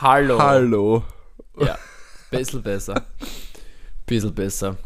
Hallo. 0.00 0.38
Hallo. 0.38 1.02
Ja, 1.58 1.76
bisschen 2.30 2.62
besser. 2.62 3.04
Bisschen 4.06 4.34
besser. 4.34 4.76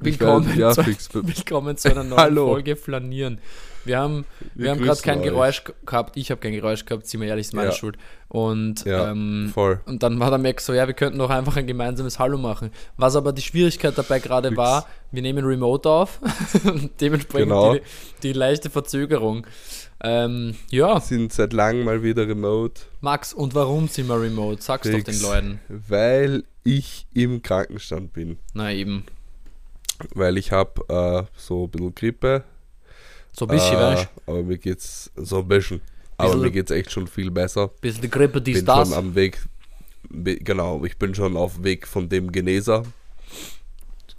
Willkommen, 0.00 0.56
ja, 0.58 0.72
zu, 0.72 0.84
willkommen 1.26 1.76
zu 1.76 1.90
einer 1.90 2.04
neuen 2.04 2.20
Hallo. 2.20 2.48
Folge 2.48 2.76
Flanieren. 2.76 3.40
Wir 3.86 3.98
haben, 3.98 4.26
wir 4.54 4.64
Wir 4.64 4.70
haben 4.72 4.82
gerade 4.82 5.00
kein 5.00 5.18
euch. 5.20 5.24
Geräusch 5.24 5.64
ge- 5.64 5.74
gehabt. 5.86 6.16
Ich 6.18 6.30
habe 6.30 6.40
kein 6.42 6.52
Geräusch 6.52 6.84
gehabt, 6.84 7.06
sind 7.06 7.22
wir 7.22 7.28
ehrlich, 7.28 7.46
ist 7.46 7.54
meine 7.54 7.70
Ja. 7.70 7.74
Schuld. 7.74 7.96
Und, 8.28 8.84
Ja, 8.84 9.10
ähm, 9.10 9.50
voll. 9.54 9.80
und 9.86 10.02
dann 10.02 10.20
war 10.20 10.28
der 10.28 10.38
Max 10.38 10.66
so, 10.66 10.74
ja, 10.74 10.86
wir 10.86 10.92
könnten 10.94 11.18
doch 11.18 11.30
einfach 11.30 11.56
ein 11.56 11.66
gemeinsames 11.66 12.18
Hallo 12.18 12.36
machen. 12.36 12.70
Was 12.98 13.16
aber 13.16 13.32
die 13.32 13.40
Schwierigkeit 13.40 13.96
dabei 13.96 14.18
gerade 14.18 14.54
war, 14.56 14.86
wir 15.10 15.22
nehmen 15.22 15.44
Remote 15.46 15.88
auf. 15.88 16.20
und 16.64 16.90
dementsprechend 17.00 17.48
Genau. 17.48 17.74
die, 17.74 17.80
die 18.22 18.32
leichte 18.34 18.68
Verzögerung. 18.68 19.46
Ähm, 20.00 20.54
ja, 20.70 21.00
Sind 21.00 21.32
seit 21.32 21.52
langem 21.52 21.84
mal 21.84 22.02
wieder 22.04 22.28
remote, 22.28 22.82
Max, 23.00 23.32
und 23.32 23.54
warum 23.54 23.88
sind 23.88 24.06
wir 24.06 24.20
remote? 24.20 24.62
Sag's 24.62 24.88
doch 24.88 24.94
Fix. 24.96 25.04
den 25.18 25.20
Leuten. 25.22 25.60
weil 25.68 26.44
ich 26.62 27.06
im 27.14 27.42
Krankenstand 27.42 28.12
bin. 28.12 28.38
Na 28.54 28.72
eben. 28.72 29.04
Weil 30.14 30.38
ich 30.38 30.52
habe 30.52 30.82
äh, 30.88 31.24
so 31.36 31.64
ein 31.64 31.70
bisschen 31.70 31.94
Grippe. 31.96 32.44
So 33.32 33.46
ein 33.46 33.48
bisschen, 33.56 33.74
äh, 33.76 33.80
weißt 33.80 34.08
Aber 34.26 34.42
mir 34.44 34.58
geht's 34.58 35.10
so 35.16 35.38
ein 35.40 35.48
bisschen. 35.48 35.80
Aber 36.16 36.28
Bisschen- 36.30 36.42
mir 36.42 36.50
geht's 36.52 36.70
echt 36.70 36.92
schon 36.92 37.06
viel 37.08 37.30
besser. 37.32 37.68
Bisschen 37.80 38.02
die 38.02 38.10
Grippe, 38.10 38.40
die 38.40 38.52
bin 38.52 38.60
ist 38.60 38.68
das. 38.68 38.88
schon 38.90 38.98
am 38.98 39.14
Weg. 39.16 39.40
Genau, 40.10 40.84
ich 40.84 40.96
bin 40.96 41.14
schon 41.14 41.36
auf 41.36 41.62
Weg 41.64 41.86
von 41.88 42.08
dem 42.08 42.30
Geneser. 42.32 42.84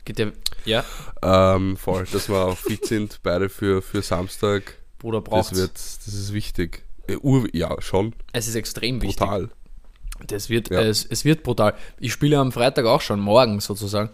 Geht 0.06 0.20
ja, 0.20 0.32
ja, 0.66 0.86
Ähm, 1.56 1.78
voll, 1.78 2.06
dass 2.12 2.28
wir 2.30 2.38
auch 2.46 2.58
fit 2.58 2.86
sind, 2.86 3.20
beide 3.24 3.48
für, 3.50 3.82
für 3.82 4.02
Samstag. 4.02 4.76
Bruder 5.00 5.22
braucht 5.22 5.52
Das 5.52 5.58
wird, 5.58 5.72
das 5.76 6.08
ist 6.14 6.34
wichtig. 6.34 6.84
Äh, 7.08 7.16
Ur, 7.18 7.48
ja, 7.54 7.82
schon. 7.82 8.14
Es 8.34 8.48
ist 8.48 8.56
extrem 8.56 9.02
wichtig. 9.02 9.18
Brutal. 9.18 9.50
Das 10.28 10.50
wird, 10.50 10.70
Ja. 10.70 10.82
es, 10.82 11.06
es 11.06 11.24
wird 11.26 11.44
brutal. 11.44 11.74
Ich 12.00 12.12
spiele 12.12 12.38
am 12.38 12.52
Freitag 12.52 12.86
auch 12.86 13.02
schon, 13.02 13.20
morgen 13.20 13.60
sozusagen. 13.62 14.10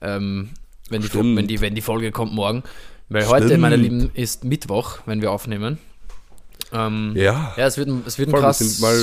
Ähm, 0.00 0.50
wenn, 0.88 1.02
die, 1.02 1.12
wenn, 1.14 1.46
die, 1.46 1.60
wenn 1.60 1.74
die 1.74 1.82
Folge 1.82 2.10
kommt 2.10 2.32
morgen. 2.32 2.62
Weil 3.08 3.28
heute, 3.28 3.46
Stimmt. 3.46 3.60
meine 3.60 3.76
Lieben, 3.76 4.10
ist 4.14 4.44
Mittwoch, 4.44 4.98
wenn 5.06 5.20
wir 5.20 5.30
aufnehmen. 5.30 5.78
Ähm, 6.72 7.12
Ja. 7.14 7.52
ja, 7.58 7.66
es 7.66 7.76
wird, 7.76 7.88
ein- 7.88 8.02
es 8.06 8.18
wird 8.18 8.30
ein 8.30 8.34
krass, 8.34 8.58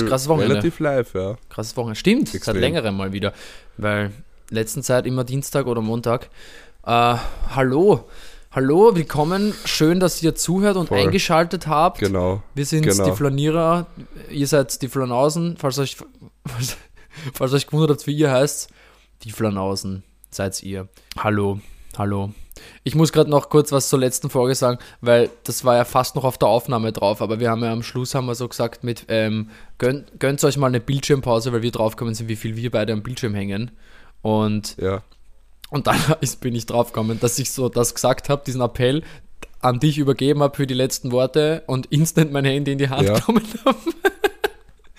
krasses 0.08 0.28
Wochenende. 0.28 0.54
relativ 0.56 0.80
live, 0.80 1.14
ja. 1.14 1.36
Krasses 1.48 1.76
Wochenende. 1.76 1.98
Stimmt, 1.98 2.26
seit 2.28 2.34
Extrem. 2.36 2.56
längerem 2.60 2.96
mal 2.96 3.12
wieder. 3.12 3.32
Weil 3.76 4.10
letzten 4.50 4.82
Zeit 4.82 5.06
immer 5.06 5.22
Dienstag 5.22 5.66
oder 5.66 5.80
Montag. 5.80 6.28
Äh, 6.84 7.16
hallo, 7.54 8.08
hallo, 8.50 8.94
willkommen. 8.94 9.54
Schön, 9.64 10.00
dass 10.00 10.22
ihr 10.22 10.34
zuhört 10.34 10.76
und 10.76 10.88
Voll. 10.88 10.98
eingeschaltet 10.98 11.66
habt. 11.66 11.98
Genau. 11.98 12.42
Wir 12.54 12.66
sind 12.66 12.82
Genau. 12.86 13.04
die 13.04 13.12
Flanierer, 13.12 13.86
ihr 14.30 14.46
seid 14.46 14.80
die 14.82 14.88
Flanausen, 14.88 15.56
falls 15.56 15.78
euch, 15.78 15.96
falls, 16.46 16.76
falls 17.34 17.52
euch 17.52 17.66
gewundert 17.66 17.90
habt, 17.90 18.06
wie 18.06 18.16
ihr 18.16 18.30
heißt, 18.30 18.70
die 19.22 19.30
Flanausen 19.32 20.02
seid 20.30 20.62
ihr. 20.62 20.88
Hallo, 21.18 21.60
hallo. 21.96 22.32
Ich 22.84 22.94
muss 22.94 23.12
gerade 23.12 23.30
noch 23.30 23.48
kurz 23.48 23.72
was 23.72 23.88
zur 23.88 23.98
letzten 23.98 24.28
Folge 24.28 24.54
sagen, 24.54 24.78
weil 25.00 25.30
das 25.44 25.64
war 25.64 25.76
ja 25.76 25.84
fast 25.86 26.14
noch 26.14 26.24
auf 26.24 26.36
der 26.36 26.48
Aufnahme 26.48 26.92
drauf, 26.92 27.22
aber 27.22 27.40
wir 27.40 27.48
haben 27.50 27.62
ja 27.64 27.72
am 27.72 27.82
Schluss 27.82 28.14
haben 28.14 28.26
wir 28.26 28.34
so 28.34 28.48
gesagt 28.48 28.84
mit, 28.84 29.06
ähm, 29.08 29.48
gönnt, 29.78 30.20
gönnt 30.20 30.44
euch 30.44 30.58
mal 30.58 30.66
eine 30.66 30.80
Bildschirmpause, 30.80 31.52
weil 31.54 31.62
wir 31.62 31.70
draufgekommen 31.72 32.14
sind, 32.14 32.28
wie 32.28 32.36
viel 32.36 32.56
wir 32.56 32.70
beide 32.70 32.92
am 32.92 33.02
Bildschirm 33.02 33.34
hängen. 33.34 33.70
Und 34.20 34.76
Ja. 34.78 35.02
Und 35.70 35.86
dann 35.86 35.98
ist, 36.20 36.40
bin 36.40 36.54
ich 36.54 36.66
draufgekommen, 36.66 37.18
dass 37.20 37.38
ich 37.38 37.50
so 37.52 37.68
das 37.68 37.94
gesagt 37.94 38.28
habe, 38.28 38.42
diesen 38.46 38.60
Appell 38.60 39.02
an 39.60 39.78
dich 39.78 39.98
übergeben 39.98 40.42
habe 40.42 40.56
für 40.56 40.66
die 40.66 40.74
letzten 40.74 41.12
Worte 41.12 41.62
und 41.66 41.86
instant 41.86 42.32
mein 42.32 42.44
Handy 42.44 42.72
in 42.72 42.78
die 42.78 42.88
Hand 42.88 43.06
Ja. 43.08 43.18
genommen 43.18 43.46
habe. 43.64 43.76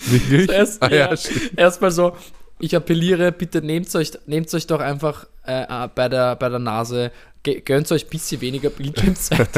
Wirklich? 0.05 0.49
Erst, 0.51 0.81
ah, 0.83 0.89
ja, 0.89 1.13
ja. 1.13 1.19
Erstmal 1.57 1.91
so, 1.91 2.15
ich 2.59 2.75
appelliere, 2.75 3.31
bitte 3.31 3.61
nehmt 3.61 3.93
euch, 3.95 4.11
nehmt 4.27 4.53
euch 4.53 4.67
doch 4.67 4.79
einfach 4.79 5.25
äh, 5.45 5.63
äh, 5.63 5.89
bei, 5.93 6.09
der, 6.09 6.35
bei 6.35 6.49
der 6.49 6.59
Nase, 6.59 7.11
gönnt 7.43 7.91
euch 7.91 8.05
ein 8.05 8.09
bisschen 8.09 8.41
weniger 8.41 8.69
Bildschirmzeit 8.69 9.49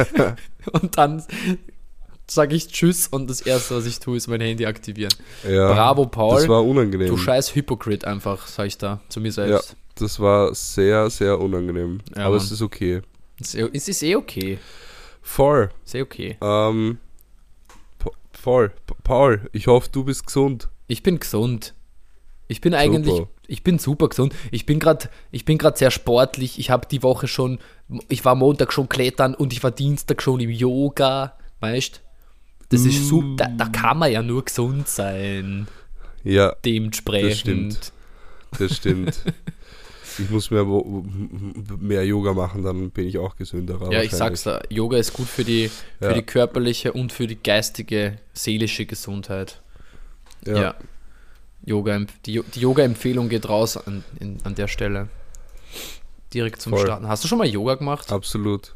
und 0.72 0.98
dann 0.98 1.22
sage 2.26 2.56
ich 2.56 2.70
Tschüss 2.70 3.08
und 3.10 3.30
das 3.30 3.42
Erste, 3.42 3.76
was 3.76 3.86
ich 3.86 4.00
tue, 4.00 4.16
ist 4.16 4.28
mein 4.28 4.40
Handy 4.40 4.66
aktivieren. 4.66 5.14
ja. 5.48 5.74
Bravo, 5.74 6.06
Paul. 6.06 6.40
Das 6.40 6.48
war 6.48 6.64
unangenehm. 6.66 7.10
Du 7.10 7.18
scheiß 7.18 7.54
Hypocrite 7.56 8.08
einfach, 8.08 8.48
sag 8.48 8.68
ich 8.68 8.78
da 8.78 9.02
zu 9.10 9.20
mir 9.20 9.28
ja, 9.28 9.34
selbst. 9.34 9.76
Das 9.96 10.20
war 10.20 10.54
sehr, 10.56 11.10
sehr 11.10 11.40
unangenehm. 11.40 12.00
Ja, 12.16 12.26
Aber 12.26 12.36
Mann. 12.38 12.46
es 12.46 12.52
ist 12.52 12.62
okay. 12.62 13.02
Es 13.40 13.54
ist- 13.56 13.70
Es 13.74 13.88
ist 13.88 14.04
eh 14.04 14.16
okay. 14.16 14.58
Voll. 15.22 15.70
Ist 15.86 15.96
eh 15.96 16.02
okay. 16.02 16.38
Ähm, 16.42 16.98
voll. 18.32 18.72
Pa- 18.86 18.96
Paul, 19.04 19.50
ich 19.54 19.68
hoffe, 19.68 19.90
du 19.92 20.04
bist 20.04 20.26
gesund. 20.26 20.70
Ich 20.88 21.04
bin 21.04 21.20
gesund. 21.20 21.74
Ich 22.48 22.60
bin 22.62 22.74
eigentlich, 22.74 23.16
Super. 23.16 23.30
ich 23.48 23.64
bin 23.64 23.80
super 23.80 24.10
gesund. 24.10 24.36
Ich 24.52 24.66
bin 24.66 24.80
gerade, 24.80 25.10
ich 25.32 25.46
bin 25.46 25.58
gerade 25.58 25.78
sehr 25.78 25.92
sportlich. 25.92 26.60
Ich 26.60 26.70
habe 26.70 26.88
die 26.90 27.02
Woche 27.02 27.28
schon, 27.28 27.60
ich 28.10 28.26
war 28.26 28.36
Montag 28.36 28.74
schon 28.74 28.90
klettern 28.90 29.34
und 29.34 29.54
ich 29.54 29.64
war 29.64 29.72
Dienstag 29.72 30.22
schon 30.22 30.40
im 30.42 30.50
Yoga, 30.50 31.38
weißt? 31.62 32.02
Das 32.70 32.82
ist 32.86 33.08
super. 33.08 33.36
Da, 33.38 33.48
da 33.48 33.66
kann 33.70 34.00
man 34.00 34.12
ja 34.12 34.22
nur 34.22 34.44
gesund 34.46 34.88
sein. 34.88 35.68
Ja, 36.24 36.54
Dementsprechend. 36.66 37.32
Das 37.32 37.40
stimmt. 37.40 37.94
das 38.60 38.76
stimmt. 38.76 39.24
ich 40.20 40.30
muss 40.30 40.52
mehr, 40.52 40.66
mehr 41.80 42.06
Yoga 42.06 42.34
machen, 42.34 42.64
dann 42.64 42.90
bin 42.92 43.08
ich 43.08 43.18
auch 43.18 43.36
gesünder. 43.36 43.80
Ja, 43.92 44.02
ich 44.02 44.12
sag's 44.12 44.44
da. 44.44 44.62
Yoga 44.70 44.98
ist 44.98 45.14
gut 45.14 45.28
für 45.28 45.44
die, 45.44 45.70
für 46.00 46.06
Ja. 46.08 46.14
die 46.14 46.24
körperliche 46.24 46.94
und 46.94 47.12
für 47.12 47.28
die 47.28 47.38
geistige, 47.42 48.18
seelische 48.34 48.86
Gesundheit. 48.86 49.62
Ja. 50.46 50.62
Ja. 50.62 50.76
Yoga, 51.66 52.00
die, 52.26 52.42
die 52.54 52.60
Yoga-Empfehlung 52.60 53.30
geht 53.30 53.48
raus 53.48 53.78
an, 53.78 54.04
in, 54.20 54.38
an 54.44 54.56
der 54.56 54.68
Stelle. 54.68 55.08
Direkt 56.34 56.62
zum 56.62 56.72
Voll. 56.74 56.82
Starten. 56.82 57.08
Hast 57.08 57.24
du 57.24 57.28
schon 57.28 57.38
mal 57.38 57.48
Yoga 57.48 57.76
gemacht? 57.76 58.12
Absolut. 58.12 58.76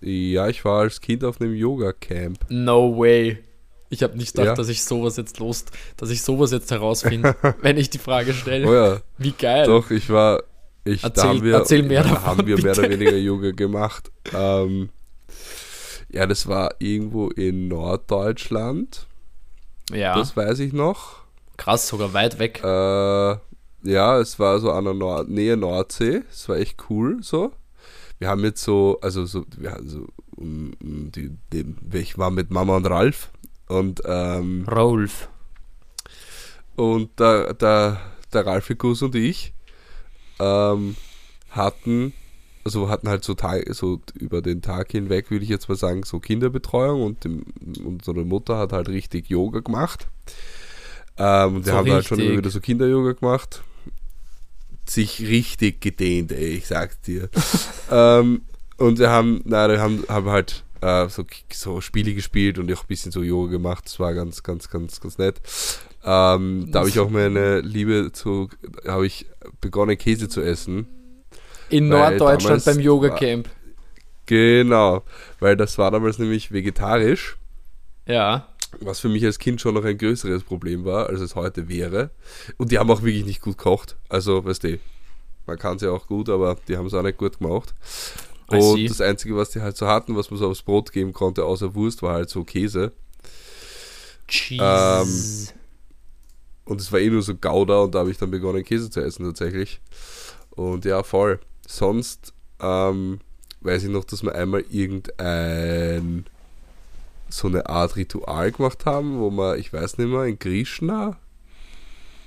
Ja, 0.00 0.48
ich 0.48 0.64
war 0.64 0.80
als 0.82 1.00
Kind 1.00 1.24
auf 1.24 1.40
einem 1.40 1.54
Yoga-Camp. 1.54 2.38
No 2.48 2.96
way. 2.96 3.38
Ich 3.92 4.02
habe 4.04 4.16
nicht 4.16 4.32
gedacht, 4.34 4.46
Ja. 4.46 4.54
dass 4.54 4.68
ich 4.68 4.84
sowas 4.84 5.16
jetzt 5.16 5.38
los, 5.40 5.64
dass 5.96 6.10
ich 6.10 6.22
sowas 6.22 6.52
jetzt 6.52 6.70
herausfinde, 6.70 7.34
wenn 7.62 7.76
ich 7.76 7.90
die 7.90 7.98
Frage 7.98 8.32
stelle. 8.32 8.68
Oh 8.68 8.72
ja, 8.74 9.00
Wie 9.18 9.32
geil. 9.32 9.66
doch, 9.66 9.90
ich 9.90 10.08
war. 10.10 10.44
Ich, 10.84 11.02
Erzähl- 11.04 11.22
da 11.22 11.28
haben 11.28 11.42
wir, 11.42 11.54
erzähl 11.54 11.82
mehr 11.82 12.02
da 12.04 12.10
davon, 12.10 12.24
haben 12.26 12.46
wir 12.46 12.62
mehr 12.62 12.72
oder 12.78 12.88
weniger 12.90 13.16
Yoga 13.16 13.50
gemacht. 13.52 14.10
Ähm, 14.34 14.88
ja, 16.10 16.26
das 16.26 16.46
war 16.48 16.74
irgendwo 16.78 17.28
in 17.28 17.68
Norddeutschland. 17.68 19.06
Ja, 19.92 20.14
Das 20.16 20.36
weiß 20.36 20.58
ich 20.60 20.72
noch. 20.72 21.18
krass, 21.56 21.86
sogar 21.88 22.12
weit 22.14 22.38
weg. 22.38 22.60
Äh, 22.64 23.36
ja, 23.82 24.18
es 24.18 24.38
war 24.38 24.58
so 24.60 24.70
an 24.72 24.84
der 24.84 24.94
Nord 24.94 25.28
Nähe 25.28 25.56
Nordsee. 25.56 26.22
Es 26.30 26.48
war 26.48 26.56
echt 26.56 26.76
cool 26.90 27.18
so. 27.22 27.52
Wir 28.18 28.28
haben 28.28 28.44
jetzt 28.44 28.62
so, 28.62 28.98
also 29.02 29.24
so, 29.26 29.44
wir 29.56 29.72
hatten 29.72 29.88
so 29.88 30.06
um, 30.36 30.72
um 30.82 31.10
die, 31.12 31.30
die, 31.52 31.64
ich 31.92 32.18
war 32.18 32.30
mit 32.30 32.50
Mama 32.50 32.76
und 32.76 32.86
Ralf 32.86 33.30
und 33.68 34.02
ähm, 34.04 34.66
Rolf. 34.70 35.28
und 36.76 37.18
der, 37.18 37.54
der, 37.54 38.00
der 38.32 38.46
Ralfikus 38.46 39.02
und 39.02 39.14
ich 39.14 39.52
ähm, 40.40 40.96
hatten, 41.50 42.12
also 42.64 42.88
hatten 42.88 43.08
halt 43.08 43.24
so, 43.24 43.34
Tag, 43.34 43.64
so 43.74 44.00
über 44.14 44.42
den 44.42 44.62
Tag 44.62 44.90
hinweg, 44.92 45.30
würde 45.30 45.44
ich 45.44 45.50
jetzt 45.50 45.68
mal 45.68 45.76
sagen, 45.76 46.02
so 46.04 46.20
Kinderbetreuung 46.20 47.02
und 47.02 47.24
dem, 47.24 47.44
unsere 47.84 48.24
Mutter 48.24 48.58
hat 48.58 48.72
halt 48.72 48.88
richtig 48.88 49.28
Yoga 49.28 49.60
gemacht. 49.60 50.08
Ähm, 51.16 51.56
und 51.56 51.66
wir 51.66 51.72
So 51.72 51.78
haben 51.78 51.90
halt 51.92 52.06
schon 52.06 52.16
richtig. 52.16 52.30
immer 52.32 52.38
wieder 52.38 52.50
so 52.50 52.60
Kinder-Yoga 52.60 53.12
gemacht. 53.12 53.62
Sich 54.86 55.20
richtig 55.20 55.80
gedehnt, 55.80 56.32
ey, 56.32 56.54
ich 56.54 56.66
sag's 56.66 57.00
dir. 57.02 57.28
ähm, 57.90 58.42
und 58.78 58.98
wir 58.98 59.10
haben, 59.10 59.42
nein, 59.44 59.70
wir 59.70 59.80
haben, 59.80 60.04
haben 60.08 60.30
halt 60.30 60.64
äh, 60.80 61.08
so, 61.08 61.24
so 61.52 61.80
Spiele 61.80 62.14
gespielt 62.14 62.58
und 62.58 62.72
auch 62.72 62.82
ein 62.82 62.88
bisschen 62.88 63.12
so 63.12 63.22
Yoga 63.22 63.52
gemacht. 63.52 63.84
Das 63.84 64.00
war 64.00 64.14
ganz, 64.14 64.42
ganz, 64.42 64.70
ganz, 64.70 65.00
ganz 65.00 65.18
nett. 65.18 65.40
Ähm, 66.04 66.68
da 66.70 66.80
habe 66.80 66.88
ich 66.88 66.98
auch 66.98 67.10
meine 67.10 67.60
Liebe 67.60 68.10
zu, 68.12 68.48
habe 68.86 69.06
ich 69.06 69.26
begonnen 69.60 69.98
Käse 69.98 70.28
zu 70.28 70.40
essen. 70.40 70.86
In 71.68 71.88
Norddeutschland 71.88 72.64
beim 72.64 72.80
Yoga-Camp. 72.80 73.48
Genau, 74.26 75.02
weil 75.40 75.56
das 75.56 75.76
war 75.78 75.90
damals 75.90 76.18
nämlich 76.18 76.52
vegetarisch, 76.52 77.36
Ja. 78.06 78.46
was 78.80 79.00
für 79.00 79.08
mich 79.08 79.24
als 79.24 79.38
Kind 79.38 79.60
schon 79.60 79.74
noch 79.74 79.84
ein 79.84 79.98
größeres 79.98 80.44
Problem 80.44 80.84
war, 80.84 81.08
als 81.08 81.20
es 81.20 81.34
heute 81.34 81.68
wäre. 81.68 82.10
Und 82.56 82.70
die 82.72 82.78
haben 82.78 82.90
auch 82.90 83.02
wirklich 83.02 83.24
nicht 83.24 83.40
gut 83.42 83.58
gekocht. 83.58 83.96
Also, 84.08 84.44
weißt 84.44 84.64
du, 84.64 84.78
man 85.46 85.58
kann 85.58 85.76
es 85.76 85.82
ja 85.82 85.90
auch 85.90 86.06
gut, 86.06 86.28
aber 86.28 86.56
die 86.68 86.76
haben 86.76 86.86
es 86.86 86.94
auch 86.94 87.02
nicht 87.02 87.18
gut 87.18 87.38
gemacht. 87.40 87.74
Und 88.46 88.88
das 88.88 89.00
Einzige, 89.00 89.36
was 89.36 89.50
die 89.50 89.60
halt 89.60 89.76
so 89.76 89.86
hatten, 89.86 90.16
was 90.16 90.30
man 90.30 90.38
so 90.38 90.48
aufs 90.48 90.62
Brot 90.62 90.92
geben 90.92 91.12
konnte, 91.12 91.44
außer 91.44 91.74
Wurst, 91.74 92.02
war 92.02 92.14
halt 92.14 92.30
so 92.30 92.42
Käse. 92.44 92.92
Cheese. 94.28 95.52
Und 96.70 96.80
es 96.80 96.92
war 96.92 97.00
eh 97.00 97.10
nur 97.10 97.22
so 97.22 97.34
Gouda 97.34 97.80
und 97.80 97.96
da 97.96 97.98
habe 97.98 98.12
ich 98.12 98.18
dann 98.18 98.30
begonnen, 98.30 98.62
Käse 98.62 98.90
zu 98.90 99.00
essen 99.00 99.24
tatsächlich. 99.24 99.80
Und 100.50 100.84
ja, 100.84 101.02
voll. 101.02 101.40
Sonst 101.66 102.32
ähm, 102.60 103.18
weiß 103.62 103.82
ich 103.82 103.90
noch, 103.90 104.04
dass 104.04 104.22
wir 104.22 104.36
einmal 104.36 104.64
irgendein 104.70 106.26
so 107.28 107.48
eine 107.48 107.68
Art 107.68 107.96
Ritual 107.96 108.52
gemacht 108.52 108.86
haben, 108.86 109.18
wo 109.18 109.30
man, 109.30 109.58
ich 109.58 109.72
weiß 109.72 109.98
nicht 109.98 110.06
mehr, 110.06 110.26
in 110.26 110.38
Krishna 110.38 111.18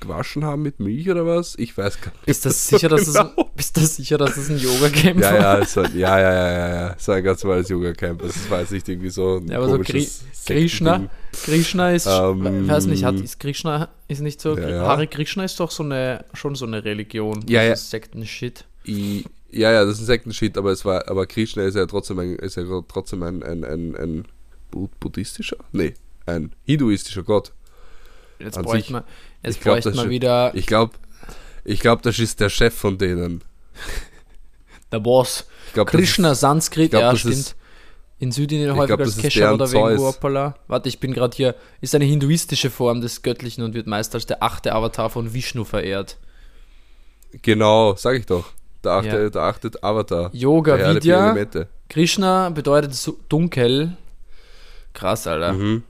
gewaschen 0.03 0.45
haben 0.45 0.61
mit 0.61 0.79
Milch 0.79 1.09
oder 1.09 1.25
was? 1.25 1.55
Ich 1.57 1.75
weiß 1.77 1.99
gar 2.01 2.11
nicht. 2.11 2.25
Bist 2.25 2.45
du 2.45 2.51
sicher, 2.51 2.87
dass 2.89 3.07
es, 3.07 3.13
genau. 3.13 3.49
bist 3.55 3.75
du 3.75 3.81
sicher, 3.81 4.17
dass 4.17 4.37
es 4.37 4.49
ein 4.49 4.57
Yoga-Camp 4.59 5.19
Ja, 5.19 5.31
war? 5.33 5.39
ja, 5.39 5.57
es 5.59 5.75
war, 5.75 5.89
ja, 5.91 6.19
ja, 6.19 6.33
ja, 6.33 6.51
ja, 6.51 6.69
ja. 6.75 6.95
Es 6.97 7.07
war 7.07 7.15
ein 7.15 7.23
ganz 7.23 7.43
normales 7.43 7.69
Yoga-Camp. 7.69 8.21
Das 8.21 8.35
jetzt 8.49 8.71
nicht 8.71 8.87
irgendwie 8.89 9.09
so 9.09 9.37
ein 9.37 9.47
Ja, 9.47 9.57
aber 9.57 9.69
so 9.69 9.75
Kri- 9.77 10.07
Krishna. 10.45 11.09
Krishna 11.43 11.91
ist, 11.91 12.05
Ähm, 12.07 12.63
ich 12.65 12.69
weiß 12.69 12.85
nicht, 12.85 13.03
hat, 13.03 13.15
ist 13.15 13.39
Krishna, 13.39 13.89
ist 14.07 14.21
nicht 14.21 14.39
so, 14.39 14.57
Ja, 14.57 14.69
ja. 14.69 14.85
Hare 14.87 15.07
Krishna 15.07 15.43
ist 15.45 15.59
doch 15.59 15.71
so 15.71 15.83
eine, 15.83 16.25
schon 16.33 16.55
so 16.55 16.65
eine 16.65 16.83
Religion. 16.85 17.43
Ja, 17.47 17.67
das 17.67 17.83
ja. 17.91 17.99
Sekten-Shit. 17.99 18.65
Ja, 18.85 19.71
ja, 19.71 19.85
das 19.85 19.95
ist 19.95 20.01
ein 20.01 20.05
Sektenshit, 20.07 20.57
aber 20.57 20.71
es 20.71 20.83
war, 20.83 21.07
aber 21.09 21.25
Krishna 21.27 21.63
ist 21.63 21.75
ja 21.75 21.85
trotzdem 21.85 22.17
ein, 22.19 22.35
ist 22.37 22.57
ja 22.57 22.63
trotzdem 22.87 23.21
ein, 23.23 23.43
ein, 23.43 23.63
ein, 23.63 23.95
ein 23.95 24.25
Bu- 24.71 24.89
buddhistischer? 24.99 25.57
Nee, 25.71 25.93
ein 26.25 26.51
hinduistischer 26.65 27.21
Gott. 27.23 27.53
Jetzt 28.39 28.59
bräuchte 28.61 28.91
man, 28.93 29.03
jetzt 29.43 29.57
ich 29.57 29.61
glaub, 29.61 29.75
bräuchte 29.75 29.89
ist- 29.89 30.09
wieder 30.09 30.51
Ich 30.55 30.65
glaube, 30.65 30.93
ich 31.65 31.79
glaube, 31.79 32.01
das 32.01 32.19
ist 32.19 32.39
der 32.39 32.49
Chef 32.49 32.73
von 32.73 32.97
denen. 32.97 33.41
der 34.91 34.99
Boss. 34.99 35.45
Glaub, 35.73 35.87
Krishna, 35.87 36.35
Sanskrit, 36.35 36.91
glaub, 36.91 37.01
ja, 37.01 37.11
das 37.11 37.19
stimmt. 37.21 37.35
ist- 37.35 37.55
in 38.19 38.31
Südindien 38.31 38.71
häufig 38.75 38.87
glaub, 38.87 38.99
als 39.01 39.09
das 39.09 39.17
ist 39.17 39.21
Kesha 39.23 39.39
deren 39.57 39.59
oder. 39.61 39.99
Urpala. 39.99 40.55
Warte, 40.67 40.87
ich 40.87 40.99
bin 40.99 41.13
gerade 41.13 41.35
hier. 41.35 41.55
Ist 41.81 41.93
eine 41.93 42.05
hinduistische 42.05 42.69
Form 42.69 43.01
des 43.01 43.21
Göttlichen 43.21 43.63
und 43.63 43.73
wird 43.73 43.85
meist 43.85 44.13
als 44.15 44.25
der 44.25 44.41
achte 44.41 44.73
Avatar 44.73 45.09
von 45.09 45.33
Vishnu 45.33 45.65
verehrt. 45.65 46.17
Genau, 47.41 47.95
sag 47.95 48.15
ich 48.17 48.25
doch. 48.25 48.45
Der 48.83 48.91
achte, 48.93 49.07
Ja. 49.23 49.29
der 49.29 49.41
achte 49.41 49.71
Avatar. 49.81 50.29
Yoga 50.33 50.93
Vidya. 50.95 51.35
Krishna 51.89 52.49
bedeutet 52.49 52.93
dunkel. 53.27 53.97
Krass, 54.93 55.27
Alter. 55.27 55.53
Mhm. 55.53 55.83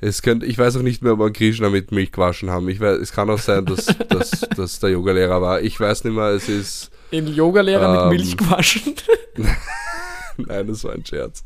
Es 0.00 0.22
könnte, 0.22 0.44
ich 0.46 0.58
weiß 0.58 0.76
auch 0.76 0.82
nicht 0.82 1.02
mehr, 1.02 1.14
ob 1.14 1.20
wir 1.20 1.30
Krishna 1.32 1.70
mit 1.70 1.92
Milch 1.92 2.12
gewaschen 2.12 2.50
haben. 2.50 2.68
Ich 2.68 2.80
weiß, 2.80 2.98
es 2.98 3.12
kann 3.12 3.30
auch 3.30 3.38
sein, 3.38 3.64
dass, 3.64 3.86
dass, 4.08 4.30
dass 4.56 4.80
der 4.80 4.90
Yogalehrer 4.90 5.40
war. 5.40 5.60
Ich 5.62 5.78
weiß 5.78 6.04
nicht 6.04 6.14
mehr, 6.14 6.30
es 6.30 6.48
ist. 6.48 6.90
In 7.10 7.26
Yogalehrer 7.26 8.04
Ähm, 8.04 8.08
mit 8.10 8.18
Milch 8.18 8.36
gewaschen. 8.36 8.94
Nein, 10.36 10.66
das 10.66 10.84
war 10.84 10.92
ein 10.92 11.06
Scherz. 11.06 11.44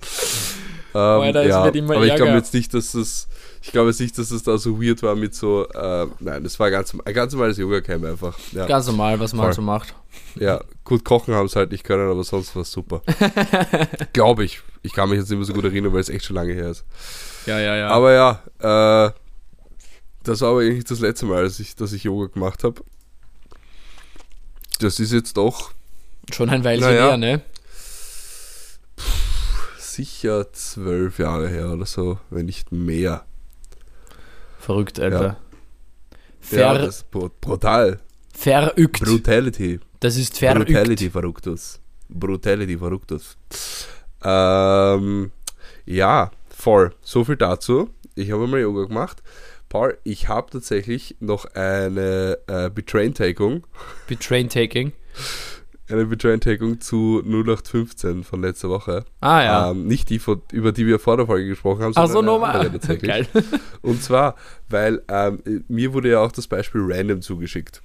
Ähm, 0.95 1.01
Alter, 1.01 1.47
ja, 1.47 1.63
aber 1.63 2.07
ich 2.07 2.15
glaube 2.17 2.33
jetzt 2.33 2.55
nicht, 2.55 2.73
dass 2.75 2.93
das. 2.93 3.29
Ich 3.63 3.73
glaube 3.73 3.89
jetzt 3.91 4.01
nicht, 4.01 4.17
dass 4.19 4.31
es 4.31 4.43
da 4.43 4.57
so 4.59 4.81
weird 4.83 5.03
war 5.03 5.15
mit 5.17 5.35
so. 5.35 5.67
Äh, 5.69 6.07
nein, 6.21 6.43
das 6.45 6.59
war 6.61 6.71
ganz, 6.71 6.95
ein 7.05 7.15
ganz 7.15 7.33
normales 7.33 7.59
Yoga-Camp 7.59 8.05
einfach. 8.05 8.39
Ja, 8.53 8.67
Ganz 8.67 8.87
normal, 8.87 9.19
was 9.21 9.33
man 9.33 9.47
Voll. 9.47 9.55
so 9.55 9.63
macht. 9.63 9.95
ja, 10.37 10.63
gut 10.85 11.05
kochen 11.05 11.35
haben 11.35 11.49
sie 11.49 11.57
halt 11.57 11.73
nicht 11.73 11.85
können, 11.85 12.11
aber 12.11 12.25
sonst 12.25 12.55
war 12.55 12.63
es 12.63 12.73
super. 12.73 13.03
glaube 14.13 14.45
ich. 14.45 14.61
Ich 14.83 14.93
kann 14.93 15.09
mich 15.11 15.19
jetzt 15.19 15.29
nicht 15.29 15.39
mehr 15.39 15.47
so 15.47 15.53
gut 15.53 15.65
erinnern, 15.65 15.93
weil 15.93 16.01
es 16.01 16.09
echt 16.09 16.25
schon 16.25 16.37
lange 16.37 16.53
her 16.53 16.71
ist. 16.71 16.85
Ja, 17.47 17.59
ja, 17.59 17.77
ja. 17.77 17.89
Aber 17.89 18.13
ja, 18.13 18.43
äh, 19.09 19.13
das 20.23 20.41
war 20.41 20.51
aber 20.51 20.61
eigentlich 20.61 20.85
das 20.85 21.01
letzte 21.01 21.27
Mal, 21.27 21.45
dass 21.45 21.59
ich, 21.59 21.75
dass 21.75 21.93
ich 21.93 22.05
Yoga 22.05 22.27
gemacht 22.33 22.63
habe. 22.65 22.83
Das 24.81 25.01
ist 25.01 25.13
jetzt 25.13 25.37
doch 25.37 25.73
Schon 26.33 26.51
ein 26.51 26.63
Weilchen 26.63 26.87
Naja. 26.89 27.09
her, 27.09 27.17
ne? 27.17 27.43
sicher 29.99 30.53
zwölf 30.53 31.19
Jahre 31.19 31.49
her 31.49 31.71
oder 31.71 31.87
so, 31.87 32.19
wenn 32.31 32.47
nicht 32.47 32.71
mehr. 32.71 33.25
Verrückt, 34.69 35.01
Alter. 35.01 35.25
Ja, 35.25 35.37
Ver 36.41 36.75
das 36.75 36.97
ist 36.97 37.11
bru- 37.11 37.31
brutal. 37.41 38.01
verrückt. 38.35 39.01
Brutality. 39.03 39.81
das 40.01 40.19
ist 40.19 40.37
verrückt. 40.39 40.67
Brutality 40.67 41.09
verrücktus. 41.09 41.81
Brutality 42.11 42.77
verrücktus. 42.77 43.39
Ähm, 44.23 45.31
ja, 45.87 46.31
voll. 46.51 46.93
So 47.01 47.25
viel 47.25 47.37
dazu. 47.37 47.89
Ich 48.15 48.31
habe 48.31 48.47
mal 48.47 48.61
Yoga 48.61 48.85
gemacht. 48.85 49.23
Paul, 49.71 49.97
ich 50.05 50.29
habe 50.29 50.51
tatsächlich 50.51 51.17
noch 51.21 51.47
eine 51.55 52.37
äh, 52.47 52.69
Betrain-Tagung. 52.69 53.67
Betrain 54.07 54.51
Taking. 54.51 54.93
Eine 55.91 56.05
Betrain-Tagung 56.07 56.81
zu 56.81 57.23
0815 57.25 58.25
von 58.25 58.43
letzter 58.43 58.69
Woche. 58.69 59.05
Ah, 59.21 59.43
ja. 59.43 59.71
Ähm, 59.71 59.87
nicht 59.87 60.11
die, 60.11 60.19
von, 60.19 60.43
über 60.53 60.73
die 60.73 60.87
wir 60.87 60.99
vor 60.99 61.17
der 61.17 61.27
Folge 61.27 61.49
gesprochen 61.49 61.83
haben, 61.83 61.93
Ach 61.97 62.09
so, 62.09 62.19
eine 62.19 62.27
nochmal. 62.27 62.71
tatsächlich. 62.71 63.09
Geil. 63.11 63.27
Und 63.81 64.03
zwar, 64.03 64.35
weil 64.69 65.03
ähm, 65.09 65.65
mir 65.69 65.95
wurde 65.95 66.11
ja 66.11 66.21
auch 66.21 66.33
das 66.33 66.47
Beispiel 66.47 66.83
random 66.85 67.23
zugeschickt. 67.23 67.83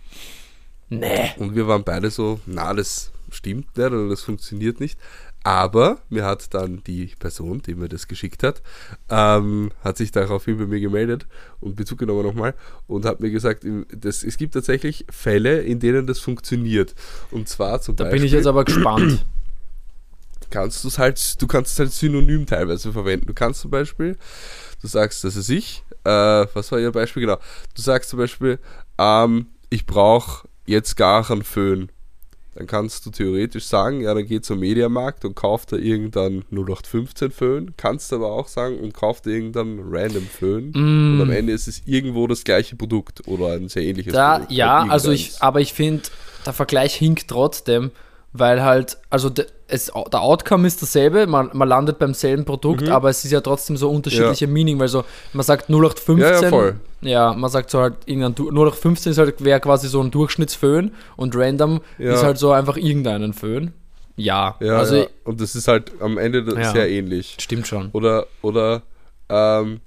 Nee. 0.89 1.31
Und 1.37 1.55
wir 1.55 1.67
waren 1.67 1.83
beide 1.83 2.09
so, 2.09 2.39
na, 2.45 2.73
das 2.73 3.11
stimmt 3.31 3.77
nicht 3.77 3.87
oder 3.87 4.09
das 4.09 4.21
funktioniert 4.21 4.79
nicht. 4.79 4.99
Aber 5.43 5.99
mir 6.09 6.25
hat 6.25 6.53
dann 6.53 6.83
die 6.85 7.11
Person, 7.19 7.61
die 7.61 7.75
mir 7.75 7.89
das 7.89 8.07
geschickt 8.07 8.43
hat, 8.43 8.61
ähm, 9.09 9.71
hat 9.83 9.97
sich 9.97 10.11
daraufhin 10.11 10.57
bei 10.57 10.65
mir 10.65 10.79
gemeldet 10.79 11.27
und 11.59 11.75
Bezug 11.75 11.99
genommen 11.99 12.23
nochmal 12.23 12.53
und 12.87 13.05
hat 13.05 13.19
mir 13.19 13.29
gesagt, 13.29 13.65
das, 13.93 14.23
es 14.23 14.37
gibt 14.37 14.53
tatsächlich 14.53 15.05
Fälle, 15.09 15.61
in 15.61 15.79
denen 15.79 16.07
das 16.07 16.19
funktioniert. 16.19 16.95
Und 17.29 17.49
zwar 17.49 17.81
zum 17.81 17.97
Da 17.97 18.05
Beispiel 18.05 18.19
bin 18.19 18.25
ich 18.25 18.31
jetzt 18.31 18.47
aber 18.47 18.63
gespannt. 18.63 19.25
kannst 20.49 20.83
du 20.83 20.87
es 20.87 20.99
halt, 20.99 21.41
du 21.41 21.47
kannst 21.47 21.73
es 21.73 21.79
halt 21.79 21.91
synonym 21.91 22.45
teilweise 22.45 22.93
verwenden. 22.93 23.25
Du 23.25 23.33
kannst 23.33 23.61
zum 23.61 23.71
Beispiel, 23.71 24.17
du 24.81 24.87
sagst, 24.87 25.23
das 25.23 25.35
ist 25.35 25.49
ich, 25.49 25.83
äh, 26.03 26.45
was 26.53 26.71
war 26.71 26.79
Ihr 26.79 26.91
Beispiel? 26.91 27.21
Genau. 27.21 27.37
Du 27.75 27.81
sagst 27.81 28.11
zum 28.11 28.19
Beispiel, 28.19 28.59
ähm, 28.97 29.47
ich 29.69 29.85
brauche 29.85 30.47
jetzt 30.65 30.95
gar 30.95 31.29
einen 31.29 31.43
Föhn. 31.43 31.89
Dann 32.55 32.67
kannst 32.67 33.05
du 33.05 33.11
theoretisch 33.11 33.65
sagen, 33.65 34.01
ja, 34.01 34.13
dann 34.13 34.25
geh 34.27 34.41
zum 34.41 34.59
Mediamarkt 34.59 35.25
und 35.25 35.35
kauf 35.35 35.65
da 35.65 35.75
irgendeinen 35.77 36.43
0815 36.51 37.31
Föhn. 37.31 37.73
Kannst 37.77 38.13
aber 38.13 38.31
auch 38.31 38.47
sagen 38.47 38.79
und 38.79 38.93
kauf 38.93 39.21
dir 39.21 39.31
irgendeinen 39.31 39.79
random 39.91 40.29
Föhn. 40.29 40.77
Und 41.11 41.21
am 41.21 41.29
Mm, 41.29 41.31
Ende 41.31 41.53
ist 41.53 41.67
es 41.67 41.81
irgendwo 41.85 42.27
das 42.27 42.43
gleiche 42.43 42.75
Produkt 42.75 43.27
oder 43.27 43.53
ein 43.53 43.69
sehr 43.69 43.83
ähnliches 43.83 44.13
da, 44.13 44.39
Produkt. 44.39 44.51
ja, 44.51 44.87
Halt 44.89 44.91
also 44.91 45.11
ich, 45.11 45.41
aber 45.41 45.61
ich 45.61 45.73
finde, 45.73 46.03
der 46.45 46.53
Vergleich 46.53 46.95
hinkt 46.95 47.27
trotzdem, 47.29 47.91
weil 48.33 48.63
halt, 48.63 48.97
also 49.11 49.29
es, 49.67 49.91
der 50.11 50.21
Outcome 50.21 50.65
ist 50.67 50.81
dasselbe, 50.81 51.27
man, 51.27 51.51
man 51.53 51.67
landet 51.67 51.99
beim 51.99 52.13
selben 52.13 52.45
Produkt, 52.45 52.81
Mhm. 52.81 52.91
aber 52.91 53.09
es 53.09 53.23
ist 53.23 53.31
ja 53.31 53.41
trotzdem 53.41 53.77
so 53.77 53.89
unterschiedliche 53.91 54.47
Meaning, 54.47 54.79
weil 54.79 54.87
so, 54.87 55.03
man 55.33 55.43
sagt 55.45 55.69
0815, 55.69 56.17
Ja, 56.19 56.41
ja, 56.41 56.49
voll. 56.49 56.75
ja, 57.01 57.33
man 57.33 57.49
sagt 57.51 57.69
so 57.69 57.79
halt, 57.79 57.95
irgendein 58.05 58.33
Du- 58.35 58.49
0815 58.51 59.11
ist 59.11 59.17
halt, 59.19 59.43
wäre 59.43 59.59
quasi 59.59 59.87
so 59.87 60.01
ein 60.01 60.09
Durchschnittsföhn 60.11 60.91
und 61.15 61.35
random 61.35 61.81
Ja. 61.99 62.13
ist 62.13 62.23
halt 62.23 62.37
so 62.39 62.51
einfach 62.51 62.75
irgendeinen 62.77 63.33
Föhn. 63.33 63.71
Ja, 64.15 64.55
Ja, 64.59 64.77
also 64.77 64.95
ja. 64.97 65.05
und 65.23 65.39
das 65.41 65.55
ist 65.55 65.67
halt 65.67 65.91
am 66.01 66.17
Ende 66.17 66.43
Ja. 66.55 66.71
sehr 66.71 66.89
ähnlich. 66.89 67.35
stimmt 67.39 67.67
schon. 67.67 67.89
Oder, 67.93 68.27
oder 68.41 68.81
ähm, 69.29 69.79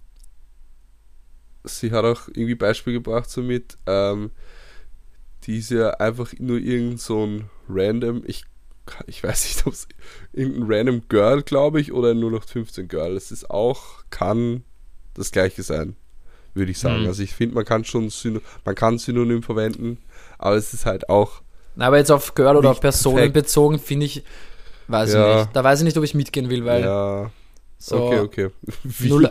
sie 1.64 1.90
hat 1.90 2.04
auch 2.04 2.28
irgendwie 2.28 2.54
Beispiel 2.54 2.92
gebracht 2.92 3.28
so 3.30 3.42
mit, 3.42 3.76
ähm, 3.86 4.30
die 5.44 5.58
ist 5.58 5.70
ja 5.70 5.90
einfach 5.90 6.32
nur 6.38 6.58
irgend 6.58 7.00
so 7.00 7.24
ein 7.24 7.50
random, 7.68 8.22
ich, 8.26 8.44
ich 9.06 9.22
weiß 9.22 9.44
nicht, 9.44 9.66
ob 9.66 9.72
es 9.72 9.88
irgendein 10.32 10.64
random 10.66 11.02
Girl, 11.08 11.42
glaube 11.42 11.80
ich, 11.80 11.92
oder 11.92 12.10
ein 12.10 12.18
0815 12.18 12.88
Girl. 12.88 13.14
Das 13.14 13.30
ist 13.30 13.50
auch, 13.50 14.04
kann 14.10 14.64
das 15.14 15.32
gleiche 15.32 15.62
sein, 15.62 15.96
würde 16.54 16.70
ich 16.72 16.78
sagen. 16.78 17.02
Mhm. 17.02 17.08
Also 17.08 17.22
ich 17.22 17.34
finde, 17.34 17.54
man 17.54 17.64
kann 17.64 17.84
schon 17.84 18.10
Syno 18.10 18.40
man 18.64 18.74
kann 18.74 18.98
Synonym 18.98 19.42
verwenden, 19.42 19.98
aber 20.38 20.56
es 20.56 20.72
ist 20.74 20.86
halt 20.86 21.08
auch 21.08 21.42
Aber 21.78 21.98
jetzt 21.98 22.10
auf 22.10 22.34
Girl 22.34 22.56
oder 22.56 22.70
auf 22.70 22.80
Personen 22.80 23.16
perfekt. 23.16 23.34
bezogen, 23.34 23.78
finde 23.78 24.06
ich, 24.06 24.22
weiß 24.88 25.12
Ja. 25.14 25.30
ich 25.32 25.36
nicht. 25.46 25.56
Da 25.56 25.64
weiß 25.64 25.80
ich 25.80 25.84
nicht, 25.84 25.96
ob 25.96 26.04
ich 26.04 26.14
mitgehen 26.14 26.48
will, 26.50 26.64
weil 26.64 26.82
ja, 26.82 27.30
so 27.78 28.02
okay, 28.04 28.20
okay. 28.20 28.50
Wie? 28.84 29.08
Null, 29.08 29.30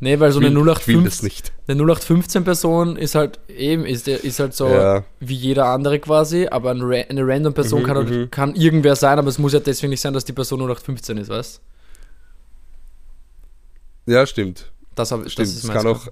nee, 0.00 0.18
weil 0.20 0.30
so 0.32 0.38
eine 0.40 0.48
Ich 0.48 0.54
will- 0.54 0.60
ich 0.62 0.86
will 0.88 1.04
das 1.04 1.22
0815 1.22 1.24
nicht. 1.26 1.52
eine 1.66 1.76
0815 1.82 2.44
Person 2.44 2.96
ist 2.96 3.14
halt 3.14 3.40
eben 3.48 3.84
ist 3.86 4.06
ist 4.08 4.38
halt 4.40 4.54
so 4.54 4.68
Ja. 4.68 5.04
wie 5.20 5.34
jeder 5.34 5.66
andere 5.66 5.98
quasi, 5.98 6.46
aber 6.48 6.70
eine 6.70 7.26
random 7.26 7.54
Person 7.54 7.82
Mhm, 7.82 7.86
kann 7.86 7.96
halt, 7.96 8.10
mhm. 8.10 8.30
kann 8.30 8.54
irgendwer 8.54 8.96
sein, 8.96 9.18
aber 9.18 9.28
es 9.28 9.38
muss 9.38 9.52
ja 9.52 9.60
deswegen 9.60 9.90
nicht 9.90 10.00
sein, 10.00 10.12
dass 10.14 10.24
die 10.24 10.32
Person 10.32 10.60
0815 10.60 11.18
ist, 11.18 11.28
weißt? 11.28 11.60
Ja, 14.06 14.26
stimmt. 14.26 14.70
Das, 14.94 15.12
hab, 15.12 15.20
Stimmt, 15.30 15.38
das 15.48 15.54
ist 15.54 15.64
es 15.64 15.70
kann 15.70 15.86
auch, 15.86 16.06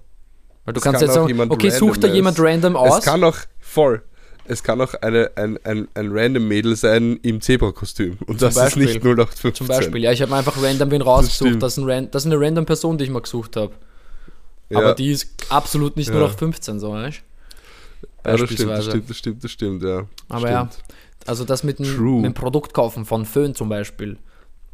weil 0.64 0.74
du 0.74 0.80
kannst 0.80 1.00
kann 1.00 1.08
jetzt 1.08 1.18
auch 1.18 1.28
sagen, 1.28 1.50
okay, 1.50 1.70
such 1.70 1.96
da 1.96 2.08
jemand 2.08 2.38
random 2.38 2.76
aus. 2.76 2.98
Es 2.98 3.04
kann 3.04 3.24
auch 3.24 3.36
voll. 3.58 4.02
Es 4.48 4.62
kann 4.62 4.80
auch 4.80 4.94
eine, 4.94 5.30
ein, 5.36 5.58
ein, 5.64 5.88
ein 5.94 6.08
random 6.10 6.46
Mädel 6.48 6.76
sein 6.76 7.18
im 7.22 7.40
Zebra-Kostüm. 7.40 8.18
Und 8.26 8.42
das 8.42 8.54
Beispiel. 8.54 8.84
ist 8.84 8.94
nicht 8.94 9.04
0815. 9.04 9.54
zum 9.54 9.66
Beispiel, 9.66 10.02
ja, 10.02 10.12
ich 10.12 10.22
habe 10.22 10.34
einfach 10.34 10.60
random 10.62 10.90
wen 10.90 11.02
rausgesucht. 11.02 11.48
stimmt. 11.48 11.62
Das 11.62 11.76
ist, 11.78 11.84
ein 11.84 12.10
das 12.10 12.24
ist 12.24 12.32
eine 12.32 12.40
random 12.40 12.66
Person, 12.66 12.98
die 12.98 13.04
ich 13.04 13.10
mal 13.10 13.22
gesucht 13.22 13.56
habe. 13.56 13.72
Ja, 14.68 14.78
Aber 14.78 14.94
die 14.94 15.12
ist 15.12 15.28
absolut 15.48 15.96
nicht 15.96 16.08
Ja. 16.08 16.14
0815, 16.14 16.80
so, 16.80 16.92
weißt 16.92 17.22
ja, 18.26 18.36
das 18.36 18.50
stimmt, 18.50 18.70
das 18.70 18.84
stimmt, 18.84 19.10
das 19.10 19.16
stimmt, 19.16 19.44
das 19.44 19.50
stimmt, 19.52 19.82
ja. 19.82 20.06
Aber 20.28 20.50
ja, 20.50 20.68
stimmt. 20.70 20.84
Also 21.26 21.44
das 21.44 21.62
mit 21.62 21.78
dem, 21.78 22.16
mit 22.16 22.24
dem 22.24 22.34
Produkt 22.34 22.74
kaufen 22.74 23.04
von 23.04 23.24
Föhn 23.24 23.54
zum 23.54 23.68
Beispiel, 23.68 24.16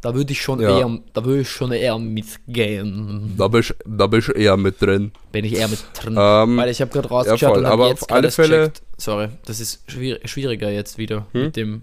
da 0.03 0.15
würde 0.15 0.33
ich 0.33 0.43
schon 0.43 0.61
Ja. 0.61 0.79
eher, 0.79 0.99
da 1.15 1.25
würde 1.25 1.41
ich 1.41 1.49
schon 1.49 1.73
eher 1.73 1.99
mitgehen. 1.99 3.35
Da 3.39 3.49
bist, 3.49 3.75
da 3.87 4.07
bist 4.07 4.29
du 4.29 4.33
eher 4.33 4.57
mit 4.57 4.81
drin. 4.83 5.13
Bin 5.33 5.45
ich 5.45 5.57
eher 5.57 5.69
mit 5.69 5.79
drin. 5.95 6.17
Ähm, 6.19 6.57
Weil 6.57 6.69
ich 6.71 6.81
habe 6.81 6.91
gerade 6.91 7.09
rausgeschaut 7.09 7.41
ja, 7.41 7.49
voll, 7.49 7.59
und 7.61 7.67
habe 7.67 7.87
jetzt 7.87 8.03
auf 8.03 8.13
alle 8.13 8.31
Fälle- 8.31 8.59
gecheckt. 8.69 8.83
Sorry, 8.99 9.29
das 9.47 9.61
ist 9.61 9.83
schwier 9.91 10.21
schwieriger 10.27 10.71
jetzt 10.71 10.99
wieder 10.99 11.27
Hm? 11.33 11.43
mit 11.45 11.57
dem, 11.57 11.83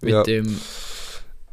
mit 0.00 0.10
Ja. 0.12 0.22
dem. 0.24 0.58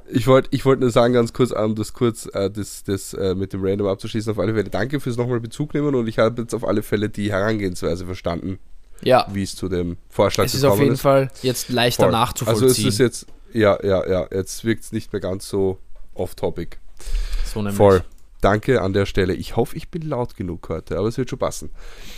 Ich 0.10 0.26
wollte 0.26 0.48
ich 0.52 0.64
wollt 0.66 0.80
nur 0.80 0.90
sagen, 0.90 1.14
ganz 1.14 1.34
kurz, 1.34 1.52
um 1.52 1.76
das 1.76 1.92
kurz 1.94 2.28
äh, 2.34 2.50
das, 2.50 2.84
das 2.86 3.14
äh, 3.14 3.36
mit 3.36 3.52
dem 3.52 3.62
Random 3.64 3.88
abzuschließen, 3.88 4.32
auf 4.32 4.40
alle 4.40 4.54
Fälle 4.54 4.70
danke 4.70 5.02
fürs 5.02 5.18
nochmal 5.18 5.42
Bezug 5.42 5.74
nehmen 5.74 5.94
und 5.96 6.08
ich 6.08 6.18
habe 6.18 6.42
jetzt 6.44 6.54
auf 6.56 6.66
alle 6.66 6.82
Fälle 6.82 7.10
die 7.10 7.32
Herangehensweise 7.32 8.06
verstanden. 8.06 8.58
Ja, 9.04 9.28
wie 9.32 9.44
es 9.44 9.56
zu 9.56 9.68
dem 9.70 9.98
Vorschlag 10.10 10.46
es 10.46 10.56
ist 10.56 10.64
auf 10.64 10.80
jeden 10.80 10.94
ist. 10.94 11.02
Fall 11.02 11.30
jetzt 11.44 11.70
leichter 11.70 12.04
Voll. 12.04 12.12
nachzuvollziehen. 12.14 12.64
Also 12.68 12.80
es 12.88 12.94
ist 12.94 12.98
jetzt, 13.00 13.28
ja, 13.54 13.78
ja, 13.86 14.10
ja, 14.10 14.28
jetzt 14.32 14.64
wirkt 14.66 14.84
es 14.86 14.92
nicht 14.92 15.12
mehr 15.14 15.20
ganz 15.20 15.48
so 15.50 15.78
off-topic. 16.18 16.78
so 17.46 17.60
nämlich. 17.62 17.76
Voll. 17.78 18.04
Danke 18.42 18.82
an 18.82 18.94
der 18.94 19.06
Stelle. 19.08 19.34
Ich 19.34 19.56
hoffe, 19.56 19.76
ich 19.76 19.90
bin 19.90 20.04
laut 20.04 20.36
genug 20.36 20.70
heute, 20.70 20.98
aber 20.98 21.08
es 21.08 21.18
wird 21.18 21.30
schon 21.30 21.40
passen. 21.40 21.72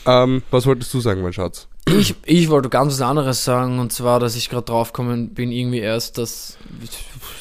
Ähm, 0.06 0.44
was 0.52 0.66
wolltest 0.66 0.94
du 0.94 1.00
sagen, 1.00 1.22
mein 1.22 1.32
Schatz? 1.32 1.68
Ich, 1.88 2.14
ich 2.26 2.50
wollte 2.50 2.68
ganz 2.70 2.94
was 2.94 3.02
anderes 3.02 3.46
sagen 3.46 3.80
und 3.80 3.94
zwar, 3.94 4.20
dass 4.20 4.36
ich 4.36 4.50
gerade 4.50 4.66
draufgekommen 4.66 5.34
bin, 5.34 5.52
irgendwie 5.52 5.80
erst, 5.80 6.18
dass 6.18 6.58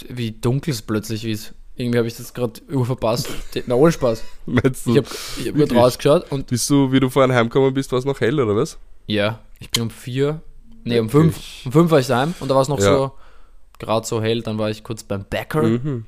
wie 0.08 0.30
dunkel 0.30 0.72
es 0.72 0.80
plötzlich 0.82 1.24
ist. 1.24 1.54
Irgendwie 1.76 1.98
habe 1.98 2.08
ich 2.08 2.16
das 2.16 2.32
gerade 2.34 2.60
verpasst. 2.84 3.28
Na, 3.66 3.74
ohne 3.74 3.92
Spaß. 3.92 4.22
Meinst 4.46 4.86
du, 4.86 4.92
Ich 4.92 4.96
habe 4.98 5.08
hab 5.08 5.54
gerade 5.56 5.74
rausgeschaut 5.74 6.30
und 6.32 6.46
bist 6.46 6.70
du, 6.70 6.90
wie 6.92 7.00
du 7.00 7.08
vorhin 7.10 7.34
heimgekommen 7.34 7.74
bist, 7.74 7.90
war 7.92 7.98
es 7.98 8.04
noch 8.04 8.20
hell, 8.20 8.38
oder 8.40 8.54
was? 8.56 8.78
ja, 9.06 9.40
ich 9.60 9.70
bin 9.70 9.82
um 9.82 9.90
vier, 9.90 10.40
nee, 10.84 10.98
um 11.00 11.08
fünf, 11.10 11.36
um 11.64 11.72
fünf 11.72 11.90
war 11.90 11.98
ich 11.98 12.06
daheim 12.06 12.32
und 12.40 12.48
da 12.48 12.54
war 12.54 12.62
es 12.62 12.68
noch 12.68 12.78
Ja. 12.78 12.84
so, 12.96 13.12
gerade 13.80 14.06
so 14.06 14.22
hell, 14.22 14.40
dann 14.42 14.56
war 14.58 14.70
ich 14.70 14.82
kurz 14.84 15.02
beim 15.02 15.24
Bäcker. 15.24 15.62
Mhm. 15.62 16.04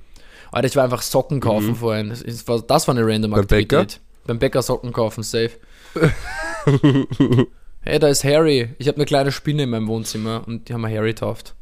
Alter, 0.52 0.66
ich 0.68 0.76
war 0.76 0.84
einfach 0.84 1.02
Socken 1.02 1.40
kaufen 1.40 1.76
vorhin. 1.76 2.10
Das, 2.10 2.48
war, 2.48 2.60
das 2.60 2.88
war 2.88 2.96
eine 2.96 3.06
random 3.06 3.30
Beim 3.32 3.40
Aktivität. 3.40 4.00
Beim 4.26 4.38
Bäcker 4.38 4.62
Socken 4.62 4.92
kaufen, 4.92 5.22
safe. 5.22 5.50
hey, 7.80 7.98
da 7.98 8.08
ist 8.08 8.24
Harry. 8.24 8.74
Ich 8.78 8.88
habe 8.88 8.96
eine 8.96 9.04
kleine 9.06 9.32
Spinne 9.32 9.64
in 9.64 9.70
meinem 9.70 9.88
Wohnzimmer 9.88 10.42
und 10.46 10.68
die 10.68 10.74
haben 10.74 10.82
wir 10.82 10.90
Harry 10.90 11.14
tauft. 11.14 11.54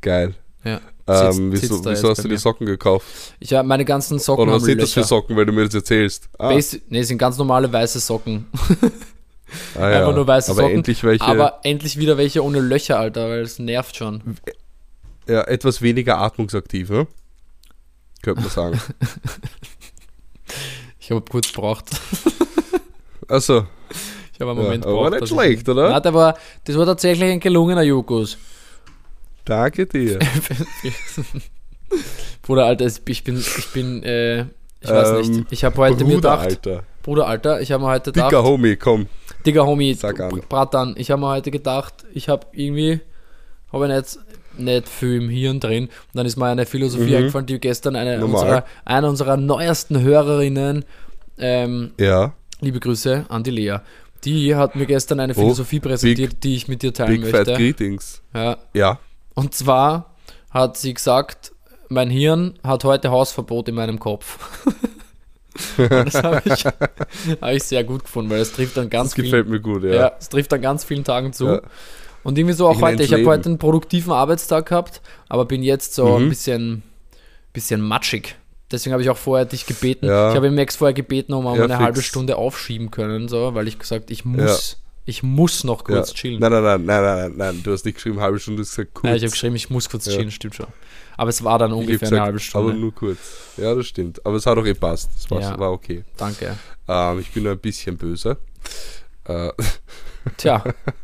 Geil. 0.00 0.34
Ja. 0.64 0.80
Ähm, 1.06 1.50
Sitzt- 1.50 1.62
wieso 1.62 1.84
wieso 1.84 2.10
hast 2.10 2.22
du 2.24 2.28
die. 2.28 2.36
Socken 2.36 2.66
gekauft? 2.66 3.06
Ich 3.40 3.52
habe 3.52 3.66
meine 3.66 3.84
ganzen 3.84 4.18
Socken 4.18 4.44
Oder 4.44 4.52
was 4.56 4.62
sind 4.62 4.80
das 4.80 4.92
für 4.92 5.00
Löcher. 5.00 5.08
Socken, 5.08 5.36
weil 5.36 5.46
du 5.46 5.52
mir 5.52 5.64
das 5.64 5.74
erzählst? 5.74 6.28
Ah, 6.38 6.52
nee, 6.88 7.02
sind 7.02 7.18
ganz 7.18 7.36
normale 7.38 7.72
weiße 7.72 7.98
Socken. 7.98 8.46
ah, 9.74 9.90
ja. 9.90 9.98
einfach 9.98 10.14
nur 10.14 10.26
weiße 10.26 10.52
Aber 10.52 10.62
Socken. 10.62 10.76
endlich 10.76 11.02
welche, 11.02 11.24
Aber 11.24 11.60
endlich 11.64 11.98
wieder 11.98 12.16
welche 12.18 12.44
ohne 12.44 12.60
Löcher, 12.60 12.98
Alter, 13.00 13.28
weil 13.28 13.40
es 13.40 13.58
nervt 13.58 13.96
schon. 13.96 14.36
ja, 15.26 15.42
etwas 15.42 15.82
weniger 15.82 16.18
atmungsaktiv, 16.18 16.90
ne? 16.90 17.08
Könnte 18.22 18.40
man 18.40 18.50
sagen. 18.50 18.80
Ich 21.00 21.10
habe 21.10 21.22
kurz 21.28 21.52
gebraucht. 21.52 21.90
Achso, 23.28 23.66
Ich 24.32 24.40
habe 24.40 24.52
einen 24.52 24.60
Ja, 24.60 24.64
Moment 24.64 24.86
aber 24.86 24.94
gebraucht. 24.94 25.10
nicht 25.10 25.22
dass 25.22 25.30
ich- 25.30 25.36
schlecht, 25.36 25.68
oder? 25.68 25.90
Nein, 25.90 26.02
das 26.02 26.14
war, 26.14 26.38
das 26.64 26.76
war 26.78 26.86
tatsächlich 26.86 27.30
ein 27.32 27.40
gelungener 27.40 27.82
Jokus. 27.82 28.38
danke 29.44 29.86
dir. 29.86 30.18
Bruder, 32.42 32.66
Alter, 32.66 32.86
ich 33.06 33.24
bin, 33.24 33.38
ich 33.38 33.66
bin, 33.72 34.02
äh, 34.02 34.42
ich 34.80 34.88
weiß 34.88 35.26
Ähm, 35.26 35.36
nicht. 35.38 35.52
Ich 35.52 35.64
habe 35.64 35.76
heute 35.76 36.04
mir 36.04 36.14
Bruder, 36.14 36.36
gedacht, 36.36 36.46
Alter. 36.66 36.82
Bruder, 37.02 37.26
Alter, 37.26 37.60
ich 37.60 37.72
habe 37.72 37.82
mir 37.82 37.90
heute 37.90 38.12
gedacht, 38.12 38.30
Dicker 38.30 38.42
Homie, 38.44 38.76
komm. 38.76 39.06
Digga, 39.44 39.64
Homie, 39.64 39.94
Sag 39.94 40.20
an. 40.20 40.40
Bratan, 40.48 40.94
ich 40.96 41.10
habe 41.10 41.20
mir 41.20 41.28
heute 41.28 41.50
gedacht, 41.50 41.94
ich 42.14 42.28
habe 42.28 42.46
irgendwie, 42.52 43.00
habe 43.72 43.88
nicht, 43.88 44.18
nicht 44.58 44.88
viel 44.88 45.22
im 45.22 45.28
Hirn 45.28 45.60
drin. 45.60 45.84
Und 45.84 45.90
dann 46.14 46.26
ist 46.26 46.36
mir 46.36 46.46
eine 46.46 46.66
Philosophie 46.66 47.10
Mhm. 47.10 47.16
eingefallen, 47.16 47.46
die 47.46 47.58
gestern 47.58 47.96
eine 47.96 48.24
unserer, 48.24 48.64
eine 48.84 49.08
unserer 49.08 49.36
neuesten 49.36 50.00
Hörerinnen, 50.00 50.84
ähm, 51.38 51.92
Ja, 51.98 52.32
liebe 52.60 52.80
Grüße 52.80 53.26
an 53.28 53.42
die 53.42 53.50
Lea, 53.50 53.78
die 54.24 54.54
hat 54.54 54.76
mir 54.76 54.86
gestern 54.86 55.20
eine 55.20 55.32
Oh, 55.32 55.40
Philosophie 55.40 55.80
präsentiert, 55.80 56.44
die 56.44 56.54
ich 56.56 56.68
mit 56.68 56.82
dir 56.82 56.92
teilen 56.94 57.22
Big 57.22 57.30
Fat 57.30 57.46
möchte. 57.46 57.54
Greetings. 57.54 58.22
Ja, 58.34 58.56
Ja, 58.74 58.98
und 59.34 59.54
zwar 59.54 60.14
hat 60.50 60.76
sie 60.76 60.94
gesagt, 60.94 61.52
mein 61.88 62.10
Hirn 62.10 62.54
hat 62.62 62.84
heute 62.84 63.10
Hausverbot 63.10 63.68
in 63.68 63.74
meinem 63.74 63.98
Kopf. 63.98 64.38
Das 65.76 66.14
habe 66.22 66.40
ich, 66.46 66.64
hab 67.40 67.50
ich 67.52 67.62
sehr 67.62 67.84
gut 67.84 68.04
gefunden, 68.04 68.30
weil 68.30 68.40
es 68.40 68.52
trifft 68.52 68.78
an 68.78 68.88
ganz 68.88 69.10
das 69.10 69.14
vielen, 69.16 69.26
gefällt 69.26 69.48
mir 69.48 69.60
gut, 69.60 69.84
ja. 69.84 69.92
ja. 69.94 70.12
es 70.18 70.28
trifft 70.30 70.52
an 70.54 70.62
ganz 70.62 70.82
vielen 70.84 71.04
Tagen 71.04 71.32
zu. 71.34 71.46
Ja. 71.46 71.60
Und 72.24 72.38
irgendwie 72.38 72.54
so 72.54 72.68
auch 72.68 72.76
Ich 72.76 72.82
heute. 72.82 73.02
Ich 73.02 73.12
habe 73.12 73.24
heute 73.26 73.48
einen 73.48 73.58
produktiven 73.58 74.12
Arbeitstag 74.12 74.66
gehabt, 74.66 75.00
aber 75.28 75.44
bin 75.44 75.62
jetzt 75.62 75.94
so 75.94 76.06
Mhm. 76.18 76.24
ein 76.24 76.28
bisschen, 76.28 76.82
bisschen 77.52 77.80
matschig. 77.80 78.36
Deswegen 78.70 78.92
habe 78.94 79.02
ich 79.02 79.10
auch 79.10 79.16
vorher 79.18 79.44
dich 79.44 79.66
gebeten. 79.66 80.06
Ja. 80.06 80.30
Ich 80.30 80.36
habe 80.36 80.46
den 80.48 80.54
Max 80.54 80.76
vorher 80.76 80.94
gebeten, 80.94 81.34
ob 81.34 81.44
wir 81.44 81.56
Ja, 81.56 81.64
eine 81.64 81.74
fix. 81.74 81.80
halbe 81.84 82.02
Stunde 82.02 82.36
aufschieben 82.36 82.90
können, 82.90 83.28
so, 83.28 83.54
weil 83.54 83.68
ich 83.68 83.78
gesagt, 83.78 84.10
ich 84.10 84.24
muss, 84.24 84.78
ich 85.04 85.22
muss 85.22 85.62
noch 85.64 85.80
ja. 85.88 85.96
kurz 85.96 86.14
chillen. 86.14 86.40
Nein, 86.40 86.52
nein, 86.52 86.62
nein, 86.62 86.84
nein, 86.86 87.02
nein, 87.02 87.16
nein, 87.18 87.32
nein. 87.36 87.60
Du 87.62 87.72
hast 87.72 87.84
nicht 87.84 87.96
geschrieben, 87.96 88.20
halbe 88.20 88.38
Stunde, 88.38 88.62
du 88.62 88.62
hast 88.66 88.70
gesagt 88.76 88.94
kurz. 88.94 89.10
Ja, 89.10 89.14
ich 89.16 89.22
habe 89.22 89.30
geschrieben, 89.32 89.56
ich 89.56 89.68
muss 89.68 89.90
kurz 89.90 90.06
Ja. 90.06 90.12
chillen, 90.12 90.30
stimmt 90.30 90.54
schon. 90.54 90.66
Aber 91.18 91.28
es 91.28 91.44
war 91.44 91.58
dann 91.58 91.72
ungefähr 91.72 91.98
gesagt, 91.98 92.12
eine 92.14 92.22
halbe 92.22 92.40
Stunde. 92.40 92.70
Aber 92.70 92.78
nur 92.78 92.94
kurz. 92.94 93.18
Ja, 93.58 93.74
das 93.74 93.86
stimmt. 93.86 94.24
Aber 94.24 94.36
es 94.36 94.46
hat 94.46 94.56
auch 94.56 94.64
gepasst. 94.64 95.10
Das 95.16 95.30
war, 95.30 95.40
Ja. 95.42 95.58
war 95.58 95.72
okay. 95.72 96.04
Danke. 96.16 96.56
Ähm, 96.88 97.18
ich 97.20 97.30
bin 97.30 97.42
nur 97.42 97.52
ein 97.52 97.58
bisschen 97.58 97.98
böse. 97.98 98.38
Äh, 99.24 99.50
Tja, 100.38 100.64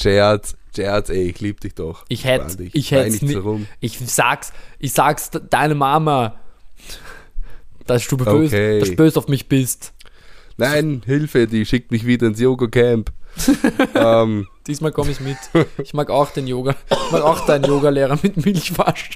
Gerard, 0.00 0.54
Gerard, 0.74 1.08
ey, 1.10 1.30
ich 1.30 1.40
lieb 1.40 1.60
dich 1.60 1.74
doch. 1.74 2.04
ich 2.08 2.24
hätte, 2.24 2.62
ich 2.72 2.92
Wein 2.92 3.04
hätte 3.12 3.24
nicht 3.24 3.34
so 3.34 3.40
rum. 3.40 3.66
ich 3.80 3.98
sag's, 4.06 4.52
ich 4.78 4.92
sag's 4.92 5.30
de- 5.30 5.40
deine 5.48 5.74
Mama, 5.74 6.38
dass 7.86 8.06
du 8.08 8.16
böse, 8.16 8.54
Okay. 8.56 8.80
dass 8.80 8.90
du 8.90 8.96
böse 8.96 9.18
auf 9.18 9.28
mich 9.28 9.48
bist. 9.48 9.92
Nein, 10.58 11.02
Hilfe, 11.04 11.46
die 11.46 11.64
schickt 11.66 11.90
mich 11.92 12.06
wieder 12.06 12.26
ins 12.26 12.40
Yoga-Camp. 12.40 13.12
ähm, 13.94 14.46
Diesmal 14.66 14.92
komme 14.92 15.10
ich 15.10 15.20
mit. 15.20 15.36
Ich 15.82 15.92
mag 15.94 16.08
auch 16.10 16.30
den 16.30 16.46
Yoga, 16.46 16.74
ich 16.90 17.12
mag 17.12 17.22
auch 17.22 17.44
deinen 17.46 17.64
Yogalehrer 17.64 18.18
mit 18.22 18.42
Milchwasch. 18.44 19.10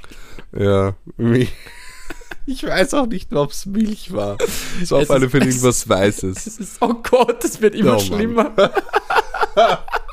ja, 0.57 0.95
Mi- 1.17 1.49
ich 2.47 2.63
weiß 2.65 2.95
auch 2.95 3.07
nicht, 3.07 3.33
ob 3.35 3.51
es 3.51 3.65
Milch 3.67 4.13
war. 4.13 4.37
Es 4.83 4.91
war 4.91 5.01
auf 5.01 5.11
alle 5.11 5.29
Fälle 5.31 5.47
irgendwas 5.47 5.89
Weißes. 5.89 6.47
Es 6.47 6.59
ist, 6.59 6.77
oh 6.81 6.95
Gott, 6.95 7.43
es 7.45 7.61
wird 7.63 7.75
immer 7.75 7.97
Oh 7.97 8.01
schlimmer. 8.01 8.53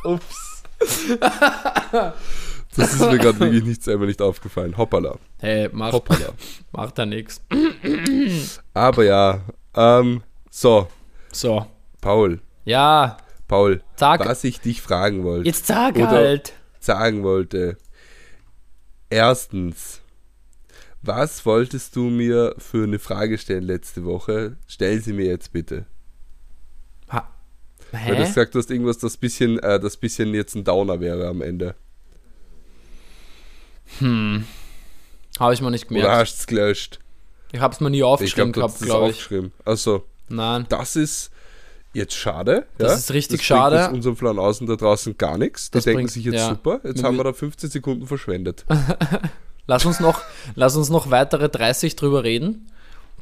Ups. 0.06 0.47
Das 2.76 2.94
ist 2.94 3.00
mir 3.02 3.18
gerade 3.18 3.40
wirklich 3.40 3.64
nicht 3.64 3.84
selber 3.84 4.06
nicht 4.06 4.22
aufgefallen. 4.22 4.78
Hoppala. 4.78 5.18
Hey, 5.40 5.70
macht, 5.72 5.94
Hoppala. 5.94 6.30
macht 6.72 6.98
da 6.98 7.06
nichts. 7.06 7.42
Aber 8.74 9.04
ja, 9.04 9.42
ähm, 9.76 10.22
so, 10.52 10.88
So, 11.32 11.66
Paul, 12.02 12.40
ja, 12.66 13.18
Paul, 13.48 13.82
sag, 13.96 14.26
was 14.26 14.44
ich 14.44 14.60
dich 14.60 14.82
fragen 14.82 15.24
wollte, 15.24 15.48
jetzt 15.48 15.66
sag 15.68 15.96
Oder- 15.96 16.10
halt. 16.10 16.54
sagen 16.80 17.24
wollte. 17.24 17.78
Erstens, 19.10 20.02
was 21.02 21.46
wolltest 21.46 21.96
du 21.96 22.10
mir 22.10 22.54
für 22.58 22.84
eine 22.84 23.00
Frage 23.00 23.38
stellen 23.38 23.64
letzte 23.64 24.04
Woche? 24.04 24.58
Stell 24.68 25.02
sie 25.02 25.14
mir 25.14 25.26
jetzt 25.26 25.54
bitte. 25.54 25.86
Ha, 27.94 27.98
Weil 28.06 28.16
du 28.16 28.18
hä? 28.18 28.22
hast 28.24 28.36
gesagt, 28.36 28.56
hast 28.56 28.70
irgendwas, 28.72 28.98
das 28.98 29.18
bisschen, 29.18 29.60
äh, 29.60 29.80
das 29.80 29.98
bisschen 29.98 30.34
jetzt 30.34 30.56
ein 30.56 30.64
Downer 30.64 31.00
wäre 31.00 31.28
am 31.28 31.42
Ende. 31.42 31.76
Hm. 34.00 34.46
Habe 35.40 35.54
ich 35.54 35.62
mal 35.62 35.70
nicht 35.70 35.86
Oder 35.90 36.00
gemerkt. 36.02 36.16
hast 36.20 36.36
du 36.36 36.40
es 36.42 36.48
gelöscht? 36.48 37.00
Ich 37.52 37.60
habe 37.62 37.74
es 37.74 37.80
mir 37.80 37.90
nie 37.90 37.98
Ich 38.00 38.04
aufgeschrieben 38.04 38.52
du 38.52 38.62
hast 38.62 38.80
gehabt, 38.80 38.86
glaube 38.86 39.06
ich. 39.12 39.18
aufgeschrieben. 39.18 39.52
Also, 39.64 40.04
Nein. 40.28 40.66
das 40.70 40.96
ist 40.96 41.32
jetzt 41.94 42.14
schade. 42.14 42.66
Das 42.78 42.92
ja? 42.92 42.98
ist 42.98 43.14
richtig 43.14 43.40
das 43.40 43.46
schade. 43.46 43.78
Jetzt 43.78 43.94
unserem 43.94 44.18
Flanaußen 44.18 44.68
da 44.68 44.76
draußen 44.76 45.18
gar 45.18 45.38
nichts. 45.38 45.72
Die 45.72 45.78
Das 45.78 45.86
denken 45.86 46.00
bringt- 46.00 46.12
sich 46.12 46.26
jetzt 46.26 46.36
ja. 46.36 46.50
super, 46.50 46.82
jetzt 46.84 47.04
haben 47.04 47.16
wir 47.18 47.24
da 47.24 47.34
15 47.34 47.70
Sekunden 47.70 48.06
verschwendet. 48.08 48.66
Lass 49.70 49.86
uns 49.86 50.00
noch, 50.00 50.22
lass 50.56 50.78
uns 50.78 50.90
noch 50.90 51.12
weitere 51.12 51.50
30 51.50 51.96
drüber 51.98 52.24
reden. 52.24 52.72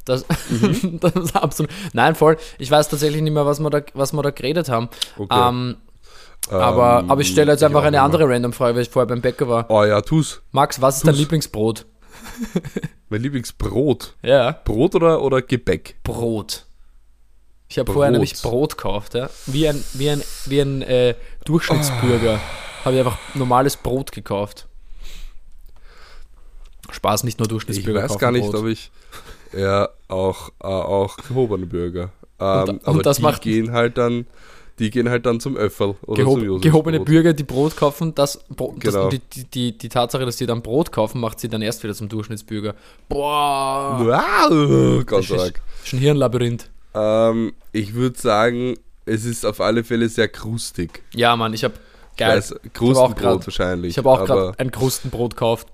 Das, 0.06 0.24
Mhm. 0.48 0.98
das 1.00 1.12
ist 1.14 1.36
absolut. 1.36 1.70
Nein, 1.92 2.14
voll. 2.14 2.38
Ich 2.58 2.70
weiß 2.70 2.88
tatsächlich 2.88 3.20
nicht 3.22 3.32
mehr, 3.34 3.44
was 3.44 3.60
wir 3.60 3.68
da, 3.68 3.82
was 3.92 4.12
wir 4.14 4.22
da 4.22 4.30
geredet 4.30 4.68
haben. 4.70 4.88
Okay. 5.18 5.48
Ähm, 5.48 5.76
aber, 6.48 7.00
Ähm, 7.00 7.10
aber 7.10 7.20
ich 7.20 7.28
stelle 7.28 7.52
jetzt 7.52 7.62
einfach 7.64 7.82
eine 7.82 8.00
andere 8.00 8.28
Random-Frage, 8.28 8.76
weil 8.76 8.82
ich 8.82 8.88
vorher 8.90 9.06
beim 9.08 9.20
Bäcker 9.20 9.48
war. 9.48 9.66
Oh 9.68 9.84
ja, 9.84 10.00
tu's. 10.00 10.42
Max, 10.52 10.80
was 10.80 10.98
ist 10.98 11.06
dein 11.06 11.12
Tu's. 11.14 11.20
Lieblingsbrot? 11.20 11.86
Mein 13.08 13.20
Lieblingsbrot. 13.22 14.14
Ja. 14.22 14.52
Brot 14.64 14.94
oder, 14.94 15.22
oder 15.22 15.42
Gebäck? 15.42 15.96
Brot. 16.02 16.64
Ich 17.68 17.78
habe 17.80 17.92
vorher 17.92 18.12
nämlich 18.12 18.40
Brot 18.42 18.76
gekauft, 18.76 19.14
ja. 19.14 19.28
Wie 19.46 19.68
ein, 19.68 19.82
wie 19.94 20.08
ein, 20.08 20.22
wie 20.46 20.60
ein 20.60 20.82
äh, 20.82 21.14
Durchschnittsbürger 21.44 22.38
habe 22.84 22.94
ich 22.94 23.00
einfach 23.00 23.18
normales 23.34 23.76
Brot 23.76 24.12
gekauft. 24.12 24.68
Spaß, 26.90 27.24
nicht 27.24 27.38
nur 27.40 27.46
Ich 27.46 27.50
Durchschnittsbürger. 27.50 28.02
weiß 28.02 28.08
kaufen 28.10 28.20
gar 28.20 28.30
nicht, 28.30 28.44
Brot. 28.44 28.54
ob 28.60 28.66
ich 28.66 28.92
ja 29.56 29.88
auch, 30.08 30.50
äh, 30.62 30.66
auch 30.66 31.16
gehobene 31.16 31.66
Bürger. 31.66 32.10
Ähm, 32.38 32.60
Und- 32.60 32.68
und 32.70 32.86
aber 32.88 33.02
das 33.02 33.16
die 33.16 33.22
macht- 33.22 33.42
gehen 33.42 33.72
halt 33.72 33.96
dann, 33.98 34.26
die 34.78 34.90
gehen 34.90 35.08
halt 35.08 35.24
dann 35.24 35.40
zum 35.40 35.56
Öffel 35.56 35.94
oder 36.06 36.22
Gehob, 36.22 36.40
zum 36.40 36.60
gehobene 36.60 37.00
Bürger, 37.00 37.32
die 37.32 37.44
Brot 37.44 37.76
kaufen, 37.76 38.14
das, 38.14 38.38
Bro- 38.54 38.74
das 38.78 38.92
Genau. 38.94 39.08
die, 39.08 39.20
die, 39.20 39.44
die, 39.44 39.78
die 39.78 39.88
Tatsache, 39.88 40.26
dass 40.26 40.36
sie 40.36 40.44
dann 40.46 40.60
Brot 40.60 40.92
kaufen, 40.92 41.18
macht 41.20 41.40
sie 41.40 41.48
dann 41.48 41.62
erst 41.62 41.82
wieder 41.82 41.94
zum 41.94 42.08
Durchschnittsbürger. 42.10 42.74
Boah, 43.08 43.98
Wow, 44.00 45.04
ganz 45.06 45.28
das 45.28 45.36
ist, 45.36 45.42
arg. 45.42 45.60
ist 45.84 45.92
ein 45.94 45.98
Hirnlabyrinth. 45.98 46.68
Ähm, 46.94 47.52
ich 47.72 47.94
würde 47.94 48.18
sagen, 48.18 48.74
es 49.06 49.24
ist 49.24 49.46
auf 49.46 49.60
alle 49.60 49.82
Fälle 49.84 50.08
sehr 50.08 50.28
krustig. 50.28 51.02
Ja, 51.14 51.36
Mann, 51.36 51.54
ich 51.54 51.64
habe 51.64 51.74
geil. 52.18 52.36
Weiß, 52.36 52.54
Krustenbrot 52.74 53.46
wahrscheinlich. 53.46 53.90
Ich 53.90 53.98
habe 53.98 54.10
auch 54.10 54.24
gerade 54.24 54.52
ein 54.58 54.70
Krustenbrot 54.70 55.34
gekauft. 55.34 55.68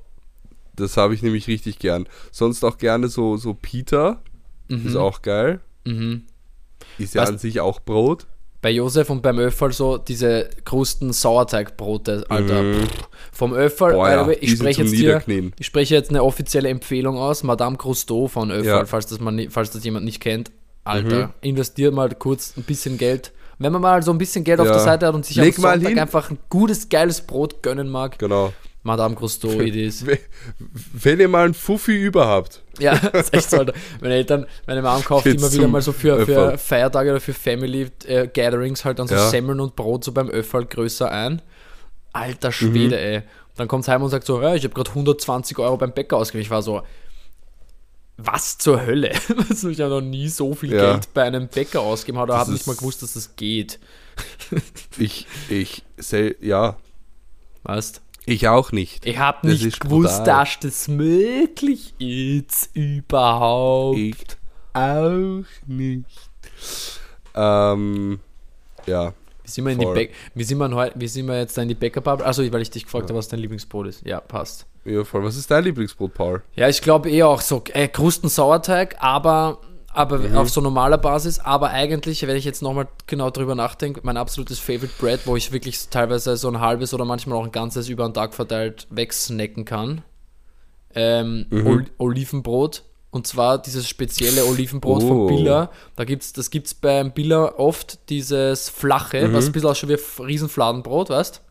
Das 0.76 0.97
habe 0.97 1.14
ich 1.14 1.23
nämlich 1.23 1.47
richtig 1.49 1.79
gern. 1.79 2.07
Sonst 2.31 2.64
auch 2.64 2.79
gerne 2.79 3.09
so, 3.09 3.37
so 3.37 3.55
Pita. 3.55 4.23
Mhm. 4.69 4.87
Ist 4.87 4.97
auch 4.97 5.23
geil. 5.23 5.61
Mhm. 5.85 6.23
Ist 6.99 7.14
ja 7.14 7.23
Was- 7.23 7.31
an 7.31 7.38
sich 7.38 7.61
auch 7.61 7.81
Brot. 7.81 8.26
bei 8.61 8.71
Josef 8.71 9.11
und 9.11 9.23
beim 9.23 9.38
Öffel 9.41 9.73
so 9.73 9.99
diese 9.99 10.49
Krusten 10.64 11.12
Sauerteigbrote, 11.12 12.25
Alter. 12.29 12.62
Mhm. 12.62 12.75
Pff. 12.87 13.09
Vom 13.33 13.52
Öffel, 13.55 13.93
Boah, 13.93 14.25
the 14.25 14.31
ja, 14.33 14.37
ich 14.41 14.52
spreche 14.52 14.83
jetzt 14.83 14.95
hier, 14.95 15.23
ich 15.59 15.67
spreche 15.67 15.95
jetzt 15.95 16.11
eine 16.11 16.23
offizielle 16.23 16.69
Empfehlung 16.69 17.17
aus, 17.17 17.43
Madame 17.43 17.76
Cousteau 17.76 18.29
von 18.29 18.50
Öffel, 18.52 18.67
Ja. 18.67 18.85
falls 18.87 19.07
das 19.07 19.19
man, 19.21 19.50
falls 19.50 19.71
das 19.71 19.83
jemand 19.85 20.05
nicht 20.05 20.21
kennt. 20.21 20.52
Alter, 20.85 21.26
Mhm. 21.29 21.33
investiert 21.41 21.95
mal 21.95 22.09
kurz 22.14 22.57
ein 22.57 22.62
bisschen 22.64 22.99
Geld. 22.99 23.33
Wenn 23.59 23.73
man 23.73 23.83
mal 23.83 24.02
so 24.02 24.11
ein 24.11 24.19
bisschen 24.19 24.43
Geld 24.45 24.59
auf 24.61 24.67
Ja. 24.67 24.73
der 24.75 24.83
Seite 24.83 25.07
hat 25.07 25.14
und 25.14 25.25
sich 25.25 25.37
Leg 25.37 25.57
am 25.59 25.62
Sonntag 25.62 25.88
hin. 25.88 25.99
einfach 25.99 26.31
ein 26.31 26.38
gutes, 26.49 26.88
geiles 26.88 27.21
Brot 27.21 27.62
gönnen 27.62 27.88
mag, 27.88 28.19
Genau. 28.19 28.52
Madame 28.84 29.14
Cousteau 29.14 29.60
it 29.60 29.76
is. 29.76 30.04
We- 30.06 30.18
Wenn 30.92 31.20
ihr 31.20 31.28
mal 31.28 31.44
einen 31.44 31.54
Fuffi 31.54 31.92
über 31.96 32.26
habt, 32.26 32.62
Ja, 32.80 32.96
das 33.12 33.26
ist 33.26 33.34
echt 33.34 33.50
so, 33.50 33.58
Alter. 33.58 33.74
Meine 34.00 34.14
Eltern, 34.14 34.46
meine 34.66 34.82
Mom 34.82 35.04
kauft 35.04 35.24
Geht's 35.24 35.40
immer 35.42 35.52
wieder 35.52 35.68
mal 35.68 35.82
so 35.82 35.92
für, 35.92 36.24
für. 36.26 36.58
Feiertage 36.58 37.10
oder 37.10 37.20
für 37.20 37.32
Family 37.34 37.88
äh, 38.06 38.26
Gatherings 38.26 38.84
halt 38.84 38.98
dann 38.98 39.06
so 39.08 39.14
Ja. 39.14 39.28
Semmeln 39.28 39.60
und 39.60 39.76
Brot 39.76 40.02
so 40.04 40.10
beim 40.12 40.28
Öffal 40.28 40.64
größer 40.64 41.10
ein. 41.10 41.40
Alter 42.12 42.50
Schwede, 42.52 42.96
Mhm. 42.96 43.02
ey. 43.02 43.22
Dann 43.56 43.68
kommt 43.68 43.86
heim 43.86 44.02
und 44.02 44.10
sagt 44.10 44.26
so, 44.26 44.40
ja, 44.42 44.54
ich 44.54 44.64
habe 44.64 44.74
gerade 44.74 44.90
120 44.90 45.58
Euro 45.58 45.76
beim 45.76 45.92
Bäcker 45.92 46.16
ausgegeben. 46.16 46.42
Ich 46.42 46.50
war 46.50 46.62
so, 46.62 46.82
was 48.16 48.58
zur 48.58 48.84
Hölle? 48.84 49.12
Ich 49.50 49.80
habe 49.80 49.90
noch 49.90 50.00
nie 50.00 50.28
so 50.28 50.54
viel 50.54 50.72
Ja. 50.72 50.92
Geld 50.92 51.14
bei 51.14 51.22
einem 51.22 51.48
Bäcker 51.48 51.80
ausgegeben 51.80 52.18
oder 52.20 52.36
habe 52.36 52.52
nicht 52.52 52.66
mal 52.66 52.76
gewusst, 52.76 53.02
dass 53.02 53.12
das 53.14 53.36
geht. 53.36 53.78
ich, 54.98 55.26
ich, 55.48 55.82
sel- 55.98 56.36
ja, 56.40 56.76
Weißt 57.64 58.00
ich 58.26 58.49
auch 58.49 58.73
nicht. 58.73 59.05
Ich 59.07 59.19
habe 59.19 59.47
nicht 59.49 59.81
gewusst, 59.81 60.19
brutal. 60.25 60.45
dass 60.45 60.59
das 60.61 60.88
möglich 60.88 61.95
ist 61.99 62.71
überhaupt. 62.75 63.99
Ich 63.99 64.17
auch 64.75 65.43
nicht. 65.67 66.07
Ähm, 67.35 68.21
ja, 68.87 69.12
Wie 69.45 69.50
sind 69.50 69.64
wir, 69.64 69.73
in 69.73 69.79
die. 69.79 69.87
Bäck 69.87 70.12
wie 70.35 70.45
sind 70.45 70.59
wir, 70.59 70.71
heu- 70.75 70.91
wie 70.95 71.09
sind 71.09 71.26
wir 71.26 71.38
jetzt 71.38 71.57
da 71.57 71.62
in 71.62 71.69
die 71.69 71.75
Bäckerbubble? 71.75 72.25
Also, 72.25 72.50
weil 72.52 72.62
ich 72.62 72.71
dich 72.71 72.85
gefragt 72.85 73.09
habe, 73.09 73.19
was 73.19 73.29
dein 73.29 73.41
Lieblingsbrot 73.41 73.87
ist. 73.87 74.07
Ja, 74.07 74.21
passt. 74.21 74.67
ja, 74.85 75.05
voll. 75.05 75.25
Was 75.25 75.37
ist 75.37 75.50
dein 75.50 75.64
Lieblingsbrot, 75.64 76.14
Paul? 76.14 76.43
Ja, 76.55 76.69
ich 76.69 76.81
glaube 76.83 77.11
eh 77.11 77.23
auch 77.23 77.41
so 77.41 77.62
äh, 77.73 77.88
Krusten-Sauerteig, 77.88 78.97
aber, 79.00 79.61
aber 79.92 80.18
Mhm. 80.18 80.37
auf 80.37 80.50
so 80.50 80.61
normaler 80.61 80.99
Basis. 80.99 81.38
Aber 81.40 81.70
eigentlich, 81.70 82.26
wenn 82.26 82.37
ich 82.37 82.44
jetzt 82.44 82.62
nochmal 82.62 82.88
genau 83.06 83.30
drüber 83.30 83.54
nachdenke, 83.54 84.00
mein 84.04 84.16
absolutes 84.16 84.58
Favorite 84.58 84.94
Bread, 84.99 85.20
wo 85.26 85.37
ich 85.37 85.52
wirklich 85.52 85.88
teilweise 85.88 86.37
so 86.37 86.49
ein 86.49 86.61
halbes 86.61 86.92
oder 86.94 87.04
manchmal 87.04 87.38
auch 87.38 87.44
ein 87.44 87.52
ganzes 87.52 87.88
über 87.88 88.04
den 88.08 88.14
Tag 88.14 88.34
verteilt 88.34 88.87
wegsnacken 88.90 89.64
kann. 89.64 90.02
Ähm, 90.94 91.46
Mhm. 91.50 91.66
Ol 91.66 91.84
Olivenbrot. 91.99 92.84
Und 93.11 93.26
zwar 93.26 93.58
dieses 93.61 93.87
spezielle 93.88 94.46
Olivenbrot 94.46 95.02
Oh. 95.02 95.08
von 95.08 95.26
Billa. 95.26 95.70
Da 95.96 96.04
gibt's, 96.04 96.32
das 96.32 96.49
gibt 96.50 96.66
es 96.68 96.75
beim 96.75 97.12
Billa 97.12 97.56
oft, 97.58 98.08
dieses 98.08 98.70
flache, 98.70 99.28
Mhm. 99.28 99.34
was 99.34 99.46
ein 99.46 99.52
bisschen 99.52 99.68
ausschaut 99.68 99.90
wie 99.90 99.94
ein 100.22 100.26
Riesenfladenbrot, 100.26 101.11
weißt 101.11 101.42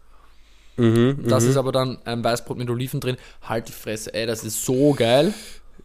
Mhm, 0.77 1.25
Das 1.27 1.43
ist 1.43 1.57
aber 1.57 1.71
dann 1.71 1.99
ein 2.05 2.23
Weißbrot 2.23 2.57
mit 2.57 2.69
Oliven 2.69 2.99
drin. 2.99 3.17
Halt 3.43 3.67
die 3.67 3.71
Fresse, 3.73 4.13
ey, 4.13 4.25
das 4.25 4.43
ist 4.43 4.63
so 4.65 4.93
geil. 4.93 5.33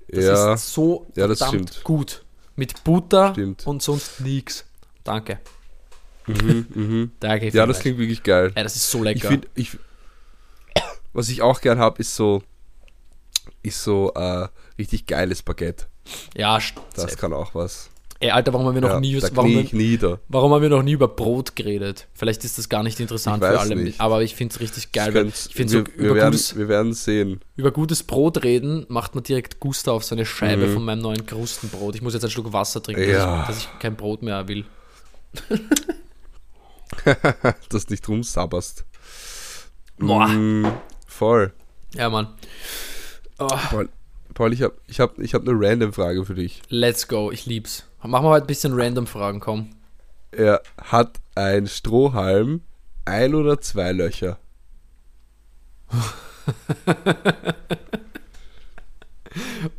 Das 0.09 0.25
ja, 0.25 0.55
ist 0.55 0.73
so 0.73 1.07
Ja, 1.17 1.27
das 1.27 1.39
verdammt 1.39 1.69
stimmt. 1.71 1.85
gut. 1.85 2.23
Mit 2.57 2.83
Butter 2.85 3.33
Stimmt. 3.33 3.67
und 3.67 3.83
sonst 3.83 4.21
nichts. 4.21 4.65
Danke. 5.05 5.39
mhm, 6.27 6.67
mhm. 6.75 7.11
Danke. 7.21 7.49
ja, 7.51 7.67
das 7.67 7.81
klingt 7.81 7.99
wirklich 7.99 8.23
geil. 8.23 8.51
Ey, 8.55 8.63
das 8.63 8.77
ist 8.77 8.91
so 8.91 8.99
Ich 8.99 9.05
lecker. 9.05 9.29
finde, 9.29 9.49
ich, 9.55 9.79
was 11.13 11.29
ich 11.29 11.43
auch 11.43 11.61
gern 11.61 11.79
habe, 11.79 12.01
ist 12.01 12.17
so, 12.17 12.43
ist 13.63 13.83
so 13.83 14.13
äh, 14.15 14.49
richtig 14.79 15.07
geiles 15.07 15.43
Baguette. 15.43 15.87
ja, 16.35 16.59
Das 16.95 17.03
safe. 17.03 17.17
kann 17.17 17.33
auch 17.33 17.55
was. 17.55 17.91
Ey, 18.19 18.31
Alter, 18.31 18.53
warum 18.55 18.67
haben 18.67 18.75
wir 18.75 18.81
noch 18.81 18.89
ja, 18.91 19.01
nie 19.01 19.21
warum, 19.35 19.53
nieder. 19.73 20.21
warum 20.29 20.53
haben 20.53 20.63
wir 20.63 20.71
noch 20.71 20.83
nie 20.83 20.93
über 20.93 21.07
Brot 21.09 21.55
geredet? 21.55 22.07
Vielleicht 22.15 22.45
ist 22.45 22.57
das 22.57 22.69
gar 22.71 22.83
nicht 22.83 22.99
interessant 22.99 23.45
für 23.45 23.59
alle, 23.59 23.77
nicht. 23.77 24.01
aber 24.01 24.23
ich 24.23 24.35
finde 24.35 24.55
es 24.55 24.61
richtig 24.61 24.93
geil. 24.93 25.15
Ich 25.29 25.47
ich 25.51 25.55
finde 25.55 25.73
so 25.73 25.79
wir, 25.81 25.87
wir, 25.87 26.05
über 26.07 26.15
werden, 26.15 26.31
gutes, 26.33 26.57
wir 26.57 26.69
werden 26.69 26.95
sehen. 26.95 27.41
über 27.57 27.71
gutes 27.73 28.03
Brot 28.05 28.43
reden, 28.43 28.87
macht 28.89 29.15
man 29.15 29.23
direkt 29.23 29.61
Guster 29.61 29.93
auf 29.93 30.03
so 30.05 30.15
eine 30.15 30.25
Scheibe 30.25 30.67
Mhm. 30.67 30.73
von 30.75 30.85
meinem 30.85 31.03
neuen 31.03 31.27
Krustenbrot. 31.27 31.95
Ich 31.95 32.01
muss 32.03 32.15
jetzt 32.15 32.23
einen 32.23 32.31
Schluck 32.31 32.53
Wasser 32.55 32.83
trinken, 32.83 33.09
Ja. 33.09 33.45
dass, 33.47 33.59
ich, 33.59 33.65
dass 33.65 33.73
ich 33.75 33.79
kein 33.81 33.97
Brot 33.97 34.23
mehr 34.23 34.49
will. 34.49 34.65
dass 37.69 37.87
du 37.87 37.93
nicht 37.93 38.09
rumsabberst. 38.09 38.85
Boah. 39.99 40.29
Mm, 40.29 40.67
voll. 41.07 41.53
Ja, 41.95 42.09
Mann. 42.11 42.29
Oh. 43.39 43.49
Paul, 43.71 43.89
Paul 44.35 44.53
ich 44.53 44.63
habe 44.63 44.75
ich 44.87 45.01
hab, 45.01 45.19
ich 45.19 45.35
hab 45.35 45.47
eine 45.47 45.53
random 45.59 45.93
Frage 45.93 46.25
für 46.25 46.35
dich. 46.35 46.63
Let's 46.69 47.09
go, 47.09 47.31
ich 47.31 47.47
lieb's. 47.47 47.85
Machen 48.07 48.25
wir 48.25 48.31
heute 48.31 48.45
ein 48.45 48.49
bisschen 48.49 48.73
random 48.79 49.07
Fragen, 49.07 49.41
komm. 49.41 49.71
Er 50.33 50.63
hat 50.83 51.19
ein 51.35 51.67
Strohhalm 51.67 52.63
ein 53.05 53.35
oder 53.35 53.61
zwei 53.61 53.93
Löcher? 53.93 54.39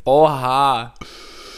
Oha. 0.04 0.94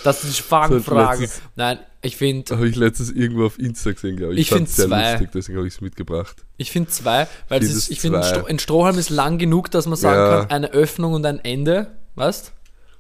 Das 0.02 0.24
ist 0.24 0.40
Fangfrage. 0.40 1.28
Nein, 1.56 1.78
ich 2.00 2.16
finde 2.16 2.56
Habe 2.56 2.66
ich 2.68 2.76
letztens 2.76 3.10
irgendwo 3.10 3.44
auf 3.44 3.58
Insta 3.58 3.92
gesehen, 3.92 4.16
glaube 4.16 4.34
ich. 4.34 4.40
Ich 4.40 4.48
fand's 4.48 4.76
find 4.76 4.76
sehr 4.76 4.88
zwei. 4.88 5.10
lustig, 5.12 5.30
deswegen 5.34 5.58
habe 5.58 5.68
ich 5.68 5.74
es 5.74 5.80
mitgebracht. 5.82 6.36
ich 6.56 6.70
find 6.70 6.90
zwei, 6.90 7.26
weil 7.48 7.60
es 7.62 7.66
Find 7.68 7.78
ist, 7.78 7.90
ich 7.90 8.00
finde, 8.00 8.46
ein, 8.46 8.58
Strohhalm 8.58 8.96
ist 8.98 9.10
lang 9.10 9.36
genug, 9.36 9.70
dass 9.70 9.86
man 9.86 9.96
sagen 9.98 10.18
Ja. 10.18 10.38
kann, 10.40 10.50
eine 10.50 10.70
Öffnung 10.72 11.12
und 11.12 11.26
ein 11.26 11.38
Ende, 11.44 11.88
weißt? 12.14 12.52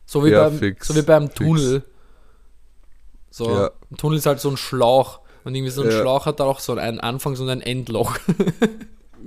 So 0.04 0.24
wie, 0.24 0.30
Ja, 0.30 0.48
beim, 0.48 0.58
fix, 0.58 0.88
so 0.88 0.94
wie 0.94 1.02
beim. 1.02 1.32
Tunnel. 1.32 1.84
So, 3.30 3.50
Ja. 3.50 3.70
ein 3.90 3.96
Tunnel 3.96 4.18
ist 4.18 4.26
halt 4.26 4.40
so 4.40 4.50
ein 4.50 4.56
Schlauch. 4.56 5.20
Und 5.44 5.54
irgendwie 5.54 5.70
so 5.70 5.82
ein 5.82 5.90
Ja. 5.90 6.00
Schlauch 6.00 6.26
hat 6.26 6.40
da 6.40 6.44
auch 6.44 6.60
so 6.60 6.74
ein 6.74 7.00
Anfangs- 7.00 7.40
und 7.40 7.48
ein 7.48 7.60
Endloch. 7.62 8.18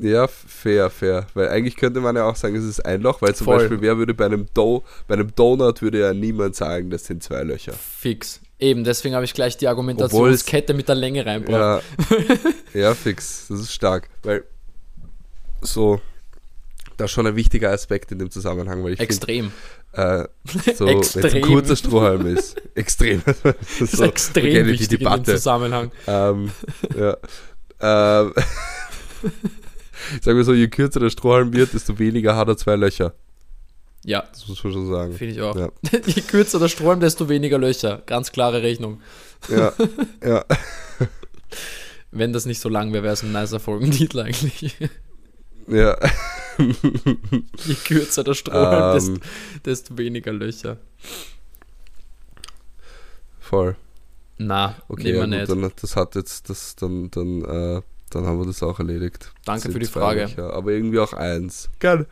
Ja, 0.02 0.28
fair, 0.28 0.90
fair. 0.90 1.28
Weil 1.36 1.50
eigentlich 1.50 1.76
könnte 1.76 2.00
man 2.00 2.16
ja 2.16 2.26
auch 2.28 2.36
sagen, 2.36 2.56
es 2.56 2.64
ist 2.64 2.84
ein 2.84 3.02
Loch, 3.02 3.22
weil 3.22 3.36
zum 3.36 3.46
Voll. 3.46 3.60
Beispiel, 3.60 3.82
wer 3.82 3.96
würde 3.96 4.16
bei 4.16 4.26
einem, 4.26 4.48
Do 4.56 4.84
bei 5.08 5.14
einem 5.14 5.36
Donut 5.36 5.84
würde 5.84 6.00
ja 6.00 6.14
niemand 6.16 6.56
sagen, 6.56 6.90
das 6.90 7.06
sind 7.06 7.22
zwei 7.22 7.44
Löcher. 7.44 7.74
Fix. 7.74 8.42
Eben, 8.58 8.84
deswegen 8.84 9.14
habe 9.14 9.24
ich 9.24 9.36
gleich 9.36 9.56
die 9.56 9.68
Argumentationskette 9.68 10.74
mit 10.74 10.88
der 10.88 10.96
Länge 10.96 11.24
reinbracht. 11.28 11.84
Ja, 12.10 12.38
ja, 12.74 12.96
fix. 12.96 13.46
Das 13.50 13.60
ist 13.60 13.72
stark. 13.72 14.10
Weil 14.24 14.44
so, 15.62 16.02
das 16.98 17.06
ist 17.06 17.12
schon 17.12 17.28
ein 17.28 17.36
wichtiger 17.36 17.70
Aspekt 17.70 18.12
in 18.12 18.18
dem 18.18 18.32
Zusammenhang, 18.32 18.84
weil 18.84 18.94
ich 18.94 19.00
Extrem. 19.00 19.52
Äh, 19.94 20.26
so, 20.76 20.88
Extrem. 20.88 21.26
ein 21.36 21.42
kurzer 21.42 21.76
Strohhalm 21.76 22.26
ist, 22.26 22.56
extrem. 22.76 23.22
das 23.26 23.42
Das 23.44 23.94
ist 23.94 24.00
extrem 24.02 24.68
wichtig 24.68 25.02
in 25.02 25.08
dem 25.08 25.26
Zusammenhang. 25.26 25.92
Ähm, 26.08 26.52
ja. 26.98 27.18
Ähm, 27.80 28.34
sagen 30.22 30.38
wir 30.38 30.44
so, 30.44 30.54
je 30.54 30.68
kürzer 30.68 31.00
der 31.00 31.10
Strohhalm 31.12 31.54
wird, 31.54 31.74
desto 31.74 31.98
weniger 32.00 32.36
hat 32.36 32.48
er 32.48 32.58
zwei 32.58 32.76
Löcher. 32.76 33.14
Ja, 34.06 34.24
Das 34.34 34.48
muss 34.50 34.64
man 34.64 34.74
schon 34.74 34.90
sagen. 34.90 35.14
finde 35.14 35.34
ich 35.36 35.42
auch. 35.42 35.56
Ja. 35.56 35.70
Je 36.06 36.22
kürzer 36.24 36.60
der 36.60 36.68
Strom, 36.68 37.00
desto 37.00 37.30
weniger 37.30 37.58
Löcher. 37.58 38.02
Ganz 38.06 38.32
klare 38.34 38.62
Rechnung. 38.62 39.00
Ja, 39.50 39.72
ja. 40.24 40.44
Wenn 42.12 42.34
das 42.34 42.46
nicht 42.46 42.60
so 42.60 42.68
lang 42.68 42.92
wäre, 42.94 43.04
wäre 43.04 43.14
es 43.14 43.24
ein 43.24 43.32
nicer 43.32 43.60
Folgentitel 43.62 44.20
eigentlich. 44.20 44.76
ja. 45.68 45.96
Je 47.66 47.76
kürzer 47.86 48.24
der 48.24 48.34
Strom, 48.34 48.94
desto, 48.94 49.14
ähm, 49.14 49.20
desto 49.66 49.98
weniger 49.98 50.34
Löcher. 50.34 50.78
voll. 53.40 53.76
Na, 54.38 54.76
Okay, 54.88 55.16
ja, 55.16 55.28
nicht. 55.28 55.50
dann, 55.50 55.72
das 55.80 55.96
hat 55.96 56.16
jetzt, 56.16 56.50
das, 56.50 56.76
dann, 56.76 57.12
dann, 57.12 57.42
äh, 57.44 57.82
dann 58.10 58.26
haben 58.26 58.40
wir 58.40 58.48
das 58.48 58.64
auch 58.64 58.80
erledigt. 58.80 59.32
Danke 59.46 59.72
für 59.72 59.80
die 59.80 59.86
Frage. 59.86 60.22
Löcher, 60.22 60.54
aber 60.54 60.72
irgendwie 60.72 61.00
auch 61.00 61.14
eins. 61.14 61.70
Gerne. 61.80 62.08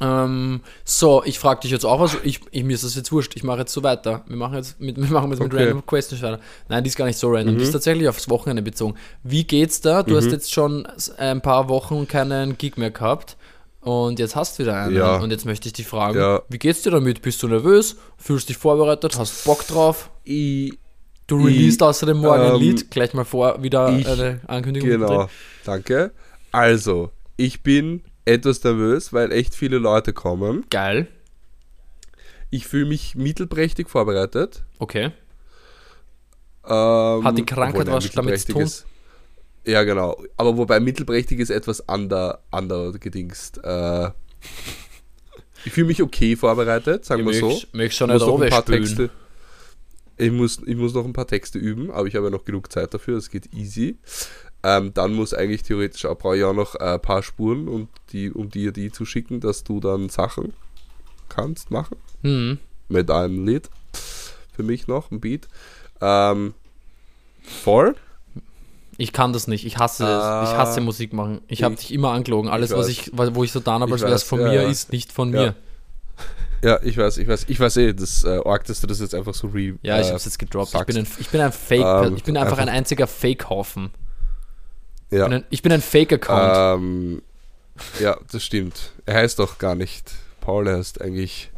Ähm, 0.00 0.60
so, 0.84 1.22
ich 1.24 1.38
frage 1.38 1.60
dich 1.60 1.70
jetzt 1.70 1.84
auch 1.84 2.00
was. 2.00 2.16
Ich, 2.24 2.40
ich, 2.50 2.64
mir 2.64 2.72
ist 2.74 2.84
das 2.84 2.94
jetzt 2.94 3.12
wurscht. 3.12 3.36
Ich 3.36 3.44
mache 3.44 3.58
jetzt 3.60 3.72
so 3.72 3.82
weiter. 3.82 4.24
Wir 4.26 4.36
machen 4.36 4.54
jetzt 4.56 4.80
mit, 4.80 4.96
wir 4.96 5.06
machen 5.08 5.30
jetzt 5.30 5.40
mit 5.40 5.52
Okay. 5.52 5.64
Random 5.64 5.84
Questions 5.84 6.22
weiter. 6.22 6.40
Nein, 6.68 6.84
die 6.84 6.88
ist 6.88 6.96
gar 6.96 7.04
nicht 7.04 7.18
so 7.18 7.28
random. 7.28 7.54
Die 7.54 7.60
Mhm. 7.60 7.66
ist 7.66 7.72
tatsächlich 7.72 8.08
aufs 8.08 8.28
Wochenende 8.30 8.62
bezogen. 8.62 8.94
Wie 9.22 9.44
geht's 9.44 9.80
da? 9.82 10.02
Du 10.02 10.16
hast 10.16 10.26
Mhm. 10.26 10.30
jetzt 10.32 10.52
schon 10.52 10.88
ein 11.18 11.42
paar 11.42 11.68
Wochen 11.68 12.08
keinen 12.08 12.56
Gig 12.56 12.76
mehr 12.78 12.90
gehabt. 12.90 13.36
Und 13.80 14.18
jetzt 14.18 14.36
hast 14.36 14.58
du 14.58 14.62
wieder 14.64 14.76
einen. 14.80 14.94
Ja. 14.96 15.16
Und 15.18 15.30
jetzt 15.30 15.44
möchte 15.46 15.66
ich 15.68 15.72
dich 15.72 15.86
fragen, 15.86 16.18
Ja. 16.18 16.42
wie 16.48 16.58
geht's 16.58 16.82
dir 16.82 16.90
damit? 16.90 17.22
Bist 17.22 17.42
du 17.42 17.48
nervös? 17.48 17.96
Fühlst 18.18 18.48
dich 18.48 18.56
vorbereitet? 18.58 19.18
Hast 19.18 19.44
Bock 19.44 19.66
drauf? 19.66 20.10
Ich, 20.24 20.72
Du 21.26 21.36
released 21.44 21.80
außerdem 21.82 22.16
morgen 22.18 22.42
ein 22.42 22.54
ähm, 22.54 22.60
Lied. 22.60 22.90
Gleich 22.90 23.14
mal 23.14 23.24
vor, 23.24 23.62
wieder 23.62 23.88
ich- 23.96 24.06
eine 24.08 24.40
Ankündigung. 24.48 24.88
genau, 24.90 25.06
drin. 25.18 25.26
danke. 25.64 26.12
Also, 26.50 27.10
ich 27.36 27.62
bin 27.62 28.02
etwas 28.24 28.62
nervös, 28.64 29.12
weil 29.12 29.32
echt 29.32 29.54
viele 29.54 29.78
Leute 29.78 30.12
kommen. 30.12 30.64
Geil. 30.70 31.08
Ich 32.50 32.66
fühle 32.66 32.86
mich 32.86 33.14
mittelprächtig 33.14 33.88
vorbereitet. 33.88 34.64
Okay. 34.78 35.12
Ähm, 36.64 37.24
Hat 37.24 37.38
die 37.38 37.46
Krankheit 37.46 37.86
was 37.86 38.10
damit 38.10 38.38
zu 38.40 38.52
tun? 38.52 38.62
ist- 38.62 38.86
Ja, 39.66 39.84
genau. 39.84 40.22
Aber 40.36 40.56
wobei 40.56 40.80
mittelprächtig 40.80 41.38
ist 41.38 41.50
etwas 41.50 41.88
ander, 41.88 42.42
ander 42.50 42.92
gedingst. 42.92 43.60
Äh, 43.62 44.10
ich 45.64 45.72
fühle 45.72 45.86
mich 45.88 46.02
okay 46.02 46.34
vorbereitet, 46.36 47.04
sagen 47.04 47.26
wir 47.26 47.34
so. 47.34 47.60
Möchtest 47.72 47.98
schon 47.98 48.10
muss 48.10 48.20
nicht 48.22 48.28
noch 48.28 48.40
ein 48.40 48.50
paar. 48.50 48.64
Texte. 48.64 49.10
ich 50.16 50.30
muss, 50.32 50.60
ich 50.66 50.76
muss 50.76 50.94
noch 50.94 51.04
ein 51.04 51.12
paar 51.12 51.26
Texte 51.26 51.58
üben, 51.58 51.90
aber 51.90 52.06
ich 52.08 52.14
habe 52.16 52.26
ja 52.26 52.30
noch 52.30 52.44
genug 52.44 52.70
Zeit 52.72 52.92
dafür, 52.94 53.16
es 53.18 53.30
geht 53.30 53.52
easy. 53.54 53.98
Ähm, 54.62 54.92
dann 54.92 55.14
muss 55.14 55.32
eigentlich 55.32 55.62
theoretisch 55.62 56.04
auch, 56.04 56.18
brauche 56.18 56.36
ich 56.36 56.44
auch 56.44 56.52
noch 56.52 56.74
ein 56.74 57.00
paar 57.00 57.22
Spuren, 57.22 57.66
um, 57.68 57.88
die, 58.12 58.30
um 58.30 58.50
dir 58.50 58.72
die 58.72 58.92
zu 58.92 59.04
schicken, 59.06 59.40
dass 59.40 59.64
du 59.64 59.80
dann 59.80 60.08
Sachen 60.10 60.52
kannst 61.28 61.70
machen. 61.70 61.96
Mhm. 62.22 62.58
Mit 62.88 63.10
einem 63.10 63.46
Lied. 63.46 63.70
Für 64.52 64.62
mich 64.62 64.86
noch, 64.86 65.10
ein 65.10 65.20
Beat. 65.20 65.48
Ähm, 66.02 66.54
voll. 67.42 67.94
Ich 68.98 69.12
kann 69.14 69.32
das 69.32 69.46
nicht. 69.46 69.64
Ich 69.64 69.78
hasse 69.78 70.04
es. 70.04 70.50
Ich 70.50 70.56
hasse 70.56 70.80
Ah, 70.80 70.84
Musik 70.84 71.14
machen. 71.14 71.40
Ich 71.48 71.62
habe 71.62 71.72
ich- 71.74 71.80
dich 71.80 71.94
immer 71.94 72.10
angelogen. 72.10 72.50
Alles, 72.50 72.70
ich 72.70 72.76
was 72.76 72.88
ich, 72.88 73.10
wo 73.14 73.42
ich 73.44 73.52
so 73.52 73.60
getan 73.60 73.80
habe, 73.80 73.92
als 73.92 74.02
wäre 74.02 74.12
es 74.12 74.22
von 74.22 74.40
ja, 74.40 74.48
mir, 74.48 74.62
ja. 74.62 74.68
ist 74.68 74.92
nicht 74.92 75.10
von 75.12 75.32
Ja. 75.32 75.40
mir. 75.40 75.54
Ja, 76.62 76.78
ich 76.82 76.98
weiß, 76.98 77.16
ich 77.16 77.26
weiß, 77.26 77.46
ich 77.48 77.58
weiß 77.58 77.78
eh, 77.78 77.94
das 77.94 78.22
äh, 78.24 78.38
arg, 78.44 78.64
dass 78.66 78.82
du 78.82 78.86
das 78.86 79.00
jetzt 79.00 79.14
einfach 79.14 79.32
so 79.32 79.46
re. 79.48 79.78
Ja, 79.82 79.98
ich 79.98 80.04
äh, 80.04 80.08
habe 80.08 80.16
es 80.16 80.26
jetzt 80.26 80.38
gedroppt. 80.38 80.74
Ich 80.74 80.84
bin, 80.84 80.98
ein, 80.98 81.06
ich 81.18 81.28
bin 81.30 81.40
ein 81.40 81.52
Fake. 81.52 81.80
Ähm, 81.80 82.16
ich 82.16 82.24
bin 82.24 82.36
einfach, 82.36 82.50
einfach- 82.52 82.62
ein 82.62 82.68
einziger 82.68 83.06
Fake-Haufen. 83.06 83.90
Ich, 85.10 85.18
ja. 85.18 85.24
bin 85.24 85.32
ein- 85.34 85.44
ich 85.50 85.62
bin 85.62 85.72
ein 85.72 85.80
Fake-Account. 85.82 86.80
Ähm, 86.82 87.22
ja, 88.00 88.16
das 88.30 88.44
stimmt. 88.44 88.92
Er 89.06 89.14
heißt 89.16 89.38
doch 89.38 89.58
gar 89.58 89.74
nicht 89.74 90.10
Paul, 90.40 90.66
er 90.68 90.76
heißt 90.78 91.00
eigentlich 91.00 91.50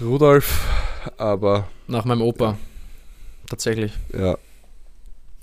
Rudolf, 0.00 0.60
aber 1.18 1.68
nach 1.86 2.04
meinem 2.04 2.22
Opa. 2.22 2.56
Tatsächlich. 3.48 3.92
ja, 4.12 4.36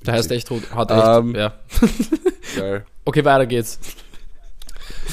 Der 0.06 0.14
heißt 0.14 0.32
echt 0.32 0.50
Rud. 0.52 0.64
Hat 0.74 0.92
echt. 0.92 1.00
Ähm, 1.06 1.36
ja. 1.36 1.54
geil. 2.56 2.86
Okay, 3.06 3.26
weiter 3.26 3.48
geht's. 3.48 3.80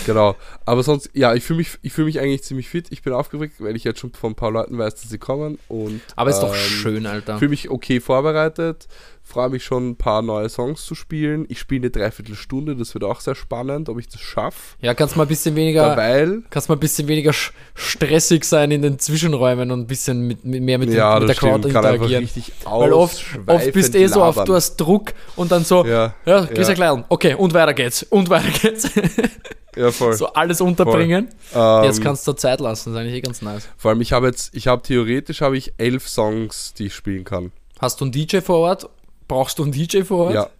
Genau. 0.04 0.36
Aber 0.68 0.82
sonst, 0.82 1.08
ja, 1.14 1.32
ich 1.34 1.44
fühle 1.44 1.58
mich, 1.60 1.78
ich 1.80 1.94
fühle 1.94 2.04
mich 2.04 2.20
eigentlich 2.20 2.42
ziemlich 2.42 2.68
fit. 2.68 2.88
Ich 2.90 3.00
bin 3.00 3.14
aufgeregt, 3.14 3.54
weil 3.58 3.74
ich 3.74 3.84
jetzt 3.84 4.00
schon 4.00 4.12
von 4.12 4.32
ein 4.32 4.34
paar 4.34 4.50
Leuten 4.50 4.76
weiß, 4.76 4.96
dass 4.96 5.08
sie 5.08 5.16
kommen 5.16 5.58
und 5.68 6.02
Aber 6.14 6.28
ist 6.28 6.40
doch 6.40 6.52
ähm, 6.52 6.60
schön, 6.60 7.06
Alter. 7.06 7.38
Fühle 7.38 7.48
mich 7.48 7.70
okay 7.70 8.00
vorbereitet, 8.00 8.86
freue 9.22 9.48
mich 9.48 9.64
schon 9.64 9.88
ein 9.88 9.96
paar 9.96 10.20
neue 10.20 10.50
Songs 10.50 10.84
zu 10.84 10.94
spielen. 10.94 11.46
Ich 11.48 11.58
spiele 11.58 11.84
eine 11.84 11.90
Dreiviertelstunde, 11.90 12.76
das 12.76 12.92
wird 12.92 13.04
auch 13.04 13.20
sehr 13.20 13.34
spannend, 13.34 13.88
ob 13.88 13.98
ich 13.98 14.08
das 14.08 14.20
schaffe. 14.20 14.76
Ja, 14.82 14.92
kannst 14.92 15.16
mal 15.16 15.22
ein 15.22 15.28
bisschen 15.28 15.56
weniger. 15.56 15.96
Weil, 15.96 16.42
Kannst 16.50 16.68
mal 16.68 16.76
ein 16.76 16.80
bisschen 16.80 17.08
weniger 17.08 17.32
stressig 17.74 18.44
sein 18.44 18.70
in 18.70 18.82
den 18.82 18.98
Zwischenräumen 18.98 19.70
und 19.70 19.80
ein 19.80 19.86
bisschen 19.86 20.26
mit, 20.26 20.44
mit 20.44 20.62
mehr 20.62 20.76
mit, 20.76 20.90
ja, 20.90 21.18
den, 21.18 21.28
mit 21.28 21.28
der 21.30 21.34
das 21.34 21.38
Crowd 21.38 21.66
interagieren. 21.66 22.28
Weil 22.66 22.92
oft, 22.92 23.24
oft 23.46 23.72
bist 23.72 23.94
du 23.94 23.98
eh 23.98 24.06
so 24.06 24.22
auf, 24.22 24.44
du 24.44 24.54
hast 24.54 24.76
Druck 24.76 25.14
und 25.34 25.50
dann 25.50 25.64
so, 25.64 25.86
ja, 25.86 26.14
Ja, 26.26 26.46
ja. 26.54 27.04
okay, 27.08 27.34
und 27.34 27.54
weiter 27.54 27.72
geht's, 27.72 28.02
und 28.02 28.28
weiter 28.28 28.50
geht's. 28.50 28.90
ja, 29.78 29.90
voll. 29.92 30.14
so 30.14 30.26
alles 30.32 30.60
unterbringen. 30.60 31.28
Ähm, 31.54 31.84
Jetzt 31.84 32.02
kannst 32.02 32.26
du 32.26 32.32
Zeit 32.32 32.60
lassen, 32.60 32.92
ist 32.92 32.98
eigentlich 32.98 33.14
eh 33.14 33.20
ganz 33.20 33.42
nice. 33.42 33.68
vor 33.76 33.90
allem, 33.90 34.00
ich 34.00 34.12
habe 34.12 34.26
jetzt, 34.26 34.54
ich 34.54 34.66
habe 34.66 34.82
theoretisch 34.82 35.40
habe 35.40 35.56
ich 35.56 35.72
elf 35.78 36.08
Songs, 36.08 36.74
die 36.74 36.86
ich 36.86 36.94
spielen 36.94 37.24
kann. 37.24 37.52
Hast 37.80 38.00
du 38.00 38.04
einen 38.04 38.12
DJ 38.12 38.40
vor 38.40 38.58
Ort? 38.58 38.88
Brauchst 39.28 39.58
du 39.58 39.62
einen 39.62 39.72
DJ 39.72 40.02
vor 40.02 40.26
Ort? 40.26 40.34
Ja. 40.34 40.50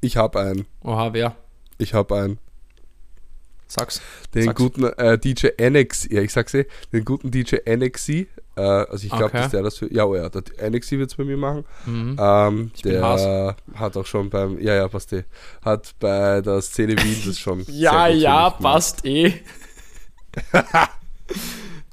Ich 0.00 0.16
habe 0.16 0.40
einen. 0.40 0.66
Oha, 0.82 1.12
wer? 1.12 1.34
Ich 1.78 1.94
habe 1.94 2.16
einen. 2.16 2.38
Sag's. 3.66 4.00
Den 4.34 4.44
Sag's. 4.44 4.56
guten 4.56 4.84
äh, 4.84 5.18
DJ 5.18 5.48
NX, 5.60 6.08
ja, 6.10 6.20
ich 6.20 6.32
sag's 6.32 6.54
eh, 6.54 6.66
den 6.92 7.04
guten 7.04 7.30
DJ 7.30 7.56
NXI. 7.68 8.28
Äh, 8.56 8.60
also 8.62 9.04
ich 9.04 9.10
glaube, 9.10 9.24
Okay. 9.26 9.38
dass 9.38 9.50
der 9.50 9.62
das 9.62 9.78
für. 9.78 9.92
Ja, 9.92 10.04
oh 10.04 10.14
ja, 10.14 10.28
der 10.28 10.70
NXI 10.70 10.98
wird's 10.98 11.14
bei 11.16 11.24
mir 11.24 11.36
machen. 11.36 11.64
Mhm. 11.86 12.16
Ähm, 12.20 12.70
der 12.84 13.56
hat 13.74 13.96
auch 13.96 14.06
schon 14.06 14.30
beim, 14.30 14.60
ja, 14.60 14.74
ja, 14.74 14.88
passt 14.88 15.12
eh, 15.12 15.24
hat 15.64 15.94
bei 15.98 16.40
der 16.40 16.60
Szene 16.62 16.96
Wien 17.02 17.22
das 17.26 17.38
schon. 17.38 17.64
Ja, 17.68 18.06
ja, 18.08 18.50
passt 18.50 19.04
eh. 19.04 19.40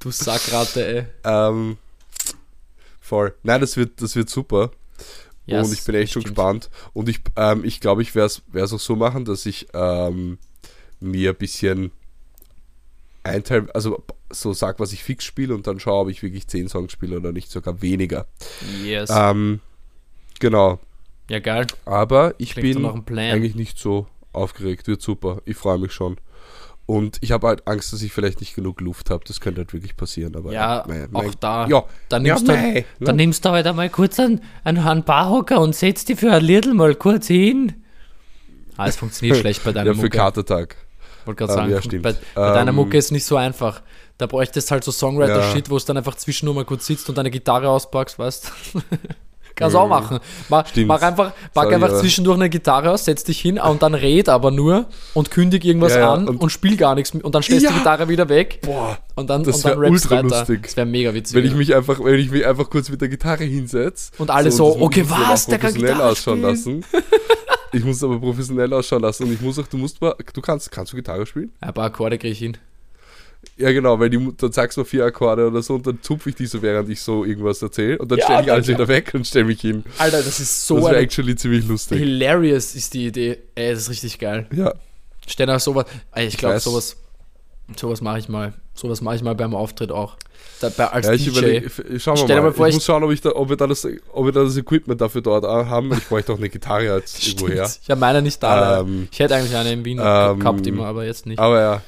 du 0.00 0.10
Sackratte, 0.10 0.86
ey. 0.86 1.06
Ähm, 1.24 1.78
voll. 3.00 3.34
Nein, 3.42 3.60
das 3.60 3.76
wird, 3.76 4.00
das 4.00 4.14
wird 4.16 4.30
super. 4.30 4.70
Ja, 5.46 5.60
und 5.60 5.72
ich 5.72 5.82
bin 5.84 5.96
echt 5.96 6.12
schon 6.12 6.22
gespannt. 6.22 6.70
Und 6.92 7.08
ich, 7.08 7.20
ähm, 7.36 7.64
ich 7.64 7.80
glaube, 7.80 8.02
ich 8.02 8.14
werde 8.14 8.32
es 8.54 8.72
auch 8.72 8.78
so 8.80 8.94
machen, 8.94 9.24
dass 9.24 9.44
ich 9.46 9.66
ähm, 9.74 10.38
mir 11.00 11.30
ein 11.30 11.36
bisschen 11.36 11.90
einteilen, 13.24 13.70
also 13.72 14.02
so 14.30 14.52
sag, 14.52 14.80
was 14.80 14.92
ich 14.92 15.02
fix 15.04 15.24
spiele 15.24 15.54
und 15.54 15.66
dann 15.66 15.78
schaue, 15.80 16.02
ob 16.02 16.08
ich 16.08 16.22
wirklich 16.22 16.48
10 16.48 16.68
Songs 16.68 16.92
spiele 16.92 17.16
oder 17.16 17.32
nicht, 17.32 17.50
sogar 17.50 17.82
weniger. 17.82 18.26
Yes. 18.84 19.10
Ähm, 19.14 19.60
genau. 20.40 20.78
ja, 21.28 21.38
geil. 21.38 21.66
Aber 21.84 22.34
ich 22.38 22.54
Klingt 22.54 23.06
bin 23.06 23.18
eigentlich 23.18 23.54
nicht 23.54 23.78
so 23.78 24.06
aufgeregt. 24.32 24.86
Wird 24.88 25.02
super. 25.02 25.42
Ich 25.44 25.56
freue 25.56 25.78
mich 25.78 25.92
schon. 25.92 26.16
Und 26.86 27.18
ich 27.20 27.30
habe 27.30 27.46
halt 27.46 27.66
Angst, 27.68 27.92
dass 27.92 28.02
ich 28.02 28.12
vielleicht 28.12 28.40
nicht 28.40 28.54
genug 28.56 28.80
Luft 28.80 29.08
habe. 29.10 29.22
Das 29.26 29.40
könnte 29.40 29.60
halt 29.60 29.72
wirklich 29.72 29.96
passieren. 29.96 30.34
Aber 30.34 30.52
Ja, 30.52 30.84
mein- 30.88 31.06
auch 31.14 31.22
mein- 31.22 31.32
da. 31.38 31.66
Ja, 31.68 31.84
Dann 32.08 32.24
ja, 32.26 32.34
nimmst, 32.34 32.48
du, 32.48 32.52
mei, 32.52 32.84
dann 32.98 33.16
ne? 33.16 33.22
nimmst 33.22 33.44
du 33.44 33.50
halt 33.50 33.66
einmal 33.66 33.88
kurz 33.88 34.18
einen, 34.18 34.40
einen, 34.64 34.78
einen 34.78 35.04
Barhocker 35.04 35.60
und 35.60 35.76
setzt 35.76 36.08
die 36.08 36.16
für 36.16 36.32
ein 36.32 36.42
Lidl 36.44 36.74
mal 36.74 36.94
kurz 36.96 37.28
hin. 37.28 37.74
Ah, 38.76 38.88
es 38.88 38.96
funktioniert 38.96 39.36
schlecht 39.40 39.62
bei 39.62 39.72
deiner 39.72 39.92
ja, 39.92 39.98
für. 39.98 40.10
Katertag. 40.10 40.76
Wollte 41.26 41.38
gerade 41.38 41.52
Ähm, 41.52 41.58
sagen, 41.58 41.70
ja, 41.72 41.82
stimmt. 41.82 42.02
bei, 42.02 42.14
bei 42.34 42.50
deiner 42.52 42.70
Ähm, 42.70 42.76
Mucke 42.76 42.96
ist 42.96 43.10
nicht 43.12 43.24
so 43.24 43.36
einfach. 43.36 43.80
Da 44.18 44.26
bräuchtest 44.26 44.70
halt 44.70 44.84
so 44.84 44.92
Songwriter-Shit, 44.92 45.66
Ja. 45.66 45.70
wo 45.70 45.76
es 45.76 45.84
dann 45.84 45.96
einfach 45.96 46.14
zwischendurch 46.16 46.56
mal 46.56 46.64
kurz 46.64 46.86
sitzt 46.86 47.08
und 47.08 47.18
deine 47.18 47.30
Gitarre 47.30 47.68
auspackst, 47.68 48.18
weißt 48.18 48.52
Kannst 49.54 49.76
auch 49.76 49.86
machen. 49.86 50.18
Mach, 50.48 50.64
mach 50.86 51.02
einfach, 51.02 51.32
pack 51.52 51.64
Sorry, 51.64 51.74
einfach 51.74 52.00
zwischendurch 52.00 52.36
eine 52.36 52.48
Gitarre 52.48 52.90
aus, 52.90 53.04
setz 53.04 53.22
dich 53.24 53.38
hin 53.38 53.58
und 53.58 53.82
dann 53.82 53.94
red 53.94 54.30
aber 54.30 54.50
nur 54.50 54.86
und 55.12 55.30
kündig 55.30 55.62
irgendwas 55.66 55.94
Ja, 55.94 56.14
an 56.14 56.26
und, 56.26 56.38
und- 56.40 56.48
spiel 56.50 56.74
gar 56.78 56.94
nichts 56.94 57.12
mehr 57.12 57.22
und 57.22 57.34
dann 57.34 57.42
stellst 57.42 57.64
du 57.64 57.66
Ja. 57.66 57.72
die 57.72 57.78
Gitarre 57.80 58.08
wieder 58.08 58.30
weg 58.30 58.60
Boah, 58.62 58.96
und 59.14 59.28
dann, 59.28 59.44
das 59.44 59.56
und 59.56 59.64
dann 59.66 59.80
wär 59.82 59.90
rappst 59.90 60.04
ultra 60.10 60.24
weiter. 60.24 60.38
lustig. 60.38 60.62
Das 60.62 60.76
wäre 60.78 60.86
mega 60.86 61.12
witzig. 61.12 61.36
wenn 61.36 61.44
ich 61.44 61.54
mich 61.54 61.74
einfach, 61.74 62.02
wenn 62.02 62.14
ich 62.18 62.30
mich 62.30 62.46
einfach 62.46 62.70
kurz 62.70 62.88
mit 62.88 63.02
der 63.02 63.08
Gitarre 63.10 63.44
hinsetze 63.44 64.12
Und 64.16 64.30
alle 64.30 64.50
so, 64.50 64.68
muss 64.74 64.76
okay, 64.86 65.04
was? 65.06 65.44
Der 65.46 65.58
kann 65.58 65.74
Gitarre 65.74 66.02
ausschauen 66.06 66.38
spielen? 66.38 66.50
lassen. 66.50 66.84
Ich 67.72 67.84
muss 67.84 68.02
aber 68.04 68.18
professionell 68.20 68.72
ausschauen 68.72 69.02
lassen 69.02 69.24
und 69.24 69.32
ich 69.32 69.40
muss 69.40 69.58
auch, 69.58 69.66
du 69.66 69.78
musst 69.78 70.00
mal, 70.00 70.14
du 70.32 70.40
kannst, 70.40 70.70
kannst 70.70 70.92
du 70.92 70.96
Gitarre 70.96 71.24
spielen? 71.26 71.50
ein 71.60 71.72
paar 71.74 71.86
Akkorde 71.86 72.18
kriege 72.18 72.32
ich 72.32 72.38
hin. 72.38 72.56
Ja, 73.56 73.72
genau, 73.72 73.98
weil 73.98 74.08
die, 74.08 74.32
dann 74.36 74.52
sagst 74.52 74.76
du 74.76 74.82
mal 74.82 74.84
vier 74.84 75.04
Akkorde 75.04 75.48
oder 75.48 75.62
so 75.62 75.74
und 75.74 75.86
dann 75.86 75.98
zupfe 76.00 76.28
ich 76.30 76.36
die 76.36 76.46
so, 76.46 76.62
während 76.62 76.88
ich 76.88 77.00
so 77.00 77.24
irgendwas 77.24 77.60
erzähle 77.60 77.98
und 77.98 78.10
dann 78.10 78.18
Ja, 78.18 78.24
stelle 78.26 78.42
ich 78.42 78.52
alles 78.52 78.68
wieder 78.68 78.86
weg 78.86 79.10
und 79.14 79.26
stelle 79.26 79.46
mich 79.46 79.60
hin. 79.60 79.82
Alter, 79.98 80.22
das 80.22 80.38
ist 80.38 80.66
so 80.66 80.76
das 80.76 80.84
wäre 80.90 80.96
actually 80.98 81.34
ziemlich 81.34 81.66
lustig. 81.66 81.98
hilarious 81.98 82.74
ist 82.76 82.94
die 82.94 83.06
Idee. 83.06 83.38
Ey, 83.56 83.72
das 83.72 83.82
ist 83.82 83.90
richtig 83.90 84.18
geil. 84.18 84.46
Ja, 84.54 84.72
Stell 85.26 85.46
dir 85.46 85.58
sowas, 85.58 85.86
ey, 86.12 86.26
ich 86.26 86.36
glaube 86.36 86.56
weiß. 86.56 86.64
sowas, 86.64 86.96
sowas 87.76 88.00
mache 88.00 88.18
ich 88.20 88.28
mal. 88.28 88.52
Sowas 88.74 89.00
mache 89.02 89.16
ich 89.16 89.22
mal 89.22 89.34
beim 89.34 89.54
Auftritt 89.54 89.92
auch. 89.92 90.16
Da, 90.60 90.68
bei, 90.70 90.86
als 90.86 91.06
ja 91.06 91.12
ich 91.12 91.24
DJ. 91.24 91.30
überlege, 91.30 91.70
schauen 92.00 92.16
wir 92.16 92.24
Stell 92.24 92.36
mal. 92.36 92.42
mal 92.44 92.52
vor, 92.52 92.66
ich 92.66 92.70
ich- 92.70 92.76
muss 92.76 92.84
schauen, 92.86 93.02
ob, 93.04 93.10
ich 93.12 93.20
da, 93.20 93.30
ob, 93.30 93.48
wir 93.48 93.56
da 93.56 93.66
das, 93.66 93.86
ob 94.12 94.24
wir 94.24 94.32
da 94.32 94.44
das 94.44 94.56
Equipment 94.56 95.00
dafür 95.00 95.20
dort 95.20 95.44
haben. 95.44 95.92
Ich 95.92 96.08
bräuchte 96.08 96.32
auch 96.32 96.38
eine 96.38 96.48
Gitarre 96.48 96.84
jetzt 96.96 97.22
irgendwo 97.26 97.48
her. 97.48 97.66
Stimmt. 97.66 97.80
Ich 97.84 97.90
habe 97.90 98.00
meine 98.00 98.22
nicht 98.22 98.42
da. 98.42 98.80
Ähm, 98.80 99.08
ich 99.10 99.18
hätte 99.18 99.34
eigentlich 99.36 99.54
eine 99.56 99.72
in 99.72 99.84
Wien 99.84 99.98
ähm, 100.02 100.38
gehabt 100.40 100.66
immer, 100.66 100.86
aber 100.86 101.04
jetzt 101.04 101.26
nicht. 101.26 101.38
Aber 101.38 101.60
ja, 101.60 101.82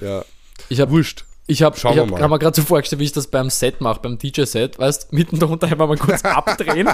ja, 0.00 0.24
Ich 0.68 0.80
habe 0.80 0.90
wurscht. 0.92 1.24
ich 1.48 1.62
hab, 1.62 1.82
wir 1.82 1.90
hab, 1.96 2.10
mal. 2.10 2.20
hab 2.22 2.30
mir 2.30 2.38
gerade 2.38 2.54
so 2.54 2.62
vorgestellt, 2.62 3.00
wie 3.00 3.04
ich 3.04 3.12
das 3.12 3.26
beim 3.26 3.50
Set 3.50 3.80
mache, 3.80 4.00
beim 4.00 4.16
DJ-Set. 4.18 4.78
Weißt 4.78 5.12
mitten 5.12 5.38
darunter 5.38 5.66
einfach 5.66 5.88
mal 5.88 5.96
kurz 5.98 6.22
abdrehen, 6.24 6.88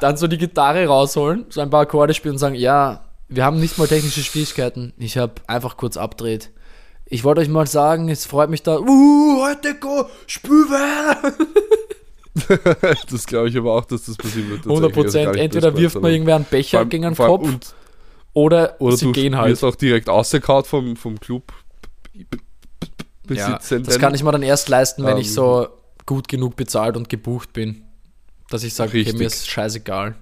dann 0.00 0.16
so 0.16 0.26
die 0.26 0.38
Gitarre 0.38 0.86
rausholen, 0.86 1.44
so 1.50 1.60
ein 1.60 1.70
paar 1.70 1.82
Akkorde 1.82 2.14
spielen 2.14 2.34
und 2.34 2.38
sagen, 2.38 2.54
ja, 2.56 3.04
wir 3.28 3.44
haben 3.44 3.60
nicht 3.60 3.78
mal 3.78 3.86
technische 3.86 4.22
Schwierigkeiten. 4.22 4.92
Ich 4.98 5.16
habe 5.16 5.34
einfach 5.46 5.76
kurz 5.76 5.96
abdreht. 5.96 6.50
Ich 7.10 7.24
wollte 7.24 7.40
euch 7.40 7.48
mal 7.48 7.66
sagen, 7.66 8.08
es 8.08 8.24
freut 8.24 8.50
mich 8.50 8.62
da. 8.62 8.78
Uh, 8.78 9.42
heute 9.42 9.74
go, 9.74 10.06
spül 10.26 10.64
weiter. 10.70 11.34
das 13.10 13.26
glaube 13.26 13.48
ich 13.48 13.56
aber 13.56 13.74
auch, 13.74 13.84
dass 13.84 14.04
das 14.06 14.16
passieren 14.16 14.48
wird. 14.50 14.60
100 14.60 14.94
tatsächlich. 14.94 14.96
Also 14.96 15.18
Prozent. 15.18 15.36
Entweder 15.36 15.76
wirft 15.76 16.00
man 16.00 16.12
irgendwer 16.12 16.36
einen 16.36 16.44
Becher 16.44 16.78
allem- 16.78 16.88
gegen 16.88 17.04
allem- 17.04 17.16
Kopf 17.16 17.42
Und, 17.42 17.74
oder, 18.32 18.76
oder 18.80 18.96
sie 18.96 19.06
du 19.06 19.12
gehen 19.12 19.36
halt. 19.36 19.50
wirst 19.50 19.64
auch 19.64 19.74
direkt 19.74 20.08
ausgekaut 20.08 20.68
vom, 20.68 20.94
vom 20.94 21.18
Club. 21.18 21.52
Ja, 23.28 23.58
das 23.58 23.98
kann 23.98 24.14
ich 24.14 24.22
mir 24.22 24.32
dann 24.32 24.42
erst 24.42 24.68
leisten, 24.68 25.04
wenn 25.04 25.18
ich 25.18 25.28
Ähm, 25.28 25.34
so 25.34 25.68
gut 26.06 26.28
genug 26.28 26.54
bezahlt 26.56 26.96
und 26.96 27.08
gebucht 27.08 27.52
bin. 27.52 27.82
Dass 28.50 28.62
ich 28.64 28.74
sage, 28.74 29.00
okay, 29.00 29.12
mir 29.12 29.26
ist 29.26 29.48
scheißegal. 29.48 30.14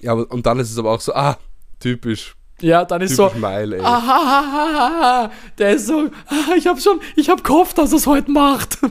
Ja, 0.00 0.12
aber, 0.12 0.30
und 0.30 0.46
dann 0.46 0.58
ist 0.60 0.70
es 0.70 0.78
aber 0.78 0.90
auch 0.92 1.00
so, 1.00 1.12
ah, 1.14 1.38
typisch. 1.80 2.36
Ja, 2.60 2.84
dann 2.84 3.02
ist 3.02 3.16
Typisch 3.16 3.32
so, 3.32 3.38
Mile, 3.38 3.76
ey. 3.78 3.82
ah, 3.84 5.28
der 5.58 5.72
ist 5.72 5.88
so, 5.88 6.08
ah, 6.28 6.54
ich 6.56 6.66
habe 6.68 6.80
schon, 6.80 7.00
ich 7.16 7.28
habe 7.28 7.42
gehofft, 7.42 7.76
dass 7.78 7.90
er 7.90 7.98
es 7.98 8.06
heute 8.06 8.30
macht. 8.30 8.78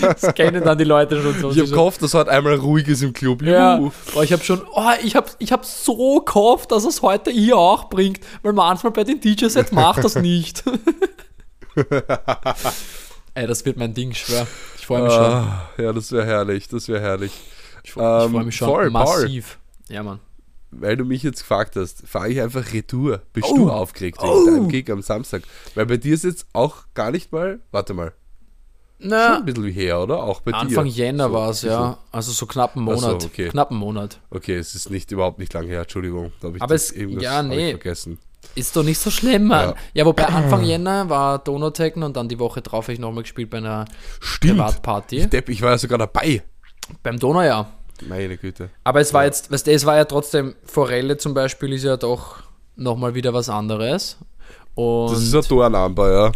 das 0.00 0.34
kennen 0.34 0.64
dann 0.64 0.76
die 0.76 0.84
Leute 0.84 1.22
schon 1.22 1.38
so. 1.40 1.50
ich 1.52 1.58
habe 1.58 1.68
so, 1.68 1.74
gehofft, 1.76 2.02
dass 2.02 2.12
heute 2.14 2.30
einmal 2.32 2.56
ruhig 2.56 2.88
ist 2.88 3.02
im 3.02 3.12
Club. 3.12 3.42
ja, 3.42 3.78
oh, 3.78 3.92
ich 4.22 4.32
habe 4.32 4.42
schon, 4.42 4.62
oh, 4.74 4.90
ich 5.04 5.14
habe 5.14 5.28
ich 5.38 5.52
hab 5.52 5.64
so 5.64 6.20
gehofft, 6.20 6.72
dass 6.72 6.84
es 6.84 7.00
heute 7.00 7.30
hier 7.30 7.56
auch 7.56 7.88
bringt, 7.88 8.18
weil 8.42 8.52
manchmal 8.54 8.92
bei 8.92 9.04
den 9.04 9.20
DJs 9.20 9.70
macht 9.70 10.02
das 10.02 10.16
nicht. 10.16 10.64
Ey, 13.34 13.46
das 13.46 13.64
wird 13.64 13.76
mein 13.76 13.94
Ding, 13.94 14.10
ich 14.10 14.18
schwör. 14.18 14.46
Ich 14.78 14.86
freue 14.86 15.02
mich 15.02 15.12
schon. 15.12 15.22
Ah, 15.22 15.68
ja, 15.78 15.92
das 15.92 16.10
wäre 16.12 16.26
herrlich, 16.26 16.68
das 16.68 16.88
wäre 16.88 17.00
herrlich. 17.00 17.32
Ich, 17.84 17.92
freu- 17.92 18.00
ich 18.24 18.30
freue 18.30 18.40
ähm, 18.40 18.46
mich 18.46 18.56
schon 18.56 18.68
voll, 18.68 18.90
massiv. 18.90 19.58
Ja, 19.88 20.02
Mann. 20.02 20.18
Weil 20.80 20.96
du 20.96 21.04
mich 21.04 21.22
jetzt 21.22 21.40
gefragt 21.40 21.76
hast, 21.76 22.06
fahre 22.06 22.28
ich 22.30 22.40
einfach 22.40 22.72
Retour. 22.72 23.22
Bist 23.32 23.48
Oh. 23.50 23.56
du 23.56 23.70
aufgeregt 23.70 24.18
wegen 24.22 24.32
Oh. 24.32 24.44
deinem 24.46 24.68
Gig 24.68 24.90
am 24.90 25.02
Samstag? 25.02 25.42
Weil 25.74 25.86
bei 25.86 25.96
dir 25.96 26.14
ist 26.14 26.24
jetzt 26.24 26.46
auch 26.52 26.84
gar 26.94 27.10
nicht 27.10 27.32
mal, 27.32 27.60
warte 27.70 27.94
mal, 27.94 28.12
Schon 29.00 29.10
Na, 29.10 29.36
ein 29.38 29.44
bisschen 29.44 29.64
her, 29.64 30.00
oder? 30.00 30.22
Auch 30.22 30.40
bei 30.40 30.52
Anfang 30.52 30.84
dir. 30.86 30.90
Jänner 30.92 31.28
So, 31.28 31.32
war 31.34 31.50
es, 31.50 31.62
ja. 31.62 31.98
Also 32.12 32.32
so 32.32 32.46
knapp 32.46 32.76
einen 32.76 32.88
Ach 32.88 32.96
so, 32.96 33.06
Monat. 33.08 33.24
okay. 33.24 33.48
Knapp 33.48 33.70
einen 33.70 33.80
Monat. 33.80 34.20
Okay, 34.30 34.56
es 34.56 34.74
ist 34.74 34.88
nicht 34.88 35.10
überhaupt 35.10 35.38
nicht 35.40 35.52
lange 35.52 35.66
her, 35.66 35.80
Entschuldigung. 35.82 36.32
Ich 36.54 36.62
Aber 36.62 36.74
es- 36.74 36.92
irgendwas 36.92 37.22
ja, 37.24 37.42
ich 37.42 37.48
nee. 37.48 37.70
vergessen. 37.70 38.18
Ist 38.54 38.74
doch 38.76 38.84
nicht 38.84 38.98
so 38.98 39.10
schlimm, 39.10 39.46
Mann. 39.48 39.70
Ja. 39.70 39.74
Ja, 39.94 40.06
wobei 40.06 40.26
Anfang 40.26 40.62
Jänner 40.64 41.08
war 41.10 41.38
Donautecken 41.38 42.02
und 42.02 42.16
dann 42.16 42.28
die 42.28 42.38
Woche 42.38 42.62
drauf 42.62 42.84
habe 42.84 42.92
ich 42.92 42.98
nochmal 43.00 43.24
gespielt 43.24 43.50
bei 43.50 43.58
einer 43.58 43.84
Stimmt. 44.20 44.58
Privatparty. 44.58 45.26
Depp, 45.26 45.48
ich 45.48 45.60
war 45.60 45.70
ja 45.72 45.78
sogar 45.78 45.98
dabei. 45.98 46.42
Beim 47.02 47.18
Donaujahr. 47.18 47.70
Meine 48.06 48.36
Güte. 48.36 48.70
Aber 48.82 49.00
es 49.00 49.12
war 49.14 49.24
jetzt, 49.24 49.50
weißt 49.50 49.66
du, 49.66 49.72
es 49.72 49.86
war 49.86 49.96
ja 49.96 50.04
trotzdem, 50.04 50.54
Forelle 50.64 51.16
zum 51.16 51.32
Beispiel 51.34 51.72
ist 51.72 51.84
ja 51.84 51.96
doch 51.96 52.42
nochmal 52.76 53.14
wieder 53.14 53.32
was 53.32 53.48
anderes. 53.48 54.18
Und, 54.74 55.12
Das 55.12 55.22
ist 55.22 55.34
ein 55.34 55.42
Tornumber, 55.42 56.32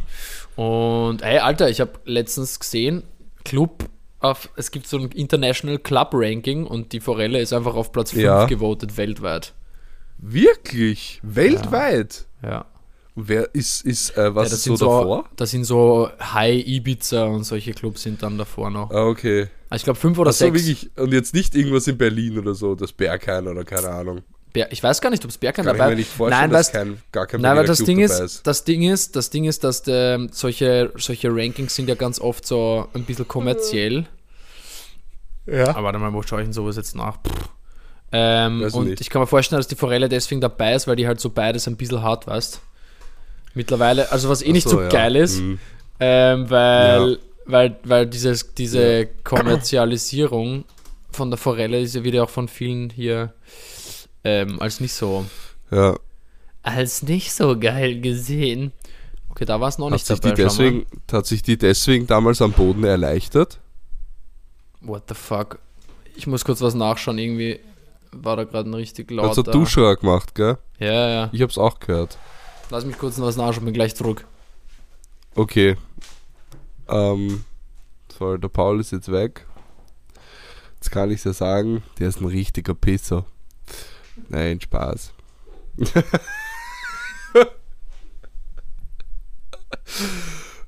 ja. 0.57 0.63
und 0.65 1.23
ey, 1.23 1.39
Alter, 1.39 1.69
ich 1.69 1.81
habe 1.81 1.93
letztens 2.05 2.61
gesehen, 2.61 3.03
Club 3.45 3.85
auf, 4.21 4.49
es 4.57 4.71
gibt 4.71 4.87
so 4.87 4.99
ein 4.99 5.11
International 5.11 5.79
Club 5.79 6.11
Ranking 6.13 6.67
und 6.67 6.93
die 6.93 7.01
Forelle 7.01 7.41
ist 7.41 7.53
einfach 7.53 7.75
auf 7.75 7.91
Platz 7.93 8.11
5 8.13 8.23
Ja. 8.23 8.45
gewotet 8.47 8.97
weltweit. 8.97 9.55
Wirklich? 10.19 11.21
Weltweit? 11.23 12.27
Ja. 12.43 12.61
Und 12.61 12.67
wer 13.27 13.55
ist, 13.55 13.85
ist 13.85 14.17
äh, 14.17 14.35
was 14.35 14.45
ja, 14.49 14.51
das 14.51 14.53
ist 14.59 14.65
so 14.65 14.77
sind 14.77 14.89
davor? 14.89 15.25
Da 15.37 15.47
sind 15.47 15.65
so 15.65 16.11
High 16.21 16.67
Ibiza 16.67 17.25
und 17.25 17.45
solche 17.45 17.73
Clubs 17.73 18.03
sind 18.03 18.23
dann 18.23 18.39
davor 18.39 18.71
noch. 18.71 18.91
Ah, 18.91 19.07
okay. 19.07 19.49
Also 19.71 19.81
ich 19.81 19.85
glaube 19.85 19.99
fünf 19.99 20.19
oder 20.19 20.31
Ach 20.31 20.35
so, 20.35 20.45
sechs. 20.47 20.55
wirklich. 20.55 20.91
Und 20.97 21.13
jetzt 21.13 21.35
nicht 21.35 21.55
irgendwas 21.55 21.87
in 21.87 21.99
Berlin 21.99 22.39
oder 22.39 22.55
so, 22.55 22.75
das 22.75 22.93
Berghain 22.93 23.47
oder 23.49 23.65
keine 23.65 23.89
Ahnung. 23.89 24.23
Ber- 24.53 24.73
ich 24.73 24.83
weiß 24.83 25.01
gar 25.01 25.11
nicht, 25.11 25.25
ob 25.25 25.31
es 25.31 25.39
ich 25.41 25.53
dabei 25.53 25.91
mir 25.91 25.97
nicht 25.97 26.11
vorstellen, 26.11 26.41
Nein, 26.43 26.51
dass 26.51 26.69
weißt, 26.69 26.73
kein, 26.73 27.03
gar 27.13 27.27
kein 27.27 27.41
nein, 27.41 27.57
weil 27.57 27.67
das 27.67 27.79
Club 27.79 27.87
Ding 27.87 28.07
dabei 28.07 28.25
ist, 28.25 28.47
das 28.47 28.65
Ding 28.65 28.83
ist, 28.83 29.17
das 29.17 29.31
Ding 29.31 29.45
ist, 29.45 29.65
dass 29.65 29.83
der, 29.83 30.27
solche, 30.33 30.93
solche 30.97 31.29
Rankings 31.31 31.75
sind 31.75 31.89
ja 31.89 31.95
ganz 31.95 32.21
oft 32.21 32.47
so 32.47 32.89
ein 32.95 33.05
bisschen 33.05 33.29
kommerziell. 33.29 34.07
Ja. 35.47 35.69
Aber 35.71 35.85
warte 35.85 35.99
mal, 35.99 36.13
wo 36.13 36.23
schaue 36.23 36.41
ich 36.41 36.47
denn 36.47 36.53
sowas 36.53 36.77
jetzt 36.77 36.95
nach? 36.95 37.17
Pff. 37.17 37.49
Ähm, 38.11 38.67
und 38.73 38.89
nicht. 38.89 39.01
ich 39.03 39.11
kann 39.11 39.21
mir 39.21 39.27
vorstellen, 39.27 39.59
dass 39.59 39.69
die 39.69 39.77
Forelle 39.77 40.09
deswegen 40.09 40.41
dabei 40.41 40.75
ist, 40.75 40.87
weil 40.87 40.97
die 40.97 41.07
halt 41.07 41.21
so 41.21 41.29
beides 41.29 41.69
ein 41.69 41.77
bisschen 41.77 42.03
hart, 42.03 42.27
weißt 42.27 42.61
Mittlerweile, 43.55 44.11
also 44.13 44.29
was 44.29 44.43
eh 44.43 44.53
nicht 44.53 44.69
so, 44.69 44.81
ja. 44.83 44.89
geil 44.89 45.17
ist, 45.17 45.41
Mhm. 45.41 45.59
ähm, 46.01 46.51
weil, 46.51 47.13
Ja. 47.13 47.17
weil, 47.47 47.77
weil 47.85 48.07
dieses, 48.07 48.55
diese 48.55 49.07
Kommerzialisierung 49.25 50.65
von 51.11 51.31
der 51.31 51.39
Forelle 51.39 51.81
ist 51.81 51.95
ja 51.95 52.05
wieder 52.05 52.25
auch 52.25 52.31
von 52.31 52.49
vielen 52.49 52.91
hier 52.91 53.33
ähm, 54.25 54.61
als 54.61 54.81
nicht 54.81 54.93
so 54.93 55.25
Ja. 55.71 55.97
als 56.63 57.03
nicht 57.03 57.33
so 57.33 57.59
geil 57.59 58.01
gesehen. 58.01 58.73
Okay, 59.31 59.45
da 59.45 59.61
war 59.61 59.69
es 59.69 59.79
noch 59.79 59.87
Hat 59.87 59.93
nicht 59.95 60.07
sich, 60.07 60.21
die 60.21 60.29
dabei. 60.29 60.37
schau 60.43 60.45
deswegen, 60.49 60.87
hat 61.13 61.27
sich 61.27 61.43
die 61.43 61.57
deswegen 61.57 62.07
damals 62.07 62.43
am 62.43 62.53
Boden 62.53 62.85
erleichtert? 62.85 63.59
What 64.81 65.05
the 65.09 65.15
fuck? 65.15 65.59
Ich 66.17 66.27
muss 66.27 66.45
kurz 66.45 66.61
was 66.61 66.75
nachschauen. 66.75 67.19
Irgendwie 67.19 67.61
war 68.13 68.37
da 68.37 68.45
gerade 68.45 68.69
ein 68.69 68.75
richtig 68.75 69.11
Hat 69.11 69.35
so 69.35 69.43
lauter. 69.43 69.53
Duschra 69.53 69.95
gemacht, 69.95 70.35
gell? 70.35 70.59
Ja, 70.79 71.09
ja. 71.09 71.29
Ich 71.33 71.43
hab's 71.43 71.59
auch 71.59 71.79
gehört. 71.79 72.19
Lass 72.71 72.85
mich 72.85 72.99
kurz 72.99 73.17
noch 73.17 73.27
was 73.27 73.37
nachschauen, 73.37 73.65
bin 73.65 73.75
gleich 73.75 73.95
zurück. 73.95 74.27
Okay. 75.35 75.77
Ähm, 76.89 77.45
so, 78.19 78.37
der 78.37 78.49
Paul 78.49 78.81
ist 78.81 78.93
jetzt 78.93 79.11
weg. 79.11 79.47
Jetzt 80.75 80.91
kann 80.91 81.11
ich 81.11 81.25
ja 81.25 81.33
sagen, 81.33 81.83
der 81.99 82.09
ist 82.09 82.21
ein 82.21 82.27
richtiger 82.27 82.75
Pisser. 82.75 83.25
Nein, 84.29 84.61
Spaß. 84.61 85.13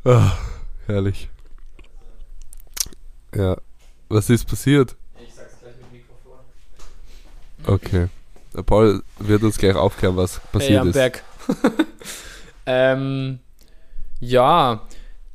ah, 0.05 0.33
herrlich. 0.87 1.29
Ja. 3.35 3.57
Was 4.09 4.29
ist 4.31 4.47
passiert? 4.47 4.97
Ich 5.25 5.33
sag's 5.35 5.55
gleich 5.61 5.75
mit 5.77 5.93
Mikrofon. 5.93 6.41
Okay. 7.67 8.09
Der 8.55 8.63
Paul 8.63 9.03
wird 9.19 9.43
uns 9.45 9.57
gleich 9.59 9.77
aufklären, 9.77 10.17
was 10.17 10.39
Hey, 10.39 10.47
passiert 10.53 10.83
I'm 10.83 10.89
ist. 10.89 10.95
back. 10.95 11.23
ähm, 12.67 13.39
ja, 14.21 14.83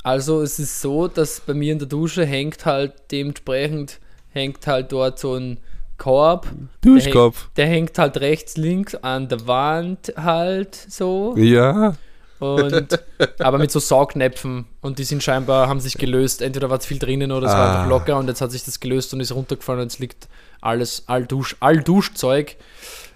also 0.04 0.42
es 0.42 0.60
ist 0.60 0.82
so, 0.82 1.08
dass 1.08 1.40
bei 1.40 1.54
mir 1.54 1.74
in 1.74 1.80
der 1.80 1.88
Dusche 1.88 2.26
hängt 2.26 2.66
halt 2.66 2.94
dementsprechend 3.12 4.00
hängt 4.32 4.68
halt 4.68 4.92
dort 4.92 5.18
so 5.18 5.36
ein 5.36 5.58
Korb. 5.98 6.48
Duschkopf. 6.82 7.50
Der 7.56 7.68
hängt 7.68 7.98
halt 7.98 8.18
rechts, 8.18 8.58
links 8.58 8.96
an 8.96 9.30
der 9.30 9.48
Wand 9.48 10.14
halt 10.18 10.76
so. 10.76 11.34
Ja. 11.38 11.96
Und, 12.40 13.02
aber 13.40 13.58
mit 13.58 13.72
so 13.72 13.80
Saugnäpfen 13.80 14.66
und 14.82 15.00
die 15.00 15.06
sind 15.06 15.24
scheinbar, 15.24 15.70
haben 15.70 15.80
sich 15.80 15.98
gelöst. 15.98 16.42
Entweder 16.42 16.70
war 16.70 16.82
zu 16.82 16.90
viel 16.90 17.00
drinnen 17.00 17.32
oder 17.32 17.48
es 17.48 17.54
war 17.54 17.60
Ah. 17.62 17.76
einfach 17.78 17.90
locker 17.90 18.18
und 18.18 18.28
jetzt 18.28 18.42
hat 18.42 18.52
sich 18.52 18.66
das 18.66 18.82
gelöst 18.82 19.14
und 19.14 19.22
ist 19.22 19.34
runtergefallen 19.34 19.82
und 19.84 19.88
es 19.88 20.00
liegt 20.00 20.28
alles, 20.60 21.04
all, 21.08 21.26
Dusch, 21.26 21.56
all 21.62 21.82
Duschzeug 21.82 22.58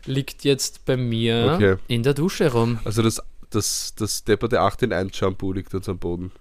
liegt 0.06 0.44
jetzt 0.44 0.86
bei 0.86 0.98
mir 0.98 1.54
Okay. 1.56 1.76
in 1.88 2.04
der 2.04 2.14
Dusche 2.14 2.52
rum. 2.52 2.80
Also 2.86 3.02
das, 3.02 3.22
das, 3.50 3.94
das 3.96 4.24
depperte 4.24 4.62
8 4.62 4.84
in 4.84 4.94
1 4.94 5.16
Shampoo 5.16 5.54
liegt 5.54 5.74
jetzt 5.74 5.90
am 5.90 5.98
Boden. 6.00 6.32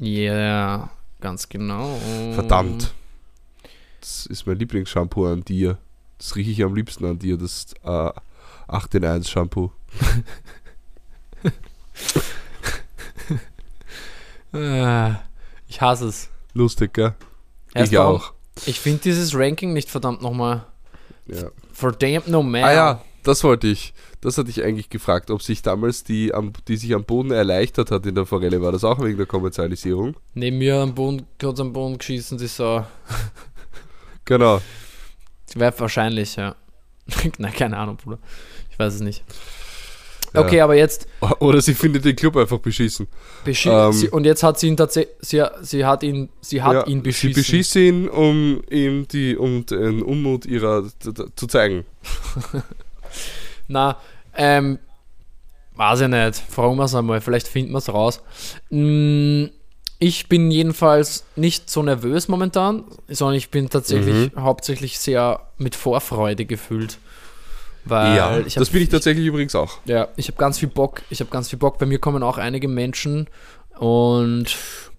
Ja, 0.00 0.90
ganz 1.20 1.48
genau. 1.48 1.98
Verdammt. 2.32 2.92
Das 4.00 4.26
ist 4.26 4.46
mein 4.46 4.58
Lieblingsshampoo 4.58 5.26
an 5.26 5.42
dir. 5.44 5.78
Das 6.18 6.36
rieche 6.36 6.50
ich 6.50 6.62
am 6.62 6.74
liebsten 6.74 7.04
an 7.04 7.18
dir, 7.18 7.36
das 7.36 7.74
äh, 7.84 8.10
8 8.68 8.94
in 8.94 9.04
1 9.04 9.28
Shampoo. 9.30 9.70
Äh, 14.52 15.10
Ich 15.68 15.80
hasse 15.80 16.06
es. 16.08 16.28
Lustig, 16.52 16.94
gell? 16.94 17.14
Erst 17.74 17.92
ich 17.92 17.98
auch. 17.98 18.32
Ich 18.66 18.80
finde 18.80 19.02
dieses 19.02 19.36
Ranking 19.36 19.72
nicht 19.72 19.88
verdammt 19.88 20.20
nochmal. 20.20 20.66
Ja. 21.32 21.50
Verdammt 21.72 22.28
no 22.28 22.42
man. 22.42 22.64
Ah 22.64 22.72
ja, 22.72 23.04
das 23.22 23.44
wollte 23.44 23.68
ich. 23.68 23.92
Das 24.20 24.36
hatte 24.36 24.50
ich 24.50 24.62
eigentlich 24.62 24.90
gefragt, 24.90 25.30
ob 25.30 25.42
sich 25.42 25.62
damals 25.62 26.04
die, 26.04 26.32
die 26.68 26.76
sich 26.76 26.94
am 26.94 27.04
Boden 27.04 27.30
erleichtert 27.30 27.90
hat 27.90 28.04
in 28.04 28.14
der 28.14 28.26
Forelle, 28.26 28.60
war 28.60 28.72
das 28.72 28.84
auch 28.84 29.02
wegen 29.02 29.16
der 29.16 29.26
Kommerzialisierung? 29.26 30.14
Neben 30.34 30.58
mir 30.58 30.76
am 30.76 30.94
Boden, 30.94 31.26
kurz 31.40 31.58
am 31.60 31.72
Boden 31.72 31.98
geschissen, 31.98 32.38
die 32.38 32.46
Sau. 32.46 32.86
Genau. 34.26 34.60
Wäre 35.54 35.74
wahrscheinlich, 35.80 36.36
ja. 36.36 36.54
Nein, 37.38 37.52
keine 37.52 37.76
Ahnung, 37.78 37.96
Bruder. 37.96 38.18
Ich 38.70 38.78
weiß 38.78 38.94
es 38.94 39.00
nicht. 39.00 39.24
Ja. 40.32 40.40
Okay, 40.42 40.60
aber 40.60 40.76
jetzt 40.76 41.08
Oder 41.40 41.60
sie 41.60 41.74
findet 41.74 42.04
den 42.04 42.14
Club 42.14 42.36
einfach 42.36 42.58
beschissen. 42.58 43.08
beschi 43.44 43.68
Ähm. 43.68 43.92
sie, 43.92 44.08
und 44.08 44.24
jetzt 44.24 44.42
hat 44.42 44.58
sie 44.60 44.68
ihn 44.68 44.76
tatsächlich, 44.76 45.14
sie, 45.20 45.42
sie 45.62 45.84
hat 45.84 46.02
ihn, 46.04 46.28
sie 46.40 46.62
hat 46.62 46.72
Ja, 46.74 46.86
ihn 46.86 47.02
beschissen. 47.02 47.34
Sie 47.34 47.40
beschießt 47.40 47.76
ihn, 47.76 48.08
um 48.08 48.62
ihm 48.70 49.08
die, 49.08 49.36
um 49.36 49.66
den 49.66 50.02
Unmut 50.02 50.46
ihrer 50.46 50.84
zu, 51.36 51.46
zeigen. 51.48 51.84
Na, 53.68 53.96
ähm, 54.36 54.78
weiß 55.76 56.02
ich 56.02 56.08
nicht. 56.08 56.36
Fragen 56.48 56.76
wir 56.76 56.84
es 56.84 56.94
einmal, 56.94 57.20
vielleicht 57.20 57.48
finden 57.48 57.72
wir 57.72 57.78
es 57.78 57.88
raus. 57.88 58.20
Mm, 58.70 59.46
Ich 60.02 60.28
bin 60.30 60.50
jedenfalls 60.50 61.24
nicht 61.36 61.68
so 61.68 61.82
nervös 61.82 62.26
momentan, 62.28 62.84
sondern 63.08 63.36
ich 63.36 63.50
bin 63.50 63.68
tatsächlich 63.68 64.32
Mhm. 64.34 64.42
hauptsächlich 64.42 64.98
sehr 64.98 65.40
mit 65.58 65.74
Vorfreude 65.76 66.46
gefüllt. 66.46 66.96
Weil 67.84 68.46
ich 68.46 68.56
hab, 68.56 68.60
das 68.60 68.70
bin 68.70 68.82
ich 68.82 68.88
tatsächlich 68.88 69.26
übrigens 69.26 69.54
auch. 69.54 69.78
Ja, 69.86 70.08
ich 70.16 70.28
habe 70.28 70.36
ganz 70.38 70.58
viel 70.58 70.68
Bock. 70.68 71.02
Ich 71.10 71.20
habe 71.20 71.30
ganz 71.30 71.48
viel 71.48 71.58
Bock. 71.58 71.78
Bei 71.78 71.86
mir 71.86 71.98
kommen 71.98 72.22
auch 72.22 72.38
einige 72.38 72.68
Menschen 72.68 73.28
und 73.78 74.46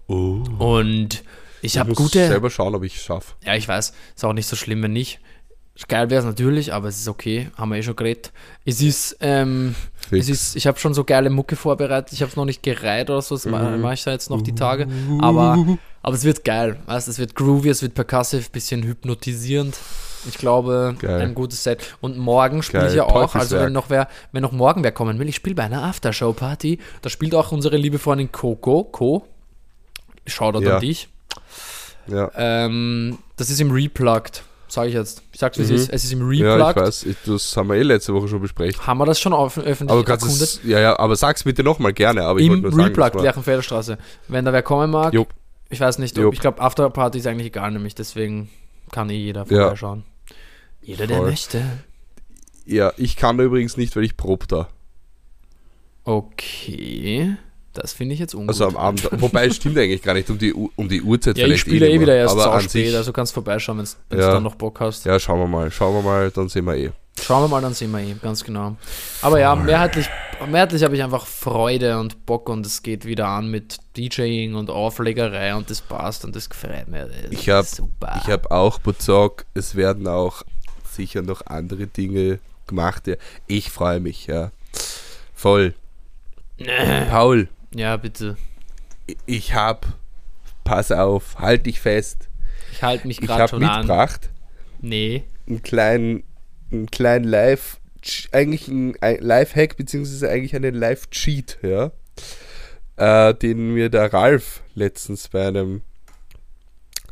Oh. 0.08 0.42
und 0.58 1.22
ich 1.62 1.78
habe 1.78 1.90
muss 1.90 1.98
gute. 1.98 2.26
selber 2.26 2.50
schauen, 2.50 2.74
ob 2.74 2.82
ich 2.82 2.96
es 2.96 3.02
schaffe. 3.02 3.34
Ja, 3.44 3.54
ich 3.54 3.66
weiß, 3.68 3.92
ist 4.16 4.24
auch 4.24 4.32
nicht 4.32 4.46
so 4.48 4.56
schlimm, 4.56 4.82
wenn 4.82 4.92
nicht. 4.92 5.20
Geil 5.88 6.10
wäre 6.10 6.18
es 6.20 6.26
natürlich, 6.26 6.74
aber 6.74 6.88
es 6.88 6.98
ist 6.98 7.08
okay, 7.08 7.48
haben 7.56 7.70
wir 7.70 7.78
eh 7.78 7.82
schon 7.82 7.96
geredet. 7.96 8.30
Es 8.66 8.82
ist, 8.82 9.16
ähm, 9.20 9.74
es 10.10 10.28
ist, 10.28 10.54
ich 10.54 10.66
habe 10.66 10.78
schon 10.78 10.92
so 10.92 11.02
geile 11.04 11.30
Mucke 11.30 11.56
vorbereitet, 11.56 12.12
ich 12.12 12.20
habe 12.20 12.28
es 12.30 12.36
noch 12.36 12.44
nicht 12.44 12.62
gereiht 12.62 13.08
oder 13.08 13.22
so, 13.22 13.36
das 13.36 13.46
Mhm. 13.46 13.80
mache 13.80 13.94
ich 13.94 14.04
da 14.04 14.10
jetzt 14.10 14.28
noch 14.28 14.42
die 14.42 14.54
Tage. 14.54 14.86
Aber, 15.20 15.56
aber 16.02 16.14
es 16.14 16.24
wird 16.24 16.44
geil, 16.44 16.78
weißt, 16.86 17.08
es 17.08 17.18
wird 17.18 17.34
groovy, 17.34 17.70
es 17.70 17.80
wird 17.80 17.94
percussive, 17.94 18.50
bisschen 18.50 18.82
hypnotisierend. 18.82 19.78
Ich 20.28 20.38
glaube, 20.38 20.94
Geil. 20.98 21.20
ein 21.20 21.34
gutes 21.34 21.62
Set. 21.64 21.96
Und 22.00 22.16
morgen 22.18 22.62
spiele 22.62 22.88
ich 22.88 22.94
ja 22.94 23.04
auch, 23.04 23.34
also 23.34 23.56
wenn 23.56 23.72
noch 23.72 23.90
wer, 23.90 24.08
wenn 24.32 24.42
noch 24.42 24.52
morgen 24.52 24.84
wer 24.84 24.92
kommen 24.92 25.18
will, 25.18 25.28
ich 25.28 25.36
spiele 25.36 25.54
bei 25.56 25.64
einer 25.64 25.82
Aftershow-Party. 25.84 26.78
Da 27.02 27.10
spielt 27.10 27.34
auch 27.34 27.50
unsere 27.52 27.76
liebe 27.76 27.98
Freundin 27.98 28.30
Coco, 28.30 28.84
Co. 28.84 29.26
Shoutout 30.26 30.62
Ja. 30.62 30.76
an 30.76 30.80
dich. 30.80 31.08
Ja. 32.06 32.30
Ähm, 32.36 33.18
das 33.36 33.50
ist 33.50 33.60
im 33.60 33.70
Replugged, 33.70 34.42
sage 34.68 34.88
ich 34.88 34.94
jetzt. 34.94 35.22
Ich 35.32 35.40
sag's 35.40 35.58
wie 35.58 35.62
Mhm. 35.62 35.74
es 35.74 35.80
ist. 35.82 35.90
Es 35.92 36.04
ist 36.04 36.12
im 36.12 36.32
ja, 36.32 36.54
Replugged. 36.54 36.76
ich 36.76 36.82
weiß. 36.86 37.02
Ich, 37.04 37.16
das 37.26 37.56
haben 37.56 37.68
wir 37.68 37.76
eh 37.76 37.82
letzte 37.82 38.12
Woche 38.14 38.28
schon 38.28 38.40
besprochen. 38.40 38.74
Haben 38.86 38.98
wir 38.98 39.06
das 39.06 39.20
schon 39.20 39.32
auf, 39.32 39.58
öffentlich 39.58 39.90
Aber 39.90 40.04
kannst 40.04 40.24
erkundet? 40.24 40.48
es, 40.48 40.60
ja, 40.64 40.78
ja, 40.80 40.98
aber 40.98 41.16
sag's 41.16 41.44
bitte 41.44 41.62
nochmal 41.62 41.92
gerne. 41.92 42.22
Aber 42.24 42.38
ich 42.40 42.46
Im 42.46 42.64
Replugged, 42.64 42.96
das 42.96 43.14
war- 43.14 43.22
Lerchenfelder 43.22 43.62
Straße. 43.62 43.98
Wenn 44.28 44.44
da 44.44 44.52
wer 44.52 44.62
kommen 44.62 44.90
mag, 44.90 45.12
Jo. 45.14 45.26
ich 45.70 45.80
weiß 45.80 45.98
nicht, 45.98 46.18
ob, 46.18 46.32
ich 46.34 46.40
glaube, 46.40 46.60
Afterparty 46.60 47.18
ist 47.18 47.26
eigentlich 47.26 47.46
egal, 47.48 47.70
nämlich 47.72 47.94
deswegen 47.94 48.50
kann 48.90 49.08
eh 49.10 49.16
jeder 49.16 49.46
Ja. 49.48 49.74
Jeder, 50.82 51.06
der 51.06 51.18
Voll. 51.18 51.30
möchte. 51.30 51.62
ja, 52.66 52.92
ich 52.96 53.16
kann 53.16 53.38
da 53.38 53.44
übrigens 53.44 53.76
nicht, 53.76 53.94
weil 53.96 54.04
ich 54.04 54.16
prob 54.16 54.48
da. 54.48 54.68
Okay. 56.04 57.36
Das 57.72 57.92
finde 57.94 58.12
ich 58.14 58.20
jetzt 58.20 58.34
ungut. 58.34 58.50
Also 58.50 58.66
am 58.66 58.76
Abend, 58.76 59.08
wobei 59.12 59.46
es 59.46 59.56
stimmt 59.56 59.78
eigentlich 59.78 60.02
gar 60.02 60.12
nicht, 60.12 60.28
um 60.28 60.36
die, 60.36 60.52
um 60.52 60.88
die 60.88 61.00
Uhrzeit 61.00 61.38
ja, 61.38 61.46
ich 61.46 61.60
spiele 61.60 61.86
eh 61.88 61.92
nicht 61.92 62.02
wieder 62.02 62.14
erst 62.14 62.34
aber 62.36 62.52
an 62.52 62.68
sich, 62.68 62.94
also 62.94 63.12
kannst 63.14 63.32
vorbeischauen, 63.32 63.78
wenn 63.78 63.86
du 64.10 64.16
Ja. 64.22 64.32
dann 64.32 64.42
noch 64.42 64.56
Bock 64.56 64.78
hast. 64.80 65.06
Ja, 65.06 65.18
schauen 65.18 65.38
wir 65.40 65.46
mal, 65.46 65.70
schauen 65.70 65.94
wir 65.94 66.02
mal, 66.02 66.30
dann 66.30 66.48
sehen 66.50 66.66
wir 66.66 66.76
eh. 66.76 66.90
Schauen 67.22 67.44
wir 67.44 67.48
mal, 67.48 67.62
dann 67.62 67.72
sehen 67.72 67.90
wir 67.92 68.00
eh, 68.00 68.14
ganz 68.20 68.44
genau. 68.44 68.76
Aber 69.22 69.40
ja, 69.40 69.54
mehrheitlich, 69.54 70.06
mehrheitlich 70.50 70.82
habe 70.82 70.94
ich 70.96 71.02
einfach 71.02 71.26
Freude 71.26 71.98
und 71.98 72.26
Bock 72.26 72.50
und 72.50 72.66
es 72.66 72.82
geht 72.82 73.06
wieder 73.06 73.28
an 73.28 73.48
mit 73.50 73.78
DJing 73.96 74.54
und 74.54 74.68
Auflegerei 74.68 75.54
und 75.54 75.70
das 75.70 75.80
passt 75.80 76.26
und 76.26 76.36
das 76.36 76.50
gefällt 76.50 76.88
mir. 76.88 77.06
Das 77.06 77.30
Ich 77.30 77.48
hab- 77.48 77.66
habe 78.26 78.50
auch 78.50 78.80
Bezug, 78.80 79.46
es 79.54 79.76
werden 79.76 80.06
auch 80.08 80.42
sicher 80.94 81.22
noch 81.22 81.46
andere 81.46 81.86
Dinge 81.86 82.38
gemacht. 82.66 83.06
Ja. 83.06 83.16
Ich 83.46 83.70
freue 83.70 84.00
mich, 84.00 84.26
ja. 84.26 84.50
Voll. 85.34 85.74
Paul, 87.10 87.48
ja, 87.74 87.96
bitte. 87.96 88.36
ich 89.26 89.54
habe, 89.54 89.88
pass 90.64 90.92
auf, 90.92 91.38
halt 91.38 91.66
dich 91.66 91.80
fest. 91.80 92.28
Ich 92.70 92.82
halte 92.82 93.06
mich 93.08 93.20
Ich 93.20 93.26
gerade 93.26 93.48
schon 93.48 93.64
an. 93.64 93.80
mitgebracht 93.80 94.30
Nee. 94.80 95.24
einen 95.48 95.62
kleinen, 95.62 96.24
einen 96.70 96.90
kleinen 96.90 97.24
Live, 97.24 97.78
eigentlich 98.32 98.68
ein, 98.68 98.96
ein 99.00 99.18
Live-Hack, 99.20 99.76
beziehungsweise 99.76 100.28
eigentlich 100.28 100.54
einen 100.54 100.74
Live-Cheat, 100.74 101.58
ja. 101.62 101.90
Äh, 102.96 103.34
den 103.34 103.74
mir 103.74 103.88
der 103.88 104.12
Ralf 104.12 104.62
letztens 104.74 105.28
bei 105.28 105.46
einem 105.48 105.82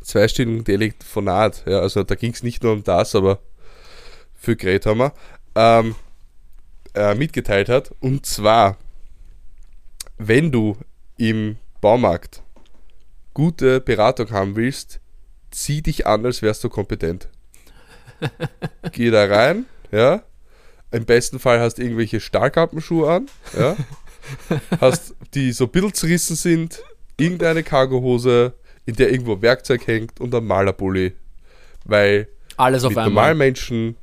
zweistündigen 0.01 0.65
Telefonat, 0.65 1.63
ja, 1.65 1.79
also 1.79 2.03
da 2.03 2.15
ging 2.15 2.33
es 2.33 2.43
nicht 2.43 2.63
nur 2.63 2.73
um 2.73 2.83
das, 2.83 3.15
aber 3.15 3.39
für 4.41 4.55
wir, 4.99 5.13
ähm, 5.55 5.95
äh, 6.95 7.13
mitgeteilt 7.13 7.69
hat. 7.69 7.93
Und 7.99 8.25
zwar, 8.25 8.77
wenn 10.17 10.51
du 10.51 10.75
im 11.17 11.57
Baumarkt 11.79 12.41
gute 13.35 13.79
Beratung 13.79 14.31
haben 14.31 14.55
willst, 14.55 14.99
zieh 15.51 15.83
dich 15.83 16.07
an, 16.07 16.25
als 16.25 16.41
wärst 16.41 16.63
du 16.63 16.69
kompetent. 16.69 17.29
Geh 18.91 19.11
da 19.11 19.25
rein, 19.25 19.65
ja. 19.91 20.23
Im 20.89 21.05
besten 21.05 21.39
Fall 21.39 21.59
hast 21.59 21.75
du 21.75 21.83
irgendwelche 21.83 22.19
Stahlkappenschuhe 22.19 23.09
an, 23.09 23.27
ja. 23.57 23.77
Hast, 24.79 25.15
die 25.33 25.51
so 25.51 25.65
ein 25.65 25.71
zerrissen 25.93 26.35
sind, 26.35 26.81
irgendeine 27.17 27.63
Cargohose, 27.63 28.53
in 28.85 28.95
der 28.95 29.11
irgendwo 29.11 29.41
Werkzeug 29.41 29.85
hängt 29.85 30.19
und 30.19 30.33
ein 30.33 30.45
Malerpulli. 30.45 31.13
Weil 31.85 32.27
Alles 32.57 32.83
auf 32.83 32.89
mit 32.89 32.97
einmal. 32.97 33.09
normalen 33.09 33.37
Menschen 33.37 33.97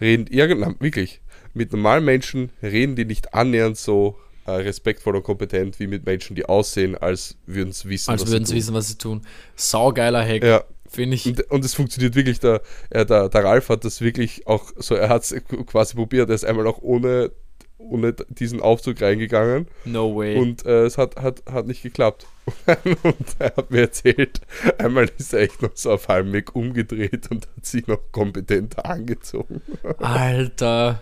reden, 0.00 0.26
genau, 0.26 0.72
wirklich, 0.80 1.20
mit 1.54 1.72
normalen 1.72 2.04
Menschen 2.04 2.50
reden 2.62 2.96
die 2.96 3.04
nicht 3.04 3.34
annähernd 3.34 3.76
so 3.76 4.16
äh, 4.46 4.52
respektvoll 4.52 5.16
und 5.16 5.22
kompetent 5.22 5.80
wie 5.80 5.86
mit 5.86 6.06
Menschen, 6.06 6.36
die 6.36 6.44
aussehen, 6.44 6.96
als 6.96 7.36
würden 7.46 7.72
sie 7.72 7.88
wissen, 7.88 8.10
Als 8.10 8.22
was 8.22 8.30
würden 8.30 8.44
sie 8.44 8.52
sie 8.52 8.58
wissen, 8.58 8.74
was 8.74 8.88
sie 8.88 8.98
tun. 8.98 9.22
Saugeiler 9.56 10.24
Hack. 10.24 10.40
tun. 10.40 10.50
Ja, 10.50 10.64
Finde 10.88 11.16
ich. 11.16 11.26
und, 11.26 11.40
und 11.50 11.64
es 11.64 11.74
funktioniert 11.74 12.14
wirklich, 12.14 12.38
der, 12.40 12.62
er, 12.90 13.04
der, 13.04 13.28
der 13.28 13.44
Ralf 13.44 13.68
hat 13.68 13.84
das 13.84 14.00
wirklich 14.00 14.46
auch 14.46 14.72
so, 14.76 14.94
er 14.94 15.08
hat 15.08 15.24
es 15.24 15.34
quasi 15.66 15.94
probiert, 15.94 16.28
er 16.28 16.34
ist 16.34 16.44
einmal 16.44 16.66
auch 16.66 16.80
ohne, 16.80 17.32
ohne 17.78 18.14
diesen 18.28 18.60
Aufzug 18.60 19.00
reingegangen 19.00 19.66
No 19.84 20.16
way. 20.16 20.36
und 20.38 20.64
äh, 20.66 20.84
es 20.84 20.98
hat, 20.98 21.16
hat, 21.16 21.42
hat 21.50 21.66
nicht 21.66 21.82
geklappt. 21.82 22.26
und 23.02 23.26
er 23.38 23.56
hat 23.56 23.70
mir 23.70 23.82
erzählt, 23.82 24.40
einmal 24.78 25.10
ist 25.18 25.34
er 25.34 25.40
echt 25.40 25.62
noch 25.62 25.70
so 25.74 25.92
auf 25.92 26.08
halbem 26.08 26.32
Weg 26.32 26.54
umgedreht 26.54 27.30
und 27.30 27.46
hat 27.46 27.66
sich 27.66 27.86
noch 27.86 28.00
kompetenter 28.12 28.86
angezogen. 28.86 29.60
Alter. 29.98 31.00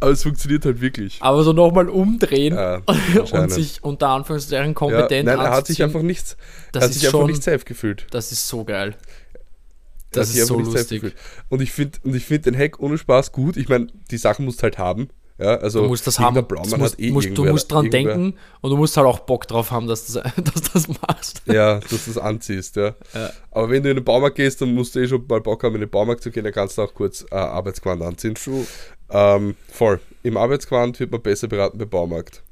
Aber 0.00 0.10
es 0.10 0.22
funktioniert 0.22 0.64
halt 0.64 0.80
wirklich. 0.80 1.18
Aber 1.20 1.42
so 1.42 1.52
nochmal 1.52 1.88
umdrehen 1.88 2.54
Ja, 2.54 2.82
und 3.32 3.50
sich 3.50 3.82
unter 3.82 4.08
Anführungszeichen 4.08 4.68
ja, 4.68 4.72
kompetent 4.74 5.26
nein, 5.26 5.38
er 5.38 5.50
hat 5.50 5.66
sich 5.66 5.82
einfach 5.82 6.02
nicht, 6.02 6.36
das 6.72 6.82
er 6.82 6.86
hat 6.86 6.94
sich 6.94 7.06
einfach 7.06 7.20
schon, 7.20 7.30
nicht 7.30 7.42
safe 7.42 7.64
gefühlt. 7.64 8.06
das 8.10 8.32
ist 8.32 8.46
so 8.48 8.64
geil. 8.64 8.96
Das 10.12 10.34
ist 10.34 10.46
so 10.46 10.58
lustig. 10.58 11.14
Und 11.48 11.60
ich 11.60 11.72
finde 11.72 11.98
find 12.20 12.46
den 12.46 12.56
Hack 12.56 12.80
ohne 12.80 12.98
Spaß 12.98 13.32
gut. 13.32 13.56
Ich 13.56 13.68
meine, 13.68 13.88
die 14.10 14.18
Sachen 14.18 14.44
musst 14.44 14.62
halt 14.62 14.78
haben. 14.78 15.08
Ja, 15.40 15.54
also 15.58 15.82
Du 15.82 15.88
musst 15.88 16.04
das 16.04 16.18
haben. 16.18 16.34
Das 16.34 16.76
musst, 16.76 16.98
eh 16.98 17.12
musst, 17.12 17.28
du 17.38 17.44
musst 17.44 17.70
dran 17.70 17.86
irgendwer- 17.86 17.90
denken 17.90 18.34
und 18.60 18.70
du 18.70 18.76
musst 18.76 18.96
halt 18.96 19.06
auch 19.06 19.20
Bock 19.20 19.46
drauf 19.46 19.70
haben, 19.70 19.86
dass 19.86 20.06
du 20.06 20.14
das, 20.14 20.34
dass 20.36 20.62
du 20.62 20.70
das 20.72 20.88
machst. 20.88 21.42
Ja, 21.46 21.78
dass 21.78 22.04
du 22.06 22.10
es 22.10 22.18
anziehst, 22.18 22.74
ja. 22.74 22.96
Ja. 23.14 23.30
Aber 23.52 23.70
wenn 23.70 23.84
du 23.84 23.90
in 23.90 23.96
den 23.96 24.04
Baumarkt 24.04 24.34
gehst, 24.36 24.60
dann 24.60 24.74
musst 24.74 24.96
du 24.96 24.98
eh 25.00 25.06
schon 25.06 25.24
mal 25.28 25.40
Bock 25.40 25.62
haben, 25.62 25.76
in 25.76 25.82
den 25.82 25.90
Baumarkt 25.90 26.24
zu 26.24 26.32
gehen, 26.32 26.42
dann 26.42 26.52
kannst 26.52 26.76
du 26.76 26.82
auch 26.82 26.92
kurz 26.92 27.24
äh, 27.30 27.36
Arbeitsquant 27.36 28.02
anziehen. 28.02 28.34
True. 28.34 28.66
Ähm, 29.10 29.54
voll. 29.70 30.00
Im 30.24 30.36
Arbeitsquant 30.36 30.98
wird 30.98 31.12
man 31.12 31.22
besser 31.22 31.46
beraten 31.46 31.78
beim 31.78 31.88
Baumarkt. 31.88 32.42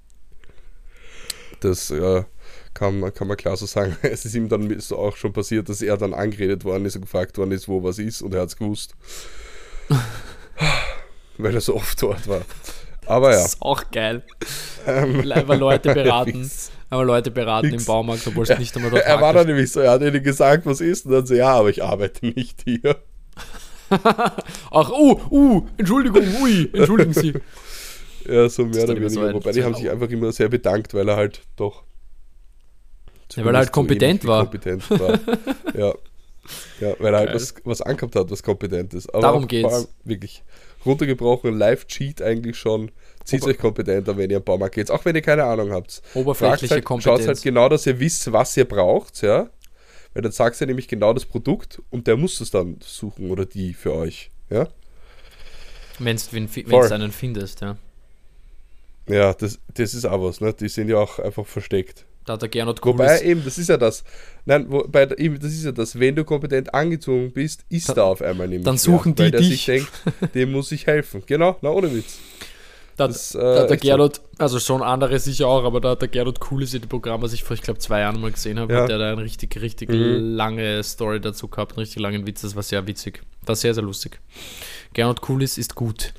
Das 1.60 1.90
äh, 1.90 2.22
kann, 2.76 3.00
man- 3.00 3.12
kann 3.14 3.26
man 3.28 3.36
klar 3.36 3.56
so 3.56 3.66
sagen. 3.66 3.96
Es 4.02 4.24
ist 4.24 4.34
ihm 4.34 4.48
dann 4.48 4.78
so 4.80 4.96
auch 4.98 5.16
schon 5.16 5.32
passiert, 5.32 5.68
dass 5.68 5.82
er 5.82 5.96
dann 5.96 6.14
angeredet 6.14 6.64
worden 6.64 6.84
ist 6.84 6.94
und 6.96 7.02
gefragt 7.02 7.36
worden 7.38 7.52
ist, 7.52 7.66
wo 7.68 7.82
was 7.82 7.98
ist 7.98 8.22
und 8.22 8.34
er 8.34 8.42
hat 8.42 8.48
es 8.50 8.56
gewusst. 8.56 8.94
Weil 11.38 11.54
er 11.54 11.60
so 11.60 11.74
oft 11.76 12.00
dort 12.02 12.26
war. 12.28 12.42
Aber 13.06 13.30
ja. 13.30 13.36
Das 13.36 13.54
ist 13.54 13.62
auch 13.62 13.90
geil. 13.90 14.22
Ähm, 14.86 15.20
Einfach 15.32 15.58
Leute 15.58 15.92
beraten. 15.94 16.50
Aber 16.88 17.04
Leute 17.04 17.30
beraten 17.30 17.70
Fix. 17.70 17.82
im 17.82 17.86
Baumarkt, 17.86 18.26
obwohl 18.26 18.46
sie 18.46 18.54
nicht 18.58 18.74
einmal 18.76 18.90
dort 18.90 19.04
Er 19.04 19.20
war 19.20 19.32
dann 19.32 19.46
nämlich 19.46 19.70
so, 19.72 19.80
er 19.80 19.92
hat 19.92 20.02
ihnen 20.02 20.22
gesagt, 20.22 20.66
was 20.66 20.80
ist, 20.80 21.06
und 21.06 21.12
dann 21.12 21.26
so, 21.26 21.34
ja, 21.34 21.52
aber 21.52 21.68
ich 21.68 21.82
arbeite 21.82 22.26
nicht 22.26 22.62
hier. 22.64 22.96
Ach, 23.90 24.90
oh, 24.90 25.20
uh, 25.30 25.66
Entschuldigung, 25.76 26.24
ui, 26.42 26.68
entschuldigen 26.72 27.12
Sie. 27.12 27.34
Ja, 28.28 28.48
so 28.48 28.64
mehr 28.66 28.84
oder 28.84 28.94
so 28.94 29.20
weniger. 29.20 29.28
ein- 29.28 29.34
Wobei 29.34 29.52
so 29.52 29.58
die 29.60 29.64
haben 29.64 29.74
sich 29.74 29.88
einfach 29.90 30.08
immer 30.08 30.32
sehr 30.32 30.48
bedankt, 30.48 30.94
weil 30.94 31.08
er 31.08 31.16
halt 31.16 31.42
doch. 31.56 31.84
Ja, 33.34 33.44
weil 33.44 33.54
er 33.54 33.58
halt 33.58 33.72
kompetent 33.72 34.24
war. 34.26 34.44
Kompetent 34.44 34.88
war. 34.90 35.18
ja. 35.74 35.94
ja, 36.80 36.94
weil 36.98 37.14
er 37.14 37.20
halt 37.20 37.34
was, 37.34 37.54
was 37.64 37.82
angehabt 37.82 38.14
hat, 38.16 38.30
was 38.30 38.42
kompetent 38.42 38.94
ist. 38.94 39.12
Aber 39.12 39.22
Darum 39.22 39.48
geht's. 39.48 39.72
allem 39.72 39.86
Wirklich. 40.04 40.42
Runtergebrochen, 40.84 41.58
Live-Cheat 41.58 42.22
eigentlich 42.22 42.56
schon. 42.56 42.92
Zieht 43.24 43.42
Ober- 43.42 43.50
euch 43.50 43.58
kompetenter, 43.58 44.16
wenn 44.16 44.30
ihr 44.30 44.36
im 44.36 44.44
Baumarkt 44.44 44.76
geht. 44.76 44.90
Auch 44.90 45.04
wenn 45.04 45.16
ihr 45.16 45.22
keine 45.22 45.44
Ahnung 45.44 45.72
habt. 45.72 46.00
Oberflächliche 46.14 46.74
halt, 46.74 46.84
Schaut 46.84 47.02
Kompetenz. 47.02 47.26
halt 47.26 47.42
genau, 47.42 47.68
dass 47.68 47.86
ihr 47.86 47.98
wisst, 47.98 48.30
was 48.32 48.56
ihr 48.56 48.64
braucht, 48.66 49.20
ja. 49.22 49.50
Weil 50.14 50.22
dann 50.22 50.32
sagst 50.32 50.60
du 50.60 50.66
nämlich 50.66 50.86
genau 50.86 51.12
das 51.12 51.26
Produkt 51.26 51.82
und 51.90 52.06
der 52.06 52.16
muss 52.16 52.40
es 52.40 52.50
dann 52.50 52.78
suchen 52.80 53.30
oder 53.30 53.44
die 53.44 53.74
für 53.74 53.92
euch. 53.94 54.30
Ja, 54.48 54.68
Wenn 55.98 56.16
du 56.16 56.94
einen 56.94 57.12
findest, 57.12 57.60
ja. 57.62 57.76
ja 59.08 59.34
das, 59.34 59.58
das 59.74 59.92
ist 59.92 60.04
auch 60.04 60.22
was, 60.22 60.40
ne? 60.40 60.54
Die 60.54 60.68
sind 60.68 60.88
ja 60.88 60.98
auch 60.98 61.18
einfach 61.18 61.44
versteckt. 61.46 62.06
Da 62.26 62.32
hat 62.34 62.42
der 62.42 62.48
Gernot 62.48 62.84
Wobei 62.84 63.06
Cooles. 63.06 63.22
eben, 63.22 63.44
das 63.44 63.56
ist 63.56 63.68
ja 63.68 63.76
das. 63.76 64.02
Nein, 64.44 64.66
wo, 64.68 64.84
bei, 64.88 65.06
der- 65.06 65.18
eben, 65.18 65.38
das 65.38 65.52
ist 65.52 65.64
ja 65.64 65.72
das, 65.72 65.98
wenn 65.98 66.14
du 66.16 66.24
kompetent 66.24 66.74
angezogen 66.74 67.32
bist, 67.32 67.64
ist 67.68 67.88
da 67.96 68.02
auf 68.02 68.20
einmal 68.20 68.48
nämlich. 68.48 68.64
dann 68.64 68.78
suchen 68.78 69.16
weil 69.18 69.26
die 69.26 69.30
der 69.32 69.40
dich. 69.40 69.48
sich 69.50 69.64
denkt, 69.66 69.90
dem 70.34 70.52
muss 70.52 70.72
ich 70.72 70.86
helfen. 70.86 71.22
Genau, 71.26 71.56
na 71.62 71.70
ohne 71.70 71.94
Witz. 71.94 72.18
Da, 72.96 73.04
hat- 73.04 73.10
das, 73.10 73.34
äh, 73.34 73.38
da 73.38 73.60
hat 73.62 73.70
der. 73.70 73.76
Gernot, 73.76 74.20
also 74.38 74.58
schon 74.58 74.82
andere 74.82 75.18
sicher 75.20 75.46
auch, 75.46 75.64
aber 75.64 75.80
da 75.80 75.90
hat 75.90 76.00
der 76.02 76.08
Gernot 76.08 76.40
Cooles 76.40 76.74
in 76.74 76.80
dem 76.80 76.88
Programm, 76.88 77.22
was 77.22 77.32
ich 77.32 77.44
vor, 77.44 77.54
ich 77.54 77.62
glaube, 77.62 77.78
zwei 77.78 78.00
Jahren 78.00 78.20
mal 78.20 78.32
gesehen 78.32 78.58
habe, 78.58 78.72
Ja. 78.72 78.80
hat 78.82 78.88
der 78.88 78.98
da 78.98 79.12
eine 79.12 79.22
richtig, 79.22 79.60
richtig 79.60 79.90
Mhm. 79.90 80.34
lange 80.34 80.82
Story 80.82 81.20
dazu 81.20 81.46
gehabt, 81.48 81.72
einen 81.72 81.80
richtig 81.80 82.00
langen 82.02 82.26
Witz, 82.26 82.40
das 82.40 82.56
war 82.56 82.62
sehr 82.62 82.86
witzig. 82.86 83.22
War 83.44 83.54
sehr, 83.54 83.74
sehr 83.74 83.82
lustig. 83.84 84.18
Gernot 84.94 85.20
Cooles 85.20 85.58
ist 85.58 85.74
gut. 85.74 86.12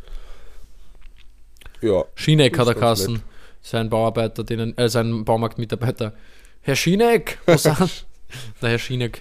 Ja. 1.82 2.06
Schieneck 2.16 2.58
hat 2.58 2.68
er 2.68 2.76
kassen. 2.76 3.22
Sein 3.70 3.90
Bauarbeiter, 3.90 4.46
denen, 4.46 4.78
äh, 4.78 4.88
sein 4.88 5.26
Baumarktmitarbeiter. 5.26 6.14
Herr 6.62 6.76
Schieneck, 6.78 7.38
wo 7.46 7.58
sind? 7.58 8.06
Der 8.62 8.70
Herr 8.70 8.80
Schieneck. 8.80 9.18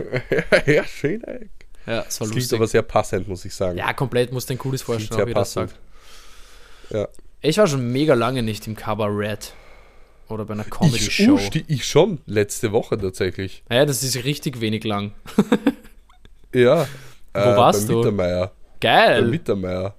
schön. 0.89 1.25
ey. 1.25 1.49
Ja, 1.85 2.03
das 2.03 2.21
war 2.21 2.29
Das 2.29 2.35
lustig. 2.37 2.57
aber 2.57 2.69
sehr 2.69 2.83
passend, 2.83 3.27
muss 3.27 3.45
ich 3.45 3.53
sagen. 3.53 3.77
Ja, 3.77 3.93
komplett 3.93 4.33
muss 4.33 4.47
den 4.47 4.57
Cooles 4.59 4.83
vorstellen, 4.83 5.21
auch 5.21 5.27
wie 5.27 5.45
sagt. 5.45 5.75
Ja. 6.91 7.09
Ich 7.41 7.59
war 7.59 7.67
schon 7.67 7.91
mega 7.91 8.15
lange 8.15 8.45
nicht 8.45 8.67
im 8.69 8.77
Kabarett. 8.77 9.53
Oder 10.29 10.45
bei 10.45 10.55
einer 10.55 10.65
Ich, 10.65 10.71
Comedy-Show. 10.71 11.33
uh, 11.33 11.39
sti- 11.39 11.65
ich 11.67 11.85
schon, 11.85 12.19
letzte 12.27 12.71
Woche 12.71 12.97
tatsächlich. 12.99 13.65
Ja, 13.69 13.85
das 13.85 14.05
ist 14.05 14.25
richtig 14.25 14.61
wenig 14.61 14.85
lang. 14.85 15.13
Ja. 16.55 16.87
Wo 17.35 17.39
warst 17.41 17.81
beim 17.81 17.89
du? 17.89 17.97
Mittermeier. 17.99 18.53
Geil. 18.81 19.23
Mittermeier. 19.27 19.95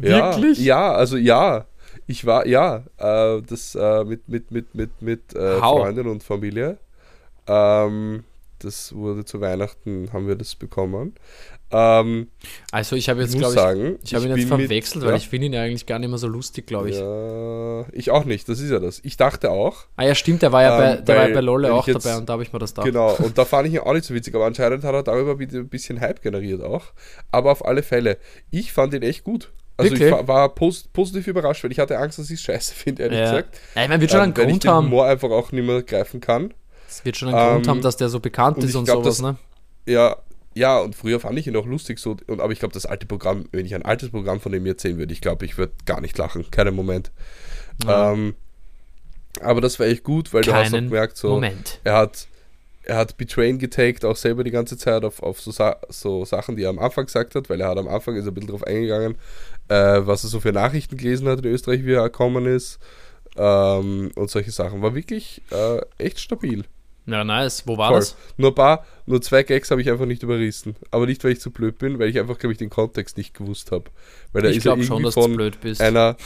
Ja, 0.00 0.34
Wirklich? 0.36 0.58
Ja, 0.58 0.92
also 0.92 1.16
ja. 1.16 1.66
Ich 2.06 2.26
war, 2.26 2.46
ja, 2.46 2.84
äh, 2.98 3.40
das 3.42 3.74
äh, 3.74 4.04
mit, 4.04 4.28
mit, 4.28 4.50
mit, 4.50 4.74
mit, 4.74 4.90
mit 5.02 5.34
äh, 5.34 5.60
How? 5.60 5.80
Freundin 5.80 6.06
und 6.06 6.22
Familie. 6.22 6.78
Ähm, 7.46 8.24
das 8.58 8.94
wurde 8.94 9.24
zu 9.24 9.40
Weihnachten, 9.40 10.08
haben 10.12 10.26
wir 10.26 10.36
das 10.36 10.54
bekommen. 10.54 11.14
Ähm, 11.70 12.28
Also 12.70 12.94
ich 12.96 13.08
habe 13.08 13.20
jetzt, 13.20 13.36
glaube 13.36 13.52
ich, 13.54 13.60
sagen, 13.60 13.98
ich 14.02 14.14
habe 14.14 14.24
ihn 14.26 14.36
jetzt 14.36 14.48
bin 14.48 14.56
mit- 14.58 14.66
verwechselt, 14.68 15.04
weil 15.04 15.10
ja, 15.10 15.16
ich 15.16 15.28
finde 15.28 15.46
ihn 15.46 15.52
ja 15.52 15.62
eigentlich 15.62 15.84
gar 15.86 15.98
nicht 15.98 16.08
mehr 16.08 16.18
so 16.18 16.28
lustig, 16.28 16.66
glaube 16.66 16.88
ich. 16.90 16.96
Ja, 16.96 17.84
ich 17.92 18.10
auch 18.10 18.24
nicht, 18.24 18.48
das 18.48 18.60
ist 18.60 18.70
ja 18.70 18.78
das. 18.78 19.00
Ich 19.02 19.16
dachte 19.16 19.50
auch, 19.50 19.84
Ah 19.96 20.04
ja, 20.04 20.14
stimmt, 20.14 20.40
der 20.42 20.52
war 20.52 20.62
ja 20.62 20.78
bei, 20.78 20.96
Ähm, 20.98 21.04
der 21.04 21.14
war 21.16 21.22
weil- 21.24 21.30
ja 21.30 21.34
bei 21.34 21.40
Lolle 21.40 21.74
auch 21.74 21.86
jetzt- 21.86 22.04
dabei 22.06 22.16
und 22.16 22.28
da 22.28 22.34
habe 22.34 22.42
ich 22.42 22.52
mir 22.52 22.58
das 22.58 22.70
gedacht. 22.72 22.86
Genau, 22.86 23.14
und 23.16 23.36
da 23.36 23.44
fand 23.44 23.66
ich 23.68 23.74
ihn 23.74 23.80
auch 23.80 23.92
nicht 23.92 24.04
so 24.04 24.14
witzig, 24.14 24.34
aber 24.34 24.46
anscheinend 24.46 24.84
hat 24.84 24.94
er 24.94 25.02
darüber 25.02 25.38
wieder 25.38 25.58
ein 25.58 25.68
bisschen 25.68 26.00
Hype 26.00 26.22
generiert 26.22 26.62
auch. 26.62 26.84
Aber 27.32 27.50
auf 27.50 27.64
alle 27.64 27.82
Fälle, 27.82 28.18
ich 28.50 28.72
fand 28.72 28.94
ihn 28.94 29.02
echt 29.02 29.24
gut. 29.24 29.52
Also 29.76 29.90
Wirklich? 29.90 30.08
ich 30.08 30.12
war, 30.14 30.28
war 30.28 30.48
pos 30.54 30.84
positiv 30.92 31.26
überrascht, 31.26 31.64
weil 31.64 31.72
ich 31.72 31.78
hatte 31.80 31.98
Angst, 31.98 32.18
dass 32.18 32.26
ich 32.30 32.38
es 32.38 32.42
scheiße 32.42 32.74
finde, 32.74 33.02
ehrlich 33.04 33.18
Ja. 33.18 33.24
gesagt. 33.24 33.58
Ja, 33.74 33.82
ich 33.82 33.88
meine, 33.88 34.00
wird 34.00 34.10
schon 34.12 34.18
Ähm, 34.20 34.24
einen 34.24 34.36
weil 34.36 34.44
ich 34.44 34.50
Grund 34.50 34.64
den 34.64 34.70
haben. 34.70 34.86
Humor 34.86 35.06
einfach 35.06 35.30
auch 35.30 35.50
nicht 35.52 35.66
mehr 35.66 35.82
greifen 35.82 36.20
kann. 36.20 36.54
Es 36.88 37.04
wird 37.04 37.16
schon 37.16 37.28
einen 37.34 37.52
Grund 37.54 37.66
Ähm, 37.66 37.70
haben, 37.70 37.82
dass 37.82 37.96
der 37.96 38.08
so 38.08 38.20
bekannt 38.20 38.58
und 38.58 38.64
ist 38.64 38.74
und 38.76 38.84
glaub, 38.84 39.02
sowas, 39.02 39.16
das- 39.16 39.22
ne? 39.22 39.36
Ja, 39.86 40.16
ja, 40.54 40.78
und 40.78 40.94
früher 40.94 41.18
fand 41.18 41.36
ich 41.40 41.48
ihn 41.48 41.56
auch 41.56 41.66
lustig 41.66 41.98
so, 41.98 42.16
und, 42.28 42.40
aber 42.40 42.52
ich 42.52 42.60
glaube, 42.60 42.72
das 42.72 42.86
alte 42.86 43.06
Programm, 43.06 43.46
wenn 43.50 43.66
ich 43.66 43.74
ein 43.74 43.84
altes 43.84 44.10
Programm 44.10 44.38
von 44.40 44.52
jetzt 44.64 44.82
sehen 44.82 44.98
würde, 44.98 45.12
ich 45.12 45.20
glaube, 45.20 45.44
ich 45.44 45.58
würde 45.58 45.72
gar 45.84 46.00
nicht 46.00 46.16
lachen, 46.16 46.48
keinen 46.52 46.76
Moment. 46.76 47.10
Ja. 47.84 48.12
Ähm, 48.12 48.36
aber 49.40 49.60
das 49.60 49.80
war 49.80 49.86
echt 49.86 50.04
gut, 50.04 50.32
weil 50.32 50.42
du 50.42 50.52
hast 50.54 50.68
auch 50.68 50.72
Keinen 50.72 50.88
gemerkt, 50.90 51.16
so, 51.16 51.30
Moment. 51.30 51.80
er 51.82 51.94
hat, 51.94 52.28
er 52.84 52.96
hat 52.96 53.16
Betrayen 53.16 53.58
getaked, 53.58 54.04
auch 54.04 54.14
selber 54.16 54.44
die 54.44 54.52
ganze 54.52 54.78
Zeit 54.78 55.04
auf, 55.04 55.22
auf 55.24 55.40
so, 55.40 55.50
Sa 55.50 55.76
so 55.88 56.24
Sachen, 56.24 56.54
die 56.54 56.62
er 56.62 56.70
am 56.70 56.78
Anfang 56.78 57.06
gesagt 57.06 57.34
hat, 57.34 57.50
weil 57.50 57.60
er 57.60 57.68
hat 57.70 57.78
am 57.78 57.88
Anfang 57.88 58.14
ist 58.14 58.28
ein 58.28 58.34
bisschen 58.34 58.50
drauf 58.50 58.62
eingegangen, 58.62 59.16
äh, 59.68 60.00
was 60.06 60.24
er 60.24 60.30
so 60.30 60.40
für 60.40 60.52
Nachrichten 60.52 60.96
gelesen 60.96 61.28
hat 61.28 61.40
in 61.40 61.46
Österreich, 61.52 61.84
wie 61.84 61.92
er 61.92 62.04
gekommen 62.04 62.46
ist. 62.46 62.78
Ähm, 63.36 64.12
und 64.14 64.30
solche 64.30 64.50
Sachen. 64.52 64.80
War 64.82 64.94
wirklich 64.94 65.42
äh, 65.50 65.80
echt 65.98 66.20
stabil. 66.20 66.64
Ja, 67.06 67.22
nice. 67.24 67.66
Wo 67.66 67.76
war 67.76 67.90
Voll. 67.90 67.98
das? 68.00 68.16
Nur 68.36 68.52
ein 68.52 68.54
paar, 68.54 68.86
nur 69.06 69.20
zwei 69.20 69.42
Gags 69.42 69.70
habe 69.70 69.82
ich 69.82 69.90
einfach 69.90 70.06
nicht 70.06 70.22
überrissen. 70.22 70.76
Aber 70.90 71.06
nicht, 71.06 71.22
weil 71.24 71.32
ich 71.32 71.40
zu 71.40 71.50
blöd 71.50 71.78
bin, 71.78 71.98
weil 71.98 72.08
ich 72.08 72.18
einfach, 72.18 72.38
glaube 72.38 72.52
ich, 72.52 72.58
den 72.58 72.70
Kontext 72.70 73.16
nicht 73.18 73.34
gewusst 73.34 73.72
habe. 73.72 73.84
Weil 74.32 74.46
Ich 74.46 74.58
ist 74.58 74.62
glaube 74.62 74.84
schon, 74.84 75.02
dass 75.02 75.14
du 75.14 75.28
blöd 75.28 75.60
bist. 75.60 75.80
einer, 75.82 76.16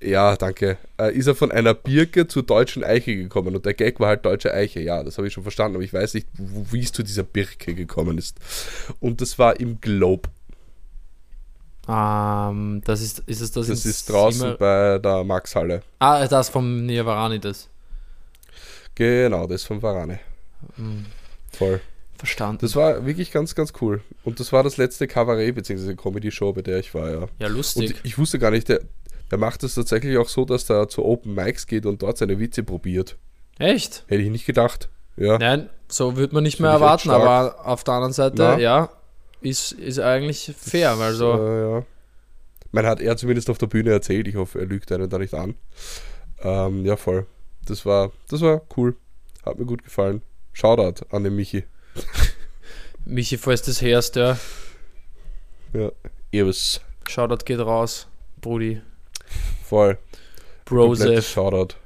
ja, 0.00 0.36
danke, 0.36 0.78
äh, 0.98 1.12
ist 1.14 1.26
er 1.26 1.34
von 1.34 1.50
einer 1.50 1.74
Birke 1.74 2.28
zur 2.28 2.44
deutschen 2.44 2.82
Eiche 2.84 3.14
gekommen. 3.16 3.56
Und 3.56 3.66
der 3.66 3.74
Gag 3.74 3.98
war 4.00 4.08
halt 4.08 4.24
deutsche 4.24 4.54
Eiche. 4.54 4.80
Ja, 4.80 5.02
das 5.02 5.18
habe 5.18 5.26
ich 5.26 5.34
schon 5.34 5.42
verstanden, 5.42 5.76
aber 5.76 5.84
ich 5.84 5.92
weiß 5.92 6.14
nicht, 6.14 6.28
wie 6.38 6.80
es 6.80 6.92
zu 6.92 7.02
dieser 7.02 7.24
Birke 7.24 7.74
gekommen 7.74 8.16
ist. 8.16 8.38
Und 9.00 9.20
das 9.20 9.38
war 9.38 9.58
im 9.60 9.80
Globe. 9.80 10.28
Ähm, 11.88 12.82
das 12.84 13.00
ist, 13.00 13.20
ist 13.26 13.40
es 13.40 13.52
das? 13.52 13.68
Das 13.68 13.84
ist 13.86 14.10
draußen 14.10 14.40
Sima- 14.40 14.56
bei 14.58 14.98
der 14.98 15.24
Maxhalle. 15.24 15.82
Ah, 15.98 16.26
das 16.26 16.48
vom 16.48 16.84
Niavarani, 16.86 17.38
das. 17.38 17.68
Genau, 18.94 19.46
das 19.46 19.64
von 19.64 19.82
Varane. 19.82 20.18
Hm, 20.76 21.04
Voll. 21.52 21.80
verstanden. 22.16 22.58
Das 22.62 22.74
war 22.76 23.04
wirklich 23.06 23.30
ganz, 23.30 23.54
ganz 23.54 23.72
cool. 23.80 24.00
Und 24.24 24.40
das 24.40 24.52
war 24.52 24.62
das 24.62 24.78
letzte 24.78 25.06
Kabarett 25.06 25.54
bzw. 25.54 25.94
Comedy-Show, 25.94 26.52
bei 26.54 26.62
der 26.62 26.78
ich 26.78 26.94
war, 26.94 27.10
ja. 27.10 27.28
ja, 27.38 27.46
Und 27.48 27.52
lustig. 27.54 27.96
ich 28.04 28.16
wusste 28.18 28.38
gar 28.38 28.50
nicht, 28.50 28.68
der, 28.68 28.80
der 29.30 29.38
macht 29.38 29.62
es 29.64 29.74
tatsächlich 29.74 30.16
auch 30.16 30.28
so, 30.28 30.44
dass 30.44 30.68
er 30.70 30.88
zu 30.88 31.04
Open 31.04 31.34
Mics 31.34 31.66
geht 31.66 31.84
und 31.84 32.02
dort 32.02 32.16
seine 32.18 32.38
Witze 32.38 32.62
probiert. 32.62 33.16
Echt? 33.58 34.04
Hätte 34.06 34.22
ich 34.22 34.30
nicht 34.30 34.46
gedacht. 34.46 34.88
Ja. 35.18 35.38
Nein, 35.38 35.68
so 35.88 36.16
würde 36.16 36.34
man 36.34 36.42
nicht 36.42 36.56
Finde 36.56 36.70
mehr 36.70 36.74
erwarten, 36.78 37.10
aber 37.10 37.66
auf 37.66 37.84
der 37.84 37.94
anderen 37.94 38.12
Seite, 38.12 38.34
Na? 38.38 38.58
ja, 38.58 38.88
ist, 39.40 39.72
ist 39.72 39.98
eigentlich 39.98 40.52
fair, 40.56 40.98
weil 40.98 41.14
so. 41.14 41.32
Äh, 41.32 41.70
ja. 41.70 41.86
Man 42.72 42.86
hat 42.86 43.00
er 43.00 43.16
zumindest 43.16 43.48
auf 43.48 43.58
der 43.58 43.68
Bühne 43.68 43.90
erzählt. 43.90 44.28
Ich 44.28 44.36
hoffe, 44.36 44.58
er 44.58 44.66
lügt 44.66 44.90
einen 44.92 45.08
da 45.08 45.18
nicht 45.18 45.34
an. 45.34 45.54
Ähm, 46.42 46.84
ja, 46.84 46.96
voll. 46.96 47.26
Das 47.64 47.86
war, 47.86 48.12
das 48.28 48.40
war 48.42 48.62
cool. 48.76 48.96
Hat 49.44 49.58
mir 49.58 49.64
gut 49.64 49.82
gefallen. 49.84 50.22
Shoutout 50.52 51.06
an 51.10 51.24
den 51.24 51.36
Michi. 51.36 51.64
Michi, 53.04 53.38
falls 53.38 53.62
das 53.62 53.80
hörst, 53.80 54.16
ja, 54.16 54.38
Ja. 55.72 55.90
Eves. 56.32 56.80
Shoutout 57.08 57.44
geht 57.44 57.60
raus. 57.60 58.08
Brudi. 58.40 58.82
Voll. 59.64 59.98
Brosef. 60.64 61.28
Shoutout. 61.28 61.76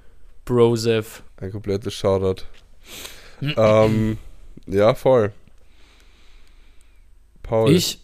Brosef. 0.45 1.23
Ein 1.37 1.53
komplettes 1.53 1.95
Shoutout. 1.95 2.45
ähm, 3.41 4.19
ja, 4.67 4.95
voll. 4.95 5.33
Paul. 7.51 7.71
Ich, 7.73 7.99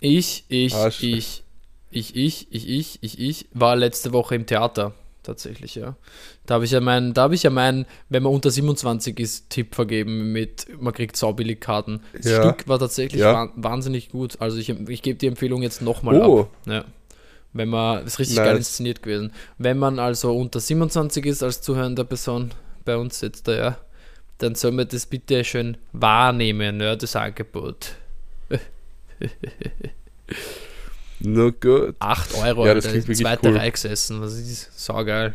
ich, 0.00 0.44
ich, 0.48 0.74
Ah, 0.74 0.88
sch- 0.88 1.02
ich, 1.16 1.42
ich, 1.90 2.14
ich, 2.16 2.46
ich, 2.52 2.68
ich, 2.68 2.98
ich, 3.02 3.18
ich 3.20 3.46
war 3.52 3.76
letzte 3.76 4.12
Woche 4.12 4.34
im 4.34 4.44
Theater. 4.46 4.92
Tatsächlich, 5.22 5.74
ja. 5.74 5.96
Da 6.44 6.54
habe 6.54 6.64
ich 6.66 6.70
ja 6.70 6.80
meinen, 6.80 7.12
da 7.12 7.22
habe 7.22 7.34
ich 7.34 7.42
ja 7.42 7.50
meinen, 7.50 7.84
wenn 8.08 8.22
man 8.22 8.32
unter 8.32 8.48
27 8.50 9.18
ist, 9.18 9.50
Tipp 9.50 9.74
vergeben 9.74 10.30
mit, 10.32 10.66
man 10.80 10.92
kriegt 10.92 11.16
saubillig 11.16 11.60
Karten. 11.60 12.00
Das 12.12 12.26
Ja. 12.26 12.42
Stück 12.42 12.68
war 12.68 12.78
tatsächlich 12.78 13.20
Ja. 13.22 13.32
wahn- 13.32 13.50
wahnsinnig 13.56 14.10
gut. 14.10 14.40
Also 14.40 14.58
ich, 14.58 14.68
ich 14.68 15.02
gebe 15.02 15.18
die 15.18 15.26
Empfehlung 15.26 15.62
jetzt 15.62 15.82
nochmal 15.82 16.20
Oh. 16.22 16.40
ab. 16.42 16.50
Ja. 16.66 16.84
Wenn 17.52 17.70
man, 17.70 18.06
ist 18.06 18.18
richtig 18.20 18.36
Nice. 18.36 18.46
geil 18.46 18.56
inszeniert 18.58 19.02
gewesen. 19.02 19.32
Wenn 19.58 19.78
man 19.78 19.98
also 19.98 20.36
unter 20.36 20.60
27 20.60 21.26
ist 21.26 21.42
als 21.42 21.60
zuhörende 21.62 22.04
Person, 22.04 22.52
bei 22.84 22.96
uns 22.96 23.18
sitzt 23.18 23.48
da, 23.48 23.56
ja, 23.56 23.78
dann 24.38 24.54
soll 24.54 24.72
man 24.72 24.86
das 24.86 25.06
bitte 25.06 25.42
schön 25.42 25.76
wahrnehmen, 25.92 26.80
ja, 26.80 26.94
das 26.94 27.16
Angebot. 27.16 27.96
Nur 31.20 31.52
gut. 31.52 31.94
8 31.98 32.34
Euro, 32.34 32.66
Ja, 32.66 32.74
das 32.74 32.86
Alter, 32.86 33.00
klingt 33.00 33.16
zweite 33.18 33.48
cool. 33.48 33.56
Reihe 33.56 33.72
gesessen. 33.72 34.20
Das 34.20 34.34
ist 34.34 34.78
saugeil. 34.78 35.34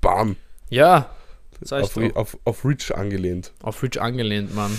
Bam. 0.00 0.36
Ja, 0.68 1.10
Auf, 1.70 1.96
auf, 2.14 2.38
auf 2.44 2.64
Rich 2.64 2.94
angelehnt. 2.94 3.52
Auf 3.62 3.82
Rich 3.82 4.00
angelehnt, 4.00 4.54
Mann. 4.54 4.76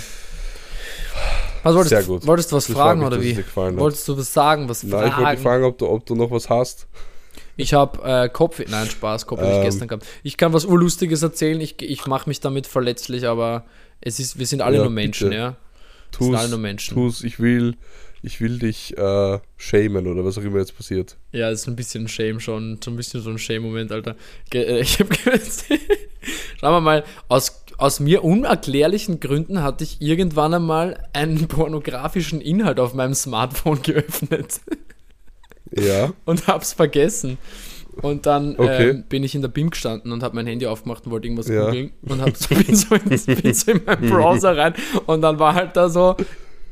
Was 1.64 1.74
wolltest, 1.74 1.90
Sehr 1.90 2.04
gut. 2.04 2.26
wolltest 2.28 2.52
du 2.52 2.56
was 2.56 2.68
Das 2.68 2.76
fragen 2.76 3.00
mich, 3.00 3.08
oder 3.08 3.22
wie? 3.22 3.38
Wolltest 3.56 4.08
du 4.08 4.18
was 4.18 4.32
sagen, 4.32 4.70
was 4.70 4.84
Nein, 4.84 5.08
ich 5.08 5.18
wollte 5.18 5.22
fragen? 5.22 5.42
fragen, 5.42 5.64
ob 5.66 5.78
du, 5.80 5.88
ob 5.90 6.06
du 6.06 6.16
noch 6.16 6.30
was 6.32 6.50
hast. 6.50 6.88
Ich 7.58 7.74
habe 7.74 8.02
äh, 8.04 8.30
Kopf, 8.30 8.62
nein, 8.68 8.88
Spaß, 8.88 9.26
Kopf 9.26 9.40
habe 9.40 9.50
ich 9.52 9.58
Ähm. 9.58 9.64
gestern 9.64 9.88
gehabt. 9.88 10.06
Ich 10.22 10.38
kann 10.38 10.54
was 10.54 10.66
Urlustiges 10.66 11.24
erzählen, 11.24 11.60
ich, 11.60 11.82
ich 11.82 12.06
mache 12.06 12.30
mich 12.30 12.40
damit 12.40 12.68
verletzlich, 12.68 13.28
aber 13.28 13.66
es 14.00 14.20
ist, 14.20 14.38
wir 14.38 14.46
sind 14.46 14.62
alle 14.62 14.78
Ja, 14.78 14.84
nur 14.84 14.92
Menschen, 14.92 15.30
bitte. 15.30 15.42
ja. 15.42 15.56
Tu's, 16.12 16.58
Menschen. 16.58 16.94
tu's, 16.94 17.24
ich 17.24 17.40
will, 17.40 17.76
ich 18.24 18.42
will 18.42 18.60
dich 18.60 18.98
äh, 18.98 19.40
shamen 19.58 20.08
oder 20.08 20.26
was 20.26 20.38
auch 20.38 20.44
immer 20.44 20.60
jetzt 20.60 20.76
passiert. 20.76 21.18
Ja, 21.32 21.50
ist 21.50 21.68
ein 21.68 21.76
bisschen 21.76 22.08
Shame 22.08 22.40
schon, 22.40 22.80
so 22.84 22.92
ein 22.92 22.98
bisschen 22.98 23.22
so 23.22 23.30
ein 23.30 23.38
Shame-Moment, 23.38 23.92
Alter. 23.92 24.16
Äh, 24.54 24.80
ich 24.82 25.00
habe 25.00 25.16
schauen 26.60 26.74
wir 26.74 26.82
mal, 26.82 27.04
aus, 27.28 27.64
aus 27.78 28.00
mir 28.00 28.24
unerklärlichen 28.24 29.20
Gründen 29.20 29.64
hatte 29.64 29.84
ich 29.84 30.02
irgendwann 30.02 30.54
einmal 30.54 31.04
einen 31.14 31.48
pornografischen 31.48 32.42
Inhalt 32.42 32.80
auf 32.80 32.94
meinem 32.94 33.14
Smartphone 33.14 33.82
geöffnet 33.84 34.62
Ja, 35.72 36.14
und 36.26 36.48
hab's 36.48 36.74
vergessen. 36.74 37.38
Und 38.02 38.26
dann 38.26 38.56
Okay. 38.58 38.90
ähm, 38.90 39.04
bin 39.10 39.24
ich 39.24 39.34
in 39.36 39.42
der 39.42 39.50
BIM 39.50 39.70
gestanden 39.72 40.12
und 40.12 40.24
habe 40.24 40.36
mein 40.36 40.46
Handy 40.48 40.68
aufgemacht 40.68 41.06
und 41.06 41.12
wollte 41.12 41.28
irgendwas 41.28 41.48
Ja. 41.48 41.66
googeln 41.66 41.92
und 42.08 42.22
hab 42.22 42.36
so, 42.38 42.54
bin, 42.56 42.76
so 42.76 42.96
in, 42.96 43.36
bin 43.42 43.54
so 43.54 43.72
in 43.72 43.82
meinen 43.86 44.10
Browser 44.10 44.56
rein 44.58 44.74
und 45.06 45.22
dann 45.22 45.40
war 45.40 45.54
halt 45.56 45.76
da 45.76 45.90
so 45.90 46.16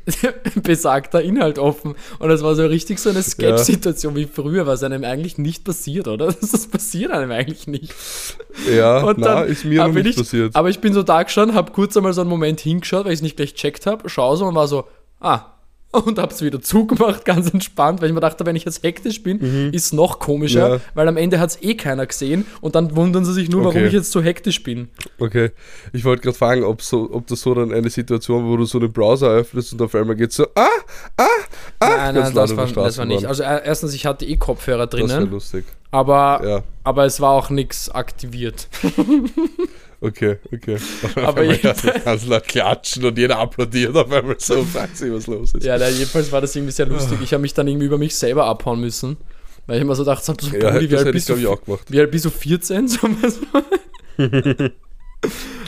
besagter 0.62 1.20
Inhalt 1.22 1.58
offen. 1.58 1.94
Und 2.20 2.28
das 2.28 2.42
war 2.42 2.54
so 2.54 2.64
richtig 2.66 2.98
so 3.00 3.10
eine 3.10 3.22
Sketch-Situation 3.22 4.14
wie 4.14 4.26
früher, 4.26 4.66
was 4.66 4.82
einem 4.84 5.02
eigentlich 5.04 5.36
nicht 5.38 5.64
passiert, 5.64 6.06
oder? 6.08 6.26
Das 6.40 6.66
passiert 6.68 7.10
einem 7.10 7.32
eigentlich 7.32 7.66
nicht. 7.66 7.92
ja, 8.72 9.02
Und 9.02 9.18
na, 9.18 9.40
dann 9.42 9.48
ist 9.48 9.64
mir 9.64 9.84
noch 9.86 9.92
nicht 9.94 10.06
ich, 10.06 10.16
passiert. 10.16 10.54
Aber 10.54 10.68
ich 10.70 10.78
bin 10.80 10.92
so 10.92 11.02
da 11.02 11.22
gestanden, 11.24 11.56
habe 11.56 11.72
kurz 11.72 11.96
einmal 11.96 12.12
so 12.12 12.20
einen 12.20 12.30
Moment 12.30 12.60
hingeschaut, 12.60 13.04
weil 13.04 13.12
ich 13.12 13.18
es 13.18 13.22
nicht 13.22 13.36
gleich 13.36 13.54
checkt 13.54 13.86
habe, 13.86 14.08
schau 14.08 14.36
so 14.36 14.46
und 14.46 14.54
war 14.54 14.68
so, 14.68 14.84
ah, 15.20 15.40
und 16.04 16.18
hab's 16.18 16.42
wieder 16.42 16.60
zugemacht, 16.60 17.24
ganz 17.24 17.50
entspannt, 17.50 18.00
weil 18.00 18.08
ich 18.08 18.14
mir 18.14 18.20
dachte, 18.20 18.44
wenn 18.46 18.56
ich 18.56 18.64
jetzt 18.64 18.82
hektisch 18.82 19.22
bin, 19.22 19.72
ist 19.72 19.92
noch 19.92 20.18
komischer, 20.18 20.68
Mhm. 20.68 20.74
Ja. 20.74 20.80
weil 20.94 21.08
am 21.08 21.16
Ende 21.16 21.40
hat's 21.40 21.58
eh 21.62 21.74
keiner 21.74 22.06
gesehen 22.06 22.44
und 22.60 22.74
dann 22.74 22.94
wundern 22.96 23.24
sie 23.24 23.32
sich 23.32 23.48
nur, 23.48 23.60
warum 23.64 23.76
Okay. 23.76 23.86
ich 23.86 23.92
jetzt 23.92 24.12
so 24.12 24.20
hektisch 24.22 24.62
bin. 24.62 24.88
Okay, 25.18 25.50
ich 25.92 26.04
wollte 26.04 26.22
gerade 26.22 26.36
fragen, 26.36 26.64
ob, 26.64 26.82
so, 26.82 27.08
ob 27.12 27.26
das 27.26 27.40
so 27.40 27.54
dann 27.54 27.72
eine 27.72 27.90
Situation, 27.90 28.46
wo 28.46 28.56
du 28.56 28.64
so 28.64 28.78
den 28.78 28.92
Browser 28.92 29.28
öffnest 29.30 29.72
und 29.72 29.82
auf 29.82 29.94
einmal 29.94 30.16
geht 30.16 30.32
so, 30.32 30.46
ah, 30.54 30.66
ah, 31.16 31.24
ah, 31.80 31.88
nein, 31.88 32.14
nein, 32.14 32.34
das 32.34 32.56
war, 32.56 32.66
das 32.66 32.98
war 32.98 33.04
nicht. 33.04 33.24
Also 33.26 33.42
äh, 33.42 33.60
erstens, 33.64 33.94
ich 33.94 34.06
hatte 34.06 34.24
eh 34.26 34.36
Kopfhörer 34.36 34.86
Das 34.86 34.98
wäre 35.00 35.08
drinnen, 35.08 35.30
lustig. 35.30 35.64
aber, 35.90 36.40
Ja, 36.44 36.62
aber 36.84 37.04
es 37.06 37.20
war 37.20 37.32
auch 37.32 37.50
nichts 37.50 37.88
aktiviert. 37.90 38.68
okay, 40.00 40.38
okay. 40.52 40.76
Aber 41.16 41.42
jedenfalls- 41.42 42.04
ganz 42.04 42.26
laut 42.26 42.44
klatschen 42.48 43.04
und 43.04 43.16
jeder 43.18 43.38
applaudiert 43.38 43.96
auf 43.96 44.10
einmal 44.10 44.36
so, 44.38 44.62
fragt 44.64 44.96
sich, 44.96 45.12
was 45.12 45.26
los 45.26 45.52
ist. 45.54 45.64
Ja, 45.64 45.78
na, 45.78 45.88
jedenfalls 45.88 46.30
war 46.32 46.40
das 46.40 46.54
irgendwie 46.56 46.72
sehr 46.72 46.86
lustig. 46.86 47.18
Ich 47.22 47.32
habe 47.32 47.42
mich 47.42 47.54
dann 47.54 47.66
irgendwie 47.68 47.86
über 47.86 47.98
mich 47.98 48.14
selber 48.16 48.44
abhauen 48.46 48.80
müssen, 48.80 49.16
weil 49.66 49.76
ich 49.76 49.82
immer 49.82 49.94
so 49.94 50.04
dachte, 50.04 50.24
so, 50.24 50.34
so, 50.38 50.56
Ja, 50.56 50.70
Brudi, 50.70 50.84
wie 50.90 50.94
das 50.94 51.04
alt 51.04 51.12
bist 51.12 51.28
du? 51.28 51.36
ich, 51.36 51.46
auch 51.46 51.62
gemacht. 51.64 51.84
Wie 51.90 52.00
alt 52.00 52.10
bist 52.10 52.24
du? 52.24 52.30
14? 52.30 52.88
So 52.98 52.98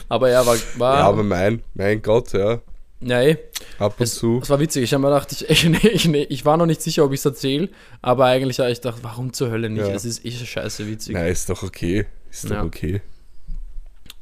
aber 0.08 0.30
ja, 0.30 0.46
war, 0.46 0.56
war 0.76 0.98
Ja, 0.98 1.04
aber 1.08 1.22
mein, 1.22 1.62
mein 1.74 2.00
Gott, 2.02 2.32
ja, 2.32 2.60
ey, 3.00 3.38
ab 3.78 3.94
und 3.98 4.04
es, 4.04 4.14
zu. 4.16 4.40
es 4.42 4.50
war 4.50 4.58
witzig. 4.60 4.84
Ich 4.84 4.94
habe 4.94 5.02
mir 5.02 5.08
gedacht, 5.08 5.32
ich, 5.32 5.48
ich, 5.66 6.06
ich, 6.14 6.44
war 6.44 6.56
noch 6.56 6.66
nicht 6.66 6.80
sicher, 6.82 7.04
ob 7.04 7.12
ich 7.12 7.20
es 7.20 7.24
erzähle, 7.24 7.68
aber 8.02 8.26
eigentlich 8.26 8.58
habe 8.60 8.70
ich 8.70 8.80
gedacht, 8.80 8.98
warum 9.02 9.32
zur 9.32 9.50
Hölle 9.50 9.68
nicht? 9.70 9.86
Ja. 9.86 9.94
Es 9.94 10.04
ist 10.04 10.24
echt 10.24 10.46
scheiße 10.46 10.86
witzig. 10.86 11.14
Nein, 11.14 11.30
ist 11.30 11.48
doch 11.50 11.62
okay. 11.62 12.06
Ist 12.30 12.44
doch 12.44 12.50
Ja. 12.56 12.64
okay. 12.64 13.00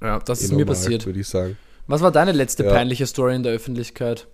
Ja, 0.02 0.18
das 0.18 0.42
ist 0.42 0.50
mir 0.50 0.58
normal, 0.58 0.74
passiert. 0.74 1.06
Würde 1.06 1.20
ich 1.20 1.28
sagen. 1.28 1.56
Was 1.86 2.00
war 2.02 2.10
deine 2.12 2.32
letzte 2.32 2.64
Ja. 2.64 2.72
peinliche 2.72 3.06
Story 3.06 3.34
in 3.36 3.42
der 3.42 3.52
Öffentlichkeit? 3.52 4.26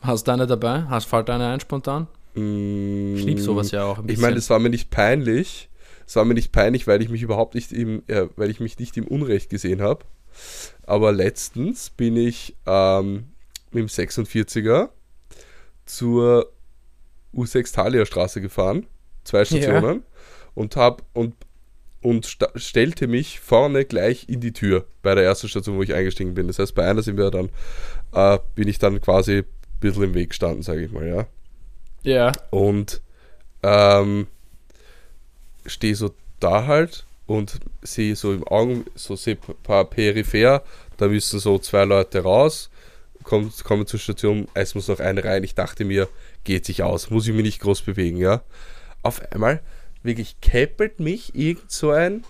Hast 0.00 0.26
du 0.28 0.32
eine 0.32 0.46
dabei? 0.46 0.82
Hast 0.88 1.06
fällt 1.06 1.28
deine 1.28 1.48
ein 1.48 1.60
spontan? 1.60 2.06
Mm, 2.34 3.16
Ich 3.16 3.24
liebe 3.24 3.40
sowas 3.40 3.70
ja 3.70 3.84
auch 3.84 3.98
ein 3.98 4.08
Ich 4.08 4.18
meine, 4.18 4.36
es 4.36 4.48
war 4.50 4.58
mir 4.58 4.70
nicht 4.70 4.90
peinlich. 4.90 5.68
Es 6.06 6.14
war 6.16 6.24
mir 6.24 6.34
nicht 6.34 6.52
peinlich, 6.52 6.86
weil 6.86 7.02
ich 7.02 7.08
mich 7.08 7.22
überhaupt 7.22 7.54
nicht 7.54 7.72
im, 7.72 8.02
äh, 8.06 8.26
weil 8.36 8.50
ich 8.50 8.60
mich 8.60 8.78
nicht 8.78 8.96
im 8.96 9.06
Unrecht 9.08 9.50
gesehen 9.50 9.82
habe. 9.82 10.04
Aber 10.84 11.12
letztens 11.12 11.90
bin 11.90 12.16
ich 12.16 12.54
ähm, 12.66 13.24
mit 13.72 13.80
dem 13.82 13.88
46er 13.88 14.90
zur 15.84 16.52
U6 17.34 17.72
Thalia 17.74 18.06
Straße 18.06 18.40
gefahren, 18.40 18.86
zwei 19.24 19.44
Stationen, 19.44 20.02
und 20.54 20.76
hab 20.76 21.02
und 21.12 21.34
und 22.06 22.38
stellte 22.54 23.08
mich 23.08 23.40
vorne 23.40 23.84
gleich 23.84 24.28
in 24.28 24.40
die 24.40 24.52
Tür 24.52 24.86
bei 25.02 25.16
der 25.16 25.24
ersten 25.24 25.48
Station, 25.48 25.76
wo 25.76 25.82
ich 25.82 25.92
eingestiegen 25.92 26.34
bin. 26.34 26.46
Das 26.46 26.60
heißt, 26.60 26.72
bei 26.72 26.88
einer 26.88 27.02
sind 27.02 27.16
wir 27.16 27.32
dann, 27.32 27.50
äh, 28.12 28.38
bin 28.54 28.68
ich 28.68 28.78
dann 28.78 29.00
quasi 29.00 29.38
ein 29.38 29.44
bisschen 29.80 30.04
im 30.04 30.14
Weg 30.14 30.30
gestanden, 30.30 30.62
sage 30.62 30.84
ich 30.84 30.92
mal, 30.92 31.04
ja. 31.04 31.26
Ja. 32.04 32.32
Und 32.50 33.02
ähm, 33.64 34.28
stehe 35.66 35.96
so 35.96 36.14
da 36.38 36.68
halt 36.68 37.06
und 37.26 37.58
sehe 37.82 38.14
so 38.14 38.32
im 38.32 38.46
Augen, 38.46 38.84
so 38.94 39.16
sehe 39.16 39.36
ein 39.48 39.54
paar 39.64 39.86
peripher, 39.86 40.62
da 40.98 41.08
müssen 41.08 41.40
so 41.40 41.58
zwei 41.58 41.86
Leute 41.86 42.20
raus, 42.20 42.70
kommen, 43.24 43.52
kommen 43.64 43.88
zur 43.88 43.98
Station, 43.98 44.46
es 44.54 44.76
muss 44.76 44.86
noch 44.86 45.00
eine 45.00 45.24
rein. 45.24 45.42
Ich 45.42 45.56
dachte 45.56 45.84
mir, 45.84 46.08
geht 46.44 46.66
sich 46.66 46.84
aus, 46.84 47.10
muss 47.10 47.26
ich 47.26 47.34
mich 47.34 47.42
nicht 47.42 47.60
groß 47.62 47.82
bewegen, 47.82 48.18
ja. 48.18 48.42
Auf 49.02 49.20
einmal 49.32 49.60
wirklich 50.06 50.40
käppelt 50.40 51.00
mich 51.00 51.34
irgend 51.34 51.70
so 51.70 51.90
ein 51.90 52.24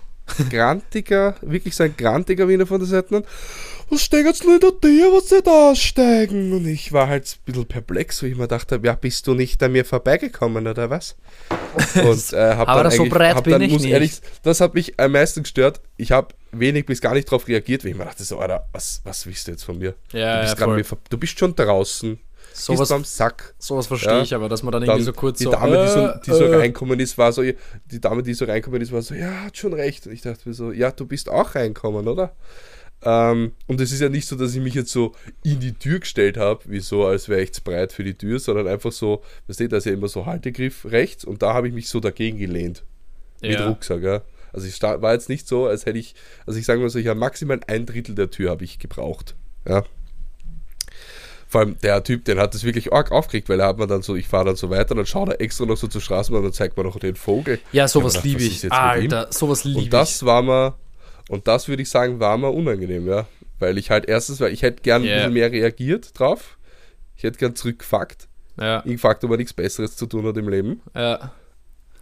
grantiger, 0.50 1.36
wirklich 1.42 1.74
so 1.76 1.84
ein 1.84 1.94
grantiger 1.96 2.48
Wiener 2.48 2.66
von 2.66 2.80
der 2.80 2.88
Seite 2.88 3.16
an. 3.16 3.24
Was 3.88 4.02
steht 4.02 4.26
jetzt 4.26 4.44
nur 4.44 4.54
in 4.54 4.60
der 4.60 4.80
Tür, 4.80 5.12
was 5.12 5.28
sie 5.28 5.40
da 5.42 5.70
aussteigen? 5.70 6.52
Und 6.52 6.66
ich 6.66 6.92
war 6.92 7.06
halt 7.06 7.24
ein 7.24 7.44
bisschen 7.44 7.66
perplex, 7.66 8.20
wo 8.20 8.26
ich 8.26 8.36
mir 8.36 8.48
dachte, 8.48 8.80
ja, 8.82 8.94
bist 8.94 9.28
du 9.28 9.34
nicht 9.34 9.62
an 9.62 9.72
mir 9.72 9.84
vorbeigekommen 9.84 10.66
oder 10.66 10.90
was? 10.90 11.14
Und 11.94 12.32
äh, 12.32 12.56
hab 12.56 12.68
Aber 12.68 12.82
dann 12.82 12.92
so 12.92 13.04
breit 13.04 13.36
hab 13.36 13.44
bin 13.44 13.52
dann, 13.52 13.62
ich 13.62 13.70
muss 13.70 13.82
nicht. 13.82 13.92
Ehrlich, 13.92 14.20
das 14.42 14.60
hat 14.60 14.74
mich 14.74 14.98
am 14.98 15.12
meisten 15.12 15.44
gestört. 15.44 15.80
Ich 15.96 16.10
habe 16.10 16.34
wenig 16.50 16.86
bis 16.86 17.00
gar 17.00 17.14
nicht 17.14 17.28
darauf 17.28 17.46
reagiert, 17.46 17.84
weil 17.84 17.92
ich 17.92 17.96
mir 17.96 18.04
dachte 18.04 18.24
so, 18.24 18.38
Alter, 18.38 18.66
was, 18.72 19.02
was 19.04 19.24
willst 19.24 19.46
du 19.46 19.52
jetzt 19.52 19.62
von 19.62 19.78
mir? 19.78 19.94
Ja, 20.12 20.36
du, 20.36 20.42
bist 20.42 20.58
ja, 20.58 20.64
voll. 20.64 20.76
mir 20.76 20.84
du 21.08 21.18
bist 21.18 21.38
schon 21.38 21.54
draußen, 21.54 22.18
Sowas, 22.58 22.80
bist 22.80 22.92
am 22.92 23.04
Sack. 23.04 23.54
sowas 23.58 23.86
verstehe 23.86 24.12
Ja. 24.12 24.22
ich, 24.22 24.34
aber 24.34 24.48
dass 24.48 24.62
man 24.62 24.72
dann 24.72 24.82
Dann 24.82 24.90
irgendwie 24.90 25.04
so 25.04 25.12
kurz 25.12 25.38
die 25.38 25.44
so. 25.44 25.50
Dame, 25.50 25.84
die 25.84 25.90
so, 25.90 26.00
äh, 26.00 26.20
die 26.24 26.30
so 26.30 26.44
äh, 26.44 26.56
reinkommen 26.56 26.98
ist, 27.00 27.18
war 27.18 27.32
so, 27.32 27.42
die 27.42 28.00
Dame, 28.00 28.22
die 28.22 28.34
so 28.34 28.44
reinkommen 28.44 28.80
ist, 28.80 28.92
war 28.92 29.02
so, 29.02 29.14
ja, 29.14 29.44
hat 29.44 29.56
schon 29.56 29.72
recht. 29.72 30.06
Und 30.06 30.12
ich 30.12 30.22
dachte 30.22 30.48
mir 30.48 30.54
so, 30.54 30.72
ja, 30.72 30.90
du 30.90 31.06
bist 31.06 31.28
auch 31.28 31.54
reinkommen, 31.54 32.08
oder? 32.08 32.34
Ähm, 33.02 33.52
und 33.66 33.80
es 33.80 33.92
ist 33.92 34.00
ja 34.00 34.08
nicht 34.08 34.26
so, 34.26 34.36
dass 34.36 34.54
ich 34.54 34.60
mich 34.62 34.74
jetzt 34.74 34.90
so 34.90 35.12
in 35.44 35.60
die 35.60 35.74
Tür 35.74 36.00
gestellt 36.00 36.36
habe, 36.38 36.64
wie 36.66 36.80
so, 36.80 37.04
als 37.06 37.28
wäre 37.28 37.42
ich 37.42 37.52
zu 37.52 37.62
breit 37.62 37.92
für 37.92 38.04
die 38.04 38.14
Tür, 38.14 38.38
sondern 38.38 38.66
einfach 38.66 38.90
so, 38.92 39.22
weißt 39.48 39.60
du, 39.60 39.68
da 39.68 39.76
ist 39.76 39.84
ja 39.86 39.92
immer 39.92 40.08
so 40.08 40.26
Haltegriff 40.26 40.86
rechts 40.86 41.24
und 41.24 41.42
da 41.42 41.52
habe 41.54 41.68
ich 41.68 41.74
mich 41.74 41.88
so 41.88 42.00
dagegen 42.00 42.38
gelehnt. 42.38 42.84
Mit 43.42 43.52
ja. 43.52 43.68
Rucksack, 43.68 44.02
ja. 44.02 44.22
Also 44.52 44.66
ich 44.66 44.80
war 44.82 45.12
jetzt 45.12 45.28
nicht 45.28 45.46
so, 45.46 45.66
als 45.66 45.84
hätte 45.84 45.98
ich, 45.98 46.14
also 46.46 46.58
ich 46.58 46.64
sage 46.64 46.80
mal 46.80 46.88
so, 46.88 46.98
ich 46.98 47.06
habe 47.08 47.20
maximal 47.20 47.60
ein 47.66 47.84
Drittel 47.84 48.14
der 48.14 48.30
Tür 48.30 48.50
habe 48.50 48.64
ich 48.64 48.78
gebraucht. 48.78 49.34
Ja. 49.68 49.84
Vor 51.56 51.62
allem 51.62 51.78
der 51.82 52.04
Typ, 52.04 52.26
den 52.26 52.38
hat 52.38 52.54
es 52.54 52.64
wirklich 52.64 52.92
arg 52.92 53.10
aufgeregt, 53.12 53.48
weil 53.48 53.60
er 53.60 53.68
hat 53.68 53.78
mir 53.78 53.86
dann 53.86 54.02
so, 54.02 54.14
ich 54.14 54.28
fahre 54.28 54.44
dann 54.44 54.56
so 54.56 54.68
weiter, 54.68 54.94
dann 54.94 55.06
schaut 55.06 55.30
er 55.30 55.40
extra 55.40 55.64
noch 55.64 55.78
so 55.78 55.86
zur 55.86 56.02
Straßenbahn 56.02 56.44
und 56.44 56.54
zeigt 56.54 56.76
mir 56.76 56.84
noch 56.84 56.98
den 56.98 57.16
Vogel. 57.16 57.58
Ja, 57.72 57.88
sowas 57.88 58.22
liebe 58.22 58.42
ich. 58.42 58.70
Alter, 58.70 59.28
sowas 59.30 59.64
liebe 59.64 59.78
Und 59.78 59.84
ich. 59.84 59.88
das 59.90 60.26
war 60.26 60.42
mir, 60.42 60.74
und 61.30 61.48
das 61.48 61.66
würde 61.66 61.80
ich 61.80 61.88
sagen, 61.88 62.20
war 62.20 62.36
mir 62.36 62.50
unangenehm, 62.50 63.08
ja. 63.08 63.26
Weil 63.58 63.78
ich 63.78 63.90
halt 63.90 64.04
erstens, 64.06 64.38
weil 64.40 64.52
ich 64.52 64.60
hätte 64.60 64.82
gern 64.82 65.02
Ja. 65.02 65.12
ein 65.12 65.16
bisschen 65.18 65.32
mehr 65.32 65.50
reagiert 65.50 66.18
drauf. 66.18 66.58
Ich 67.16 67.22
hätte 67.22 67.38
gern 67.38 67.56
zurückgefackt. 67.56 68.28
Ja, 68.60 68.82
Ich 68.84 68.92
gefragt, 68.92 69.24
ob 69.24 69.30
er 69.30 69.38
nichts 69.38 69.54
Besseres 69.54 69.96
zu 69.96 70.04
tun 70.04 70.26
hat 70.26 70.36
im 70.36 70.50
Leben. 70.50 70.82
ja. 70.94 71.32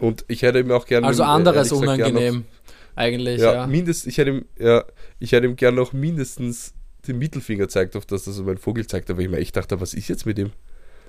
Und 0.01 0.25
ich 0.27 0.43
hätte 0.43 0.59
ihm 0.59 0.73
auch 0.73 0.87
gerne. 0.87 1.07
Also 1.07 1.23
äh, 1.23 1.27
anderes 1.27 1.71
gesagt, 1.71 1.85
gern 1.97 1.99
noch- 2.15 2.21
unangenehm. 2.21 2.45
Eigentlich, 2.97 3.41
Ja, 3.41 3.53
ja. 3.55 3.67
mindestens, 3.69 4.11
ich 4.11 4.19
hätte 4.19 4.31
ihm, 4.31 4.45
ja, 4.59 4.83
ich 5.21 5.31
hätte 5.31 5.47
ihm 5.47 5.55
gern 5.55 5.77
noch 5.77 5.93
mindestens 5.93 6.75
den 7.09 7.19
Mittelfinger 7.19 7.65
gezeigt, 7.65 7.97
auf 7.97 8.07
das, 8.07 8.25
dass 8.25 8.39
er 8.39 8.45
meinen 8.45 8.59
Vogel 8.59 8.87
zeigt, 8.87 9.11
aber 9.11 9.21
ich 9.23 9.29
mir 9.29 9.39
echt 9.39 9.57
dachte, 9.57 9.81
was 9.81 9.95
ist 9.95 10.09
jetzt 10.09 10.27
mit 10.27 10.39
ihm? 10.39 10.51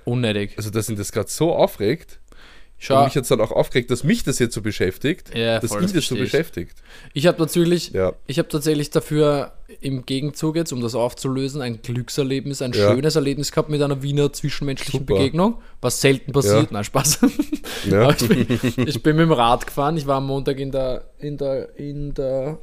Unnötig. 0.06 0.54
Also, 0.58 0.70
dass 0.70 0.90
ihn 0.90 0.96
das 0.96 1.12
gerade 1.12 1.30
so 1.30 1.54
aufregt, 1.54 2.20
Schau, 2.78 3.00
und 3.00 3.06
mich 3.06 3.16
jetzt 3.16 3.32
dann 3.32 3.40
auch 3.40 3.52
aufgeregt, 3.52 3.90
dass 3.90 4.04
mich 4.04 4.24
das 4.26 4.38
jetzt 4.38 4.54
so 4.54 4.62
beschäftigt, 4.62 5.34
Ja, 5.36 5.60
dass 5.60 5.72
voll, 5.72 5.80
ihn 5.80 5.84
das 5.84 5.94
das 5.94 6.08
so 6.08 6.16
beschäftigt. 6.16 6.76
ich 7.14 7.26
habe 7.26 7.40
natürlich, 7.40 7.92
Ja, 7.92 8.14
ich 8.28 8.38
habe 8.38 8.50
tatsächlich 8.50 8.90
dafür 8.90 9.54
im 9.80 10.06
Gegenzug 10.06 10.58
jetzt, 10.58 10.74
um 10.74 10.82
das 10.82 10.94
aufzulösen, 10.94 11.62
ein 11.62 11.82
Glückserlebnis, 11.82 12.62
ein 12.62 12.74
Ja. 12.74 12.92
schönes 12.94 13.16
Erlebnis 13.16 13.52
gehabt 13.52 13.70
mit 13.70 13.82
einer 13.82 14.04
Wiener 14.04 14.32
zwischenmenschlichen 14.34 15.00
Super. 15.08 15.16
Begegnung, 15.16 15.56
was 15.82 16.02
selten 16.02 16.34
passiert. 16.34 16.64
Ja. 16.64 16.68
Nein, 16.72 16.84
Spaß. 16.84 17.20
ja. 17.90 18.10
Ich, 18.12 18.28
bin, 18.28 18.86
ich 18.88 19.02
bin 19.02 19.16
mit 19.16 19.24
dem 19.24 19.32
Rad 19.32 19.66
gefahren. 19.66 19.96
Ich 19.96 20.06
war 20.06 20.18
am 20.18 20.28
Montag 20.28 20.60
in 20.60 20.72
der, 20.72 21.06
in 21.20 21.38
der, 21.38 21.80
in 21.80 22.14
der 22.14 22.60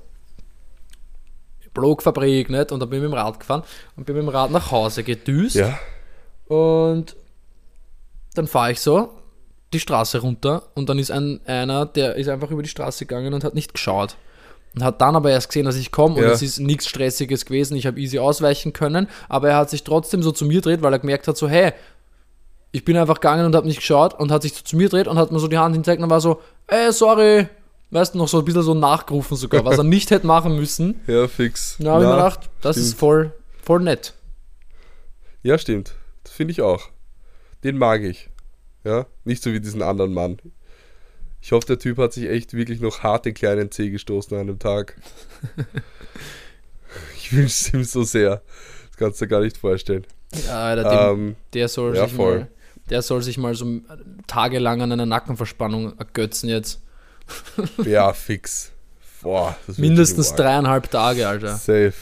Blogfabrik, 1.75 2.51
nicht? 2.51 2.73
Und 2.73 2.81
dann 2.81 2.91
bin 2.91 2.99
ich 2.99 3.03
mit 3.05 3.13
dem 3.13 3.19
Rad 3.19 3.41
gefahren 3.41 3.63
und 3.97 4.05
bin 4.05 4.17
mit 4.17 4.25
dem 4.25 4.29
Rad 4.29 4.51
nach 4.51 4.71
Hause 4.71 5.03
gedüst. 5.03 5.57
ja. 5.57 5.79
Und 6.47 7.17
dann 8.35 8.47
fahre 8.47 8.73
ich 8.73 8.81
so 8.81 9.11
die 9.73 9.81
Straße 9.81 10.19
runter 10.19 10.65
und 10.75 10.89
dann 10.89 10.99
ist 10.99 11.11
ein, 11.11 11.41
einer, 11.47 11.87
der 11.87 12.17
ist 12.17 12.29
einfach 12.29 12.51
über 12.51 12.63
die 12.63 12.69
Straße 12.69 13.07
gegangen 13.07 13.33
und 13.33 13.43
hat 13.45 13.55
nicht 13.55 13.73
geschaut. 13.73 14.17
Und 14.75 14.85
hat 14.85 15.01
dann 15.01 15.17
aber 15.17 15.31
erst 15.31 15.49
gesehen, 15.49 15.65
dass 15.67 15.77
ich 15.77 15.93
komme 15.93 16.17
und 16.17 16.23
Ja. 16.23 16.31
es 16.31 16.43
ist 16.43 16.59
nichts 16.59 16.87
Stressiges 16.89 17.45
gewesen. 17.47 17.77
Ich 17.77 17.87
habe 17.87 17.99
easy 18.01 18.19
ausweichen 18.19 18.73
können, 18.73 19.09
aber 19.29 19.49
er 19.51 19.57
hat 19.57 19.71
sich 19.71 19.83
trotzdem 19.85 20.23
so 20.23 20.33
zu 20.33 20.45
mir 20.45 20.57
gedreht, 20.57 20.83
weil 20.83 20.93
er 20.93 20.99
gemerkt 20.99 21.29
hat, 21.29 21.37
so, 21.37 21.49
hey, 21.49 21.73
ich 22.71 22.85
bin 22.85 22.97
einfach 22.97 23.17
gegangen 23.17 23.45
und 23.47 23.55
habe 23.55 23.67
nicht 23.67 23.81
geschaut 23.81 24.19
und 24.19 24.31
hat 24.33 24.43
sich 24.43 24.55
so 24.55 24.63
zu 24.63 24.77
mir 24.77 24.85
gedreht 24.85 25.09
und 25.09 25.19
hat 25.19 25.31
mir 25.31 25.39
so 25.39 25.49
die 25.49 25.59
Hand 25.59 25.75
hingezeigt 25.75 26.03
und 26.03 26.09
war 26.11 26.21
so, 26.23 26.41
ey, 26.69 26.91
sorry. 26.93 27.49
Weißt 27.93 28.15
du, 28.15 28.19
noch 28.19 28.27
so 28.29 28.39
ein 28.39 28.45
bisschen 28.45 28.63
so 28.63 28.73
nachgerufen 28.75 29.37
sogar, 29.37 29.65
was 29.65 29.77
er 29.79 29.85
nicht 29.85 30.11
hätte 30.11 30.27
machen 30.27 30.57
müssen. 30.57 31.01
Ja, 31.07 31.29
fix. 31.29 31.77
Da 31.79 31.93
habe 31.93 32.05
ich 32.05 32.09
mir 32.09 32.17
gedacht, 32.17 32.51
das 32.63 32.77
ist 32.79 32.87
stimmt. 32.89 32.99
voll, 33.01 33.33
voll 33.63 33.81
nett. 33.81 34.15
Ja, 35.43 35.59
stimmt. 35.59 35.95
Das 36.25 36.33
finde 36.33 36.53
ich 36.53 36.63
auch. 36.63 36.89
Den 37.65 37.77
mag 37.79 38.03
ich. 38.03 38.31
Ja, 38.85 39.07
nicht 39.25 39.43
so 39.43 39.53
wie 39.53 39.61
diesen 39.61 39.83
anderen 39.83 40.15
Mann. 40.15 40.39
Ich 41.43 41.53
hoffe, 41.53 41.67
der 41.67 41.79
Typ 41.79 41.99
hat 41.99 42.13
sich 42.13 42.29
echt 42.31 42.55
wirklich 42.55 42.81
noch 42.81 43.03
hart 43.03 43.27
den 43.27 43.35
kleinen 43.35 43.71
Zeh 43.71 43.91
gestoßen 43.91 44.37
an 44.39 44.47
dem 44.47 44.59
Tag. 44.59 44.97
ich 47.17 47.33
wünsche 47.33 47.47
es 47.47 47.75
ihm 47.75 47.85
so 47.85 48.03
sehr. 48.05 48.43
Das 48.89 48.97
kannst 48.97 49.21
du 49.21 49.25
dir 49.27 49.29
gar 49.31 49.41
nicht 49.41 49.57
vorstellen. 49.57 50.07
Ja, 50.47 50.65
Alter, 50.67 50.85
dem, 51.15 51.27
Ähm, 51.29 51.37
Der 51.53 51.69
soll 51.69 51.97
Ja, 51.97 52.05
sich 52.07 52.15
voll. 52.17 52.39
mal, 52.41 52.49
der 52.91 53.03
soll 53.03 53.23
sich 53.23 53.39
mal 53.39 53.55
so 53.55 53.67
tagelang 54.27 54.83
an 54.83 54.93
einer 54.93 55.07
Nackenverspannung 55.07 55.99
ergötzen 55.99 56.49
jetzt. 56.49 56.81
Ja, 57.85 58.13
fix. 58.13 58.73
Boah, 59.23 59.57
Mindestens 59.77 60.35
dreieinhalb 60.35 60.91
Tage, 60.91 61.29
Alter. 61.29 61.57
Safe. 61.57 61.93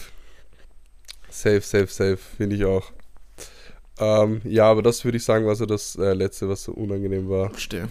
Safe, 1.28 1.60
safe, 1.60 1.86
safe. 1.88 2.18
Finde 2.36 2.56
ich 2.56 2.64
auch. 2.64 2.90
Ähm, 3.98 4.40
ja, 4.44 4.64
aber 4.64 4.82
das 4.82 5.04
würde 5.04 5.18
ich 5.18 5.24
sagen, 5.24 5.46
war 5.46 5.54
so 5.54 5.66
das 5.66 5.96
äh, 5.96 6.14
Letzte, 6.14 6.48
was 6.48 6.64
so 6.64 6.72
unangenehm 6.72 7.28
war. 7.28 7.50
Verstehe. 7.50 7.88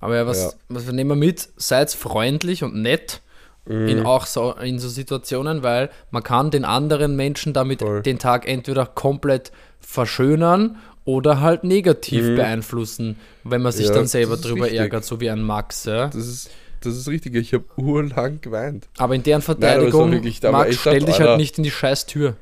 Aber 0.00 0.14
ja, 0.16 0.26
was, 0.26 0.38
Ja. 0.38 0.50
was 0.68 0.86
nehmen 0.92 1.10
wir 1.10 1.16
mit? 1.16 1.48
Seid 1.56 1.90
freundlich 1.92 2.62
und 2.62 2.74
nett 2.76 3.20
Mhm. 3.66 3.88
in 3.88 4.06
auch 4.06 4.24
so 4.24 4.52
in 4.54 4.78
so 4.78 4.88
Situationen, 4.88 5.62
weil 5.62 5.90
man 6.10 6.22
kann 6.22 6.50
den 6.50 6.64
anderen 6.64 7.16
Menschen 7.16 7.52
damit 7.52 7.80
Voll. 7.80 8.00
den 8.02 8.18
Tag 8.18 8.48
entweder 8.48 8.86
komplett 8.86 9.52
verschönern 9.80 10.76
oder 11.08 11.40
halt 11.40 11.64
negativ 11.64 12.22
Mhm. 12.22 12.36
beeinflussen, 12.36 13.16
wenn 13.42 13.62
man 13.62 13.72
sich 13.72 13.86
Ja, 13.86 13.94
dann 13.94 14.06
selber 14.06 14.36
drüber 14.36 14.64
wichtig. 14.66 14.78
ärgert, 14.78 15.06
so 15.06 15.20
wie 15.20 15.30
ein 15.30 15.40
Max. 15.40 15.86
Ja? 15.86 16.08
Das 16.08 16.26
ist, 16.26 16.50
das 16.82 16.96
ist 16.98 17.08
richtig. 17.08 17.34
Ich 17.34 17.54
habe 17.54 17.64
urlang 17.76 18.42
geweint. 18.42 18.88
Aber 18.98 19.14
in 19.14 19.22
deren 19.22 19.40
Verteidigung, 19.40 20.12
wirklich- 20.12 20.40
da 20.40 20.52
war 20.52 20.64
Max, 20.64 20.76
stell 20.76 21.00
dich 21.00 21.18
halt 21.18 21.38
nicht 21.38 21.56
in 21.56 21.64
die 21.64 21.70
scheiß 21.70 22.04
Tür. 22.04 22.36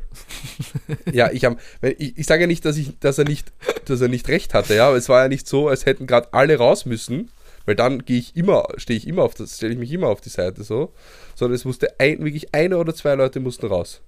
Ja, 1.13 1.31
ich, 1.31 1.45
hab, 1.45 1.59
ich, 1.97 2.19
ich 2.19 2.27
sage 2.27 2.41
ja 2.43 2.47
nicht, 2.49 2.65
dass, 2.65 2.77
ich, 2.77 2.99
dass, 2.99 3.19
er 3.19 3.25
nicht, 3.25 3.53
dass 3.85 4.01
er 4.01 4.09
nicht 4.09 4.27
recht 4.29 4.53
hatte, 4.53 4.75
ja, 4.75 4.89
aber 4.89 4.97
es 4.97 5.09
war 5.09 5.23
ja 5.23 5.29
nicht 5.29 5.47
so, 5.47 5.69
als 5.69 5.87
hätten 5.87 6.09
gerade 6.09 6.33
alle 6.35 6.57
raus 6.57 6.87
müssen, 6.87 7.31
weil 7.67 7.77
dann 7.77 8.05
gehe 8.05 8.19
ich 8.19 8.35
immer, 8.37 8.67
stehe 8.79 8.97
ich 8.99 9.07
immer 9.07 9.23
auf 9.23 9.35
das, 9.35 9.57
stelle 9.59 9.75
ich 9.75 9.79
mich 9.79 9.93
immer 9.93 10.09
auf 10.09 10.21
die 10.21 10.29
Seite 10.29 10.65
so, 10.65 10.93
sondern 11.37 11.55
es 11.55 11.65
musste 11.65 12.01
ein, 12.01 12.19
wirklich 12.25 12.53
eine 12.53 12.79
oder 12.79 12.95
zwei 12.97 13.15
Leute 13.15 13.39
mussten 13.39 13.67
raus. 13.67 14.01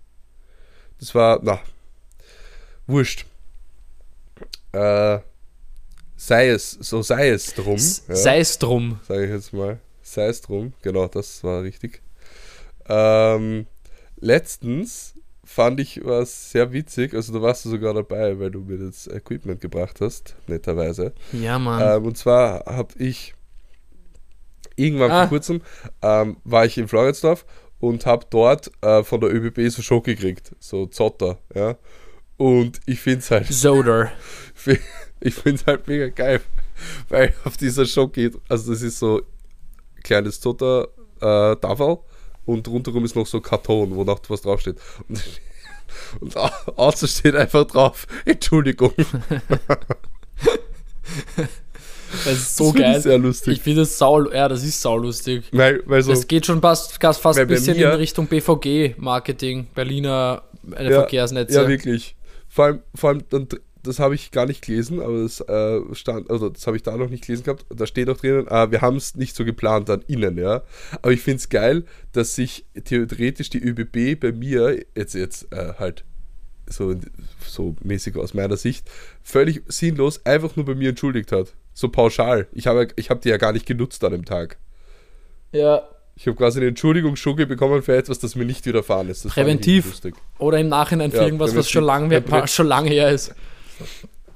Das 0.99 1.15
war, 1.15 1.39
na, 1.45 1.61
wurscht. 2.89 3.25
Äh, 4.73 5.19
sei 6.17 6.49
es, 6.49 6.73
so 6.73 7.03
sei 7.03 7.29
es 7.31 7.55
drum. 7.55 7.77
S- 7.77 8.05
ja. 8.09 8.15
Sei 8.17 8.39
es 8.41 8.59
drum. 8.59 8.99
sage 9.07 9.25
ich 9.25 9.31
jetzt 9.31 9.53
mal. 9.53 9.79
Sei 10.03 10.27
es 10.27 10.41
drum, 10.41 10.73
genau, 10.83 11.07
das 11.09 11.45
war 11.45 11.63
richtig. 11.63 12.03
Ähm, 12.89 13.67
letztens 14.21 15.15
fand 15.45 15.81
ich 15.81 16.05
was 16.05 16.51
sehr 16.51 16.73
witzig, 16.73 17.15
also 17.15 17.33
da 17.33 17.41
warst 17.43 17.65
du 17.65 17.71
sogar 17.71 17.95
dabei, 17.95 18.39
weil 18.39 18.51
du 18.51 18.61
mir 18.61 18.79
das 18.79 19.07
Equipment 19.07 19.61
gebracht 19.61 20.01
hast, 20.01 20.35
netterweise. 20.47 21.13
Ja, 21.33 21.59
Mann. 21.59 21.97
Ähm, 21.99 22.07
und 22.07 22.17
zwar 22.19 22.65
habe 22.67 22.93
ich 22.99 23.35
irgendwann 24.77 25.11
Ah. 25.11 25.21
vor 25.23 25.29
kurzem 25.31 25.63
ähm, 26.03 26.37
war 26.45 26.65
ich 26.67 26.79
in 26.79 26.89
Floridsdorf 26.89 27.45
und 27.81 28.07
habe 28.07 28.27
dort 28.31 28.71
äh, 28.83 29.03
von 29.05 29.21
der 29.21 29.31
ÖBB 29.35 29.71
so 29.71 29.83
Schock 29.83 30.05
gekriegt, 30.05 30.55
so 30.59 30.87
Zotter, 30.87 31.39
ja. 31.55 31.77
Und 32.39 32.81
ich 32.87 33.01
finde 33.01 33.19
es 33.19 33.31
halt 33.31 33.47
Soder. 33.53 34.11
ich 35.21 35.35
finde 35.35 35.61
es 35.61 35.67
halt 35.67 35.87
mega 35.87 36.09
geil, 36.09 36.41
weil 37.11 37.35
auf 37.45 37.57
dieser 37.57 37.85
Schock 37.85 38.13
geht, 38.15 38.35
also 38.49 38.73
das 38.73 38.81
ist 38.83 38.99
so 38.99 39.21
kleines 40.05 40.41
Zotter 40.41 40.89
äh, 41.21 41.57
Tafel 41.57 41.99
und 42.47 42.67
rundherum 42.69 43.05
ist 43.05 43.15
noch 43.17 43.27
so 43.27 43.41
Karton, 43.41 43.95
wo 43.95 44.05
noch 44.05 44.21
was 44.29 44.41
draufsteht. 44.43 44.77
Und, 45.09 45.23
und 46.21 46.37
au- 46.37 46.51
außen 46.77 47.09
steht 47.09 47.35
einfach 47.35 47.65
drauf, 47.67 48.07
Entschuldigung. 48.25 48.93
Das 52.25 52.33
ist 52.39 52.57
so 52.57 52.73
Das 52.73 52.81
geil. 52.81 53.01
sehr 53.03 53.19
lustig. 53.19 53.59
Ich 53.59 53.63
finde 53.63 53.83
es 53.83 53.99
sau, 53.99 54.31
ja, 54.31 54.49
das 54.49 54.65
ist 54.65 54.81
saulustig. 54.81 55.45
Weil, 55.53 55.83
weil 55.85 56.03
so, 56.03 56.13
Es 56.13 56.27
geht 56.27 56.47
schon 56.47 56.61
fast, 56.63 56.99
fast, 57.03 57.39
ein 57.39 57.47
bisschen 57.47 57.77
mir- 57.77 57.91
in 57.93 57.97
Richtung 57.97 58.27
BVG-Marketing, 58.27 59.67
Berliner 59.75 60.43
äh, 60.75 60.85
Ja, 60.85 61.01
Verkehrsnetze. 61.01 61.55
Ja, 61.55 61.69
wirklich. 61.69 62.17
Vor 62.59 62.65
allem, 62.65 62.83
vor 62.93 63.11
allem 63.11 63.23
dann, 63.31 63.47
das 63.85 64.01
habe 64.01 64.17
ich 64.17 64.33
gar 64.33 64.45
nicht 64.45 64.67
gelesen, 64.67 64.99
aber 64.99 65.23
das 65.23 65.41
äh, 65.43 65.79
stand, 65.95 66.29
also 66.29 66.49
das 66.49 66.67
habe 66.67 66.77
ich 66.77 66.83
da 66.83 66.97
noch 66.97 67.09
nicht 67.09 67.25
gelesen 67.25 67.45
gehabt. 67.45 67.65
Da 67.73 67.87
steht 67.87 68.11
auch 68.11 68.17
drinnen, 68.17 68.49
äh, 68.49 68.73
wir 68.73 68.81
haben 68.81 68.97
es 68.97 69.15
nicht 69.15 69.37
so 69.37 69.45
geplant 69.45 69.89
dann 69.89 70.03
innen, 70.09 70.37
ja. 70.37 70.65
Aber 71.01 71.13
ich 71.13 71.21
finde 71.21 71.37
es 71.37 71.51
geil, 71.51 71.85
dass 72.11 72.35
sich 72.35 72.67
theoretisch 72.83 73.49
die 73.51 73.63
ÖBB 73.63 74.19
bei 74.19 74.33
mir 74.33 74.85
jetzt 74.97 75.15
jetzt 75.15 75.53
äh, 75.53 75.75
halt 75.79 76.03
so, 76.67 76.97
so 77.47 77.77
mäßig 77.85 78.17
aus 78.17 78.35
meiner 78.35 78.57
Sicht 78.57 78.91
völlig 79.23 79.63
sinnlos 79.69 80.27
einfach 80.27 80.57
nur 80.57 80.65
bei 80.67 80.75
mir 80.75 80.89
entschuldigt 80.89 81.31
hat. 81.31 81.55
So 81.75 81.91
pauschal. 81.91 82.49
Ich 82.51 82.67
habe 82.67 82.89
ich 82.97 83.09
hab 83.09 83.21
die 83.21 83.29
ja 83.29 83.37
gar 83.37 83.53
nicht 83.53 83.67
genutzt 83.67 84.03
an 84.03 84.11
dem 84.11 84.25
Tag. 84.25 84.59
ja. 85.53 85.89
Ich 86.19 86.27
habe 86.27 86.37
quasi 86.37 86.59
eine 86.59 86.67
Entschuldigungsschugge 86.69 87.47
bekommen 87.47 87.81
für 87.81 87.97
etwas, 87.97 88.19
das 88.19 88.35
mir 88.35 88.45
nicht 88.45 88.67
widerfahren 88.67 89.09
ist. 89.09 89.25
Das 89.25 89.33
Präventiv. 89.35 90.01
Oder 90.39 90.59
im 90.59 90.69
Nachhinein 90.69 91.13
für 91.13 91.19
Ja, 91.19 91.23
irgendwas, 91.25 91.55
was 91.55 91.71
schon 91.71 91.85
lange, 91.85 92.21
schon 92.49 92.67
lange 92.67 92.91
her 92.91 93.13
ist. 93.13 93.33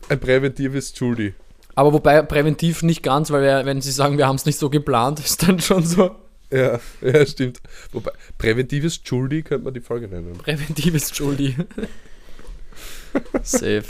Ein 0.09 0.21
präventives 0.21 0.95
Schuldi. 0.97 1.35
Aber 1.75 1.93
wobei 1.93 2.23
präventiv 2.23 2.85
nicht 2.85 3.03
ganz, 3.03 3.33
weil 3.33 3.43
wir, 3.43 3.67
wenn 3.67 3.81
sie 3.81 3.91
sagen, 3.91 4.17
wir 4.17 4.29
haben 4.29 4.37
es 4.37 4.47
nicht 4.47 4.61
so 4.61 4.71
geplant, 4.71 5.19
ist 5.19 5.43
dann 5.43 5.59
schon 5.59 5.85
so 5.85 6.15
Ja, 6.53 6.79
ja, 7.01 7.27
stimmt. 7.27 7.61
Wobei, 7.91 8.13
präventives 8.39 9.01
Schuldi 9.03 9.43
könnte 9.43 9.65
man 9.65 9.75
die 9.75 9.81
Folge 9.81 10.07
nennen. 10.07 10.35
präventives 10.39 11.17
Schuldi. 11.17 11.57
Safe. 13.43 13.83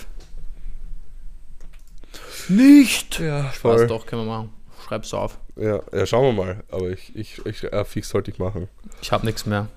Nicht! 2.48 3.18
Ja, 3.18 3.52
Spaß 3.52 3.86
doch, 3.86 4.06
können 4.06 4.22
wir 4.22 4.32
machen. 4.32 4.50
Schreib's 4.86 5.12
auf. 5.12 5.38
Ja, 5.56 5.82
ja, 5.92 6.06
schauen 6.06 6.34
wir 6.36 6.44
mal. 6.44 6.64
Aber 6.70 6.90
ich, 6.90 7.14
ich, 7.14 7.44
ich 7.44 7.64
äh, 7.64 7.84
fix 7.84 8.08
sollte 8.08 8.30
ich 8.30 8.38
machen. 8.38 8.68
Ich 9.00 9.12
habe 9.12 9.26
nichts 9.26 9.46
mehr. 9.46 9.68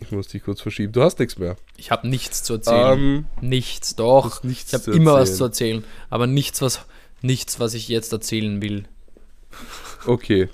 Ich 0.00 0.10
muss 0.12 0.28
dich 0.28 0.42
kurz 0.42 0.60
verschieben. 0.60 0.92
Du 0.92 1.02
hast 1.02 1.18
nichts 1.18 1.38
mehr. 1.38 1.56
Ich 1.76 1.90
habe 1.90 2.06
nichts 2.08 2.42
zu 2.42 2.54
erzählen. 2.54 2.98
Ähm, 2.98 3.26
nichts, 3.40 3.96
doch. 3.96 4.42
nichts 4.42 4.72
Ich 4.72 4.80
habe 4.86 4.96
immer 4.96 5.14
was 5.14 5.30
erzählen. 5.30 5.36
zu 5.36 5.44
erzählen, 5.44 5.84
aber 6.10 6.26
nichts, 6.26 6.60
was 6.60 6.84
nichts, 7.22 7.58
was 7.58 7.74
ich 7.74 7.88
jetzt 7.88 8.12
erzählen 8.12 8.60
will. 8.60 8.84
Okay. 10.04 10.48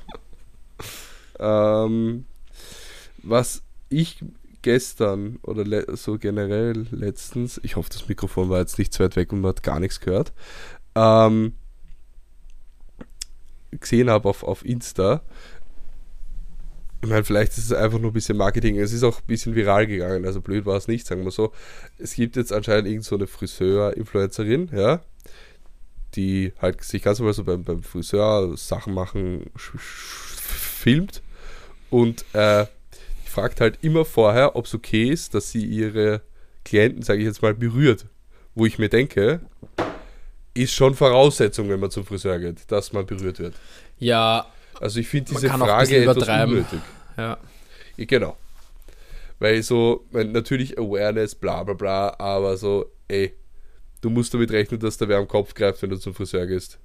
ähm, 1.41 2.27
was 3.23 3.63
ich 3.89 4.23
gestern 4.63 5.39
oder 5.43 5.97
so 5.97 6.19
generell 6.19 6.87
letztens, 6.91 7.61
ich 7.65 7.77
hoffe, 7.77 7.89
das 7.93 8.09
Mikrofon 8.09 8.51
war 8.51 8.61
jetzt 8.61 8.79
nicht 8.79 8.93
zu 8.93 9.03
weit 9.03 9.17
weg 9.17 9.33
und 9.33 9.41
man 9.41 9.51
hat 9.51 9.63
gar 9.63 9.81
nichts 9.81 10.01
gehört, 10.01 10.33
ähm, 10.95 11.55
gesehen 13.71 14.11
habe 14.11 14.29
auf, 14.29 14.43
auf 14.43 14.65
Insta. 14.65 15.23
Ich 17.03 17.09
meine, 17.09 17.25
vielleicht 17.25 17.53
ist 17.53 17.65
es 17.65 17.73
einfach 17.73 17.99
nur 17.99 18.11
ein 18.11 18.15
bisschen 18.15 18.37
Marketing. 18.37 18.79
Es 18.79 18.93
ist 18.93 19.05
auch 19.05 19.21
ein 19.21 19.27
bisschen 19.27 19.55
viral 19.55 19.87
gegangen, 19.87 20.27
also 20.27 20.41
blöd 20.41 20.67
war 20.67 20.77
es 20.77 20.87
nicht, 20.87 21.07
sagen 21.07 21.25
wir 21.25 21.31
so. 21.31 21.53
Es 21.99 22.15
gibt 22.15 22.37
jetzt 22.37 22.53
anscheinend 22.53 22.89
irgend 22.89 23.05
so 23.05 23.19
Friseur-Influencerin, 23.27 24.71
ja, 24.75 25.01
die 26.15 26.53
halt 26.61 26.83
sich 26.85 27.03
ganz 27.03 27.19
normal 27.19 27.35
so 27.35 27.45
beim, 27.45 27.65
beim 27.65 27.83
Friseur 27.83 28.57
Sachen 28.57 28.93
machen, 28.93 29.51
filmt 29.57 31.23
und 31.89 32.25
äh, 32.35 32.67
fragt 33.25 33.61
halt 33.61 33.79
immer 33.83 34.05
vorher, 34.05 34.57
ob 34.57 34.67
es 34.67 34.75
okay 34.75 35.09
ist, 35.09 35.35
dass 35.35 35.51
sie 35.51 35.65
ihre 35.65 36.21
Klienten, 36.65 37.03
sage 37.03 37.21
ich 37.21 37.27
jetzt 37.27 37.43
mal, 37.43 37.55
berührt. 37.55 38.07
Wo 38.55 38.67
ich 38.67 38.79
mir 38.79 38.89
denke, 38.89 39.41
ist 40.63 40.73
schon 40.75 40.95
Voraussetzung, 40.95 41.69
wenn 41.69 41.81
man 41.81 41.91
zum 41.91 42.05
Friseur 42.05 42.39
geht, 42.39 42.71
dass 42.71 42.93
man 42.93 43.07
berührt 43.07 43.39
wird. 43.39 43.55
Ja, 43.99 44.47
Also 44.81 45.01
ich 45.01 45.09
finde 45.09 45.33
diese 45.33 45.49
Frage 45.49 45.97
etwas 45.97 46.17
unnötig. 46.29 46.81
ja. 47.17 47.39
Ja, 47.97 48.05
genau. 48.07 48.37
Weil 49.39 49.63
so, 49.63 50.07
natürlich 50.13 50.79
Awareness, 50.79 51.35
bla 51.35 51.63
bla 51.65 51.75
bla, 51.75 52.15
aber 52.19 52.57
so, 52.57 52.91
ey, 53.09 53.35
du 54.01 54.11
musst 54.11 54.33
damit 54.35 54.51
rechnen, 54.51 54.81
dass 54.81 54.97
da 54.99 55.09
wer 55.09 55.19
am 55.19 55.29
Kopf 55.29 55.55
greift, 55.55 55.81
wenn 55.83 55.91
du 55.91 55.99
zum 55.99 56.15
Friseur 56.15 56.47
gehst. 56.47 56.79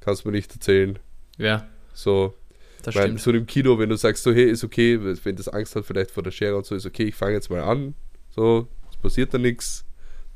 Kannst 0.00 0.24
mir 0.26 0.32
nicht 0.32 0.52
erzählen. 0.52 0.98
Ja, 1.38 1.66
So, 1.94 2.34
das 2.82 2.94
mein, 2.94 3.04
stimmt. 3.04 3.20
so 3.20 3.30
im 3.32 3.46
Kino, 3.46 3.78
wenn 3.78 3.88
du 3.88 3.96
sagst, 3.96 4.22
so, 4.22 4.32
hey, 4.32 4.50
ist 4.50 4.64
okay, 4.64 4.98
wenn 5.24 5.36
das 5.36 5.48
Angst 5.48 5.74
hat, 5.76 5.84
vielleicht 5.86 6.10
vor 6.10 6.22
der 6.22 6.30
Schere 6.30 6.56
und 6.56 6.66
so, 6.66 6.74
ist 6.74 6.84
okay, 6.86 7.04
ich 7.04 7.14
fange 7.14 7.32
jetzt 7.34 7.48
mal 7.50 7.62
an. 7.62 7.94
So, 8.30 8.68
es 8.90 8.96
passiert 8.98 9.32
da 9.32 9.38
nichts. 9.38 9.84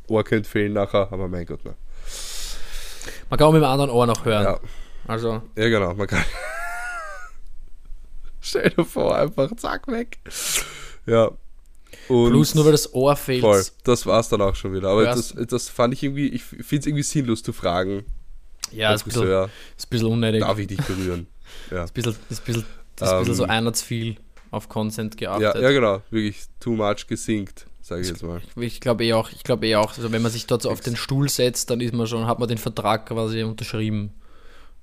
Ohr 0.09 0.25
könnte 0.25 0.49
fehlen 0.49 0.73
nachher, 0.73 1.13
aber 1.13 1.29
mein 1.29 1.45
Gott, 1.45 1.61
na. 1.65 1.75
Man 3.31 3.39
kann 3.39 3.49
auch 3.49 3.53
mit 3.53 3.63
dem 3.63 3.69
anderen 3.69 3.91
Ohr 3.91 4.07
noch 4.07 4.25
hören. 4.25 4.45
Ja, 4.45 4.61
Also, 5.07 5.43
ja, 5.57 5.69
genau, 5.69 5.95
man 5.95 6.07
kann. 6.07 6.25
Stell 8.41 8.71
dir 8.71 8.85
vor, 8.85 9.17
einfach 9.17 9.51
zack, 9.57 9.89
weg. 9.89 10.19
Ja. 11.07 11.31
Und 12.09 12.31
plus 12.31 12.55
nur 12.55 12.65
weil 12.65 12.73
das 12.73 12.93
Ohr 12.95 13.17
fehlt. 13.17 13.41
Voll, 13.43 13.63
das 13.85 14.07
war's 14.07 14.29
dann 14.29 14.41
auch 14.41 14.55
schon 14.55 14.73
wieder. 14.73 14.89
Aber 14.91 15.05
das, 15.05 15.35
das 15.37 15.69
fand 15.69 15.95
ich 15.95 16.03
irgendwie, 16.03 16.29
ich 16.29 16.43
finde 16.43 16.77
es 16.79 16.87
irgendwie 16.87 17.03
sinnlos 17.03 17.43
zu 17.43 17.53
fragen. 17.53 18.05
Ja, 18.71 18.95
ist 18.95 19.03
ein 19.03 19.11
bisschen, 19.11 19.29
ist 19.77 19.87
ein 19.87 19.91
bisschen 19.91 20.07
unnötig. 20.09 20.41
darf 20.41 20.59
ich 20.59 20.67
dich 20.67 20.81
berühren? 20.83 21.27
Ja. 21.71 21.85
Ist 21.85 21.91
ein 21.91 21.95
bisschen, 21.95 22.17
ist 22.29 22.43
ein 22.43 22.45
bisschen, 22.45 22.63
ist 22.63 23.03
ein 23.03 23.19
bisschen 23.21 23.29
Ähm, 23.29 23.35
so 23.35 23.45
einer 23.45 23.73
zu 23.73 23.83
viel 23.85 24.17
auf 24.51 24.69
Consent 24.69 25.19
Ja, 25.19 25.39
geachtet. 25.39 25.63
ja, 25.63 25.71
genau, 25.71 26.03
wirklich 26.11 26.43
too 26.61 26.73
much 26.73 27.07
gesinkt, 27.07 27.67
sage 27.89 28.03
ich 28.03 28.09
jetzt 28.09 28.23
mal. 28.23 28.41
Ich 28.57 28.81
glaube 28.81 29.05
eh 29.05 29.15
auch, 29.15 29.31
ich 29.31 29.43
glaube 29.43 29.67
eh 29.67 29.77
auch, 29.77 29.97
also 29.97 30.13
wenn 30.13 30.23
man 30.23 30.31
sich 30.31 30.47
dort 30.47 30.63
so 30.63 30.71
auf 30.71 30.81
den 30.81 30.97
Stuhl 30.97 31.29
setzt, 31.29 31.71
dann 31.71 31.81
ist 31.81 31.95
man 31.95 32.07
schon, 32.07 32.27
hat 32.27 32.39
man 32.39 32.49
den 32.49 32.59
Vertrag 32.59 33.07
quasi 33.07 33.43
unterschrieben. 33.43 34.13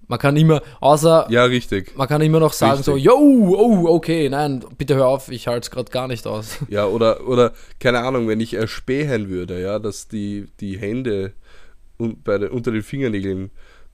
Man 0.08 0.20
kann 0.20 0.38
immer, 0.38 0.62
außer 0.82 1.28
Ja, 1.30 1.46
richtig. 1.46 1.96
man 1.98 2.08
kann 2.08 2.22
immer 2.22 2.40
noch 2.40 2.54
sagen 2.54 2.84
so, 2.84 2.94
Richtig. 2.94 3.12
yo, 3.12 3.18
oh, 3.18 3.88
okay, 3.88 4.30
nein, 4.30 4.64
bitte 4.78 4.96
hör 4.96 5.08
auf, 5.08 5.30
ich 5.30 5.48
halte 5.48 5.66
es 5.66 5.72
gerade 5.72 5.92
gar 5.92 6.08
nicht 6.08 6.28
aus. 6.28 6.58
Ja, 6.70 6.86
oder, 6.86 7.28
oder, 7.28 7.54
keine 7.80 8.00
Ahnung, 8.02 8.28
wenn 8.28 8.40
ich 8.40 8.54
erspähen 8.54 9.30
würde, 9.30 9.60
ja, 9.60 9.80
dass 9.80 10.08
die, 10.08 10.46
die 10.60 10.78
Hände 10.78 11.34
un, 11.98 12.22
bei 12.24 12.38
den, 12.38 12.50
unter 12.50 12.72
den 12.72 12.84
Fingernägeln 12.84 13.50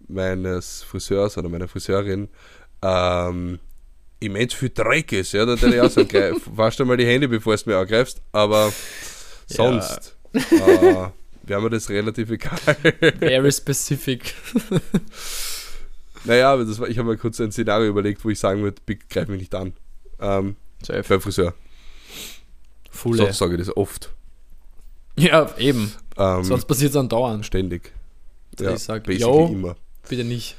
meines 0.07 0.83
Friseurs 0.83 1.37
oder 1.37 1.47
meiner 1.47 1.69
Friseurin 1.69 2.27
ähm, 2.81 3.59
immens 4.21 4.53
viel 4.53 4.69
Dreck 4.69 5.11
ist, 5.11 5.33
ja, 5.33 5.45
dann 5.45 5.61
würde 5.61 5.75
ich 5.75 5.81
auch 5.81 5.89
sagen, 5.89 6.07
greif, 6.07 6.37
wasch 6.45 6.77
dir 6.77 6.85
mal 6.85 6.95
die 6.95 7.05
Hände, 7.05 7.27
bevor 7.27 7.55
du 7.57 7.69
mir 7.69 7.77
angreifst, 7.77 8.21
aber 8.31 8.71
sonst 9.47 10.15
äh, 10.33 11.09
wäre 11.43 11.61
mir 11.61 11.69
das 11.69 11.89
relativ 11.89 12.29
egal. 12.29 12.57
Very 13.19 13.51
specific. 13.51 14.33
naja, 16.23 16.53
aber 16.53 16.65
das 16.65 16.79
war, 16.79 16.87
ich 16.87 16.97
habe 16.97 17.09
mir 17.09 17.17
kurz 17.17 17.41
ein 17.41 17.51
Szenario 17.51 17.89
überlegt, 17.89 18.23
wo 18.23 18.29
ich 18.29 18.39
sagen 18.39 18.61
würde, 18.61 18.81
greif 19.09 19.27
mich 19.27 19.41
nicht 19.41 19.55
an. 19.55 19.73
Ähm, 20.19 20.55
Safe. 20.83 21.03
beim 21.07 21.19
Friseur. 21.21 21.53
Fulle. 22.89 23.17
Sonst 23.17 23.37
sage 23.37 23.53
ich 23.55 23.59
das 23.59 23.75
oft. 23.75 24.11
Ja, 25.17 25.49
eben. 25.57 25.91
Ähm, 26.17 26.43
Sonst 26.43 26.65
passiert 26.65 26.91
es 26.91 26.95
andauernd. 26.95 27.45
ständig. 27.45 27.91
dass 28.55 28.81
ich 28.81 28.83
sag, 28.83 29.03
basically 29.03 29.47
yo. 29.47 29.47
immer. 29.51 29.75
Bitte 30.07 30.23
nicht. 30.23 30.55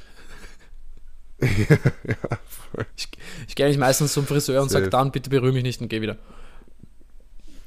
ich 2.97 3.09
ich 3.47 3.55
gehe 3.55 3.65
eigentlich 3.65 3.77
meistens 3.77 4.13
zum 4.13 4.25
Friseur 4.25 4.61
und 4.61 4.69
sage 4.69 4.89
dann, 4.89 5.11
bitte 5.11 5.29
berühre 5.29 5.53
mich 5.53 5.63
nicht 5.63 5.81
und 5.81 5.89
gehe 5.89 6.01
wieder. 6.01 6.17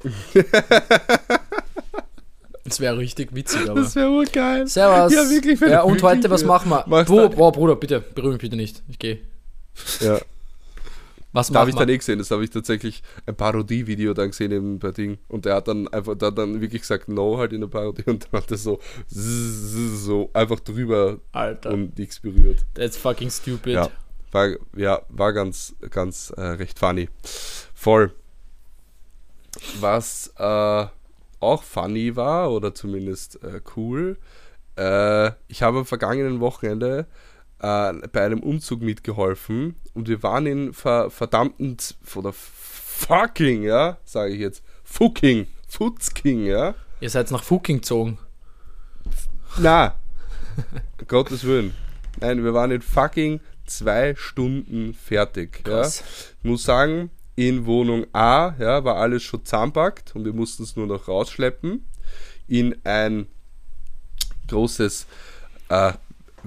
Das 2.64 2.80
wäre 2.80 2.98
richtig 2.98 3.32
witzig, 3.32 3.70
aber. 3.70 3.80
Das 3.82 3.94
wäre 3.94 4.10
wohl 4.10 4.26
geil. 4.26 4.66
Servus. 4.66 5.12
Ja, 5.12 5.30
wirklich, 5.30 5.60
Ja, 5.60 5.82
und 5.82 6.02
heute, 6.02 6.28
was 6.30 6.44
machen 6.44 6.68
wir? 6.70 6.84
boah, 7.28 7.52
Bruder, 7.52 7.76
bitte, 7.76 8.00
berühre 8.00 8.32
mich 8.32 8.40
bitte 8.40 8.56
nicht. 8.56 8.82
Ich 8.88 8.98
gehe. 8.98 9.20
Ja. 10.00 10.18
Was 11.36 11.48
Da 11.50 11.60
habe 11.60 11.68
ich 11.68 11.76
dann 11.76 11.90
eh 11.90 11.98
gesehen, 11.98 12.18
das 12.18 12.30
habe 12.30 12.44
ich 12.44 12.48
tatsächlich 12.50 13.02
ein 13.26 13.36
Parodie-Video 13.36 14.14
dann 14.14 14.30
gesehen 14.30 14.52
eben 14.52 14.78
bei 14.78 14.90
Ding. 14.90 15.18
Und 15.28 15.44
der 15.44 15.56
hat 15.56 15.68
dann 15.68 15.86
einfach, 15.88 16.16
der 16.16 16.28
hat 16.28 16.38
dann 16.38 16.62
wirklich 16.62 16.80
gesagt 16.80 17.08
No 17.08 17.36
halt 17.36 17.52
in 17.52 17.60
der 17.60 17.68
Parodie 17.68 18.04
und 18.06 18.26
dann 18.32 18.40
hat 18.40 18.50
er 18.50 18.56
so, 18.56 18.80
so 19.06 20.30
einfach 20.32 20.60
drüber 20.60 21.18
Alter, 21.32 21.72
und 21.72 21.98
nichts 21.98 22.20
berührt. 22.20 22.64
that's 22.72 22.96
fucking 22.96 23.28
stupid. 23.28 23.74
Ja, 23.74 23.90
war, 24.32 24.48
ja, 24.74 25.02
war 25.10 25.34
ganz, 25.34 25.76
ganz 25.90 26.30
äh, 26.30 26.40
recht 26.40 26.78
funny. 26.78 27.10
Voll. 27.74 28.14
Was 29.80 30.32
äh, 30.38 30.86
auch 31.40 31.62
funny 31.62 32.16
war, 32.16 32.50
oder 32.50 32.74
zumindest 32.74 33.44
äh, 33.44 33.60
cool, 33.76 34.16
äh, 34.78 35.32
ich 35.48 35.62
habe 35.62 35.80
am 35.80 35.84
vergangenen 35.84 36.40
Wochenende 36.40 37.06
äh, 37.60 37.92
bei 38.12 38.24
einem 38.24 38.40
Umzug 38.40 38.82
mitgeholfen 38.82 39.76
und 39.94 40.08
wir 40.08 40.22
waren 40.22 40.46
in 40.46 40.72
ver 40.72 41.10
verdammten, 41.10 41.76
oder 42.14 42.32
fucking, 42.32 43.62
ja, 43.62 43.98
sage 44.04 44.34
ich 44.34 44.40
jetzt, 44.40 44.62
fucking, 44.84 45.46
futzking, 45.68 46.44
ja. 46.44 46.74
Ihr 47.00 47.10
seid 47.10 47.30
nach 47.30 47.42
Fucking 47.42 47.78
gezogen. 47.78 48.18
Na, 49.58 49.94
Gottes 51.08 51.44
Willen. 51.44 51.74
Nein, 52.20 52.42
wir 52.42 52.54
waren 52.54 52.70
in 52.70 52.80
fucking 52.80 53.40
zwei 53.66 54.14
Stunden 54.16 54.94
fertig. 54.94 55.62
Ja. 55.66 55.86
Ich 55.86 56.02
muss 56.42 56.62
sagen, 56.62 57.10
in 57.34 57.66
Wohnung 57.66 58.06
A 58.14 58.54
ja, 58.58 58.82
war 58.84 58.96
alles 58.96 59.22
schon 59.22 59.44
zusammenpackt 59.44 60.14
und 60.14 60.24
wir 60.24 60.32
mussten 60.32 60.62
es 60.62 60.76
nur 60.76 60.86
noch 60.86 61.06
rausschleppen. 61.06 61.86
In 62.48 62.76
ein 62.84 63.26
großes 64.48 65.06
äh, 65.68 65.92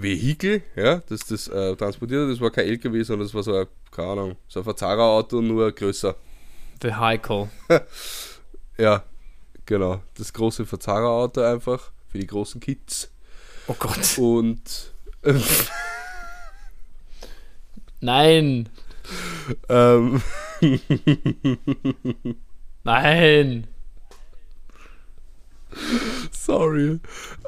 Vehikel, 0.01 0.61
ja, 0.75 1.01
das 1.09 1.21
das 1.21 1.47
äh, 1.47 1.75
transportiert 1.75 2.23
hat. 2.23 2.31
Das 2.31 2.41
war 2.41 2.51
kein 2.51 2.65
LKW, 2.67 3.03
sondern 3.03 3.27
das 3.27 3.33
war 3.33 3.43
so 3.43 3.53
ein, 3.55 3.67
keine 3.91 4.11
Ahnung, 4.11 4.35
so 4.47 4.59
ein 4.61 4.63
Verzahrer-Auto, 4.63 5.41
nur 5.41 5.71
größer. 5.71 6.15
Vehicle. 6.81 7.49
Ja, 8.77 9.03
genau. 9.65 10.01
Das 10.15 10.31
große 10.31 10.65
Verzahrer-Auto 10.65 11.41
einfach 11.41 11.91
für 12.07 12.17
die 12.17 12.27
großen 12.27 12.61
Kids. 12.61 13.11
Oh 13.67 13.75
Gott. 13.77 14.17
Und 14.17 14.93
Nein. 17.99 18.69
ähm, 19.67 20.21
Nein. 22.85 23.67
sorry. 26.31 26.99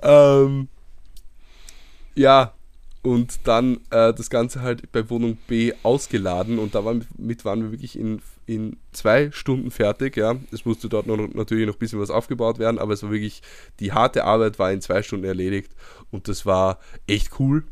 Ähm, 0.03 0.67
ja, 2.15 2.53
und 3.03 3.47
dann 3.47 3.79
äh, 3.89 4.13
das 4.13 4.29
Ganze 4.29 4.61
halt 4.61 4.91
bei 4.91 5.09
Wohnung 5.09 5.37
B 5.47 5.73
ausgeladen 5.81 6.59
und 6.59 6.75
damit 6.75 7.45
waren 7.45 7.63
wir 7.63 7.71
wirklich 7.71 7.97
in, 7.97 8.21
in 8.45 8.77
zwei 8.91 9.31
Stunden 9.31 9.71
fertig. 9.71 10.17
Ja, 10.17 10.35
es 10.51 10.65
musste 10.65 10.87
dort 10.87 11.07
noch, 11.07 11.17
natürlich 11.17 11.65
noch 11.65 11.75
ein 11.75 11.79
bisschen 11.79 11.99
was 11.99 12.11
aufgebaut 12.11 12.59
werden, 12.59 12.77
aber 12.77 12.93
es 12.93 13.01
war 13.01 13.11
wirklich, 13.11 13.41
die 13.79 13.91
harte 13.91 14.23
Arbeit 14.25 14.59
war 14.59 14.71
in 14.71 14.81
zwei 14.81 15.01
Stunden 15.01 15.25
erledigt 15.25 15.71
und 16.11 16.27
das 16.27 16.45
war 16.45 16.79
echt 17.07 17.39
cool. 17.39 17.63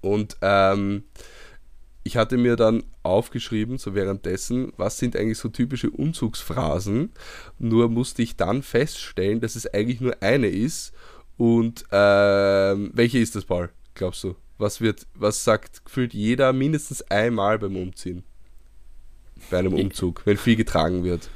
Und 0.00 0.38
ähm, 0.40 1.04
ich 2.02 2.16
hatte 2.16 2.36
mir 2.38 2.56
dann 2.56 2.82
aufgeschrieben, 3.02 3.78
so 3.78 3.94
währenddessen, 3.94 4.72
was 4.76 4.98
sind 4.98 5.14
eigentlich 5.14 5.38
so 5.38 5.48
typische 5.48 5.90
Umzugsphrasen. 5.90 7.12
Nur 7.58 7.88
musste 7.88 8.22
ich 8.22 8.36
dann 8.36 8.62
feststellen, 8.62 9.40
dass 9.40 9.54
es 9.54 9.72
eigentlich 9.72 10.00
nur 10.00 10.20
eine 10.22 10.48
ist. 10.48 10.92
Und 11.40 11.86
ähm, 11.90 12.90
welche 12.92 13.18
ist 13.18 13.34
das, 13.34 13.46
Paul? 13.46 13.70
Glaubst 13.94 14.24
du? 14.24 14.36
Was 14.58 14.82
wird, 14.82 15.06
was 15.14 15.42
sagt 15.42 15.86
gefühlt 15.86 16.12
jeder 16.12 16.52
mindestens 16.52 17.00
einmal 17.10 17.58
beim 17.58 17.76
Umziehen? 17.76 18.24
Bei 19.50 19.60
einem 19.60 19.72
Umzug, 19.72 20.20
wenn 20.26 20.36
viel 20.36 20.56
getragen 20.56 21.02
wird. 21.02 21.30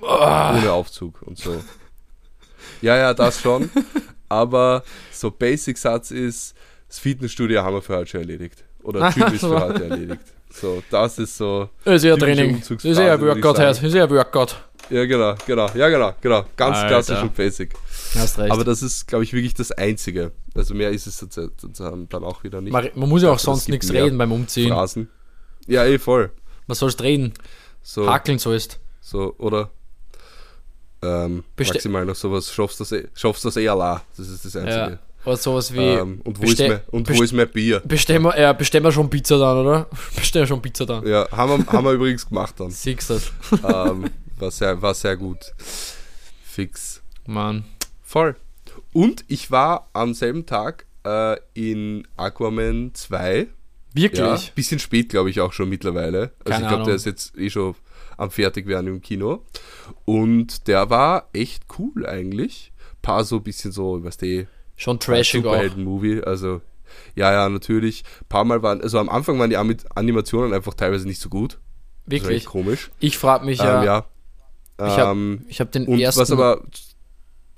Ohne 0.00 0.70
Aufzug 0.70 1.22
und 1.22 1.36
so. 1.38 1.60
Ja, 2.80 2.96
ja, 2.96 3.14
das 3.14 3.40
schon. 3.40 3.68
Aber 4.28 4.84
so 5.10 5.32
Basic-Satz 5.32 6.12
ist, 6.12 6.54
das 6.86 7.00
Fitnessstudio 7.00 7.64
haben 7.64 7.74
wir 7.74 7.82
für 7.82 7.96
heute 7.96 8.10
schon 8.12 8.20
erledigt. 8.20 8.62
Oder 8.84 9.08
ist 9.32 9.40
für 9.40 9.60
heute 9.60 9.90
erledigt. 9.90 10.22
So, 10.50 10.84
das 10.88 11.18
ist 11.18 11.36
so. 11.36 11.68
Das 11.84 11.96
ist 11.96 12.04
ja 12.04 12.16
Training. 12.16 12.60
Das 12.60 12.70
ist 12.70 12.84
ja 12.96 13.20
Workout. 13.20 13.58
Das 13.58 13.82
ist 13.82 13.94
ja 13.94 14.08
Workout. 14.08 14.67
Ja, 14.90 15.04
genau, 15.04 15.34
genau. 15.46 15.68
Ja, 15.74 15.88
genau, 15.88 16.12
genau. 16.20 16.44
Ganz 16.56 16.76
Alter. 16.76 16.88
klassisch 16.88 17.22
und 17.22 17.34
basic. 17.34 17.74
Hast 18.14 18.38
recht. 18.38 18.50
Aber 18.50 18.64
das 18.64 18.82
ist, 18.82 19.06
glaube 19.06 19.24
ich, 19.24 19.32
wirklich 19.32 19.54
das 19.54 19.70
Einzige. 19.72 20.32
Also 20.54 20.74
mehr 20.74 20.90
ist 20.90 21.06
es 21.06 21.18
dann 21.28 22.24
auch 22.24 22.42
wieder 22.44 22.60
nicht. 22.60 22.72
man, 22.72 22.88
man 22.94 23.08
muss 23.08 23.22
ja 23.22 23.30
auch 23.30 23.36
es 23.36 23.42
sonst 23.42 23.68
nichts 23.68 23.92
reden 23.92 24.16
beim 24.18 24.32
Umziehen. 24.32 24.70
Phrasen. 24.70 25.08
Ja, 25.66 25.84
eh 25.84 25.98
voll. 25.98 26.30
Was 26.66 26.78
sollst 26.78 27.02
reden? 27.02 27.34
So, 27.82 28.10
Hakeln 28.10 28.38
sollst. 28.38 28.78
so 29.00 29.34
oder 29.38 29.70
ähm, 31.02 31.44
Bestell- 31.56 31.74
maximal 31.74 32.04
noch 32.04 32.14
sowas, 32.16 32.52
schaffst 32.52 32.80
das 32.80 32.92
eh, 32.92 33.06
schaffst 33.14 33.44
das 33.44 33.56
eh 33.56 33.68
allein. 33.68 34.00
Das 34.16 34.28
ist 34.28 34.44
das 34.44 34.54
Ja. 34.54 34.60
Einzige. 34.62 34.98
Oder 35.24 35.36
sowas 35.36 35.72
wie. 35.74 35.78
ähm, 35.78 36.20
und 36.24 36.40
wo, 36.40 36.44
ist 36.44 36.58
mein, 36.58 36.80
und 36.90 37.08
wo 37.16 37.22
ist 37.22 37.32
mein 37.32 37.48
Bier? 37.50 37.80
Bestellen 37.80 38.22
wir, 38.22 38.38
ja, 38.40 38.52
bestellen 38.52 38.84
wir 38.84 38.92
schon 38.92 39.10
Pizza 39.10 39.38
dann, 39.38 39.58
oder? 39.58 39.86
Bestellen 40.16 40.44
wir 40.44 40.46
schon 40.48 40.62
Pizza 40.62 40.86
dann. 40.86 41.06
Ja, 41.06 41.28
haben 41.30 41.64
wir, 41.66 41.72
haben 41.72 41.84
wir 41.84 41.92
übrigens 41.92 42.26
gemacht 42.26 42.54
dann. 42.58 42.70
Siehst 42.70 43.10
du 43.10 43.14
das? 43.14 43.30
ähm, 43.90 44.10
war, 44.40 44.50
sehr, 44.50 44.80
war 44.82 44.94
sehr 44.94 45.16
gut. 45.16 45.52
Fix. 46.42 47.02
Mann. 47.26 47.64
Voll. 48.02 48.36
Und 48.92 49.24
ich 49.28 49.50
war 49.50 49.88
am 49.92 50.14
selben 50.14 50.46
Tag 50.46 50.86
äh, 51.04 51.36
in 51.54 52.06
Aquaman 52.16 52.92
2. 52.94 53.48
Wirklich? 53.94 54.20
Ja, 54.20 54.38
bisschen 54.54 54.78
spät, 54.78 55.08
glaube 55.08 55.30
ich, 55.30 55.40
auch 55.40 55.52
schon 55.52 55.68
mittlerweile. 55.68 56.32
Also 56.40 56.52
Keine 56.52 56.64
ich 56.64 56.68
glaube, 56.68 56.84
der 56.84 56.94
ist 56.94 57.06
jetzt 57.06 57.36
eh 57.36 57.50
schon 57.50 57.74
am 58.16 58.30
Fertigwerden 58.30 58.88
im 58.88 59.00
Kino. 59.00 59.44
Und 60.04 60.68
der 60.68 60.90
war 60.90 61.28
echt 61.32 61.64
cool 61.78 62.06
eigentlich. 62.06 62.72
Paar 63.02 63.24
so 63.24 63.36
ein 63.36 63.42
bisschen 63.42 63.72
so, 63.72 64.02
weißt 64.02 64.22
du, 64.22 64.46
Schon 64.76 65.00
trashig. 65.00 65.42
Superhelden-Movie. 65.42 66.22
Also, 66.22 66.60
ja, 67.16 67.32
ja, 67.32 67.48
natürlich. 67.48 68.04
Paar 68.28 68.44
Mal 68.44 68.62
waren, 68.62 68.80
also 68.80 68.98
am 68.98 69.08
Anfang 69.08 69.38
waren 69.38 69.50
die 69.50 69.56
Animationen 69.56 70.54
einfach 70.54 70.74
teilweise 70.74 71.06
nicht 71.06 71.20
so 71.20 71.28
gut. 71.28 71.58
Wirklich. 72.06 72.46
komisch. 72.46 72.90
Ich 73.00 73.18
frage 73.18 73.44
mich 73.44 73.58
Ja. 73.58 73.64
ja. 73.64 73.78
Ähm, 73.80 73.86
ja. 73.86 74.06
Ich 74.78 74.84
hab- 74.84 75.12
Ähm, 75.12 75.44
habe 75.58 75.70
den 75.70 75.86
und 75.86 75.98
ersten. 75.98 76.20
was 76.20 76.30
aber, 76.30 76.62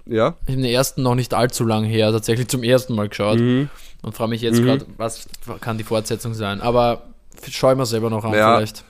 ja, 0.06 0.28
ich 0.46 0.54
hab 0.54 0.56
den 0.56 0.64
ersten 0.64 1.02
noch 1.02 1.14
nicht 1.14 1.34
allzu 1.34 1.64
lang 1.64 1.84
her, 1.84 2.10
tatsächlich 2.12 2.48
zum 2.48 2.62
ersten 2.62 2.94
Mal 2.94 3.08
geschaut. 3.08 3.38
mhm. 3.38 3.68
Und 4.02 4.14
frage 4.14 4.30
mich 4.30 4.40
jetzt 4.40 4.60
Mhm. 4.60 4.64
gerade, 4.64 4.86
was 4.96 5.28
kann 5.60 5.76
die 5.76 5.84
Fortsetzung 5.84 6.32
sein? 6.32 6.62
Aber 6.62 7.02
schau 7.50 7.72
ich 7.72 7.76
mir 7.76 7.84
selber 7.86 8.08
noch 8.08 8.24
an, 8.24 8.32
Ja. 8.32 8.56
vielleicht. 8.56 8.84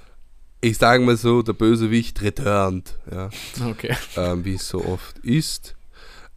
ich 0.60 0.78
sage 0.78 1.02
mal 1.04 1.16
so, 1.16 1.42
der 1.42 1.54
Bösewicht 1.54 2.22
returned, 2.22 2.96
ja, 3.10 3.30
Okay. 3.68 3.96
ähm, 4.16 4.44
wie 4.44 4.54
es 4.54 4.68
so 4.68 4.84
oft 4.84 5.18
ist. 5.18 5.74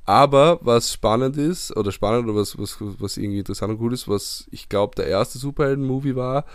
Aber 0.06 0.58
was 0.62 0.92
spannend 0.92 1.38
ist, 1.38 1.78
oder 1.78 1.92
spannend, 1.92 2.28
oder 2.28 2.40
was, 2.40 2.58
was, 2.58 2.78
was 2.80 3.16
irgendwie 3.18 3.40
interessant 3.40 3.72
und 3.74 3.78
gut 3.78 3.94
ist, 3.94 4.08
was 4.10 4.48
ich 4.52 4.68
glaube 4.68 4.96
der 4.96 5.06
erste 5.08 5.38
Superhelden-Movie 5.38 6.16
war, 6.16 6.46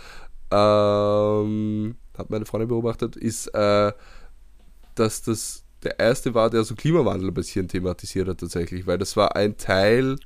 ähm, 0.51 1.95
hat 2.17 2.29
meine 2.29 2.45
Freundin 2.45 2.67
beobachtet, 2.69 3.15
ist, 3.15 3.47
äh, 3.55 3.91
dass 4.99 5.21
das 5.21 5.63
der 5.83 5.97
erste 5.99 6.33
war, 6.33 6.49
der 6.49 6.63
so 6.65 6.75
Klimawandel 6.75 7.29
ein 7.29 7.33
bisschen 7.33 7.67
thematisiert 7.69 8.27
hat 8.27 8.39
tatsächlich, 8.39 8.85
weil 8.85 8.97
das 8.97 9.15
war 9.15 9.35
ein 9.37 9.55
Teil 9.57 10.17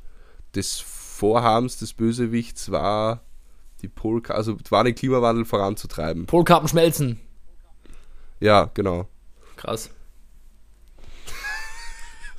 des 0.55 0.79
Vorhabens 0.79 1.77
des 1.77 1.93
Bösewichts 1.93 2.71
war, 2.71 3.21
die 3.83 3.87
Polka, 3.87 4.33
also 4.33 4.57
war 4.69 4.83
den 4.83 4.95
Klimawandel 4.95 5.45
voranzutreiben. 5.45 6.25
Polkappen 6.25 6.67
schmelzen. 6.67 7.19
Ja, 8.39 8.71
genau. 8.73 9.07
Krass. 9.57 9.89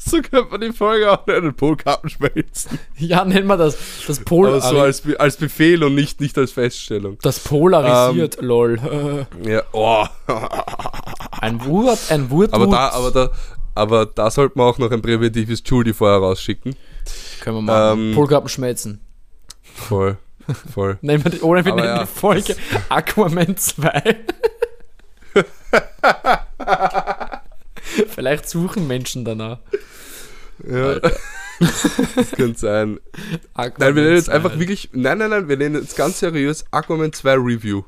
So 0.07 0.19
könnte 0.21 0.51
man 0.51 0.61
die 0.61 0.73
Folge 0.73 1.11
auch 1.11 1.27
nennen, 1.27 1.55
Polkappen 1.55 2.11
schmelzen. 2.11 2.79
Ja, 2.99 3.25
nennen 3.25 3.47
wir 3.47 3.57
das. 3.57 3.79
Das, 4.07 4.21
Pol 4.21 4.49
Aber 4.49 4.61
so 4.61 4.79
als, 4.81 5.01
Be- 5.01 5.19
als 5.19 5.39
Befehl 5.39 5.83
und 5.83 5.95
nicht, 5.95 6.21
nicht 6.21 6.37
als 6.37 6.53
Feststellung. 6.53 7.17
das 7.23 7.39
polarisiert, 7.41 8.43
lol. 8.43 9.27
Äh, 9.43 9.49
Ja, 9.51 9.63
oh. 9.73 10.05
Ein 11.45 11.65
Wurt, 11.65 11.99
ein 12.11 12.31
Wurt. 12.31 12.53
aber 12.53 12.67
da, 12.67 12.89
aber 12.91 13.11
da, 13.11 13.31
aber 13.75 14.07
da 14.07 14.31
sollte 14.31 14.57
man 14.59 14.67
auch 14.69 14.79
noch 14.79 14.91
ein 14.91 15.03
präventives 15.03 15.63
Judy 15.65 15.93
vorher 15.93 16.19
rausschicken. 16.19 16.77
Können 17.41 17.57
wir 17.59 17.63
machen. 17.63 18.11
ähm, 18.11 18.15
Polkappen 18.15 18.49
schmelzen. 18.49 19.01
Voll, 19.63 20.17
voll. 20.73 20.99
Nennen 21.03 21.25
wir, 21.25 21.31
die- 21.33 21.41
oder 21.41 21.65
wir 21.65 21.73
Aber 21.73 21.83
nennen 21.83 21.97
ja. 21.97 22.05
die 22.05 22.09
Folge 22.09 22.57
Aquaman 22.89 23.57
2. 23.57 24.17
Vielleicht 28.15 28.49
suchen 28.49 28.87
Menschen 28.87 29.25
danach. 29.25 29.59
Ja. 30.69 30.99
das 31.01 32.31
könnte 32.37 32.59
sein. 32.59 33.01
Aquaman 33.55 33.75
Nein, 33.79 33.95
wir 33.97 34.03
nennen 34.05 34.17
jetzt 34.17 34.27
2. 34.27 34.33
einfach 34.33 34.59
wirklich, 34.59 34.91
nein, 34.93 35.19
nein, 35.19 35.31
nein, 35.31 35.49
wir 35.49 35.57
nennen 35.57 35.81
jetzt 35.83 35.97
ganz 35.97 36.21
seriös 36.21 36.65
Aquaman 36.71 37.13
2 37.13 37.35
Review. 37.35 37.83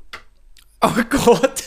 Oh 0.83 0.91
Gott. 1.09 1.65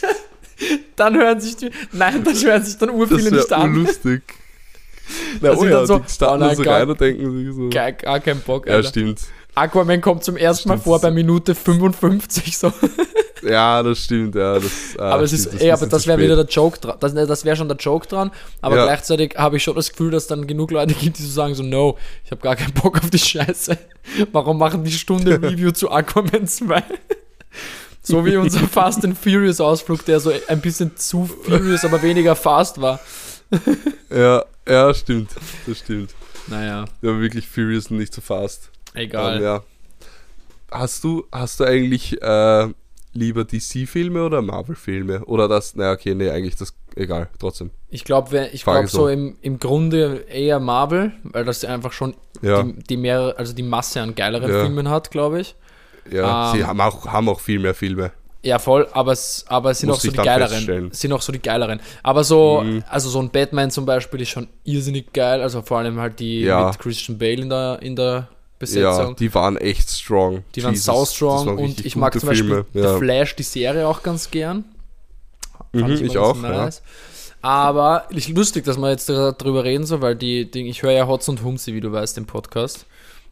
Dann 0.95 1.15
hören 1.15 1.39
sich 1.39 1.55
die. 1.57 1.69
Nein, 1.93 2.23
das 2.23 2.43
hören 2.43 2.63
sich 2.63 2.77
dann 2.77 2.89
urviele 2.89 3.31
nicht 3.31 3.51
an. 3.53 3.73
lustig. 3.75 4.21
Na, 5.41 5.49
Das 5.49 5.59
oh 5.59 5.65
ja, 5.65 5.71
dann 5.71 5.87
so, 5.87 5.99
die 5.99 6.11
starten 6.11 6.43
oh 6.43 6.47
dann 6.47 6.55
so 6.55 6.63
gar- 6.63 6.79
rein 6.81 6.89
und 6.89 7.01
denken 7.01 7.37
sich 7.45 7.55
so. 7.55 7.69
Gar, 7.69 7.91
gar 7.93 8.19
kein 8.19 8.39
Bock, 8.41 8.67
Ja, 8.67 8.75
Alter. 8.75 8.89
stimmt. 8.89 9.21
Aquaman 9.55 9.99
kommt 10.01 10.23
zum 10.23 10.37
ersten 10.37 10.69
Mal 10.69 10.77
vor 10.77 11.01
bei 11.01 11.09
Minute 11.11 11.55
55 11.55 12.57
so. 12.57 12.71
Ja, 13.41 13.81
das 13.81 14.03
stimmt, 14.03 14.35
ja. 14.35 14.55
Das, 14.55 14.65
ah, 14.97 15.11
aber 15.11 15.23
es 15.23 15.29
stimmt, 15.31 15.55
ist, 15.55 15.61
ey, 15.61 15.69
aber 15.71 15.77
bisschen 15.77 15.89
das 15.91 16.07
wäre 16.07 16.19
wieder 16.19 16.35
der 16.35 16.45
Joke 16.45 16.77
dran. 16.77 16.97
Das, 16.99 17.13
das 17.13 17.45
wäre 17.45 17.55
schon 17.55 17.69
der 17.69 17.77
Joke 17.77 18.05
dran. 18.05 18.31
Aber 18.59 18.75
Ja. 18.75 18.83
gleichzeitig 18.83 19.35
habe 19.37 19.55
ich 19.55 19.63
schon 19.63 19.75
das 19.77 19.91
Gefühl, 19.91 20.11
dass 20.11 20.27
dann 20.27 20.45
genug 20.45 20.71
Leute 20.71 20.93
gibt, 20.93 21.17
die 21.19 21.23
so 21.23 21.29
sagen: 21.31 21.55
so, 21.55 21.63
no, 21.63 21.97
ich 22.25 22.31
habe 22.31 22.41
gar 22.41 22.57
keinen 22.57 22.73
Bock 22.73 22.97
auf 23.01 23.09
die 23.09 23.17
Scheiße. 23.17 23.77
Warum 24.33 24.57
machen 24.57 24.83
die 24.83 24.91
Stunde 24.91 25.41
Review 25.41 25.71
zu 25.71 25.89
Aquaman 25.89 26.47
2? 26.47 26.83
So 28.01 28.25
wie 28.25 28.37
unser 28.37 28.59
Fast 28.67 29.03
and 29.05 29.17
Furious 29.17 29.59
Ausflug, 29.61 30.05
der 30.05 30.19
so 30.19 30.31
ein 30.47 30.61
bisschen 30.61 30.95
zu 30.97 31.25
furious, 31.25 31.83
aber 31.85 32.01
weniger 32.01 32.35
fast 32.35 32.79
war. 32.81 32.99
Ja, 34.09 34.43
ja, 34.67 34.93
stimmt. 34.93 35.31
Das 35.65 35.79
stimmt. 35.79 36.13
Naja, 36.47 36.85
Ja, 37.01 37.19
wirklich 37.19 37.47
Furious 37.47 37.91
und 37.91 37.97
nicht 37.97 38.13
so 38.13 38.21
fast. 38.21 38.69
egal. 38.93 39.37
Ähm, 39.37 39.43
ja. 39.43 39.63
Hast 40.71 41.03
du, 41.03 41.25
hast 41.31 41.59
du 41.59 41.63
eigentlich 41.63 42.21
äh, 42.21 42.67
lieber 43.13 43.43
DC-Filme 43.43 44.23
oder 44.23 44.41
Marvel-Filme? 44.41 45.25
Oder 45.25 45.47
das, 45.47 45.75
naja, 45.75 45.93
okay, 45.93 46.13
nee, 46.15 46.29
eigentlich 46.29 46.55
das, 46.55 46.73
egal, 46.95 47.27
trotzdem. 47.39 47.71
Ich 47.89 48.03
glaube, 48.03 48.49
ich 48.53 48.63
glaube 48.63 48.87
so 48.87 48.99
so. 48.99 49.07
im, 49.07 49.35
im 49.41 49.57
Grunde 49.59 50.25
eher 50.29 50.59
Marvel, 50.59 51.11
weil 51.23 51.43
das 51.45 51.65
einfach 51.65 51.91
schon 51.91 52.15
Ja, 52.41 52.61
die, 52.63 52.73
die 52.83 52.97
mehr, 52.97 53.33
also 53.37 53.53
die 53.53 53.63
Masse 53.63 54.01
an 54.01 54.13
geileren 54.15 54.51
Ja. 54.51 54.61
Filmen 54.61 54.89
hat, 54.89 55.09
glaube 55.11 55.41
ich. 55.41 55.55
Ja, 56.11 56.51
sie 56.53 56.59
ähm, 56.59 56.67
haben 56.67 56.81
auch, 56.81 57.07
haben 57.07 57.29
auch 57.29 57.39
viel 57.39 57.59
mehr 57.59 57.73
Filme. 57.73 58.11
Ja, 58.41 58.57
voll, 58.57 58.87
aber 58.93 59.11
es, 59.11 59.43
aber 59.49 59.73
sind 59.73 59.89
Muss 59.89 59.97
auch 59.97 60.01
so 60.01 60.11
die 60.11 60.17
geileren. 60.17 60.91
Sind 60.93 61.11
auch 61.11 61.21
so 61.21 61.31
die 61.33 61.41
geileren. 61.41 61.81
Aber 62.03 62.23
so, 62.23 62.61
Mhm. 62.63 62.83
also 62.89 63.09
so 63.09 63.19
ein 63.19 63.29
Batman 63.29 63.69
zum 63.69 63.85
Beispiel 63.85 64.21
ist 64.21 64.29
schon 64.29 64.47
irrsinnig 64.63 65.11
geil. 65.11 65.41
Also 65.41 65.61
vor 65.61 65.79
allem 65.79 65.99
halt 65.99 66.19
die 66.21 66.41
Ja. 66.41 66.67
mit 66.67 66.79
Christian 66.79 67.17
Bale 67.17 67.33
in 67.41 67.49
der, 67.49 67.79
in 67.81 67.95
der 67.97 68.29
Besetzung. 68.57 69.15
die 69.17 69.33
waren 69.33 69.57
echt 69.57 69.89
strong. 69.89 70.43
die 70.55 70.63
waren 70.63 70.71
Jesus, 70.73 70.85
sau 70.85 70.99
das 71.01 71.15
strong 71.15 71.47
waren 71.47 71.57
und 71.59 71.85
ich 71.85 71.95
mag 71.97 72.17
zum 72.17 72.29
Beispiel 72.29 72.47
Filme, 72.49 72.65
The 72.73 72.79
ja. 72.79 72.97
Flash, 72.97 73.35
die 73.35 73.43
Serie 73.43 73.85
auch 73.87 74.03
ganz 74.03 74.31
gern. 74.31 74.63
Mhm, 75.73 75.89
ich 76.05 76.17
auch, 76.17 76.41
ja. 76.41 76.69
Aber 77.41 78.05
ich, 78.09 78.27
lustig, 78.29 78.65
dass 78.65 78.77
wir 78.77 78.89
jetzt 78.89 79.07
da- 79.09 79.31
drüber 79.31 79.63
reden, 79.63 79.85
so, 79.85 80.01
weil 80.01 80.15
die, 80.15 80.49
die 80.49 80.67
ich 80.69 80.81
höre 80.83 80.91
ja 80.91 81.07
Hotz 81.07 81.27
und 81.29 81.43
Humsi, 81.43 81.73
wie 81.73 81.79
du 81.81 81.91
weißt, 81.91 82.17
den 82.17 82.25
Podcast. 82.25 82.85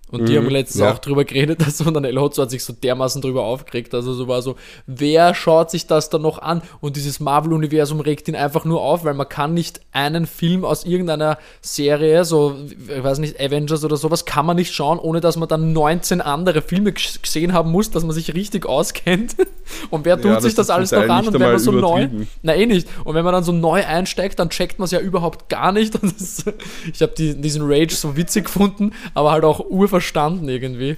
Und 0.09 0.29
die 0.29 0.33
Mhm, 0.33 0.37
haben 0.37 0.49
letztens 0.49 0.81
ja. 0.81 0.93
auch 0.93 0.99
drüber 0.99 1.25
geredet, 1.25 1.61
dass 1.65 1.81
und 1.81 1.93
dann 1.93 2.03
El 2.05 2.17
Hotzo 2.19 2.41
hat 2.43 2.49
sich 2.51 2.63
so 2.63 2.73
dermaßen 2.73 3.21
drüber 3.21 3.43
aufgeregt. 3.43 3.93
Also 3.93 4.13
so 4.13 4.27
war 4.27 4.41
so, 4.41 4.55
wer 4.85 5.33
schaut 5.35 5.69
sich 5.71 5.85
das 5.87 6.09
dann 6.09 6.21
noch 6.21 6.39
an? 6.39 6.61
Und 6.79 6.95
dieses 6.95 7.19
Marvel-Universum 7.19 7.99
regt 7.99 8.27
ihn 8.27 8.35
einfach 8.35 8.65
nur 8.65 8.81
auf, 8.81 9.03
weil 9.03 9.13
man 9.13 9.27
kann 9.27 9.53
nicht 9.53 9.81
einen 9.91 10.25
Film 10.25 10.63
aus 10.65 10.85
irgendeiner 10.85 11.37
Serie, 11.61 12.23
so, 12.25 12.55
ich 12.95 13.03
weiß 13.03 13.19
nicht, 13.19 13.39
Avengers 13.39 13.83
oder 13.83 13.97
sowas, 13.97 14.25
kann 14.25 14.45
man 14.45 14.55
nicht 14.55 14.73
schauen, 14.73 14.99
ohne 14.99 15.19
dass 15.19 15.35
man 15.37 15.49
dann 15.49 15.73
19 15.73 16.21
andere 16.21 16.61
Filme 16.61 16.93
gesehen 16.93 17.53
haben 17.53 17.71
muss, 17.71 17.91
dass 17.91 18.03
man 18.03 18.13
sich 18.13 18.33
richtig 18.33 18.65
auskennt. 18.65 19.35
Und 19.89 20.05
wer 20.05 20.19
tut 20.21 20.31
Ja, 20.31 20.41
sich 20.41 20.55
das 20.55 20.67
das 20.67 20.69
alles 20.69 20.91
ist 20.91 20.97
noch 20.97 21.09
an? 21.09 21.27
Und 21.27 21.39
wenn 21.39 21.51
man 21.51 21.59
so 21.59 21.71
neu, 21.71 22.07
na 22.41 22.55
eh 22.55 22.65
nicht. 22.65 22.87
Und 23.03 23.15
wenn 23.15 23.25
man 23.25 23.33
dann 23.33 23.43
so 23.43 23.51
neu 23.51 23.83
einsteigt, 23.85 24.39
dann 24.39 24.49
checkt 24.49 24.79
man 24.79 24.85
es 24.85 24.91
ja 24.91 24.99
überhaupt 24.99 25.49
gar 25.49 25.71
nicht. 25.71 25.93
Das, 26.17 26.45
ich 26.93 27.01
habe 27.01 27.13
die, 27.17 27.35
diesen 27.39 27.61
Rage 27.69 27.93
so 27.93 28.15
witzig 28.15 28.45
gefunden, 28.45 28.91
aber 29.13 29.31
halt 29.31 29.43
auch 29.43 29.59
urverstanden 29.97 30.47
irgendwie. 30.49 30.97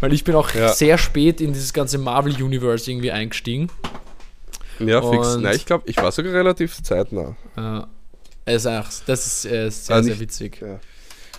Weil 0.00 0.12
ich 0.12 0.22
bin 0.22 0.34
auch 0.36 0.54
Ja. 0.54 0.68
sehr 0.72 0.96
spät 0.96 1.40
in 1.40 1.52
dieses 1.52 1.72
ganze 1.72 1.98
Marvel-Universe 1.98 2.90
irgendwie 2.90 3.10
eingestiegen. 3.10 3.68
Ja, 4.78 5.02
fix. 5.02 5.34
Und- 5.34 5.42
Nein, 5.42 5.56
ich 5.56 5.66
glaube, 5.66 5.84
ich 5.90 5.96
war 5.96 6.12
sogar 6.12 6.32
relativ 6.34 6.80
zeitnah. 6.82 7.36
Äh, 7.56 7.80
es 8.44 8.62
ist 8.62 8.66
einfach, 8.66 8.92
das 9.06 9.26
ist 9.26 9.44
äh, 9.46 9.70
sehr, 9.70 9.96
Ah, 9.96 10.02
sehr 10.02 10.12
nicht- 10.12 10.20
witzig. 10.20 10.60
Ja. 10.60 10.78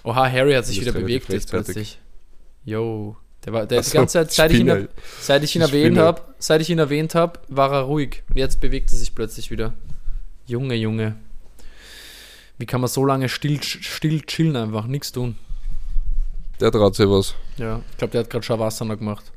Oha, 0.04 0.30
Harry 0.30 0.54
hat 0.54 0.66
sich 0.66 0.82
wieder 0.82 0.92
bewegt 0.92 1.30
jetzt 1.32 1.50
plötzlich. 1.50 2.00
Yo. 2.66 3.16
Der 3.46 3.54
war, 3.54 3.66
der 3.66 3.80
ist 3.80 3.88
die 3.88 3.92
so, 3.92 3.98
ganze 4.00 4.14
Zeit, 4.14 4.32
seit 4.34 4.52
ich 4.52 4.60
ihn, 4.60 4.68
Spinner. 4.70 4.88
seit 5.22 5.44
ich 5.46 5.56
ihn 5.56 5.60
Die 5.62 5.68
erwähnt 5.68 5.86
Spinner. 5.96 6.04
habe, 6.06 6.22
seit 6.40 6.60
ich 6.62 6.70
ihn 6.70 6.80
erwähnt 6.80 7.16
habe, 7.16 7.40
war 7.48 7.72
er 7.72 7.82
ruhig. 7.84 8.24
Und 8.30 8.38
jetzt 8.38 8.60
bewegt 8.60 8.92
er 8.92 8.98
sich 8.98 9.16
plötzlich 9.16 9.50
wieder. 9.52 9.74
Junge, 10.46 10.76
Junge. 10.76 11.16
Wie 12.58 12.66
kann 12.66 12.82
man 12.82 12.90
so 12.90 13.06
lange 13.06 13.30
still, 13.30 13.64
still 13.64 14.22
chillen 14.24 14.58
einfach, 14.58 14.86
nichts 14.88 15.14
tun? 15.14 15.38
Der 16.60 16.72
traut 16.72 16.96
sich 16.96 17.08
was. 17.10 17.36
Ja, 17.58 17.82
ich 17.92 17.98
glaube, 17.98 18.12
der 18.12 18.22
hat 18.22 18.30
gerade 18.30 18.44
Shavasana 18.46 18.96
gemacht. 18.96 19.32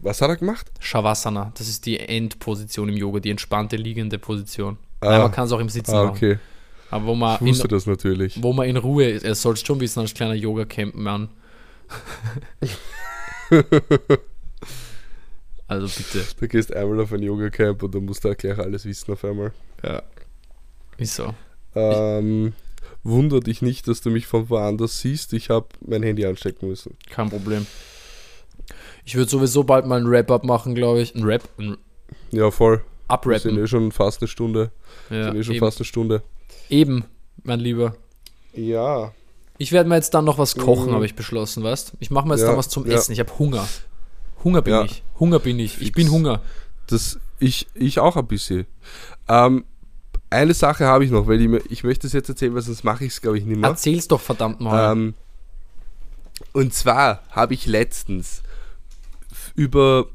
Was 0.00 0.20
hat 0.20 0.28
er 0.28 0.36
gemacht? 0.36 0.70
Shavasana, 0.80 1.52
das 1.56 1.68
ist 1.68 1.86
die 1.86 1.98
Endposition 1.98 2.88
im 2.88 2.96
Yoga, 2.96 3.20
die 3.20 3.30
entspannte 3.30 3.76
liegende 3.76 4.18
Position. 4.18 4.76
Ah. 5.00 5.10
Nein, 5.10 5.20
man 5.22 5.32
kann 5.32 5.46
es 5.46 5.52
auch 5.52 5.60
im 5.60 5.68
Sitzen 5.68 5.92
Ah, 5.94 6.04
machen. 6.04 6.16
okay. 6.16 6.38
Aber 6.90 7.06
wo 7.06 7.14
man, 7.14 7.36
Ich 7.36 7.40
wusste 7.46 7.64
in, 7.64 7.68
das 7.70 7.86
natürlich. 7.86 8.42
wo 8.42 8.52
man 8.52 8.68
in 8.68 8.76
Ruhe 8.76 9.08
ist, 9.08 9.24
er 9.24 9.34
sollst 9.34 9.66
schon 9.66 9.80
wissen 9.80 10.00
als 10.00 10.12
kleiner 10.14 10.34
Yoga-Camp-Mann. 10.34 11.28
also 15.68 15.86
bitte. 15.86 16.24
Du 16.38 16.48
gehst 16.48 16.72
einmal 16.74 17.00
auf 17.00 17.12
ein 17.12 17.22
Yoga-Camp 17.22 17.82
und 17.82 17.94
dann 17.94 18.04
musst 18.04 18.24
du 18.24 18.34
gleich 18.34 18.58
alles 18.58 18.84
wissen 18.84 19.12
auf 19.12 19.24
einmal. 19.24 19.52
Ja. 19.82 20.02
Ist 20.98 21.14
so. 21.16 21.34
Ähm, 21.74 22.52
wunder 23.04 23.40
dich 23.40 23.62
nicht, 23.62 23.86
dass 23.86 24.00
du 24.00 24.10
mich 24.10 24.26
von 24.26 24.48
woanders 24.50 24.98
siehst. 25.00 25.32
Ich 25.32 25.50
habe 25.50 25.66
mein 25.86 26.02
Handy 26.02 26.24
anstecken 26.26 26.68
müssen. 26.68 26.96
Kein 27.10 27.28
Problem. 27.30 27.66
Ich 29.04 29.14
würde 29.14 29.30
sowieso 29.30 29.64
bald 29.64 29.86
mal 29.86 30.00
ein 30.00 30.08
Wrap-Up 30.10 30.44
machen, 30.44 30.74
glaube 30.74 31.02
ich. 31.02 31.14
Ein 31.14 31.24
Rap, 31.24 31.42
ein 31.58 31.76
Ja, 32.30 32.50
voll. 32.50 32.76
Wir 32.76 33.38
sind 33.38 33.52
Abrappen. 33.52 33.58
eh 33.62 33.66
schon 33.66 33.92
fast 33.92 34.22
eine 34.22 34.28
Stunde. 34.28 34.70
Ja, 35.10 35.24
sind 35.24 35.36
eh 35.36 35.44
schon 35.44 35.54
eben, 35.56 35.64
fast 35.66 35.78
eine 35.78 35.84
Stunde. 35.84 36.22
eben, 36.70 37.04
mein 37.42 37.60
Lieber. 37.60 37.94
Ja. 38.54 39.12
Ich 39.58 39.70
werde 39.72 39.88
mir 39.88 39.96
jetzt 39.96 40.14
dann 40.14 40.24
noch 40.24 40.38
was 40.38 40.56
kochen, 40.56 40.88
Mhm. 40.90 40.94
habe 40.94 41.04
ich 41.06 41.14
beschlossen, 41.14 41.62
weißt 41.62 41.92
Ich 42.00 42.10
mache 42.10 42.26
mir 42.26 42.34
jetzt 42.34 42.40
Ja, 42.42 42.48
dann 42.48 42.56
was 42.56 42.68
zum 42.70 42.86
ja. 42.86 42.94
Essen. 42.94 43.12
Ich 43.12 43.20
habe 43.20 43.38
Hunger. 43.38 43.68
Hunger 44.42 44.62
bin 44.62 44.72
Ja. 44.74 44.84
ich. 44.84 45.02
Hunger 45.20 45.38
bin 45.38 45.58
ich. 45.58 45.72
Ich 45.74 45.86
Fix. 45.88 45.96
bin 45.96 46.10
Hunger. 46.10 46.40
Das, 46.86 47.18
ich, 47.38 47.66
ich 47.74 47.98
auch 47.98 48.16
ein 48.16 48.26
bisschen. 48.26 48.66
Ähm, 49.28 49.64
eine 50.34 50.54
Sache 50.54 50.86
habe 50.86 51.04
ich 51.04 51.10
noch, 51.10 51.26
weil 51.26 51.40
ich, 51.40 51.70
ich 51.70 51.84
möchte 51.84 52.06
es 52.06 52.12
jetzt 52.12 52.28
erzählen, 52.28 52.54
weil 52.54 52.62
sonst 52.62 52.84
mache 52.84 53.04
ich 53.04 53.12
es, 53.12 53.20
glaube 53.20 53.38
ich, 53.38 53.44
nicht 53.44 53.58
mehr. 53.58 53.70
Erzähl's 53.70 54.08
doch 54.08 54.20
verdammt 54.20 54.60
mal. 54.60 54.92
Ähm, 54.92 55.14
und 56.52 56.74
zwar 56.74 57.22
habe 57.30 57.54
ich 57.54 57.66
letztens 57.66 58.42
über 59.54 60.06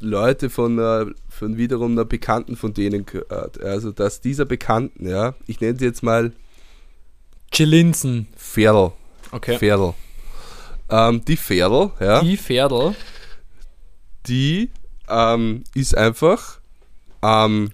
Leute 0.00 0.50
von, 0.50 0.78
einer, 0.78 1.12
von 1.28 1.56
wiederum 1.56 1.92
einer 1.92 2.04
Bekannten 2.04 2.56
von 2.56 2.74
denen 2.74 3.06
gehört. 3.06 3.62
Also, 3.62 3.92
dass 3.92 4.20
dieser 4.20 4.44
Bekannten, 4.44 5.08
ja, 5.08 5.34
ich 5.46 5.60
nenne 5.60 5.78
sie 5.78 5.84
jetzt 5.84 6.02
mal 6.02 6.32
Chilinsen. 7.52 8.26
Pferdl. 8.36 8.92
Okay. 9.30 9.58
Pferdl. 9.58 9.94
Ähm, 10.88 11.24
die 11.24 11.36
Pferdl, 11.36 11.90
ja, 12.00 12.20
die, 12.20 12.30
Die 12.30 12.36
Pferdl. 12.36 12.94
ähm, 15.08 15.64
ist 15.74 15.96
einfach, 15.96 16.58
ähm, 17.22 17.70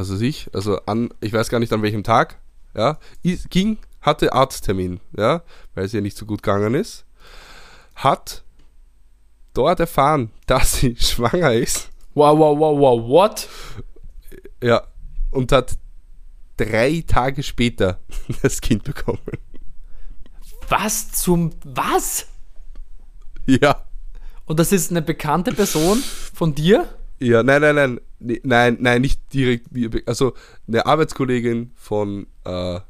was 0.00 0.10
weiß 0.10 0.20
ich, 0.22 0.48
also 0.52 0.80
an, 0.86 1.10
ich 1.20 1.32
weiß 1.32 1.48
gar 1.48 1.60
nicht 1.60 1.72
an 1.72 1.82
welchem 1.82 2.02
Tag, 2.02 2.38
ja, 2.74 2.98
ging, 3.50 3.78
hatte 4.00 4.32
Arzttermin, 4.32 5.00
ja, 5.16 5.42
weil 5.74 5.84
es 5.84 5.94
ihr 5.94 6.00
nicht 6.00 6.16
so 6.16 6.26
gut 6.26 6.42
gegangen 6.42 6.74
ist, 6.74 7.04
hat 7.94 8.42
dort 9.54 9.80
erfahren, 9.80 10.30
dass 10.46 10.74
sie 10.74 10.96
schwanger 10.96 11.52
ist, 11.52 11.90
Wow, 12.14 12.36
wow, 12.38 12.58
wow, 12.58 12.78
wow, 12.78 13.08
what? 13.08 13.48
ja, 14.62 14.82
und 15.30 15.52
hat 15.52 15.78
drei 16.56 17.04
Tage 17.06 17.42
später 17.42 18.00
das 18.42 18.60
Kind 18.60 18.82
bekommen. 18.82 19.20
Was 20.68 21.12
zum. 21.12 21.50
Was? 21.64 22.26
Ja. 23.46 23.86
Und 24.44 24.58
das 24.58 24.72
ist 24.72 24.90
eine 24.90 25.02
bekannte 25.02 25.52
Person 25.52 26.02
von 26.34 26.54
dir? 26.54 26.88
Ja, 27.20 27.42
nein, 27.42 27.60
nein, 27.60 27.74
nein, 27.74 28.00
nee, 28.18 28.40
nein, 28.44 28.76
nein, 28.80 29.02
nicht 29.02 29.20
direkt, 29.32 29.66
also 30.08 30.32
eine 30.66 30.86
Arbeitskollegin 30.86 31.72
von 31.76 32.26
äh, 32.44 32.80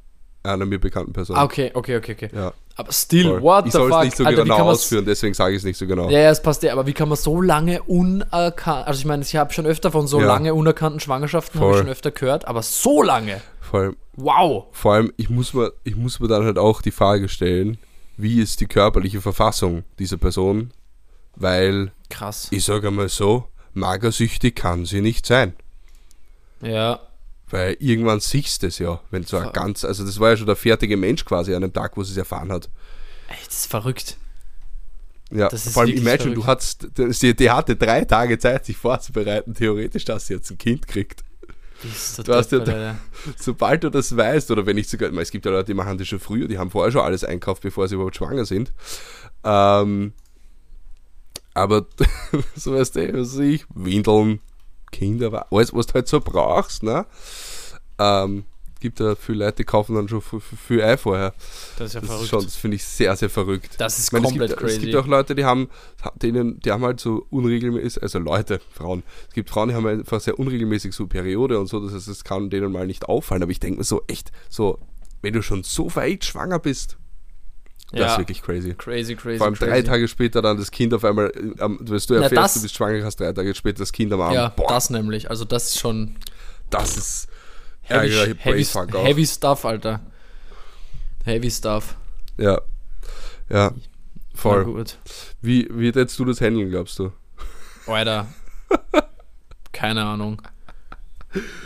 einer 0.43 0.67
mir 0.67 0.79
bekannten 0.79 1.13
Person. 1.13 1.37
Ah, 1.37 1.45
okay, 1.45 1.71
okay, 1.75 1.97
okay, 1.97 2.13
okay. 2.13 2.31
Ja, 2.35 2.53
Aber 2.77 2.93
still, 2.93 3.25
voll. 3.25 3.43
what 3.43 3.67
ich 3.67 3.73
the 3.73 3.79
soll 3.79 3.91
fuck? 3.91 3.99
es 3.99 4.05
nicht 4.05 4.17
so 4.17 4.25
Alter, 4.25 4.45
wie 4.45 4.49
genau 4.49 4.71
ausführen, 4.71 5.05
deswegen 5.05 5.35
sage 5.35 5.55
ich 5.55 5.59
es 5.59 5.65
nicht 5.65 5.77
so 5.77 5.87
genau. 5.87 6.09
Ja, 6.11 6.21
ja, 6.21 6.31
es 6.31 6.41
passt 6.41 6.63
ja, 6.63 6.73
aber 6.73 6.87
wie 6.87 6.93
kann 6.93 7.09
man 7.09 7.19
so 7.19 7.43
lange 7.43 7.83
unerkannt, 7.83 8.87
also 8.87 8.99
ich 9.01 9.05
meine, 9.05 9.23
ich 9.23 9.35
habe 9.37 9.53
schon 9.53 9.67
öfter 9.67 9.91
von 9.91 10.07
so 10.07 10.21
Ja. 10.21 10.27
lange 10.27 10.55
unerkannten 10.55 11.01
Schwangerschaften, 11.01 11.61
habe 11.61 11.73
ich 11.73 11.79
schon 11.79 11.89
öfter 11.89 12.11
gehört, 12.13 12.47
aber 12.47 12.63
so 12.63 13.03
lange, 13.03 13.41
Vor, 13.61 13.81
allem, 13.81 13.97
wow. 14.15 14.67
vor 14.73 14.95
allem, 14.95 15.13
ich 15.17 15.29
muss, 15.29 15.53
mir, 15.55 15.73
ich 15.85 15.97
muss 15.97 16.21
mir 16.21 16.29
dann 16.29 16.45
halt 16.45 16.57
auch 16.59 16.81
die 16.83 16.91
Frage 16.93 17.29
stellen, 17.29 17.79
wie 18.17 18.41
ist 18.41 18.61
die 18.61 18.67
körperliche 18.67 19.21
Verfassung 19.21 19.83
dieser 19.99 20.17
Person? 20.19 20.71
Weil, 21.37 21.93
Krass. 22.09 22.49
ich 22.51 22.65
sage 22.65 22.89
einmal 22.89 23.09
so, 23.09 23.45
magersüchtig 23.75 24.55
kann 24.57 24.85
sie 24.87 25.01
nicht 25.01 25.27
sein. 25.27 25.55
Ja, 26.63 27.01
Weil 27.49 27.77
irgendwann 27.81 28.21
siehst 28.21 28.63
du 28.63 28.69
es 28.69 28.79
ja, 28.79 29.01
wenn 29.11 29.25
so 29.25 29.37
ein 29.39 29.53
ganz, 29.53 29.85
also 29.85 30.05
das 30.05 30.21
war 30.21 30.31
ja 30.31 30.37
schon 30.37 30.47
der 30.47 30.57
fertige 30.57 30.97
Mensch 30.97 31.25
quasi 31.25 31.55
an 31.55 31.63
dem 31.63 31.73
Tag, 31.73 31.97
wo 31.97 32.03
sie 32.03 32.13
es 32.13 32.19
erfahren 32.19 32.53
hat. 32.53 32.69
ey, 33.29 33.37
das 33.47 33.55
ist 33.63 33.67
verrückt. 33.71 34.17
Ja, 35.33 35.49
Das 35.49 35.67
ist 35.67 35.73
vor 35.75 35.83
allem, 35.85 35.97
imagine, 35.97 36.35
du 36.35 36.43
verrückt. 36.43 36.47
hattest, 36.47 36.89
die, 37.23 37.35
die 37.37 37.51
hatte 37.51 37.77
drei 37.77 38.05
Tage 38.05 38.39
Zeit, 38.39 38.67
sich 38.67 38.77
vorzubereiten, 38.77 39.55
theoretisch, 39.55 40.05
dass 40.05 40.27
sie 40.27 40.35
jetzt 40.35 40.51
ein 40.51 40.59
Kind 40.59 40.87
kriegt. 40.89 41.23
Bist 41.83 42.19
du 42.19 42.23
Du 42.25 42.35
hast 42.35 42.53
ja 42.53 42.59
da-. 42.59 42.99
Sobald 43.39 43.85
du 43.85 43.91
das 43.91 44.17
weißt, 44.17 44.51
oder 44.51 44.67
wenn 44.67 44.83
sogar, 44.83 45.09
ich 45.09 45.15
meine, 45.15 45.23
es 45.23 45.31
gibt 45.31 45.47
ja 45.47 45.53
Leute, 45.53 45.67
die 45.67 45.75
machen 45.75 45.99
das 45.99 46.09
schon 46.09 46.21
früher, 46.21 46.47
die 46.49 46.59
haben 46.59 46.71
vorher 46.71 46.93
schon 46.93 47.03
alles 47.03 47.25
einkauft, 47.25 47.63
bevor 47.63 47.89
sie 47.89 47.95
überhaupt 47.95 48.17
schwanger 48.17 48.45
sind. 48.45 48.73
Ähm, 49.45 50.13
aber 51.55 51.87
so 52.57 52.75
weißt 52.75 52.97
du, 52.97 53.21
was 53.21 53.39
ich, 53.39 53.65
Windeln, 53.75 54.41
Kinder, 54.93 55.47
alles, 55.51 55.73
was 55.75 55.87
du 55.87 55.95
halt 55.95 56.09
so 56.09 56.21
brauchst, 56.21 56.83
ne? 56.83 57.07
Ähm, 57.99 58.45
gibt 58.81 58.99
ja 58.99 59.15
viele 59.15 59.45
Leute, 59.45 59.57
die 59.59 59.65
kaufen 59.65 59.95
dann 59.95 60.09
schon 60.09 60.23
viel, 60.23 60.83
Ei 60.83 60.97
vorher. 60.97 61.35
Das 61.79 61.89
ist 61.89 61.95
ja 61.95 62.01
Das, 62.01 62.09
ist 62.09 62.15
verrückt. 62.15 62.31
schon, 62.31 62.45
das 62.45 62.57
finde 62.57 62.77
ich 62.77 62.85
sehr, 62.85 63.15
sehr 63.15 63.31
verrückt. 63.31 63.75
das 63.79 63.99
ist 63.99 64.13
meine, 64.13 64.25
komplett 64.25 64.51
es 64.51 64.57
gibt, 64.57 64.61
crazy. 64.63 64.77
Es 64.77 64.83
gibt 64.83 64.97
auch 64.97 65.07
Leute, 65.07 65.35
die 65.35 65.45
haben, 65.45 65.69
denen, 66.17 66.59
die 66.61 66.73
haben 66.73 66.83
halt 66.83 66.99
so 66.99 67.27
unregelmäßig, 67.31 68.03
also 68.03 68.19
Leute, 68.19 68.61
Frauen. 68.73 69.03
Es 69.29 69.35
gibt 69.35 69.51
Frauen, 69.51 69.69
die 69.69 69.75
haben 69.75 69.87
einfach 69.87 70.21
sehr 70.21 70.39
unregelmäßig 70.39 70.95
so 70.95 71.07
Periode 71.07 71.61
und 71.61 71.67
so, 71.67 71.79
das 71.85 71.95
heißt, 71.95 72.09
es 72.09 72.25
kann 72.25 72.51
denen 72.51 72.73
mal 72.73 72.87
nicht 72.87 73.07
auffallen. 73.07 73.43
Aber 73.43 73.53
ich 73.53 73.61
denke 73.61 73.79
mir 73.79 73.85
so, 73.85 74.03
echt, 74.09 74.33
so, 74.49 74.79
wenn 75.23 75.35
du 75.35 75.43
schon 75.43 75.63
so 75.63 75.95
weit 75.95 76.25
schwanger 76.25 76.59
bist, 76.59 76.97
das 77.93 78.01
ja, 78.01 78.13
ist 78.13 78.19
wirklich 78.19 78.43
crazy. 78.43 78.75
crazy, 78.75 79.17
crazy, 79.17 79.39
Vor 79.39 79.47
allem 79.47 79.55
crazy. 79.57 79.71
drei 79.71 79.83
Tage 79.83 80.07
später 80.09 80.43
dann 80.43 80.57
das 80.57 80.71
Kind 80.71 80.95
auf 80.95 81.05
einmal, 81.05 81.27
äh, 81.35 81.61
am- 81.61 81.79
wenn 81.81 81.87
du 81.99 82.15
Na, 82.15 82.23
erfährst, 82.23 82.33
das- 82.37 82.55
du 82.55 82.63
bist 82.63 82.75
schwanger, 82.77 83.05
hast 83.05 83.19
drei 83.19 83.33
Tage 83.33 83.55
später 83.55 83.79
das 83.81 83.93
Kind 83.93 84.13
am 84.13 84.21
Arm. 84.21 84.33
Ja, 84.35 84.49
Boah, 84.49 84.69
das, 84.69 84.85
das 84.85 84.91
nämlich. 84.91 85.29
Also 85.31 85.45
das 85.45 85.65
ist 85.71 85.79
schon 85.81 86.17
ist 86.83 87.29
heavy, 87.83 88.09
ja, 88.15 88.25
heavy, 88.39 88.65
heavy 88.93 89.27
Stuff, 89.27 89.65
Alter. 89.65 90.01
Heavy 91.25 91.51
Stuff. 91.51 91.97
Ja, 92.39 92.61
ja, 93.49 93.73
Na 93.73 93.75
voll. 94.35 94.65
gut. 94.65 94.99
Wie, 95.43 95.69
wie 95.73 95.89
hättest 95.89 96.19
du 96.19 96.25
das 96.25 96.41
handeln, 96.41 96.71
glaubst 96.71 96.99
du? 96.99 97.13
Alter. 97.87 98.29
Keine 99.73 100.05
Ahnung. 100.05 100.41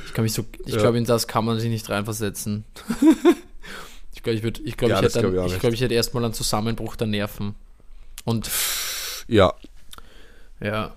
Ich 0.06 0.12
kann 0.14 0.24
mich 0.24 0.32
so, 0.32 0.44
ich 0.64 0.74
Ja. 0.74 0.80
glaube, 0.80 0.98
in 0.98 1.04
das 1.04 1.26
kann 1.28 1.44
man 1.44 1.58
sich 1.60 1.68
nicht 1.70 1.88
reinversetzen. 1.90 2.64
ich 4.24 4.24
glaube, 4.24 4.36
ich, 4.36 4.42
würd, 4.42 4.60
ich, 4.64 4.76
glaub, 4.76 4.90
Ja, 4.90 4.98
ich, 4.98 5.04
hätte 5.04 5.20
glaub 5.30 5.46
ich 5.46 5.52
ich, 5.54 5.60
glaub, 5.60 5.72
ich 5.72 5.80
hätte 5.80 5.94
erstmal 5.94 6.24
einen 6.24 6.32
Zusammenbruch 6.34 6.96
der 6.96 7.06
Nerven. 7.06 7.54
Und 8.24 8.50
Ja, 9.28 9.52
ja, 10.60 10.92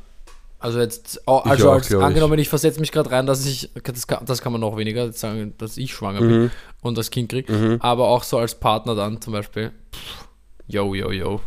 also 0.59 0.79
jetzt, 0.79 1.21
oh, 1.27 1.41
Ich 1.45 1.51
also 1.51 1.69
auch, 1.69 1.73
als, 1.75 1.89
ich. 1.91 1.97
angenommen, 1.97 2.39
ich 2.39 2.49
versetze 2.49 2.79
mich 2.79 2.91
gerade 2.91 3.11
rein, 3.11 3.25
dass 3.25 3.45
ich, 3.45 3.69
das 3.83 4.07
kann, 4.07 4.25
das 4.25 4.41
kann 4.41 4.51
man 4.51 4.61
noch 4.61 4.77
weniger 4.77 5.11
sagen, 5.11 5.53
dass 5.57 5.77
ich 5.77 5.93
schwanger 5.93 6.19
bin 6.19 6.41
mhm. 6.43 6.51
und 6.81 6.97
das 6.97 7.11
Kind 7.11 7.29
kriege, 7.29 7.51
Mhm. 7.51 7.77
aber 7.81 8.07
auch 8.07 8.23
so 8.23 8.37
als 8.39 8.55
Partner 8.55 8.95
dann 8.95 9.19
zum 9.21 9.33
Beispiel, 9.33 9.71
pff, 9.93 10.27
yo, 10.67 10.95
yo, 10.95 11.11
yo, 11.11 11.41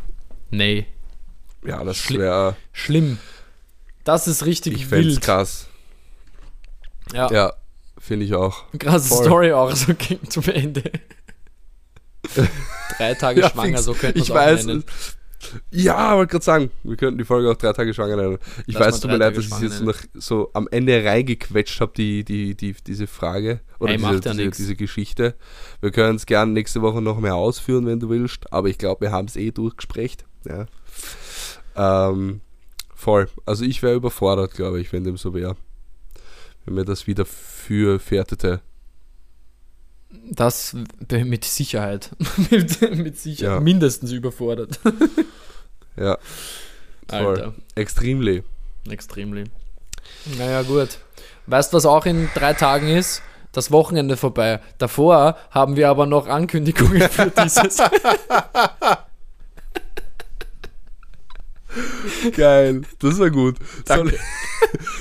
nee, 0.50 0.86
ja, 1.66 1.82
das 1.84 1.96
Schli- 1.98 2.18
wäre, 2.18 2.56
schlimm. 2.72 3.18
Das 4.04 4.26
ist 4.28 4.44
richtig 4.46 4.74
ich 4.74 4.90
wild. 4.90 5.20
krass. 5.20 5.66
Ja, 7.12 7.30
Ja, 7.32 7.52
finde 7.98 8.24
ich 8.26 8.34
auch. 8.34 8.64
krasse 8.78 9.08
voll. 9.08 9.24
Story 9.24 9.52
auch, 9.52 9.74
so 9.74 9.92
ging 9.98 10.20
zum 10.28 10.44
Ende. 10.44 10.82
Drei 12.98 13.14
Tage 13.14 13.40
Ja, 13.40 13.50
schwanger, 13.50 13.78
fix. 13.78 13.84
so 13.84 13.94
könnte 13.94 14.18
man 14.18 14.24
Ich 14.24 14.28
es 14.28 14.30
auch 14.30 14.34
weiß, 14.34 14.66
nennen. 14.66 14.84
ja, 15.70 16.16
wollte 16.16 16.32
gerade 16.32 16.44
sagen, 16.44 16.70
wir 16.82 16.96
könnten 16.96 17.18
die 17.18 17.24
Folge 17.24 17.50
auch 17.50 17.56
drei 17.56 17.72
Tage 17.72 17.94
schwanger 17.94 18.16
nennen. 18.16 18.38
Ich 18.66 18.74
Lass 18.74 18.86
weiß, 18.94 19.00
tut 19.00 19.10
mir 19.10 19.16
leid, 19.16 19.36
dass 19.36 19.46
ich 19.46 19.58
jetzt 19.60 19.80
schwanger 19.80 19.92
noch 19.92 19.96
so 20.14 20.50
am 20.52 20.68
Ende 20.70 21.02
reingequetscht 21.04 21.80
habe, 21.80 21.92
die, 21.96 22.24
die, 22.24 22.54
die, 22.54 22.74
diese 22.86 23.06
Frage 23.06 23.60
oder 23.78 23.92
Ey, 23.92 23.96
diese, 23.98 24.06
macht 24.12 24.24
ja 24.26 24.32
diese, 24.34 24.50
diese 24.50 24.76
Geschichte. 24.76 25.34
Wir 25.80 25.90
können 25.92 26.16
es 26.16 26.26
gerne 26.26 26.52
nächste 26.52 26.82
Woche 26.82 27.00
noch 27.00 27.18
mehr 27.20 27.36
ausführen, 27.36 27.86
wenn 27.86 28.00
du 28.00 28.10
willst, 28.10 28.52
aber 28.52 28.68
ich 28.68 28.78
glaube, 28.78 29.00
wir 29.02 29.12
haben 29.12 29.28
es 29.28 29.36
eh 29.36 29.50
durchgesprochen. 29.50 30.24
Ja. 30.46 30.66
Ähm, 31.76 32.40
voll. 32.94 33.28
Also 33.46 33.64
ich 33.64 33.82
wäre 33.82 33.94
überfordert, 33.94 34.52
glaube 34.54 34.80
ich, 34.80 34.92
wenn 34.92 35.04
dem 35.04 35.16
so 35.16 35.32
wäre. 35.34 35.56
Wenn 36.66 36.74
mir 36.74 36.84
das 36.84 37.06
wieder 37.06 37.24
für 37.24 37.98
fährtete. 37.98 38.60
Das 40.28 40.76
mit 41.10 41.44
Sicherheit. 41.44 42.10
mit, 42.50 42.80
mit 42.96 43.18
Sicherheit. 43.18 43.54
Ja. 43.56 43.60
Mindestens 43.60 44.12
überfordert. 44.12 44.78
Ja. 45.96 46.18
Alter. 47.08 47.54
Extremely. 47.74 48.42
Extremely. 48.88 49.44
Naja, 50.38 50.62
gut. 50.62 50.98
Weißt 51.46 51.72
du, 51.72 51.76
was 51.76 51.86
auch 51.86 52.06
in 52.06 52.28
drei 52.34 52.54
Tagen 52.54 52.88
ist? 52.88 53.22
Das 53.52 53.72
Wochenende 53.72 54.16
vorbei. 54.16 54.60
Davor 54.78 55.36
haben 55.50 55.74
wir 55.74 55.88
aber 55.88 56.06
noch 56.06 56.28
Ankündigungen 56.28 57.08
für 57.08 57.30
dieses. 57.44 57.78
Geil, 62.36 62.82
das 63.00 63.14
ist 63.14 63.20
ja 63.20 63.28
gut. 63.28 63.56
Soll, 63.84 64.12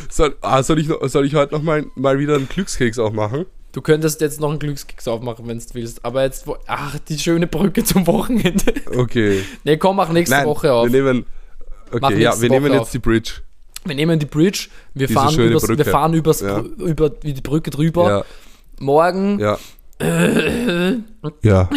soll, 0.10 0.36
ah, 0.42 0.64
soll, 0.64 0.80
ich, 0.80 0.90
soll 1.12 1.26
ich 1.26 1.36
heute 1.36 1.54
noch 1.54 1.62
mal, 1.62 1.86
mal 1.96 2.18
wieder 2.18 2.36
einen 2.36 2.50
Glückskeks 2.50 2.98
auch 2.98 3.12
machen? 3.12 3.46
Du 3.72 3.82
könntest 3.82 4.20
jetzt 4.22 4.40
noch 4.40 4.50
einen 4.50 4.60
Glückskeks 4.60 5.08
aufmachen, 5.08 5.48
wenn 5.48 5.60
du 5.60 5.66
willst. 5.74 6.04
Aber 6.04 6.24
jetzt, 6.24 6.46
ach, 6.66 6.98
die 7.08 7.20
schöne 7.20 7.46
Brücke 7.48 7.84
zum 7.84 8.08
Wochenende. 8.08 8.74
Okay. 8.96 9.44
Nee, 9.64 9.78
komm, 9.78 9.98
mach 9.98 10.10
nächste 10.10 10.36
Nein, 10.38 10.46
Woche 10.48 10.74
auf. 10.74 10.92
wir 10.92 10.92
nehmen. 10.92 11.26
Okay, 11.92 12.20
ja, 12.20 12.40
wir 12.40 12.50
nehmen 12.50 12.72
jetzt 12.72 12.82
auf. 12.82 12.92
die 12.92 13.00
Bridge. 13.00 13.34
Wir 13.86 13.96
nehmen 13.96 14.20
die 14.20 14.26
Bridge, 14.26 14.68
wir 14.94 15.08
Diese 15.08 15.20
fahren, 15.20 15.40
übers, 15.40 15.68
wir 15.68 15.86
fahren 15.86 16.14
übers, 16.14 16.42
Ja. 16.42 16.60
Über 16.60 17.10
die 17.10 17.34
Brücke 17.42 17.70
drüber. 17.70 18.10
Ja, 18.10 18.26
Morgen, 18.80 19.40
ja. 19.40 19.58
ja. 21.42 21.70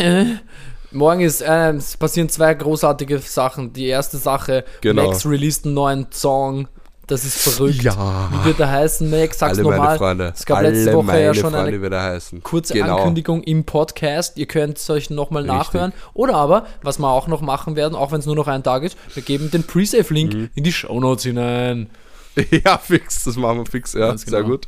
morgen 0.91 1.21
ist, 1.21 1.41
äh, 1.43 1.73
es 1.73 1.97
passieren 1.97 2.29
zwei 2.29 2.55
großartige 2.55 3.19
Sachen. 3.19 3.73
Die 3.73 3.87
erste 3.87 4.19
Sache, 4.19 4.65
Genau. 4.81 5.07
Max 5.07 5.25
released 5.27 5.65
einen 5.65 5.75
neuen 5.75 6.07
Song. 6.13 6.69
Das 7.09 7.25
ist 7.25 7.37
verrückt. 7.39 7.83
Ja. 7.83 8.31
Wie 8.33 8.45
wird 8.47 8.61
er 8.61 8.71
heißen, 8.71 9.11
Max? 9.11 9.39
Sag's 9.41 9.59
Alle 9.59 9.65
meine 9.65 9.77
nochmal. 9.77 9.99
Freunde. 9.99 10.33
Es 10.37 10.47
gab 10.47 10.59
Alle 10.59 10.71
letzte 10.71 10.95
Woche 10.95 11.21
ja 11.21 11.35
schon 11.35 11.53
Freunde 11.53 11.99
eine 11.99 12.41
kurze 12.43 12.75
genau. 12.75 12.97
Ankündigung 12.99 13.43
im 13.43 13.65
Podcast. 13.65 14.39
Ihr 14.39 14.47
könnt 14.47 14.79
es 14.79 14.89
euch 14.89 15.11
nochmal 15.11 15.43
nachhören. 15.45 15.93
Oder 16.15 16.35
aber, 16.37 16.65
was 16.83 16.99
wir 17.01 17.09
auch 17.09 17.27
noch 17.27 17.41
machen 17.41 17.75
werden, 17.77 17.95
auch 17.97 18.13
wenn 18.13 18.21
es 18.21 18.27
nur 18.27 18.37
noch 18.37 18.47
ein 18.47 18.63
Tag 18.63 18.85
ist, 18.85 18.97
wir 19.15 19.23
geben 19.23 19.51
den 19.51 19.65
Pre-Save-Link 19.65 20.33
Mhm. 20.35 20.51
in 20.55 20.65
die 20.65 20.73
Shownotes 20.73 21.25
hinein. 21.25 21.91
Ja, 22.65 22.79
fix, 22.79 23.25
das 23.25 23.37
machen 23.37 23.59
wir 23.59 23.67
fix, 23.67 23.93
ja, 23.93 24.07
Ganz 24.09 24.23
sehr 24.25 24.39
genau. 24.41 24.53
gut. 24.53 24.67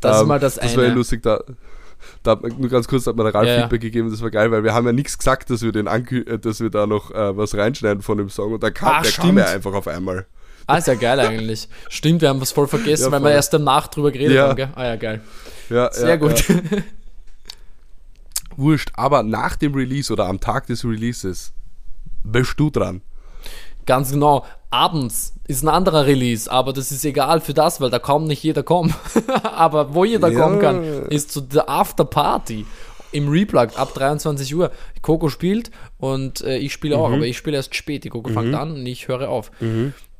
Das 0.00 0.16
ist 0.16 0.22
Ähm, 0.22 0.28
mal 0.28 0.38
das 0.38 0.56
Das 0.56 0.76
war 0.76 0.82
ja 0.82 0.88
eine. 0.90 0.96
lustig, 0.98 1.22
da, 1.22 1.40
da 2.22 2.32
hat 2.32 2.42
man, 2.42 2.52
nur 2.60 2.68
ganz 2.68 2.88
kurz, 2.88 3.06
hat 3.06 3.16
mir 3.16 3.22
der 3.24 3.34
Ralf 3.34 3.46
Ja, 3.46 3.54
ja. 3.54 3.60
Feedback 3.62 3.80
gegeben, 3.80 4.10
das 4.10 4.20
war 4.20 4.30
geil, 4.30 4.50
weil 4.50 4.64
wir 4.64 4.74
haben 4.74 4.84
ja 4.84 4.92
nichts 4.92 5.16
gesagt, 5.16 5.48
dass 5.48 5.62
wir 5.62 5.72
den 5.72 5.88
Ankü 5.88 6.20
äh, 6.26 6.38
dass 6.38 6.60
wir 6.60 6.68
da 6.68 6.86
noch 6.86 7.10
äh, 7.12 7.34
was 7.34 7.54
reinschneiden 7.56 8.02
von 8.02 8.18
dem 8.18 8.28
Song 8.28 8.52
und 8.52 8.62
da 8.62 8.70
kam, 8.70 8.88
Ah, 8.88 9.00
der 9.02 9.12
kam 9.12 9.24
stimmt. 9.24 9.38
ja 9.38 9.46
einfach 9.46 9.72
auf 9.72 9.88
einmal. 9.88 10.26
Ah, 10.66 10.78
ist 10.78 10.88
ja 10.88 10.94
geil 10.94 11.20
eigentlich. 11.20 11.68
Stimmt, 11.88 12.22
wir 12.22 12.28
haben 12.28 12.40
was 12.40 12.52
voll 12.52 12.66
vergessen, 12.66 13.04
Ja, 13.04 13.12
weil 13.12 13.22
wir 13.22 13.30
erst 13.32 13.52
danach 13.52 13.86
drüber 13.88 14.10
geredet 14.10 14.36
Ja. 14.36 14.48
haben, 14.48 14.56
gell? 14.56 14.68
Ah 14.74 14.84
ja, 14.84 14.96
geil. 14.96 15.20
Ja, 15.70 15.92
Sehr 15.92 16.18
gut. 16.18 16.44
Wurscht, 18.56 18.90
aber 18.94 19.22
nach 19.22 19.56
dem 19.56 19.74
Release 19.74 20.12
oder 20.12 20.26
am 20.26 20.40
Tag 20.40 20.66
des 20.66 20.84
Releases 20.84 21.52
bist 22.24 22.58
du 22.58 22.70
dran. 22.70 23.02
Ganz 23.84 24.10
genau. 24.10 24.44
Abends 24.70 25.34
ist 25.46 25.62
ein 25.62 25.68
anderer 25.68 26.06
Release, 26.06 26.50
aber 26.50 26.72
das 26.72 26.90
ist 26.90 27.04
egal 27.04 27.40
für 27.40 27.54
das, 27.54 27.80
weil 27.80 27.90
da 27.90 27.98
kaum 27.98 28.24
nicht 28.24 28.42
jeder 28.42 28.62
kommen. 28.62 28.94
aber 29.42 29.94
wo 29.94 30.04
jeder 30.04 30.32
kommen 30.32 30.58
kann, 30.60 30.82
ist 31.08 31.32
zu 31.32 31.40
der 31.42 31.68
Afterparty 31.68 32.66
im 33.12 33.28
Replugged 33.28 33.78
ab 33.78 33.94
23 33.94 34.54
Uhr. 34.56 34.72
Coco 35.02 35.28
spielt 35.28 35.70
und 35.98 36.40
äh, 36.40 36.56
ich 36.58 36.72
spiele 36.72 36.96
Mhm. 36.96 37.02
auch, 37.02 37.12
aber 37.12 37.26
ich 37.26 37.36
spiele 37.36 37.56
erst 37.56 37.74
spät. 37.76 38.04
Die 38.04 38.08
Coco 38.08 38.30
fängt 38.30 38.54
an 38.54 38.72
und 38.72 38.86
ich 38.86 39.06
höre 39.08 39.28
auf. 39.28 39.50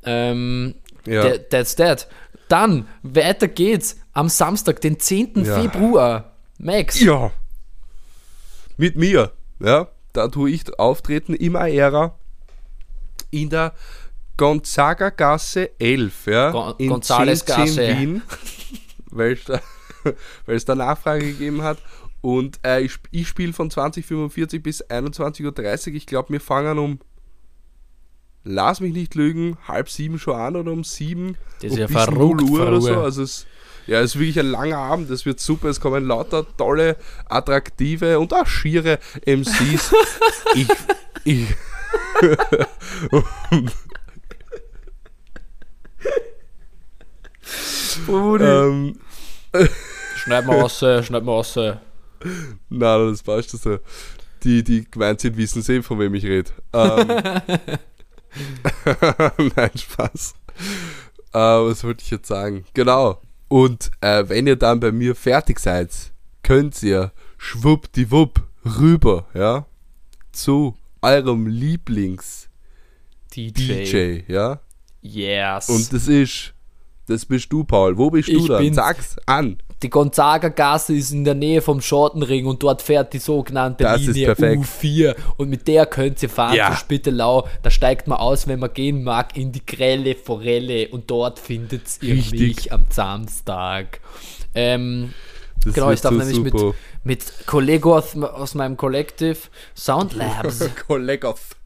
Ähm, 0.03 0.75
Ja. 1.05 1.23
that- 1.23 1.49
that's 1.49 1.75
that. 1.75 2.07
Dann, 2.49 2.87
weiter 3.03 3.47
geht's 3.47 3.97
am 4.13 4.29
Samstag, 4.29 4.79
den 4.81 4.99
10. 4.99 5.43
Ja. 5.43 5.61
Februar. 5.61 6.31
Max. 6.59 6.99
Ja. 6.99 7.31
Mit 8.77 8.95
mir. 8.95 9.31
Ja, 9.59 9.87
da 10.13 10.27
tue 10.27 10.51
ich 10.51 10.77
auftreten 10.79 11.33
im 11.33 11.55
Aera 11.55 12.15
in 13.31 13.49
der 13.49 13.73
Gonzaga 14.37 15.09
Gasse 15.09 15.71
11, 15.79 16.27
ja, 16.27 16.51
Gon- 16.51 16.75
in 16.77 16.89
Gonzales 16.89 17.43
10, 17.43 17.55
Gasse. 17.55 17.87
Wien, 17.97 18.21
weil 19.11 19.33
es 19.33 19.43
da, 19.45 19.59
da 20.65 20.75
Nachfrage 20.75 21.25
gegeben 21.25 21.63
hat. 21.63 21.79
Und 22.21 22.59
äh, 22.63 22.81
ich, 22.81 22.97
ich 23.11 23.27
spiele 23.27 23.53
von 23.53 23.69
20.45 23.69 24.61
bis 24.61 24.83
21.30 24.83 25.89
Uhr. 25.89 25.95
Ich 25.95 26.05
glaube, 26.05 26.29
wir 26.33 26.41
fangen 26.41 26.77
um, 26.77 26.99
lass 28.47 28.79
mich 28.79 28.93
nicht 28.93 29.15
lügen, 29.15 29.57
halb 29.67 29.89
sieben 29.89 30.19
schon 30.19 30.35
an 30.35 30.55
oder 30.55 30.71
um 30.71 30.83
sieben. 30.83 31.37
Das 31.61 31.71
ist 31.71 31.77
ja 31.77 31.87
verrückt, 31.87 32.41
0 32.41 32.43
Uhr 32.43 32.67
oder 32.67 32.81
so. 32.81 32.99
Also 32.99 33.23
es, 33.23 33.45
ja, 33.85 33.99
es 33.99 34.15
ist 34.15 34.19
wirklich 34.19 34.39
ein 34.39 34.51
langer 34.51 34.77
Abend. 34.77 35.09
Es 35.09 35.25
wird 35.25 35.39
super. 35.39 35.69
Es 35.69 35.79
kommen 35.79 36.07
lauter 36.07 36.45
tolle, 36.57 36.97
attraktive 37.29 38.19
und 38.19 38.33
auch 38.33 38.47
schiere 38.47 38.99
MCs. 39.25 39.93
ich, 40.55 40.67
ich, 41.23 41.47
ähm, 48.09 48.99
Schneid 50.15 50.45
mal 50.45 50.59
raus, 50.59 50.77
schneid 50.79 51.23
mal 51.23 51.31
raus. 51.31 51.57
na, 52.69 53.09
das 53.09 53.23
passt 53.23 53.51
so. 53.51 53.79
Die, 54.43 54.63
die 54.63 54.89
gemeint 54.89 55.19
sind, 55.21 55.37
wissen 55.37 55.61
sie, 55.61 55.81
von 55.81 55.99
wem 55.99 56.13
ich 56.13 56.23
rede. 56.25 56.51
Ähm, 56.73 57.07
Nein, 59.55 59.71
Spaß. 59.75 60.35
Äh, 61.33 61.37
was 61.39 61.83
wollte 61.83 62.03
ich 62.03 62.11
jetzt 62.11 62.27
sagen? 62.27 62.65
Genau. 62.73 63.21
Und 63.47 63.91
äh, 64.01 64.23
wenn 64.27 64.47
ihr 64.47 64.55
dann 64.55 64.79
bei 64.79 64.91
mir 64.91 65.15
fertig 65.15 65.59
seid, 65.59 65.91
könnt 66.43 66.81
ihr 66.83 67.11
schwuppdiwupp 67.37 68.41
rüber, 68.79 69.25
ja, 69.33 69.65
zu 70.31 70.75
eurem 71.01 71.47
Lieblings-DJ, 71.47 73.51
DJ. 73.51 74.23
ja. 74.31 74.59
Yes. 75.01 75.69
Und 75.69 75.93
das 75.93 76.07
ist, 76.07 76.53
das 77.07 77.25
bist 77.25 77.51
du, 77.53 77.63
Paul. 77.63 77.97
Wo 77.97 78.09
bist 78.09 78.27
du 78.27 78.37
Ich 78.37 78.47
dann? 78.47 78.59
bin's. 78.61 78.75
Sag's 78.75 79.15
an. 79.25 79.57
Die 79.83 79.89
Gonzaga 79.91 80.49
Gasse 80.49 80.95
ist 80.95 81.11
in 81.11 81.23
der 81.23 81.35
Nähe 81.35 81.61
vom 81.61 81.81
Schottenring 81.81 82.47
und 82.47 82.63
dort 82.63 82.81
fährt 82.81 83.13
die 83.13 83.19
sogenannte 83.19 83.83
Das 83.83 84.01
Linie 84.01 84.33
perfekt. 84.33 84.63
U4 84.63 85.15
und 85.37 85.49
mit 85.49 85.67
der 85.67 85.85
könnt 85.85 86.21
ihr 86.23 86.29
fahren 86.29 86.55
Ja. 86.55 86.71
zu 86.71 86.77
Spittelau. 86.77 87.47
Da 87.61 87.69
steigt 87.69 88.07
man 88.07 88.17
aus, 88.17 88.47
wenn 88.47 88.59
man 88.59 88.73
gehen 88.73 89.03
mag, 89.03 89.37
in 89.37 89.51
die 89.51 89.63
grelle 89.65 90.15
Forelle 90.15 90.87
und 90.89 91.11
dort 91.11 91.37
findet 91.39 91.83
ihr 92.01 92.15
Richtig. 92.15 92.39
mich 92.39 92.73
am 92.73 92.85
Samstag. 92.89 93.99
Ähm, 94.55 95.13
Das 95.63 95.73
genau, 95.75 95.91
ich 95.91 96.01
darf 96.01 96.13
so 96.13 96.17
nämlich 96.19 96.39
mit, 96.39 96.53
super. 96.57 96.75
mit 97.03 97.23
Kollegen 97.45 97.89
aus, 97.91 98.15
aus 98.17 98.55
meinem 98.55 98.77
Collective 98.77 99.37
Soundlabs 99.75 100.67
Kollegov. 100.87 101.39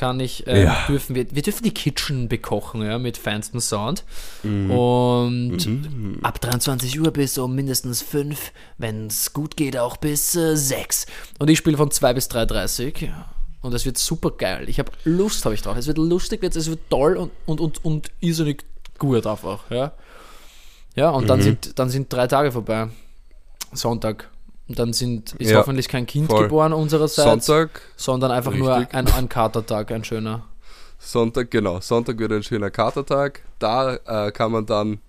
kann 0.00 0.18
ich, 0.18 0.46
ähm, 0.46 0.64
Ja. 0.64 0.86
dürfen 0.88 1.14
wir, 1.14 1.26
wir 1.30 1.42
dürfen 1.42 1.62
die 1.62 1.74
Kitchen 1.74 2.28
bekochen, 2.28 2.82
ja, 2.82 2.98
mit 2.98 3.18
feinstem 3.18 3.60
Sound. 3.60 4.04
Mhm. 4.42 4.70
Und 4.70 6.18
ab 6.22 6.40
23 6.40 6.98
Uhr 7.00 7.10
bis 7.12 7.36
um 7.36 7.54
mindestens 7.54 8.00
5, 8.00 8.50
wenn 8.78 9.08
es 9.08 9.32
gut 9.34 9.56
geht, 9.58 9.76
auch 9.76 9.98
bis 9.98 10.34
äh, 10.34 10.56
6. 10.56 11.04
Und 11.38 11.50
ich 11.50 11.58
spiele 11.58 11.76
von 11.76 11.90
2 11.90 12.14
bis 12.14 12.28
3.30 12.30 13.04
ja. 13.06 13.26
Und 13.60 13.74
es 13.74 13.84
wird 13.84 13.98
super 13.98 14.30
geil. 14.30 14.64
Ich 14.70 14.78
habe 14.78 14.90
Lust, 15.04 15.44
habe 15.44 15.54
ich 15.54 15.60
drauf. 15.60 15.76
Es 15.76 15.86
wird 15.86 15.98
lustig, 15.98 16.42
es 16.42 16.70
wird 16.70 16.80
toll 16.88 17.16
und, 17.18 17.30
und, 17.44 17.60
und, 17.60 17.84
und 17.84 18.10
irrsinnig 18.20 18.64
gut 18.98 19.26
einfach, 19.26 19.70
ja. 19.70 19.92
Ja, 20.96 21.10
und 21.10 21.28
dann, 21.28 21.40
Mhm. 21.40 21.44
sind, 21.44 21.78
dann 21.78 21.90
sind 21.90 22.10
drei 22.12 22.26
Tage 22.26 22.50
vorbei. 22.52 22.88
Sonntag. 23.72 24.30
Dann 24.74 24.92
sind, 24.92 25.32
ist 25.34 25.50
Ja, 25.50 25.58
hoffentlich 25.58 25.88
kein 25.88 26.06
Kind 26.06 26.30
voll. 26.30 26.44
geboren 26.44 26.72
unsererseits, 26.72 27.46
Sonntag, 27.46 27.80
sondern 27.96 28.30
einfach 28.30 28.54
nur 28.54 28.76
Richtig. 28.76 28.94
ein, 28.94 29.06
ein 29.08 29.28
Katertag, 29.28 29.90
ein 29.90 30.04
schöner. 30.04 30.44
Sonntag, 30.98 31.50
genau. 31.50 31.80
Sonntag 31.80 32.18
wird 32.18 32.32
ein 32.32 32.42
schöner 32.42 32.70
Katertag. 32.70 33.40
Da 33.58 33.96
äh, 34.26 34.30
kann 34.32 34.52
man 34.52 34.66
dann 34.66 35.00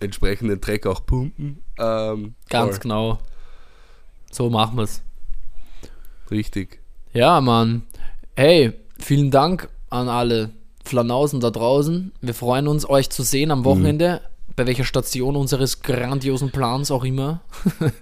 entsprechenden 0.00 0.60
Dreck 0.60 0.86
auch 0.86 1.06
pumpen. 1.06 1.62
Ähm, 1.78 2.34
Ganz 2.50 2.72
voll. 2.72 2.80
genau. 2.82 3.18
So 4.30 4.50
machen 4.50 4.76
wir's. 4.76 5.02
Richtig. 6.30 6.80
Ja, 7.12 7.40
Mann. 7.40 7.82
Hey, 8.34 8.72
vielen 8.98 9.30
Dank 9.30 9.68
an 9.88 10.08
alle 10.08 10.50
Flanausen 10.84 11.40
da 11.40 11.50
draußen. 11.50 12.12
Wir 12.20 12.34
freuen 12.34 12.68
uns, 12.68 12.88
euch 12.88 13.08
zu 13.10 13.22
sehen 13.22 13.50
am 13.50 13.64
Wochenende, 13.64 14.20
bei 14.56 14.66
welcher 14.66 14.84
Station 14.84 15.36
unseres 15.36 15.82
grandiosen 15.82 16.50
Plans 16.50 16.90
auch 16.90 17.04
immer. 17.04 17.42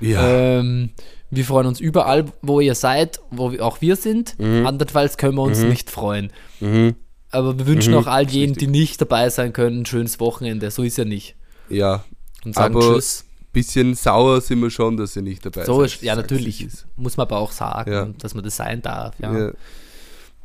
Ja. 0.00 0.26
Ähm, 0.28 0.90
wir 1.30 1.44
freuen 1.44 1.66
uns 1.66 1.80
überall, 1.80 2.26
wo 2.42 2.60
ihr 2.60 2.74
seid, 2.74 3.18
wo 3.30 3.50
wir, 3.52 3.64
auch 3.64 3.80
wir 3.80 3.96
sind. 3.96 4.38
Andernfalls 4.38 5.16
können 5.16 5.34
wir 5.36 5.42
uns 5.42 5.58
nicht 5.60 5.90
freuen. 5.90 6.30
Mhm. 6.60 6.94
Aber 7.30 7.58
wir 7.58 7.66
wünschen 7.66 7.92
Mhm, 7.94 7.98
auch 7.98 8.06
all 8.06 8.28
jenen, 8.28 8.54
die 8.54 8.66
nicht 8.68 9.00
dabei 9.00 9.28
sein 9.30 9.52
können, 9.52 9.80
ein 9.82 9.86
schönes 9.86 10.20
Wochenende. 10.20 10.70
So 10.70 10.82
ist 10.82 10.98
ja 10.98 11.04
nicht. 11.04 11.34
Ja. 11.68 12.04
Und 12.44 12.54
sagen 12.54 12.76
Aber 12.76 12.94
Tschüss. 12.94 13.24
Bisschen 13.52 13.94
sauer 13.94 14.40
sind 14.42 14.60
wir 14.60 14.70
schon, 14.70 14.96
dass 14.98 15.16
ihr 15.16 15.22
nicht 15.22 15.44
dabei 15.46 15.64
So 15.64 15.80
seid. 15.80 15.94
ist, 15.94 16.02
ja, 16.02 16.14
natürlich. 16.14 16.66
Muss 16.96 17.16
man 17.16 17.26
aber 17.26 17.38
auch 17.38 17.52
sagen, 17.52 17.90
Ja. 17.90 18.04
dass 18.18 18.34
man 18.34 18.44
das 18.44 18.54
sein 18.56 18.82
darf. 18.82 19.14
Ja. 19.18 19.36
Ja. 19.46 19.52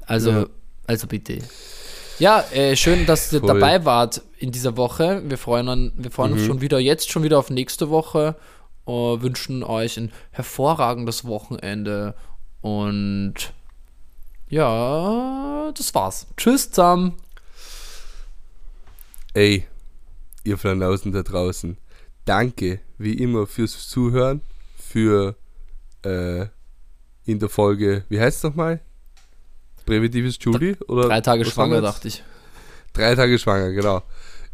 Also, 0.07 0.47
also 0.87 1.07
bitte. 1.07 1.39
Ja, 2.21 2.41
äh, 2.51 2.75
schön, 2.75 3.07
dass 3.07 3.33
ihr 3.33 3.39
Voll. 3.39 3.47
dabei 3.47 3.83
wart 3.83 4.21
in 4.37 4.51
dieser 4.51 4.77
Woche. 4.77 5.23
Wir 5.25 5.39
freuen, 5.39 5.67
an, 5.69 5.91
wir 5.95 6.11
freuen 6.11 6.33
Mhm. 6.33 6.37
uns 6.37 6.45
schon 6.45 6.61
wieder, 6.61 6.77
jetzt 6.77 7.09
schon 7.09 7.23
wieder 7.23 7.39
auf 7.39 7.49
nächste 7.49 7.89
Woche. 7.89 8.35
Äh, 8.85 8.91
wünschen 8.91 9.63
euch 9.63 9.97
ein 9.97 10.11
hervorragendes 10.29 11.25
Wochenende. 11.25 12.13
Und 12.61 13.33
ja, 14.49 15.71
das 15.75 15.95
war's. 15.95 16.27
Tschüss 16.37 16.69
zusammen. 16.69 17.15
Ey, 19.33 19.65
ihr 20.43 20.59
Flanausen 20.59 21.11
da 21.13 21.23
draußen. 21.23 21.75
Danke, 22.25 22.81
wie 22.99 23.13
immer, 23.15 23.47
fürs 23.47 23.87
Zuhören. 23.87 24.41
Für 24.77 25.35
äh, 26.05 26.45
in 27.25 27.39
der 27.39 27.49
Folge, 27.49 28.05
wie 28.09 28.19
heißt 28.19 28.37
es 28.37 28.43
nochmal? 28.43 28.79
Präventives 29.85 30.37
Julie? 30.39 30.77
Oder 30.87 31.07
Drei 31.07 31.21
Tage 31.21 31.45
schwanger, 31.45 31.81
dachte 31.81 32.07
ich. 32.07 32.23
Drei 32.93 33.15
Tage 33.15 33.39
schwanger, 33.39 33.71
genau. 33.71 34.03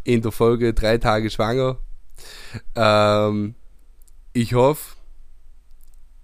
In 0.04 0.22
der 0.22 0.32
Folge 0.32 0.74
drei 0.74 0.98
Tage 0.98 1.30
schwanger. 1.30 1.78
Ähm, 2.76 3.56
ich 4.34 4.54
hoffe, 4.54 4.96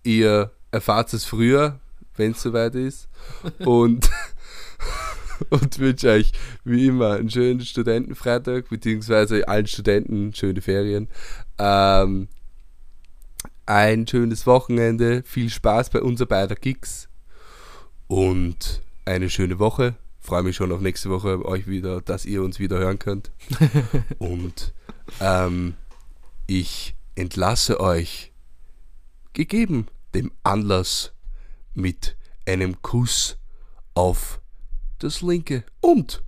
ihr 0.03 0.51
erfahrt 0.71 1.13
es 1.13 1.25
früher, 1.25 1.79
wenn 2.15 2.31
es 2.31 2.41
soweit 2.41 2.75
ist. 2.75 3.09
Und, 3.59 4.09
und 5.49 5.79
wünsche 5.79 6.09
euch 6.09 6.31
wie 6.63 6.87
immer 6.87 7.13
einen 7.13 7.29
schönen 7.29 7.61
Studentenfreitag, 7.61 8.69
beziehungsweise 8.69 9.47
allen 9.47 9.67
Studenten 9.67 10.33
schöne 10.33 10.61
Ferien. 10.61 11.07
Ähm, 11.57 12.27
ein 13.65 14.07
schönes 14.07 14.45
Wochenende, 14.45 15.23
viel 15.23 15.49
Spaß 15.49 15.89
bei 15.89 16.01
unser 16.01 16.25
beider 16.25 16.55
Gigs 16.55 17.07
und 18.07 18.81
eine 19.05 19.29
schöne 19.29 19.59
Woche. 19.59 19.95
Freue 20.19 20.43
mich 20.43 20.55
schon 20.55 20.71
auf 20.71 20.81
nächste 20.81 21.09
Woche 21.09 21.45
euch 21.45 21.67
wieder, 21.67 22.01
dass 22.01 22.25
ihr 22.25 22.43
uns 22.43 22.59
wieder 22.59 22.77
hören 22.77 22.99
könnt. 22.99 23.31
und 24.19 24.73
ähm, 25.19 25.75
ich 26.47 26.95
entlasse 27.15 27.79
euch, 27.79 28.31
gegeben 29.33 29.87
dem 30.13 30.31
Anlass, 30.43 31.13
mit 31.73 32.15
einem 32.45 32.81
Kuss 32.81 33.37
auf 33.95 34.41
das 34.99 35.21
linke 35.21 35.63
und 35.81 36.23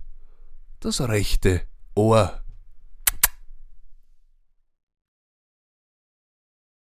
das 0.80 1.00
rechte 1.00 1.62
Ohr. 1.94 2.42